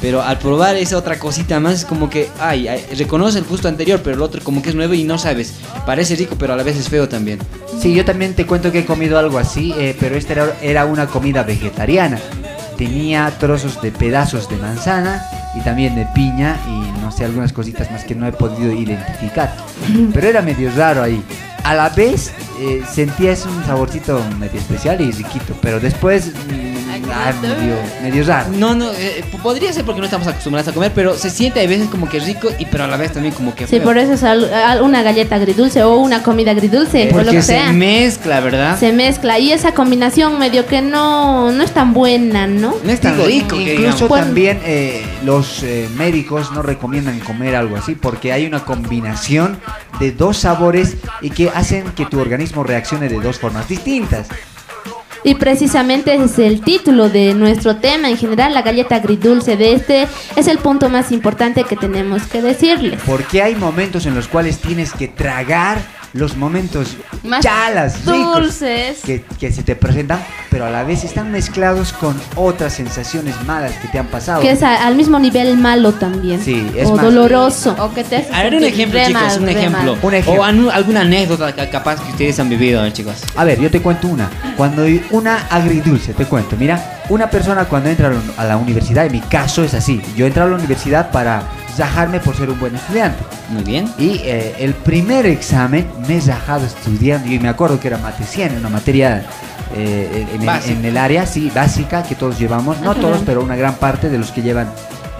Pero 0.00 0.22
al 0.22 0.38
probar 0.38 0.76
esa 0.76 0.98
otra 0.98 1.18
cosita 1.18 1.58
más 1.58 1.74
es 1.74 1.84
como 1.84 2.10
que, 2.10 2.28
ay, 2.38 2.68
ay, 2.68 2.84
reconoce 2.98 3.38
el 3.38 3.44
gusto 3.44 3.68
anterior, 3.68 4.00
pero 4.02 4.16
el 4.16 4.22
otro 4.22 4.42
como 4.42 4.62
que 4.62 4.70
es 4.70 4.74
nuevo 4.74 4.94
y 4.94 5.04
no 5.04 5.18
sabes. 5.18 5.54
Parece 5.86 6.16
rico, 6.16 6.36
pero 6.38 6.52
a 6.52 6.56
la 6.56 6.62
vez 6.62 6.76
es 6.76 6.88
feo 6.88 7.08
también. 7.08 7.38
Sí, 7.80 7.94
yo 7.94 8.04
también 8.04 8.34
te 8.34 8.44
cuento 8.46 8.70
que 8.72 8.80
he 8.80 8.84
comido 8.84 9.18
algo 9.18 9.38
así, 9.38 9.72
eh, 9.78 9.96
pero 9.98 10.16
esta 10.16 10.34
era, 10.34 10.56
era 10.60 10.84
una 10.84 11.06
comida 11.06 11.44
vegetariana. 11.44 12.18
Tenía 12.76 13.30
trozos 13.38 13.80
de 13.80 13.90
pedazos 13.90 14.48
de 14.48 14.56
manzana 14.56 15.24
y 15.54 15.60
también 15.60 15.94
de 15.94 16.06
piña 16.14 16.58
y 16.66 17.00
no 17.00 17.10
sé, 17.10 17.24
algunas 17.24 17.52
cositas 17.52 17.90
más 17.90 18.04
que 18.04 18.14
no 18.14 18.26
he 18.26 18.32
podido 18.32 18.72
identificar. 18.72 19.54
Pero 20.12 20.28
era 20.28 20.42
medio 20.42 20.70
raro 20.76 21.02
ahí. 21.02 21.22
A 21.64 21.74
la 21.74 21.88
vez 21.90 22.32
eh, 22.60 22.82
sentías 22.90 23.44
un 23.46 23.64
saborcito 23.64 24.20
medio 24.38 24.58
especial 24.58 25.00
y 25.00 25.10
riquito, 25.12 25.54
pero 25.60 25.78
después 25.80 26.28
mm, 26.28 27.10
ah, 27.12 27.32
medio, 27.42 27.74
medio 28.02 28.24
raro. 28.26 28.50
No, 28.56 28.74
no, 28.74 28.90
eh, 28.92 29.24
podría 29.42 29.72
ser 29.72 29.84
porque 29.84 30.00
no 30.00 30.06
estamos 30.06 30.26
acostumbrados 30.26 30.68
a 30.68 30.72
comer, 30.72 30.92
pero 30.94 31.16
se 31.16 31.30
siente 31.30 31.60
a 31.60 31.66
veces 31.66 31.88
como 31.88 32.08
que 32.08 32.18
rico 32.20 32.48
y 32.58 32.64
pero 32.66 32.84
a 32.84 32.86
la 32.86 32.96
vez 32.96 33.12
también 33.12 33.34
como 33.34 33.54
que 33.54 33.66
Sí, 33.66 33.76
feo. 33.76 33.84
por 33.84 33.98
eso 33.98 34.12
es 34.14 34.22
al- 34.24 34.52
al- 34.52 34.82
una 34.82 35.02
galleta 35.02 35.36
agridulce 35.36 35.82
o 35.82 35.96
una 35.98 36.22
comida 36.22 36.50
agridulce, 36.52 37.10
o 37.14 37.18
lo 37.22 37.30
que 37.30 37.42
se 37.42 37.52
sea. 37.54 37.72
mezcla, 37.72 38.40
¿verdad? 38.40 38.78
Se 38.78 38.92
mezcla 38.92 39.38
y 39.38 39.52
esa 39.52 39.72
combinación 39.72 40.38
medio 40.38 40.66
que 40.66 40.82
no, 40.82 41.52
no 41.52 41.62
es 41.62 41.72
tan 41.72 41.92
buena, 41.94 42.46
¿no? 42.46 42.74
No 42.82 42.90
es 42.90 43.00
tan 43.00 43.14
Digo, 43.16 43.26
rico 43.26 43.56
Incluso 43.56 43.76
digamos. 43.80 44.08
Bueno. 44.08 44.24
también 44.26 44.60
eh, 44.64 45.04
los 45.24 45.62
eh, 45.62 45.88
médicos 45.96 46.52
no 46.52 46.62
recomiendan 46.62 47.18
comer 47.20 47.54
algo 47.54 47.76
así 47.76 47.94
porque 47.94 48.32
hay 48.32 48.46
una 48.46 48.64
combinación 48.64 49.58
de 50.00 50.12
dos 50.12 50.38
sabores 50.38 50.96
y 51.20 51.28
que 51.30 51.49
hacen 51.54 51.90
que 51.92 52.06
tu 52.06 52.20
organismo 52.20 52.64
reaccione 52.64 53.08
de 53.08 53.20
dos 53.20 53.38
formas 53.38 53.68
distintas. 53.68 54.28
Y 55.22 55.34
precisamente 55.34 56.14
ese 56.14 56.24
es 56.24 56.38
el 56.38 56.62
título 56.62 57.10
de 57.10 57.34
nuestro 57.34 57.76
tema 57.76 58.08
en 58.08 58.16
general, 58.16 58.54
la 58.54 58.62
galleta 58.62 58.96
agridulce. 58.96 59.56
De 59.56 59.74
este 59.74 60.08
es 60.36 60.48
el 60.48 60.58
punto 60.58 60.88
más 60.88 61.12
importante 61.12 61.64
que 61.64 61.76
tenemos 61.76 62.22
que 62.22 62.40
decirles. 62.40 63.00
Porque 63.04 63.42
hay 63.42 63.54
momentos 63.54 64.06
en 64.06 64.14
los 64.14 64.28
cuales 64.28 64.58
tienes 64.58 64.92
que 64.92 65.08
tragar 65.08 65.78
los 66.12 66.36
momentos 66.36 66.96
Más 67.22 67.42
chalas, 67.44 68.04
ricos, 68.04 68.34
dulces. 68.36 68.98
que, 69.04 69.24
que 69.38 69.52
se 69.52 69.62
te 69.62 69.76
presentan, 69.76 70.20
pero 70.50 70.66
a 70.66 70.70
la 70.70 70.82
vez 70.82 71.04
están 71.04 71.30
mezclados 71.30 71.92
con 71.92 72.20
otras 72.36 72.72
sensaciones 72.74 73.34
malas 73.46 73.72
que 73.74 73.88
te 73.88 73.98
han 73.98 74.06
pasado. 74.08 74.40
Que 74.40 74.50
es 74.50 74.62
a- 74.62 74.86
al 74.86 74.96
mismo 74.96 75.18
nivel 75.18 75.56
malo 75.56 75.92
también. 75.92 76.40
Sí, 76.42 76.68
es 76.76 76.88
o 76.88 76.96
más- 76.96 77.04
doloroso. 77.04 77.76
O 77.78 77.92
que 77.94 78.02
te 78.04 78.16
hace 78.16 78.34
A 78.34 78.42
ver, 78.42 78.54
un 78.56 78.64
ejemplo, 78.64 78.98
chicos, 79.06 79.22
mal, 79.22 79.40
un 79.42 79.48
ejemplo. 79.48 79.96
Un 80.02 80.14
ejemplo. 80.14 80.42
O 80.42 80.44
anu- 80.44 80.70
alguna 80.72 81.02
anécdota 81.02 81.54
ca- 81.54 81.70
capaz 81.70 82.00
que 82.02 82.10
ustedes 82.10 82.38
han 82.40 82.48
vivido, 82.48 82.82
ver, 82.82 82.92
chicos. 82.92 83.14
A 83.36 83.44
ver, 83.44 83.60
yo 83.60 83.70
te 83.70 83.80
cuento 83.80 84.08
una. 84.08 84.28
Cuando 84.56 84.82
hay 84.82 85.04
una 85.10 85.46
agridulce, 85.48 86.12
te 86.14 86.24
cuento. 86.26 86.56
Mira, 86.58 87.02
una 87.08 87.30
persona 87.30 87.64
cuando 87.66 87.88
entra 87.88 88.12
a 88.36 88.44
la- 88.44 88.56
universidad, 88.56 89.06
en 89.06 89.12
mi 89.12 89.20
caso 89.20 89.62
es 89.62 89.74
así. 89.74 90.02
Yo 90.16 90.26
entré 90.26 90.42
a 90.42 90.46
la 90.46 90.56
universidad 90.56 91.10
para 91.10 91.42
rajarme 91.80 92.20
por 92.20 92.36
ser 92.36 92.50
un 92.50 92.60
buen 92.60 92.76
estudiante. 92.76 93.24
Muy 93.48 93.62
bien. 93.64 93.90
Y 93.98 94.20
eh, 94.24 94.54
el 94.58 94.74
primer 94.74 95.26
examen 95.26 95.86
me 96.06 96.18
he 96.18 96.20
rajado 96.20 96.66
estudiando. 96.66 97.28
Y 97.28 97.38
me 97.38 97.48
acuerdo 97.48 97.80
que 97.80 97.88
era 97.88 97.98
mate 97.98 98.24
100, 98.24 98.58
una 98.58 98.68
materia 98.68 99.24
eh, 99.74 100.26
en, 100.34 100.42
el, 100.48 100.70
en 100.70 100.84
el 100.84 100.96
área, 100.96 101.26
sí, 101.26 101.50
básica 101.54 102.02
que 102.02 102.14
todos 102.14 102.38
llevamos. 102.38 102.80
No 102.80 102.92
Ajá. 102.92 103.00
todos, 103.00 103.22
pero 103.24 103.42
una 103.42 103.56
gran 103.56 103.74
parte 103.74 104.08
de 104.10 104.18
los 104.18 104.30
que 104.30 104.42
llevan 104.42 104.68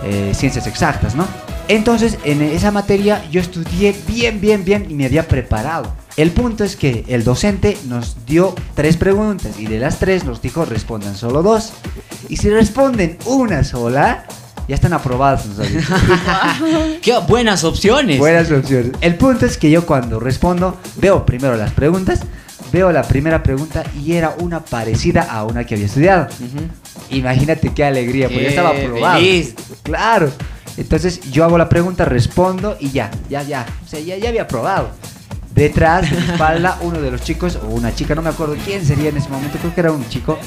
eh, 0.05 0.33
ciencias 0.35 0.67
exactas, 0.67 1.15
¿no? 1.15 1.27
Entonces, 1.69 2.19
en 2.25 2.43
esa 2.43 2.73
materia 2.73 3.23
yo 3.31 3.41
estudié 3.41 3.95
bien, 4.07 4.41
bien, 4.41 4.65
bien 4.65 4.87
y 4.89 4.95
me 4.95 5.07
había 5.07 5.29
preparado. 5.29 5.93
El 6.17 6.33
punto 6.33 6.65
es 6.65 6.75
que 6.75 7.05
el 7.09 7.23
docente 7.23 7.79
nos 7.87 8.27
dio 8.27 8.55
tres 8.75 8.97
preguntas 8.97 9.59
y 9.59 9.67
de 9.67 9.79
las 9.79 9.99
tres 9.99 10.25
nos 10.25 10.43
dijo 10.43 10.65
respondan 10.65 11.15
solo 11.17 11.43
dos. 11.43 11.73
Y 12.29 12.37
si 12.37 12.51
responden 12.51 13.17
una 13.25 13.63
sola, 13.63 14.25
ya 14.71 14.77
están 14.77 14.93
aprobados. 14.93 15.47
nos 15.47 15.59
ha 15.59 15.63
dicho. 15.63 15.95
Qué 17.03 17.19
buenas 17.27 17.65
opciones. 17.65 18.21
Buenas 18.21 18.53
opciones. 18.53 18.93
El 19.01 19.17
punto 19.17 19.45
es 19.45 19.59
que 19.59 19.69
yo 19.69 19.85
cuando 19.85 20.21
respondo, 20.21 20.79
veo 20.95 21.27
primero 21.27 21.57
las 21.57 21.73
preguntas, 21.73 22.21
veo 22.71 22.93
la 22.93 23.03
primera 23.03 23.43
pregunta 23.43 23.83
y 24.01 24.13
era 24.13 24.37
una 24.39 24.65
parecida 24.65 25.23
a 25.23 25.43
una 25.43 25.65
que 25.65 25.75
había 25.75 25.87
estudiado. 25.87 26.29
Imagínate 27.11 27.75
qué 27.75 27.83
alegría, 27.83 28.29
porque 28.29 28.45
ya 28.45 28.49
estaba 28.51 28.71
aprobado. 28.71 29.19
feliz. 29.19 29.57
Claro. 29.83 30.31
Entonces 30.77 31.21
yo 31.33 31.45
hago 31.45 31.59
la 31.59 31.69
pregunta, 31.69 32.05
respondo 32.05 32.77
y 32.79 32.91
ya, 32.93 33.11
ya, 33.29 33.43
ya. 33.43 33.67
O 33.85 33.89
sea, 33.89 33.99
ya, 33.99 34.19
ya 34.19 34.29
había 34.29 34.43
aprobado. 34.43 34.91
Detrás 35.53 36.09
de 36.09 36.17
mi 36.17 36.31
espalda, 36.31 36.79
uno 36.83 37.01
de 37.01 37.11
los 37.11 37.23
chicos, 37.23 37.59
o 37.61 37.67
una 37.71 37.93
chica, 37.93 38.15
no 38.15 38.23
me 38.23 38.31
acuerdo 38.31 38.55
quién 38.65 38.87
sería 38.87 39.09
en 39.09 39.17
ese 39.17 39.31
momento, 39.31 39.59
creo 39.59 39.75
que 39.75 39.81
era 39.81 39.91
un 39.91 40.09
chico, 40.09 40.39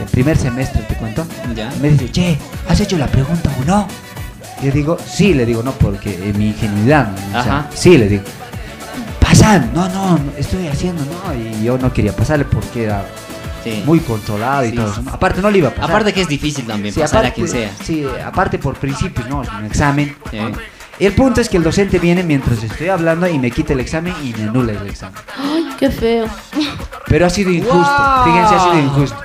en 0.00 0.06
primer 0.08 0.36
semestre, 0.36 0.82
te 0.82 0.94
cuento. 0.96 1.26
Ya. 1.54 1.70
Me 1.80 1.90
dice, 1.90 2.10
che, 2.10 2.38
¿has 2.68 2.80
hecho 2.80 2.96
la 2.98 3.06
pregunta 3.06 3.50
o 3.60 3.64
no? 3.64 3.86
Yo 4.62 4.70
digo, 4.72 4.98
sí, 5.06 5.32
le 5.34 5.46
digo, 5.46 5.62
no, 5.62 5.72
porque 5.72 6.14
en 6.14 6.36
mi 6.38 6.48
ingenuidad. 6.48 7.08
¿no? 7.32 7.40
O 7.40 7.42
sea, 7.42 7.68
sí, 7.74 7.96
le 7.96 8.08
digo. 8.08 8.22
Pasan, 9.20 9.70
no, 9.74 9.88
no, 9.88 10.18
no, 10.18 10.32
estoy 10.38 10.66
haciendo, 10.68 11.02
no. 11.04 11.34
Y 11.34 11.64
yo 11.64 11.78
no 11.78 11.92
quería 11.92 12.14
pasarle 12.14 12.44
porque 12.44 12.84
era 12.84 13.04
Sí. 13.62 13.82
muy 13.84 14.00
controlado 14.00 14.64
y 14.64 14.70
Sí, 14.70 14.76
todo 14.76 14.94
sí. 14.94 15.00
eso. 15.02 15.10
Aparte 15.10 15.42
no 15.42 15.50
le 15.50 15.58
iba 15.58 15.68
a 15.68 15.72
pasar. 15.72 15.90
Aparte 15.90 16.12
que 16.14 16.22
es 16.22 16.28
difícil 16.28 16.66
también 16.66 16.94
Sí, 16.94 17.00
pasar 17.00 17.18
aparte, 17.26 17.28
a 17.28 17.34
quien 17.34 17.48
sea. 17.48 17.70
Sí, 17.84 18.06
aparte 18.24 18.58
por 18.58 18.74
principios, 18.76 19.28
¿no? 19.28 19.42
Es 19.42 19.50
un 19.50 19.64
examen. 19.66 20.16
Sí. 20.30 20.38
El 20.98 21.12
punto 21.12 21.40
es 21.42 21.48
que 21.48 21.56
el 21.58 21.62
docente 21.62 21.98
viene 21.98 22.22
mientras 22.22 22.62
estoy 22.62 22.88
hablando 22.88 23.26
y 23.28 23.38
me 23.38 23.50
quita 23.50 23.72
el 23.74 23.80
examen 23.80 24.14
y 24.24 24.32
me 24.34 24.44
anula 24.48 24.72
el 24.72 24.86
examen. 24.88 25.14
Ay, 25.38 25.68
qué 25.78 25.90
feo. 25.90 26.26
Pero 27.06 27.26
ha 27.26 27.30
sido 27.30 27.50
injusto. 27.50 27.76
Wow. 27.78 28.24
Fíjense, 28.24 28.54
ha 28.54 28.60
sido 28.60 28.78
injusto. 28.78 29.16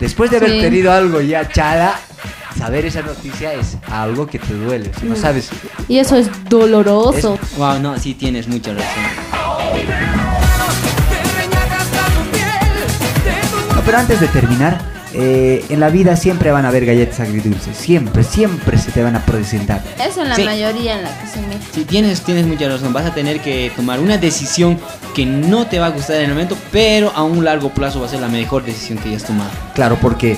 Después 0.00 0.30
de 0.30 0.36
haber 0.38 0.50
Sí. 0.50 0.60
tenido 0.60 0.92
algo 0.92 1.20
ya 1.20 1.48
chala, 1.48 1.94
saber 2.58 2.84
esa 2.86 3.02
noticia 3.02 3.52
es 3.54 3.76
algo 3.90 4.26
que 4.26 4.38
te 4.38 4.52
duele. 4.54 4.90
Si 4.98 5.06
no 5.06 5.14
Mm. 5.16 5.20
sabes. 5.20 5.48
Y 5.88 5.98
eso 5.98 6.16
es 6.16 6.28
doloroso. 6.48 7.38
Wow, 7.56 7.78
no, 7.80 7.98
sí 7.98 8.14
tienes 8.14 8.46
mucha 8.48 8.72
razón. 8.74 9.04
No, 13.74 13.82
pero 13.84 13.98
antes 13.98 14.20
de 14.20 14.28
terminar, 14.28 14.80
eh, 15.18 15.64
en 15.70 15.80
la 15.80 15.88
vida 15.88 16.14
siempre 16.16 16.50
van 16.50 16.64
a 16.64 16.68
haber 16.68 16.84
galletas 16.86 17.20
agridulces. 17.20 17.76
Siempre, 17.76 18.22
siempre 18.22 18.76
se 18.78 18.90
te 18.92 19.02
van 19.02 19.16
a 19.16 19.24
presentar. 19.24 19.82
Eso 19.98 20.22
en 20.22 20.28
la 20.28 20.36
Sí. 20.36 20.44
mayoría 20.44 20.96
en 20.98 21.02
la 21.04 21.10
que 21.20 21.26
se 21.26 21.40
mete. 21.40 21.64
Sí, 21.72 21.84
tienes, 21.84 22.20
tienes 22.22 22.46
mucha 22.46 22.68
razón. 22.68 22.92
Vas 22.92 23.06
a 23.06 23.14
tener 23.14 23.40
que 23.40 23.72
tomar 23.74 23.98
una 24.00 24.18
decisión 24.18 24.78
que 25.14 25.24
no 25.26 25.66
te 25.66 25.78
va 25.78 25.86
a 25.86 25.90
gustar 25.90 26.16
en 26.16 26.24
el 26.24 26.30
momento, 26.30 26.56
pero 26.70 27.10
a 27.14 27.22
un 27.22 27.44
largo 27.44 27.70
plazo 27.70 28.00
va 28.00 28.06
a 28.06 28.10
ser 28.10 28.20
la 28.20 28.28
mejor 28.28 28.64
decisión 28.64 28.98
que 28.98 29.08
hayas 29.08 29.24
tomado. 29.24 29.50
Claro, 29.74 29.96
porque 30.00 30.36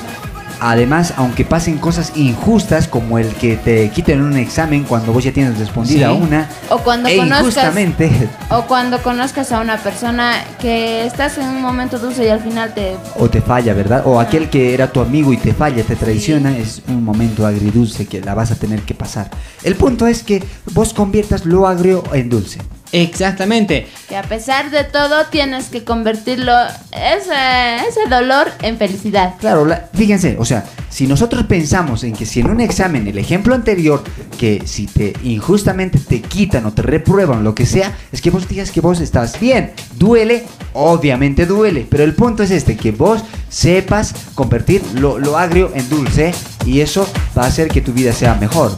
además, 0.61 1.15
aunque 1.17 1.45
pasen 1.45 1.79
cosas 1.79 2.13
injustas 2.17 2.89
como 2.89 3.19
el 3.19 3.29
que 3.35 3.57
te 3.57 3.91
quiten 3.91 4.21
un 4.23 4.37
examen 4.37 4.85
cuando 4.85 5.13
vos 5.13 5.25
ya 5.25 5.33
tienes 5.33 5.59
respondida 5.59 6.11
Sí. 6.11 6.19
una, 6.21 6.49
O 6.71 6.79
cuando 6.79 7.09
e 7.09 7.17
conozcas 7.17 7.41
injustamente, 7.47 8.11
o 8.51 8.63
cuando 8.63 9.03
conozcas 9.03 9.53
a 9.53 9.61
una 9.61 9.77
persona 9.79 10.35
que 10.61 11.05
estás 11.07 11.39
en 11.39 11.47
un 11.49 11.63
momento 11.63 11.99
dulce 11.99 12.25
y 12.25 12.29
al 12.29 12.41
final 12.41 12.75
te 12.75 12.97
o 13.17 13.29
te 13.29 13.41
falla, 13.41 13.75
¿verdad? 13.75 14.03
O 14.07 14.21
aquel 14.21 14.49
que 14.51 14.75
era 14.75 14.91
tu 14.93 15.01
amigo 15.01 15.33
y 15.33 15.37
te 15.37 15.53
falla, 15.55 15.83
te 15.83 15.97
traiciona, 15.97 16.57
es 16.57 16.83
un 16.89 17.05
momento 17.05 17.47
agridulce 17.47 18.07
que 18.07 18.21
la 18.21 18.35
vas 18.35 18.51
a 18.51 18.55
tener 18.57 18.83
que 18.83 18.95
pasar. 18.95 19.31
El 19.63 19.75
punto 19.77 20.07
es 20.07 20.23
que 20.23 20.43
vos 20.73 20.93
conviertas 20.93 21.45
lo 21.47 21.67
agrio 21.67 22.03
en 22.13 22.29
dulce. 22.29 22.59
Exactamente. 22.93 23.87
que 24.09 24.17
a 24.17 24.23
pesar 24.23 24.71
de 24.71 24.85
todo 24.85 25.27
tienes 25.31 25.67
que 25.67 25.85
convertirlo 25.85 26.53
ese 26.93 27.87
ese 27.89 28.09
dolor 28.09 28.49
en 28.63 28.79
felicidad. 28.79 29.35
Claro, 29.39 29.65
la- 29.67 29.89
fíjense, 29.93 30.37
o 30.39 30.45
sea, 30.45 30.65
si 30.89 31.07
nosotros 31.07 31.45
pensamos 31.45 32.03
en 32.05 32.15
que 32.15 32.25
si 32.25 32.41
en 32.41 32.49
un 32.51 32.61
examen, 32.61 33.07
el 33.07 33.19
ejemplo 33.19 33.55
anterior, 33.55 34.03
que 34.39 34.63
si 34.67 34.87
te 34.87 35.13
injustamente 35.23 35.99
te 35.99 36.23
quitan 36.23 36.65
o 36.67 36.73
te 36.73 36.83
reprueban, 36.83 37.45
lo 37.45 37.55
que 37.55 37.67
sea, 37.67 37.93
es 38.13 38.23
que 38.23 38.31
vos 38.31 38.49
digas 38.49 38.71
que 38.71 38.81
vos 38.81 39.01
estás 39.01 39.39
bien. 39.39 39.73
Duele, 39.97 40.45
obviamente 40.73 41.45
duele, 41.45 41.87
pero 41.89 42.05
el 42.05 42.15
punto 42.15 42.43
es 42.43 42.51
este, 42.51 42.77
que 42.77 42.93
vos 42.93 43.23
sepas 43.51 44.15
convertir 44.35 44.83
lo, 44.95 45.19
lo 45.19 45.37
agrio 45.37 45.71
en 45.75 45.89
dulce 45.91 46.33
y 46.65 46.81
eso 46.81 47.07
va 47.37 47.45
a 47.45 47.47
hacer 47.49 47.69
que 47.69 47.81
tu 47.83 47.93
vida 47.93 48.13
sea 48.13 48.35
mejor. 48.35 48.75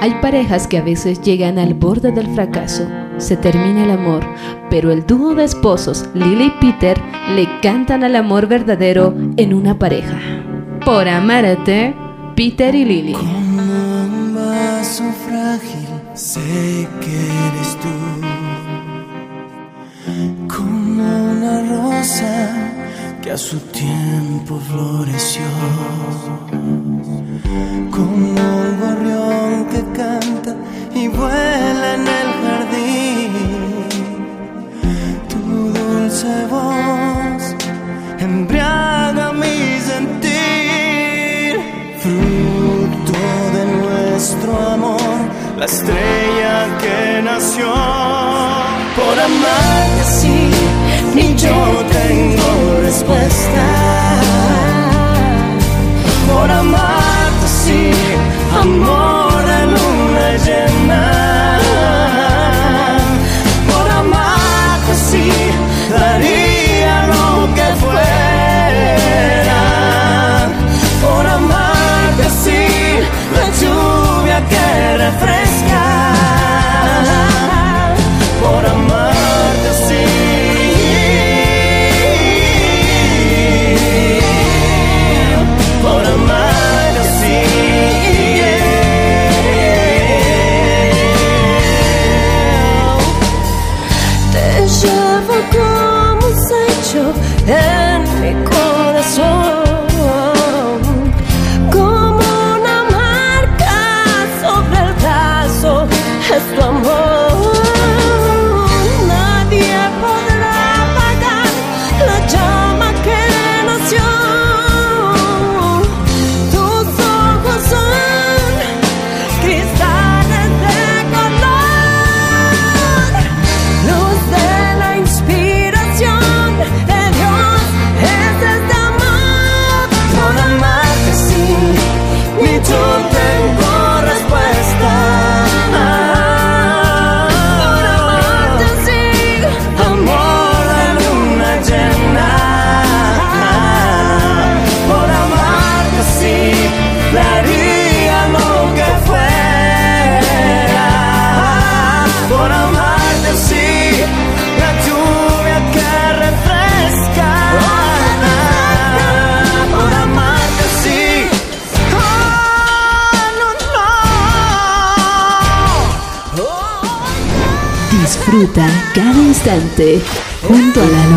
Hay 0.00 0.14
parejas 0.22 0.68
que 0.68 0.78
a 0.78 0.82
veces 0.82 1.20
llegan 1.22 1.58
al 1.58 1.74
borde 1.74 2.12
del 2.12 2.28
fracaso. 2.28 2.86
Se 3.16 3.36
termina 3.36 3.82
el 3.82 3.90
amor, 3.90 4.24
pero 4.70 4.92
el 4.92 5.04
dúo 5.04 5.34
de 5.34 5.42
esposos, 5.42 6.08
Lily 6.14 6.44
y 6.44 6.50
Peter, 6.60 6.96
le 7.34 7.48
cantan 7.60 8.04
al 8.04 8.14
amor 8.14 8.46
verdadero 8.46 9.12
en 9.36 9.54
una 9.54 9.76
pareja. 9.76 10.16
Por 10.84 11.08
amarte, 11.08 11.96
Peter 12.36 12.72
y 12.76 12.84
Lily. 12.84 13.14
un 13.14 14.34
vaso 14.34 15.02
frágil, 15.26 15.88
sé 16.14 16.88
que 17.00 17.16
eres 17.48 17.76
tú. 17.82 17.88
Como 20.46 21.30
una 21.32 21.60
rosa 21.62 22.72
que 23.20 23.32
a 23.32 23.36
su 23.36 23.58
tiempo 23.58 24.60
floreció. 24.60 25.42
Como 27.90 28.14
un 28.14 28.80
gorrión 28.80 29.47
vuela 31.18 31.94
en 31.98 32.06
el 32.20 32.28
jardín. 32.44 33.32
Tu 35.30 35.40
dulce 35.78 36.32
voz 36.54 37.42
embriaga 38.18 39.32
mi 39.32 39.58
sentir. 39.90 41.52
Fruto 42.02 43.18
de 43.56 43.62
nuestro 43.78 44.50
amor, 44.74 45.18
la 45.58 45.66
estrella 45.72 46.56
que 46.82 47.22
nació. 47.30 47.68
Por 48.98 49.16
amarte 49.28 50.00
así, 50.08 50.38
ni 51.14 51.26
yo 51.44 51.58
tengo 51.98 52.48
respuesta. 52.88 53.64
Por 56.30 56.50
amarte 56.50 57.44
así, 57.44 57.90
amor 58.62 59.17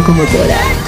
junto 0.03 0.41
a 0.41 0.80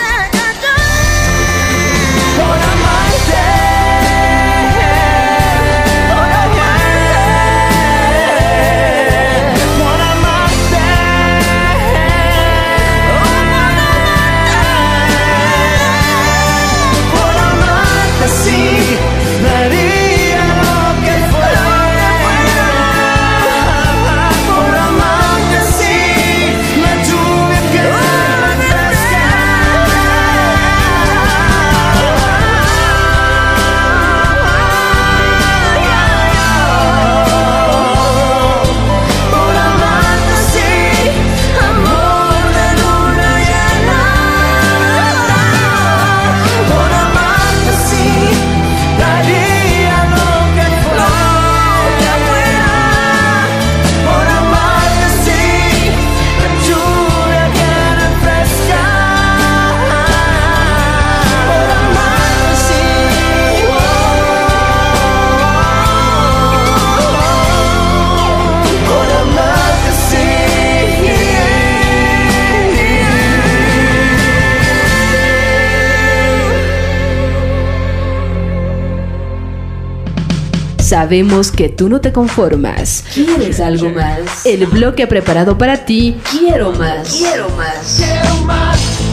sabemos 81.13 81.51
que 81.51 81.69
tú 81.69 81.89
no 81.89 82.01
te 82.01 82.11
conformas. 82.11 83.05
¿Quieres 83.13 83.59
algo 83.59 83.91
más? 83.91 84.47
El 84.47 84.65
bloque 84.65 85.05
preparado 85.05 85.59
para 85.59 85.85
ti. 85.85 86.17
Quiero 86.31 86.71
más. 86.71 87.07
Quiero 87.13 87.49
más. 87.49 87.97
Quiero 87.97 88.39
más. 88.47 89.03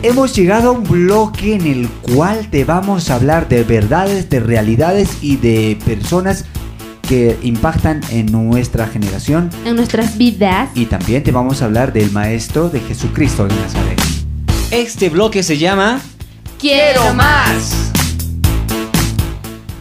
Hemos 0.00 0.34
llegado 0.34 0.70
a 0.70 0.72
un 0.72 0.84
bloque 0.84 1.54
en 1.54 1.66
el 1.66 1.88
cual 1.88 2.48
te 2.50 2.64
vamos 2.64 3.10
a 3.10 3.16
hablar 3.16 3.48
de 3.48 3.62
verdades, 3.62 4.30
de 4.30 4.40
realidades 4.40 5.18
y 5.20 5.36
de 5.36 5.76
personas 5.84 6.46
que 7.08 7.38
impactan 7.42 8.02
en 8.10 8.26
nuestra 8.26 8.86
generación. 8.86 9.50
En 9.64 9.76
nuestras 9.76 10.18
vidas. 10.18 10.68
Y 10.74 10.86
también 10.86 11.22
te 11.24 11.32
vamos 11.32 11.62
a 11.62 11.64
hablar 11.64 11.92
del 11.92 12.10
Maestro 12.12 12.68
de 12.68 12.80
Jesucristo 12.80 13.48
de 13.48 13.54
Nazaret. 13.56 14.00
Este 14.70 15.08
bloque 15.08 15.42
se 15.42 15.56
llama 15.56 16.00
Quiero 16.60 17.14
más. 17.14 17.92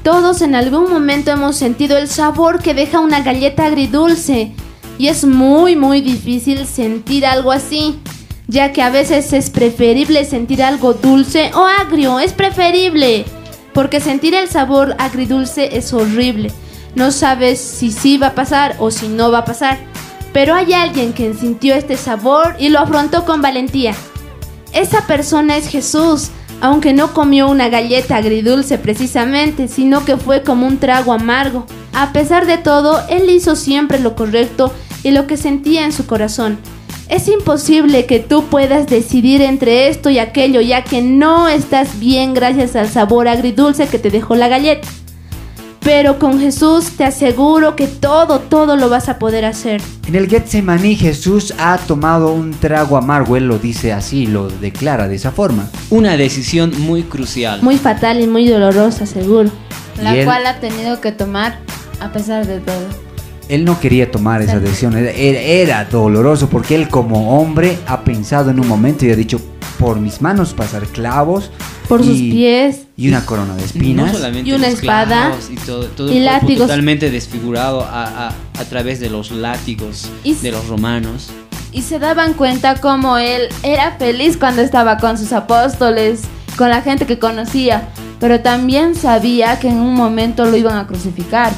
Todos 0.03 0.41
en 0.41 0.55
algún 0.55 0.89
momento 0.89 1.31
hemos 1.31 1.57
sentido 1.57 1.97
el 1.97 2.07
sabor 2.07 2.61
que 2.61 2.73
deja 2.73 3.01
una 3.01 3.21
galleta 3.21 3.65
agridulce. 3.65 4.53
Y 4.97 5.09
es 5.09 5.25
muy 5.25 5.75
muy 5.75 5.99
difícil 5.99 6.65
sentir 6.65 7.25
algo 7.25 7.51
así. 7.51 7.99
Ya 8.47 8.71
que 8.71 8.81
a 8.81 8.89
veces 8.89 9.33
es 9.33 9.49
preferible 9.49 10.23
sentir 10.23 10.63
algo 10.63 10.93
dulce 10.93 11.51
o 11.53 11.65
agrio. 11.65 12.21
Es 12.21 12.31
preferible. 12.31 13.25
Porque 13.73 13.99
sentir 13.99 14.33
el 14.33 14.47
sabor 14.47 14.95
agridulce 14.97 15.77
es 15.77 15.91
horrible. 15.91 16.53
No 16.97 17.11
sabes 17.11 17.61
si 17.61 17.91
sí 17.91 18.17
va 18.17 18.29
a 18.29 18.33
pasar 18.33 18.75
o 18.79 18.89
si 18.89 19.07
no 19.07 19.29
va 19.29 19.39
a 19.39 19.45
pasar. 19.45 19.77
Pero 20.33 20.55
hay 20.55 20.73
alguien 20.73 21.13
que 21.13 21.31
sintió 21.35 21.75
este 21.75 21.95
sabor 21.95 22.55
y 22.57 22.69
lo 22.69 22.79
afrontó 22.79 23.23
con 23.23 23.39
valentía. 23.39 23.93
Esa 24.73 25.05
persona 25.05 25.57
es 25.57 25.67
Jesús, 25.67 26.31
aunque 26.59 26.93
no 26.93 27.13
comió 27.13 27.49
una 27.49 27.69
galleta 27.69 28.15
agridulce 28.15 28.79
precisamente, 28.79 29.67
sino 29.67 30.05
que 30.05 30.17
fue 30.17 30.41
como 30.41 30.65
un 30.65 30.79
trago 30.79 31.13
amargo. 31.13 31.67
A 31.93 32.13
pesar 32.13 32.47
de 32.47 32.57
todo, 32.57 32.99
él 33.11 33.29
hizo 33.29 33.55
siempre 33.55 33.99
lo 33.99 34.15
correcto 34.15 34.73
y 35.03 35.11
lo 35.11 35.27
que 35.27 35.37
sentía 35.37 35.85
en 35.85 35.91
su 35.91 36.07
corazón. 36.07 36.57
Es 37.09 37.27
imposible 37.27 38.07
que 38.07 38.19
tú 38.19 38.45
puedas 38.45 38.87
decidir 38.87 39.43
entre 39.43 39.89
esto 39.89 40.09
y 40.09 40.17
aquello, 40.17 40.61
ya 40.61 40.83
que 40.83 41.03
no 41.03 41.47
estás 41.47 41.99
bien 41.99 42.33
gracias 42.33 42.75
al 42.75 42.89
sabor 42.89 43.27
agridulce 43.27 43.87
que 43.87 43.99
te 43.99 44.09
dejó 44.09 44.33
la 44.33 44.47
galleta. 44.47 44.87
Pero 45.87 46.19
con 46.19 46.37
Jesús 46.37 46.97
te 46.97 47.05
aseguro 47.05 47.77
que 47.77 47.87
todo, 47.87 48.39
todo 48.39 48.75
lo 48.75 48.89
vas 48.89 49.07
a 49.07 49.17
poder 49.19 49.45
hacer. 49.45 49.81
En 50.05 50.15
el 50.15 50.27
Getsemaní 50.27 50.97
Jesús 50.97 51.53
ha 51.57 51.77
tomado 51.77 52.33
un 52.33 52.51
trago 52.51 52.97
amargo, 52.97 53.37
él 53.37 53.47
lo 53.47 53.57
dice 53.57 53.93
así, 53.93 54.27
lo 54.27 54.49
declara 54.49 55.07
de 55.07 55.15
esa 55.15 55.31
forma. 55.31 55.69
una 55.89 56.17
decisión 56.17 56.73
muy 56.79 57.03
crucial. 57.03 57.61
Muy 57.61 57.77
fatal 57.77 58.19
y 58.19 58.27
muy 58.27 58.49
dolorosa, 58.49 59.05
seguro. 59.05 59.49
La 60.03 60.13
él- 60.13 60.25
cual 60.25 60.45
ha 60.45 60.59
tenido 60.59 60.99
que 60.99 61.13
tomar 61.13 61.59
a 62.01 62.11
pesar 62.11 62.45
de 62.45 62.59
todo. 62.59 62.83
Él 63.47 63.63
no 63.63 63.79
quería 63.79 64.11
tomar 64.11 64.41
esa 64.41 64.59
decisión, 64.59 64.97
era- 64.97 65.11
era 65.13 65.85
doloroso 65.85 66.49
porque 66.49 66.75
él 66.75 66.89
como 66.89 67.39
hombre 67.39 67.77
ha 67.87 68.01
pensado 68.03 68.51
en 68.51 68.59
un 68.59 68.67
momento 68.67 69.05
y 69.05 69.11
ha 69.11 69.15
dicho, 69.15 69.39
por 69.79 70.01
mis 70.01 70.21
manos 70.21 70.53
pasar 70.53 70.85
clavos. 70.87 71.49
Por 71.87 72.03
sus 72.03 72.17
pies. 72.19 72.81
Y 72.97 73.07
una 73.07 73.25
corona 73.25 73.55
de 73.55 73.63
espinas. 73.63 74.11
No 74.11 74.17
solamente 74.17 74.49
Y 74.49 74.53
una 74.53 74.67
espada. 74.67 75.31
Y 75.49 75.55
todo, 75.55 75.85
todo 75.85 76.11
Y 76.11 76.17
el 76.17 76.23
cuerpo 76.25 76.41
látigos. 76.45 76.67
totalmente 76.67 77.09
desfigurado 77.11 77.81
a, 77.83 78.27
a- 78.29 78.33
a 78.59 78.63
través 78.65 78.99
de 78.99 79.09
los 79.09 79.31
látigos 79.31 80.09
Y- 80.23 80.33
de 80.33 80.51
los 80.51 80.67
romanos. 80.67 81.29
Y 81.71 81.81
se 81.83 81.99
daban 81.99 82.33
cuenta 82.33 82.75
cómo 82.81 83.17
él 83.17 83.43
era 83.63 83.95
feliz 83.97 84.35
cuando 84.37 84.61
estaba 84.61 84.97
con 84.97 85.17
sus 85.17 85.31
apóstoles, 85.33 86.21
con 86.57 86.69
la 86.69 86.81
gente 86.81 87.05
que 87.05 87.19
conocía, 87.19 87.87
pero 88.19 88.39
también 88.41 88.95
sabía 88.95 89.59
que 89.59 89.69
en 89.69 89.77
un 89.77 89.93
momento 89.93 90.45
lo 90.45 90.57
iban 90.57 90.77
a 90.77 90.87
crucificar. 90.87 91.51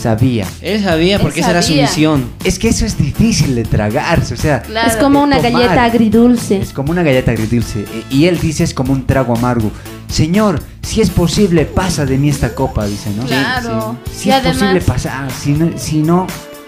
Sabía. 0.00 0.46
Él 0.60 0.82
sabía 0.84 1.18
porque 1.18 1.40
Él 1.40 1.44
esa 1.44 1.50
era 1.52 1.62
su 1.62 1.74
misión. 1.74 2.28
Es 2.44 2.58
que 2.58 2.68
eso 2.68 2.84
es 2.84 2.96
difícil 2.98 3.54
de 3.54 3.64
tragarse, 3.64 4.34
o 4.34 4.36
sea. 4.36 4.62
Claro. 4.62 4.88
es 4.88 4.96
como 4.96 5.22
una 5.22 5.36
tomar. 5.38 5.52
galleta 5.52 5.84
agridulce. 5.84 6.58
Es 6.58 6.72
como 6.72 6.92
una 6.92 7.02
galleta 7.02 7.30
agridulce. 7.32 7.80
E- 7.80 8.04
Y 8.10 8.26
él 8.26 8.38
dice 8.38 8.62
es 8.64 8.74
como 8.74 8.92
un 8.92 9.06
trago 9.06 9.34
amargo. 9.36 9.70
Señor, 10.08 10.60
si 10.82 11.00
es 11.00 11.10
posible, 11.10 11.64
pasa 11.64 12.04
de 12.06 12.18
mí 12.18 12.28
esta 12.28 12.54
copa, 12.54 12.86
dice, 12.86 13.10
¿no? 13.16 13.24
Claro. 13.24 13.96
Si 14.12 14.28
y 14.28 14.32
es 14.32 14.36
además, 14.38 14.58
posible, 14.58 14.80
pasa. 14.82 15.28
Si 15.42 15.52
no, 15.52 15.70
si 15.78 15.98
no, 16.02 16.26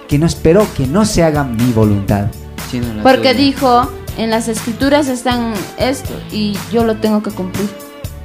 que 0.09 0.19
no 0.19 0.27
espero 0.27 0.67
que 0.77 0.87
no 0.87 1.05
se 1.05 1.23
haga 1.23 1.45
mi 1.45 1.71
voluntad. 1.73 2.27
Sí, 2.71 2.81
no, 2.81 2.95
la 2.95 3.03
porque 3.03 3.35
tuya. 3.35 3.35
dijo, 3.35 3.93
en 4.17 4.31
las 4.31 4.49
escrituras 4.49 5.07
están 5.09 5.53
esto 5.79 6.15
y 6.33 6.57
yo 6.73 6.85
lo 6.85 6.97
tengo 6.97 7.23
que 7.23 7.31
cumplir. 7.31 7.69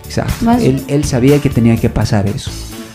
Exacto. 0.06 0.34
Más- 0.46 0.62
Él, 0.64 0.84
él 0.88 1.04
sabía 1.04 1.40
que 1.40 1.50
tenía 1.50 1.76
que 1.78 1.90
pasar 1.90 2.28
eso. 2.28 2.50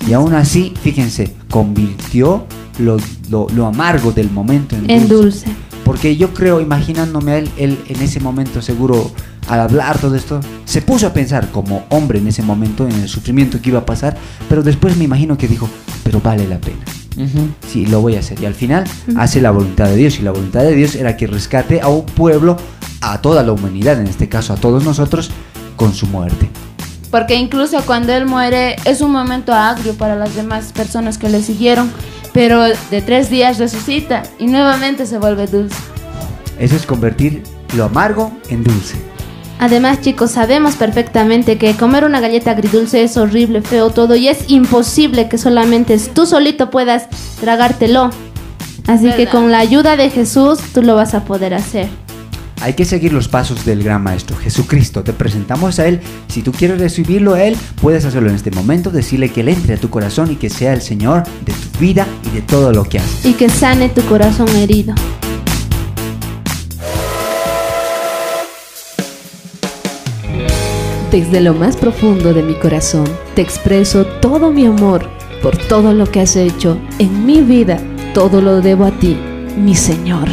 Y 0.09 0.13
aún 0.15 0.33
así, 0.35 0.73
fíjense, 0.83 1.35
convirtió 1.51 2.47
lo, 2.79 2.97
lo- 3.31 3.47
lo 3.55 3.67
amargo 3.67 4.13
del 4.13 4.31
momento 4.31 4.75
en, 4.77 4.89
En 4.91 5.09
dulce. 5.09 5.47
dulce. 5.47 5.47
Porque 5.85 6.17
yo 6.17 6.35
creo, 6.35 6.61
imaginándome 6.61 7.33
a 7.33 7.39
él, 7.39 7.49
él 7.57 7.79
en 7.89 8.03
ese 8.03 8.21
momento 8.21 8.61
seguro, 8.63 9.11
al 9.49 9.61
hablar 9.61 9.99
todo 9.99 10.15
esto, 10.17 10.41
se 10.67 10.83
puso 10.83 11.07
a 11.07 11.13
pensar 11.13 11.51
como 11.51 11.85
hombre 11.89 12.19
en 12.19 12.27
ese 12.29 12.43
momento, 12.43 12.87
en 12.87 12.93
el 12.93 13.09
sufrimiento 13.09 13.61
que 13.63 13.71
iba 13.71 13.79
a 13.81 13.87
pasar, 13.87 14.17
pero 14.49 14.63
después 14.63 14.97
me 14.97 15.05
imagino 15.05 15.39
que 15.39 15.49
dijo, 15.49 15.69
pero 16.05 16.21
vale 16.21 16.47
la 16.47 16.59
pena. 16.61 16.79
Sí, 17.67 17.85
lo 17.87 18.01
voy 18.01 18.15
a 18.17 18.21
hacer. 18.21 18.41
Y 18.41 18.47
al 18.47 18.55
final 18.55 18.85
hace 19.17 19.41
la 19.41 19.51
voluntad 19.51 19.87
de 19.87 19.97
Dios. 19.97 20.19
Y 20.21 20.23
la 20.23 20.31
voluntad 20.31 20.61
de 20.61 20.75
Dios 20.75 20.95
era 20.95 21.17
que 21.17 21.27
rescate 21.27 21.81
a 21.81 21.89
un 21.89 22.05
pueblo, 22.07 22.57
a 23.01 23.21
toda 23.21 23.43
la 23.43 23.51
humanidad, 23.53 23.99
en 24.01 24.07
este 24.07 24.29
caso 24.29 24.53
a 24.53 24.57
todos 24.57 24.85
nosotros, 24.85 25.31
con 25.77 25.95
su 25.95 26.07
muerte. 26.07 26.49
Porque 27.11 27.37
incluso 27.37 27.81
cuando 27.87 28.13
él 28.13 28.27
muere 28.27 28.77
es 28.85 29.01
un 29.01 29.11
momento 29.11 29.53
agrio 29.53 29.95
para 29.95 30.15
las 30.15 30.35
demás 30.35 30.73
personas 30.73 31.17
que 31.17 31.29
le 31.29 31.43
siguieron, 31.43 31.91
pero 32.33 32.63
de 32.63 33.03
tres 33.03 33.31
días 33.31 33.59
resucita 33.59 34.23
y 34.39 34.47
nuevamente 34.47 35.07
se 35.07 35.19
vuelve 35.19 35.47
dulce. 35.47 35.77
Eso 36.59 36.77
es 36.77 36.85
convertir 36.85 37.43
lo 37.75 37.85
amargo 37.85 38.33
en 38.51 38.65
dulce. 38.65 38.97
Además, 39.61 40.01
chicos, 40.01 40.33
sabemos 40.33 40.77
perfectamente 40.77 41.59
que 41.59 41.75
comer 41.75 42.05
una 42.05 42.21
galleta 42.21 42.53
agridulce 42.53 43.03
es 43.03 43.17
horrible, 43.17 43.61
feo 43.61 43.91
todo 43.91 44.15
y 44.15 44.29
es 44.29 44.49
imposible 44.49 45.29
que 45.29 45.37
solamente 45.37 45.99
tú 46.15 46.27
solito 46.27 46.71
puedas 46.71 47.09
tragártelo. 47.41 48.11
Así 48.87 49.11
que 49.11 49.25
¿Verdad? 49.25 49.33
con 49.33 49.51
la 49.51 49.59
ayuda 49.59 49.97
de 49.97 50.11
Jesús 50.11 50.61
tú 50.73 50.83
lo 50.83 50.95
vas 50.95 51.15
a 51.15 51.25
poder 51.25 51.55
hacer. 51.55 51.89
Hay 52.61 52.75
que 52.75 52.85
seguir 52.85 53.13
los 53.13 53.29
pasos 53.29 53.65
del 53.65 53.85
gran 53.85 54.03
maestro 54.03 54.37
Jesucristo. 54.37 55.05
Te 55.05 55.13
presentamos 55.13 55.79
a 55.79 55.87
Él. 55.87 56.01
Si 56.27 56.43
tú 56.43 56.53
quieres 56.53 56.81
recibirlo 56.81 57.35
a 57.35 57.45
Él, 57.45 57.57
puedes 57.81 58.05
hacerlo 58.05 58.31
en 58.31 58.35
este 58.35 58.51
momento. 58.51 58.91
Decirle 58.91 59.31
que 59.31 59.43
Él 59.43 59.49
entre 59.49 59.75
a 59.75 59.77
tu 59.77 59.91
corazón 59.91 60.33
y 60.33 60.37
que 60.37 60.51
sea 60.51 60.73
el 60.73 60.83
Señor 60.83 61.23
de 61.45 61.53
tu 61.53 61.79
vida 61.79 62.07
y 62.27 62.35
de 62.35 62.43
todo 62.43 62.73
lo 62.73 62.85
que 62.85 62.99
haces. 62.99 63.25
Y 63.25 63.35
que 63.35 63.49
sane 63.49 63.89
tu 63.89 64.03
corazón 64.03 64.49
herido. 64.57 64.95
Desde 71.13 71.41
lo 71.41 71.55
más 71.55 71.77
profundo 71.77 72.35
de 72.35 72.43
mi 72.43 72.55
corazón 72.55 73.07
te 73.35 73.41
expreso 73.41 74.05
todo 74.05 74.51
mi 74.51 74.67
amor 74.67 75.09
por 75.43 75.57
todo 75.57 75.95
lo 75.95 76.11
que 76.11 76.21
has 76.21 76.37
hecho 76.37 76.79
en 76.99 77.25
mi 77.25 77.41
vida. 77.41 77.79
Todo 78.15 78.43
lo 78.43 78.61
debo 78.61 78.85
a 78.85 78.91
ti, 78.91 79.17
mi 79.57 79.75
Señor. 79.75 80.29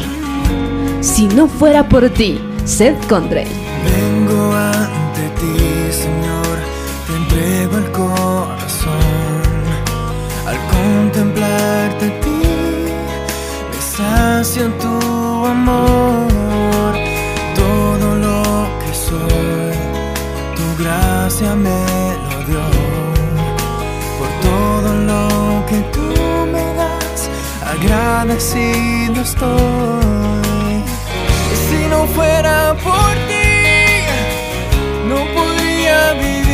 Si 1.02 1.28
no 1.28 1.48
fuera 1.48 1.88
por 1.88 2.10
ti, 2.10 2.40
Seth 2.66 3.08
Condrey. 3.08 3.48
Vengo 3.84 4.54
ante 4.54 5.30
ti, 5.40 5.92
Señor, 5.92 6.58
te 7.08 7.16
entrego 7.16 7.78
el 7.78 7.92
corazón. 7.92 8.96
Al 10.48 10.58
contemplarte 10.74 12.06
a 12.06 12.20
ti, 12.22 12.42
me 13.72 13.80
tu 14.80 15.46
amor. 15.46 16.94
Todo 17.56 18.16
lo 18.16 18.68
que 18.82 18.94
soy, 18.94 19.76
tu 20.56 20.84
gracia 20.84 21.56
me 21.56 21.84
lo 22.30 22.38
dio. 22.48 22.66
Por 24.20 24.30
todo 24.50 24.90
lo 25.12 25.66
que 25.68 25.80
tú 25.94 26.08
me 26.52 26.66
das, 26.74 27.30
agradecido 27.64 29.22
estoy. 29.22 30.45
No 31.90 32.08
fuera 32.08 32.76
por 32.84 33.14
ti, 33.28 34.06
no 35.08 35.18
podría 35.34 36.14
vivir. 36.14 36.45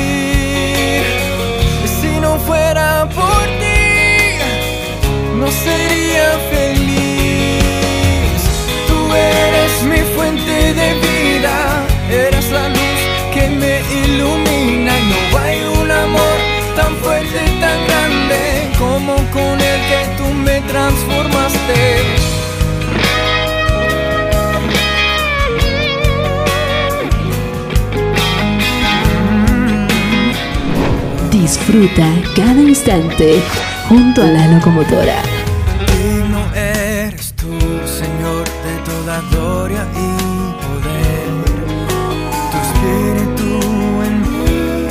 Disfruta 31.72 32.06
cada 32.36 32.60
instante 32.60 33.42
junto 33.88 34.22
a 34.22 34.26
la 34.26 34.46
locomotora. 34.48 35.22
Digno 35.88 36.54
eres 36.54 37.32
tú, 37.32 37.58
Señor, 37.86 38.44
de 38.44 38.76
toda 38.84 39.22
gloria 39.32 39.88
y 39.94 40.12
poder. 40.66 41.46
Tu 42.52 42.58
espíritu 42.68 43.50
en 44.04 44.16
mí 44.22 44.88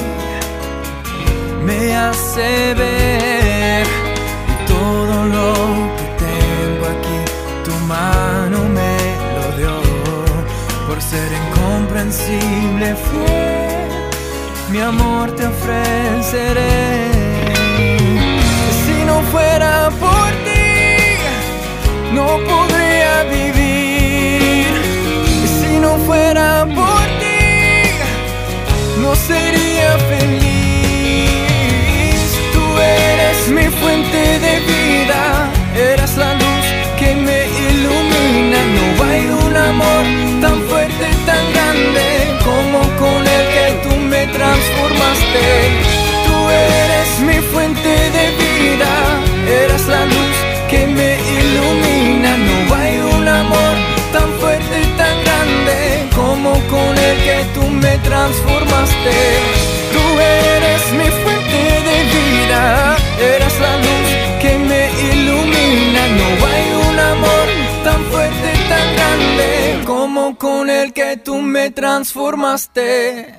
me 1.67 1.95
hace 1.97 2.73
ver 2.73 3.00
mi 14.81 14.87
amor 14.87 15.31
te 15.37 15.47
ofreceré. 15.47 17.11
Si 18.83 18.97
no 19.05 19.21
fuera 19.33 19.91
por 20.05 20.31
ti, 20.47 20.69
no 22.15 22.27
podría 22.51 23.15
vivir. 23.37 24.73
Si 25.59 25.73
no 25.85 25.99
fuera 26.07 26.65
por 26.81 27.05
ti, 27.21 27.45
no 29.03 29.15
sería 29.15 29.91
feliz. 30.13 31.41
Tú 32.55 32.65
eres 33.11 33.39
mi 33.57 33.67
fuente 33.81 34.21
de 34.47 34.55
vida, 34.73 35.23
eres 35.93 36.17
la 36.17 36.33
luz 36.43 36.67
que 36.99 37.15
me 37.27 37.41
ilumina. 37.69 38.61
No 38.77 38.85
hay 39.05 39.25
un 39.45 39.55
amor 39.71 40.05
tan 40.41 40.57
fuerte, 40.69 41.07
tan 41.27 41.45
grande 41.55 42.07
como 42.47 42.81
con 43.03 43.20
transformaste. 44.33 45.45
Tú 46.27 46.37
eres 46.51 47.09
mi 47.21 47.39
fuente 47.53 47.89
de 47.89 48.25
vida, 48.43 48.93
eres 49.63 49.87
la 49.87 50.05
luz 50.05 50.37
que 50.69 50.87
me 50.87 51.19
ilumina. 51.39 52.37
No 52.37 52.75
hay 52.75 52.97
un 53.17 53.29
amor 53.29 53.75
tan 54.13 54.29
fuerte, 54.41 54.77
tan 54.97 55.17
grande 55.25 56.09
como 56.15 56.53
con 56.69 56.93
el 56.99 57.17
que 57.27 57.39
tú 57.55 57.63
me 57.69 57.99
transformaste. 57.99 59.17
Tú 59.93 60.05
eres 60.19 60.83
mi 60.99 61.09
fuente 61.23 61.61
de 61.89 61.97
vida, 62.17 62.97
eres 63.19 63.61
la 63.61 63.77
luz 63.77 64.09
que 64.43 64.53
me 64.59 64.83
ilumina. 65.11 66.03
No 66.19 66.47
hay 66.47 66.67
un 66.89 66.99
amor 66.99 67.47
tan 67.85 68.05
fuerte, 68.11 68.51
tan 68.69 68.87
grande 68.97 69.85
como 69.85 70.37
con 70.37 70.71
el 70.71 70.93
que 70.93 71.17
tú 71.17 71.37
me 71.37 71.71
transformaste. 71.71 73.30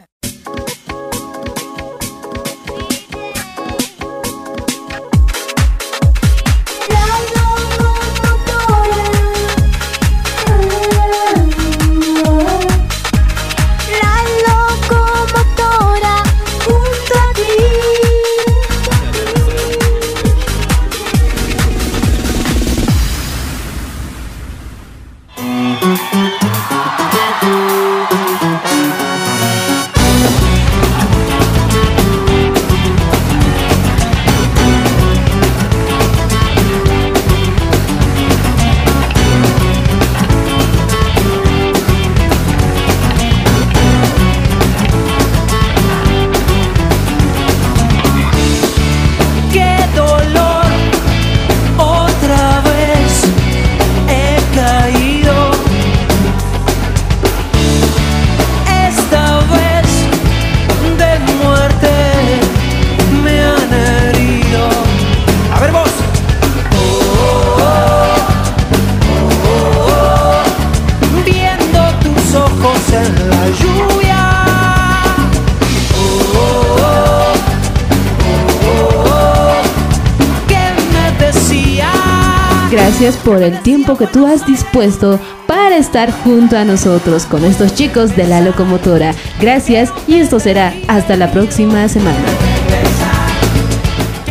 Tiempo 83.82 83.98
que 83.98 84.06
tú 84.06 84.28
has 84.28 84.45
dispuesto 84.45 85.20
para 85.48 85.76
estar 85.76 86.12
junto 86.24 86.56
a 86.56 86.64
nosotros 86.64 87.26
con 87.26 87.44
estos 87.44 87.74
chicos 87.74 88.16
de 88.16 88.28
la 88.28 88.40
locomotora. 88.40 89.16
Gracias 89.40 89.91
y 90.08 90.16
esto 90.16 90.40
será 90.40 90.72
hasta 90.88 91.16
la 91.16 91.32
próxima 91.32 91.88
semana. 91.88 92.20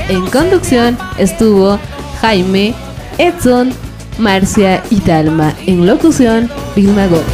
En 0.09 0.25
conducción 0.27 0.97
estuvo 1.19 1.81
Jaime, 2.21 2.75
Edson, 3.19 3.73
Marcia 4.19 4.85
y 4.89 5.01
Dalma. 5.01 5.53
En 5.67 5.85
locución, 5.85 6.49
Vilma 6.77 7.07
Gómez. 7.07 7.25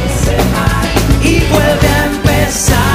y 1.23 1.39
vuelve 1.51 1.87
a 1.87 2.05
empezar. 2.05 2.86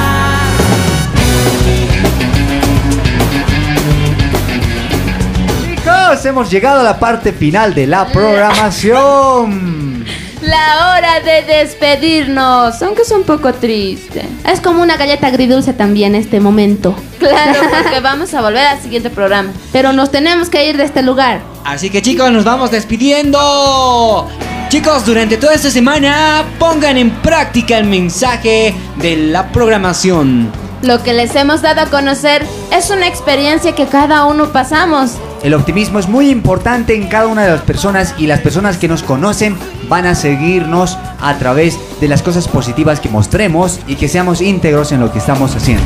Hemos 6.25 6.49
llegado 6.49 6.79
a 6.79 6.83
la 6.83 6.99
parte 6.99 7.33
final 7.33 7.73
de 7.73 7.85
la 7.85 8.05
programación. 8.07 10.05
La 10.41 10.95
hora 10.95 11.19
de 11.19 11.41
despedirnos, 11.43 12.81
aunque 12.81 13.01
es 13.01 13.11
un 13.11 13.23
poco 13.23 13.53
triste. 13.53 14.23
Es 14.49 14.61
como 14.61 14.81
una 14.81 14.95
galleta 14.95 15.27
agridulce 15.27 15.73
también 15.73 16.15
este 16.15 16.39
momento. 16.39 16.95
Claro, 17.19 17.59
porque 17.83 17.99
vamos 17.99 18.33
a 18.33 18.41
volver 18.41 18.65
al 18.65 18.81
siguiente 18.81 19.09
programa. 19.09 19.51
Pero 19.73 19.91
nos 19.91 20.11
tenemos 20.11 20.49
que 20.49 20.69
ir 20.69 20.77
de 20.77 20.85
este 20.85 21.01
lugar. 21.01 21.41
Así 21.65 21.89
que 21.89 22.01
chicos, 22.01 22.31
nos 22.31 22.45
vamos 22.45 22.71
despidiendo. 22.71 24.29
Chicos, 24.69 25.05
durante 25.05 25.35
toda 25.35 25.53
esta 25.55 25.71
semana 25.71 26.45
pongan 26.57 26.97
en 26.97 27.11
práctica 27.11 27.77
el 27.77 27.85
mensaje 27.85 28.73
de 28.95 29.17
la 29.17 29.51
programación. 29.51 30.49
Lo 30.83 31.03
que 31.03 31.13
les 31.13 31.35
hemos 31.35 31.61
dado 31.61 31.81
a 31.81 31.85
conocer 31.87 32.45
es 32.71 32.89
una 32.89 33.07
experiencia 33.07 33.75
que 33.75 33.87
cada 33.87 34.25
uno 34.25 34.51
pasamos. 34.53 35.17
El 35.43 35.53
optimismo 35.53 35.99
es 35.99 36.07
muy 36.07 36.29
importante 36.29 36.95
en 36.95 37.09
cada 37.09 37.27
una 37.27 37.43
de 37.43 37.51
las 37.51 37.61
personas 37.63 38.15
y 38.17 38.27
las 38.27 38.39
personas 38.39 38.77
que 38.77 38.87
nos 38.87 39.03
conocen 39.03 39.57
van 39.89 40.05
a 40.05 40.15
seguirnos 40.15 40.97
a 41.19 41.37
través 41.37 41.77
de 41.99 42.07
las 42.07 42.21
cosas 42.21 42.47
positivas 42.47 43.01
que 43.01 43.09
mostremos 43.09 43.81
y 43.85 43.95
que 43.95 44.07
seamos 44.07 44.39
íntegros 44.39 44.93
en 44.93 45.01
lo 45.01 45.11
que 45.11 45.19
estamos 45.19 45.53
haciendo. 45.53 45.83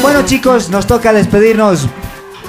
Bueno 0.00 0.22
chicos, 0.24 0.70
nos 0.70 0.86
toca 0.86 1.12
despedirnos. 1.12 1.86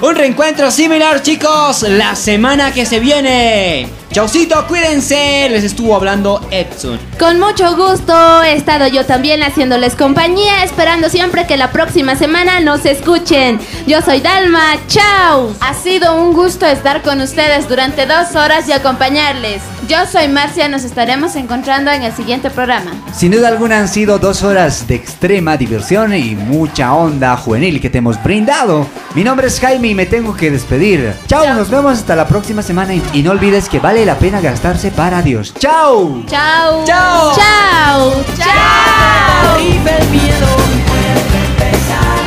Un 0.00 0.14
reencuentro 0.14 0.70
similar, 0.70 1.22
chicos, 1.22 1.82
la 1.82 2.16
semana 2.16 2.72
que 2.72 2.86
se 2.86 3.00
viene. 3.00 3.86
Chaucito, 4.12 4.66
cuídense. 4.66 5.48
Les 5.50 5.64
estuvo 5.64 5.94
hablando 5.94 6.40
Edson. 6.50 6.98
Con 7.18 7.38
mucho 7.38 7.76
gusto 7.76 8.42
he 8.42 8.54
estado 8.54 8.86
yo 8.86 9.04
también 9.04 9.42
haciéndoles 9.42 9.94
compañía, 9.94 10.64
esperando 10.64 11.10
siempre 11.10 11.46
que 11.46 11.56
la 11.56 11.70
próxima 11.70 12.16
semana 12.16 12.60
nos 12.60 12.86
escuchen. 12.86 13.58
Yo 13.86 14.00
soy 14.00 14.20
Dalma, 14.20 14.76
chao. 14.86 15.52
Ha 15.60 15.74
sido 15.74 16.16
un 16.16 16.32
gusto 16.32 16.66
estar 16.66 17.02
con 17.02 17.20
ustedes 17.20 17.68
durante 17.68 18.06
dos 18.06 18.34
horas 18.36 18.68
y 18.68 18.72
acompañarles. 18.72 19.62
Yo 19.88 19.98
soy 20.10 20.28
Marcia, 20.28 20.68
nos 20.68 20.84
estaremos 20.84 21.36
encontrando 21.36 21.90
en 21.90 22.02
el 22.02 22.12
siguiente 22.12 22.50
programa. 22.50 22.92
Sin 23.14 23.32
duda 23.32 23.48
alguna 23.48 23.78
han 23.78 23.88
sido 23.88 24.18
dos 24.18 24.42
horas 24.42 24.88
de 24.88 24.94
extrema 24.94 25.56
diversión 25.56 26.14
y 26.14 26.34
mucha 26.34 26.94
onda 26.94 27.36
juvenil 27.36 27.80
que 27.80 27.90
te 27.90 27.98
hemos 27.98 28.22
brindado. 28.22 28.86
Mi 29.14 29.24
nombre 29.24 29.46
es 29.46 29.60
Jaime 29.60 29.88
y 29.88 29.94
me 29.94 30.06
tengo 30.06 30.34
que 30.34 30.50
despedir. 30.50 31.14
Chao, 31.26 31.54
nos 31.54 31.70
vemos 31.70 31.98
hasta 31.98 32.16
la 32.16 32.26
próxima 32.26 32.62
semana 32.62 32.94
y, 32.94 33.02
y 33.12 33.22
no 33.22 33.30
olvides 33.32 33.68
que 33.68 33.78
vale 33.78 33.95
la 34.04 34.18
pena 34.18 34.40
gastarse 34.40 34.90
para 34.90 35.22
Dios. 35.22 35.54
Chao. 35.54 36.22
Chao. 36.26 36.84
Chao. 36.84 37.32
Chao. 37.34 38.24
Chao. 38.36 39.56
El 39.56 40.08
miedo, 40.08 40.46
vuelve 40.88 41.36
a 41.38 41.44
empezar. 41.46 42.18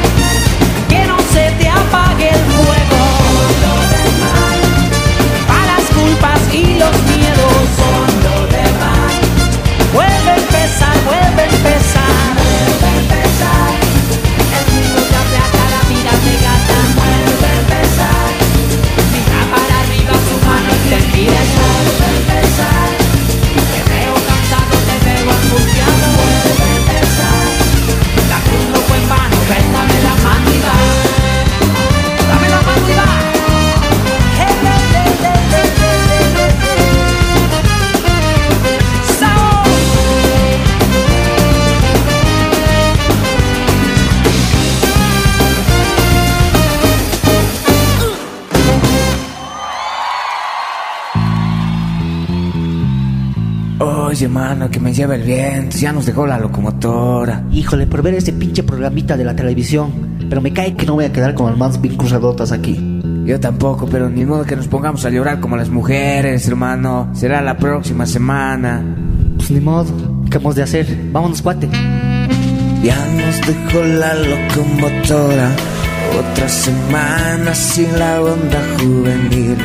Que 0.88 1.06
no 1.06 1.18
se 1.32 1.52
te 1.60 1.70
apague 1.70 2.30
el 2.30 2.44
fuego. 2.56 3.02
A 5.50 5.66
las 5.68 5.86
culpas 5.96 6.40
y 6.54 6.80
los 6.80 6.96
miedos 7.04 7.54
son 7.78 8.08
lo 8.24 8.48
demás. 8.48 9.12
Vuelve 9.94 10.32
a 10.32 10.38
empezar, 10.38 10.96
vuelve 11.06 11.41
a 11.41 11.46
empezar. 11.46 11.98
Oye, 54.20 54.28
mano, 54.28 54.70
que 54.70 54.82
me 54.82 54.94
lleva 54.94 55.16
el 55.16 55.24
viento. 55.24 55.78
Ya 55.78 55.94
nos 55.94 56.06
dejó 56.06 56.28
la 56.28 56.38
locomotora. 56.38 57.46
Híjole, 57.54 57.88
por 57.88 58.02
ver 58.02 58.16
ese 58.16 58.34
pinche 58.34 58.64
programita 58.64 59.16
de 59.16 59.24
la 59.24 59.34
televisión. 59.34 60.18
Pero 60.30 60.41
me 60.41 60.52
cae 60.52 60.76
que 60.76 60.86
no 60.86 60.96
voy 60.96 61.06
a 61.06 61.14
quedar 61.14 61.34
con 61.34 61.50
las 61.50 61.58
manos 61.58 61.80
bien 61.80 61.96
cruzadotas 61.96 62.52
aquí. 62.52 63.00
Yo 63.24 63.40
tampoco, 63.40 63.86
pero 63.86 64.10
ni 64.10 64.26
modo 64.26 64.44
que 64.44 64.58
nos 64.58 64.68
pongamos 64.68 65.06
a 65.06 65.10
llorar 65.10 65.40
como 65.40 65.56
las 65.56 65.70
mujeres, 65.70 66.46
hermano. 66.50 67.10
Será 67.14 67.41
la 67.41 67.58
próxima 67.58 68.06
semana. 68.06 68.84
Pues 69.38 69.52
ni 69.52 69.62
modo. 69.62 70.26
¿Qué 70.30 70.36
hemos 70.36 70.54
de 70.54 70.64
hacer? 70.64 70.86
Vámonos, 71.14 71.41
cuate. 71.41 71.70
Ya 72.84 72.98
nos 73.16 73.48
dejó 73.48 73.86
la 73.86 74.16
locomotora. 74.16 75.50
Otra 76.20 76.50
semana 76.50 77.56
sin 77.56 77.98
la 77.98 78.22
onda 78.22 78.60
juvenil. 78.82 79.56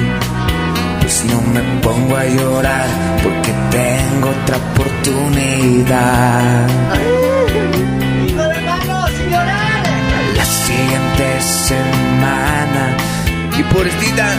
Pues 1.04 1.22
no 1.26 1.38
me 1.42 1.60
pongo 1.82 2.16
a 2.16 2.24
llorar 2.24 2.88
porque 3.22 3.52
tengo 3.70 4.30
otra 4.30 4.56
oportunidad. 4.56 6.66
La 10.34 10.44
siguiente 10.46 11.40
semana. 11.42 12.96
Y 13.54 13.62
por 13.64 13.86
esta 13.86 14.34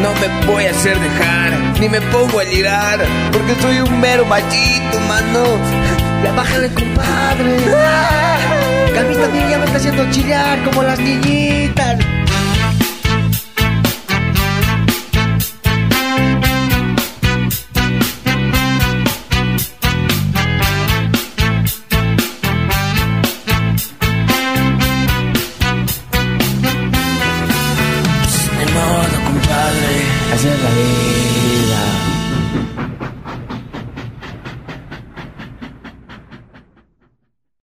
no 0.00 0.14
me 0.14 0.28
voy 0.46 0.64
a 0.64 0.70
hacer 0.70 0.98
dejar, 0.98 1.52
ni 1.78 1.90
me 1.90 2.00
pongo 2.00 2.40
a 2.40 2.44
llorar, 2.44 3.00
porque 3.30 3.54
soy 3.60 3.80
un 3.80 4.00
mero 4.00 4.24
machito, 4.24 4.98
mano. 5.06 5.44
Ya 6.24 6.32
bájale, 6.32 6.70
compadre. 6.70 7.58
Que 8.94 8.98
a 8.98 9.02
mí 9.02 9.14
también 9.14 9.50
ya 9.50 9.58
me 9.58 9.66
está 9.66 9.76
haciendo 9.76 10.10
chillar 10.10 10.64
como 10.64 10.82
las 10.82 10.98
niñitas. 10.98 11.98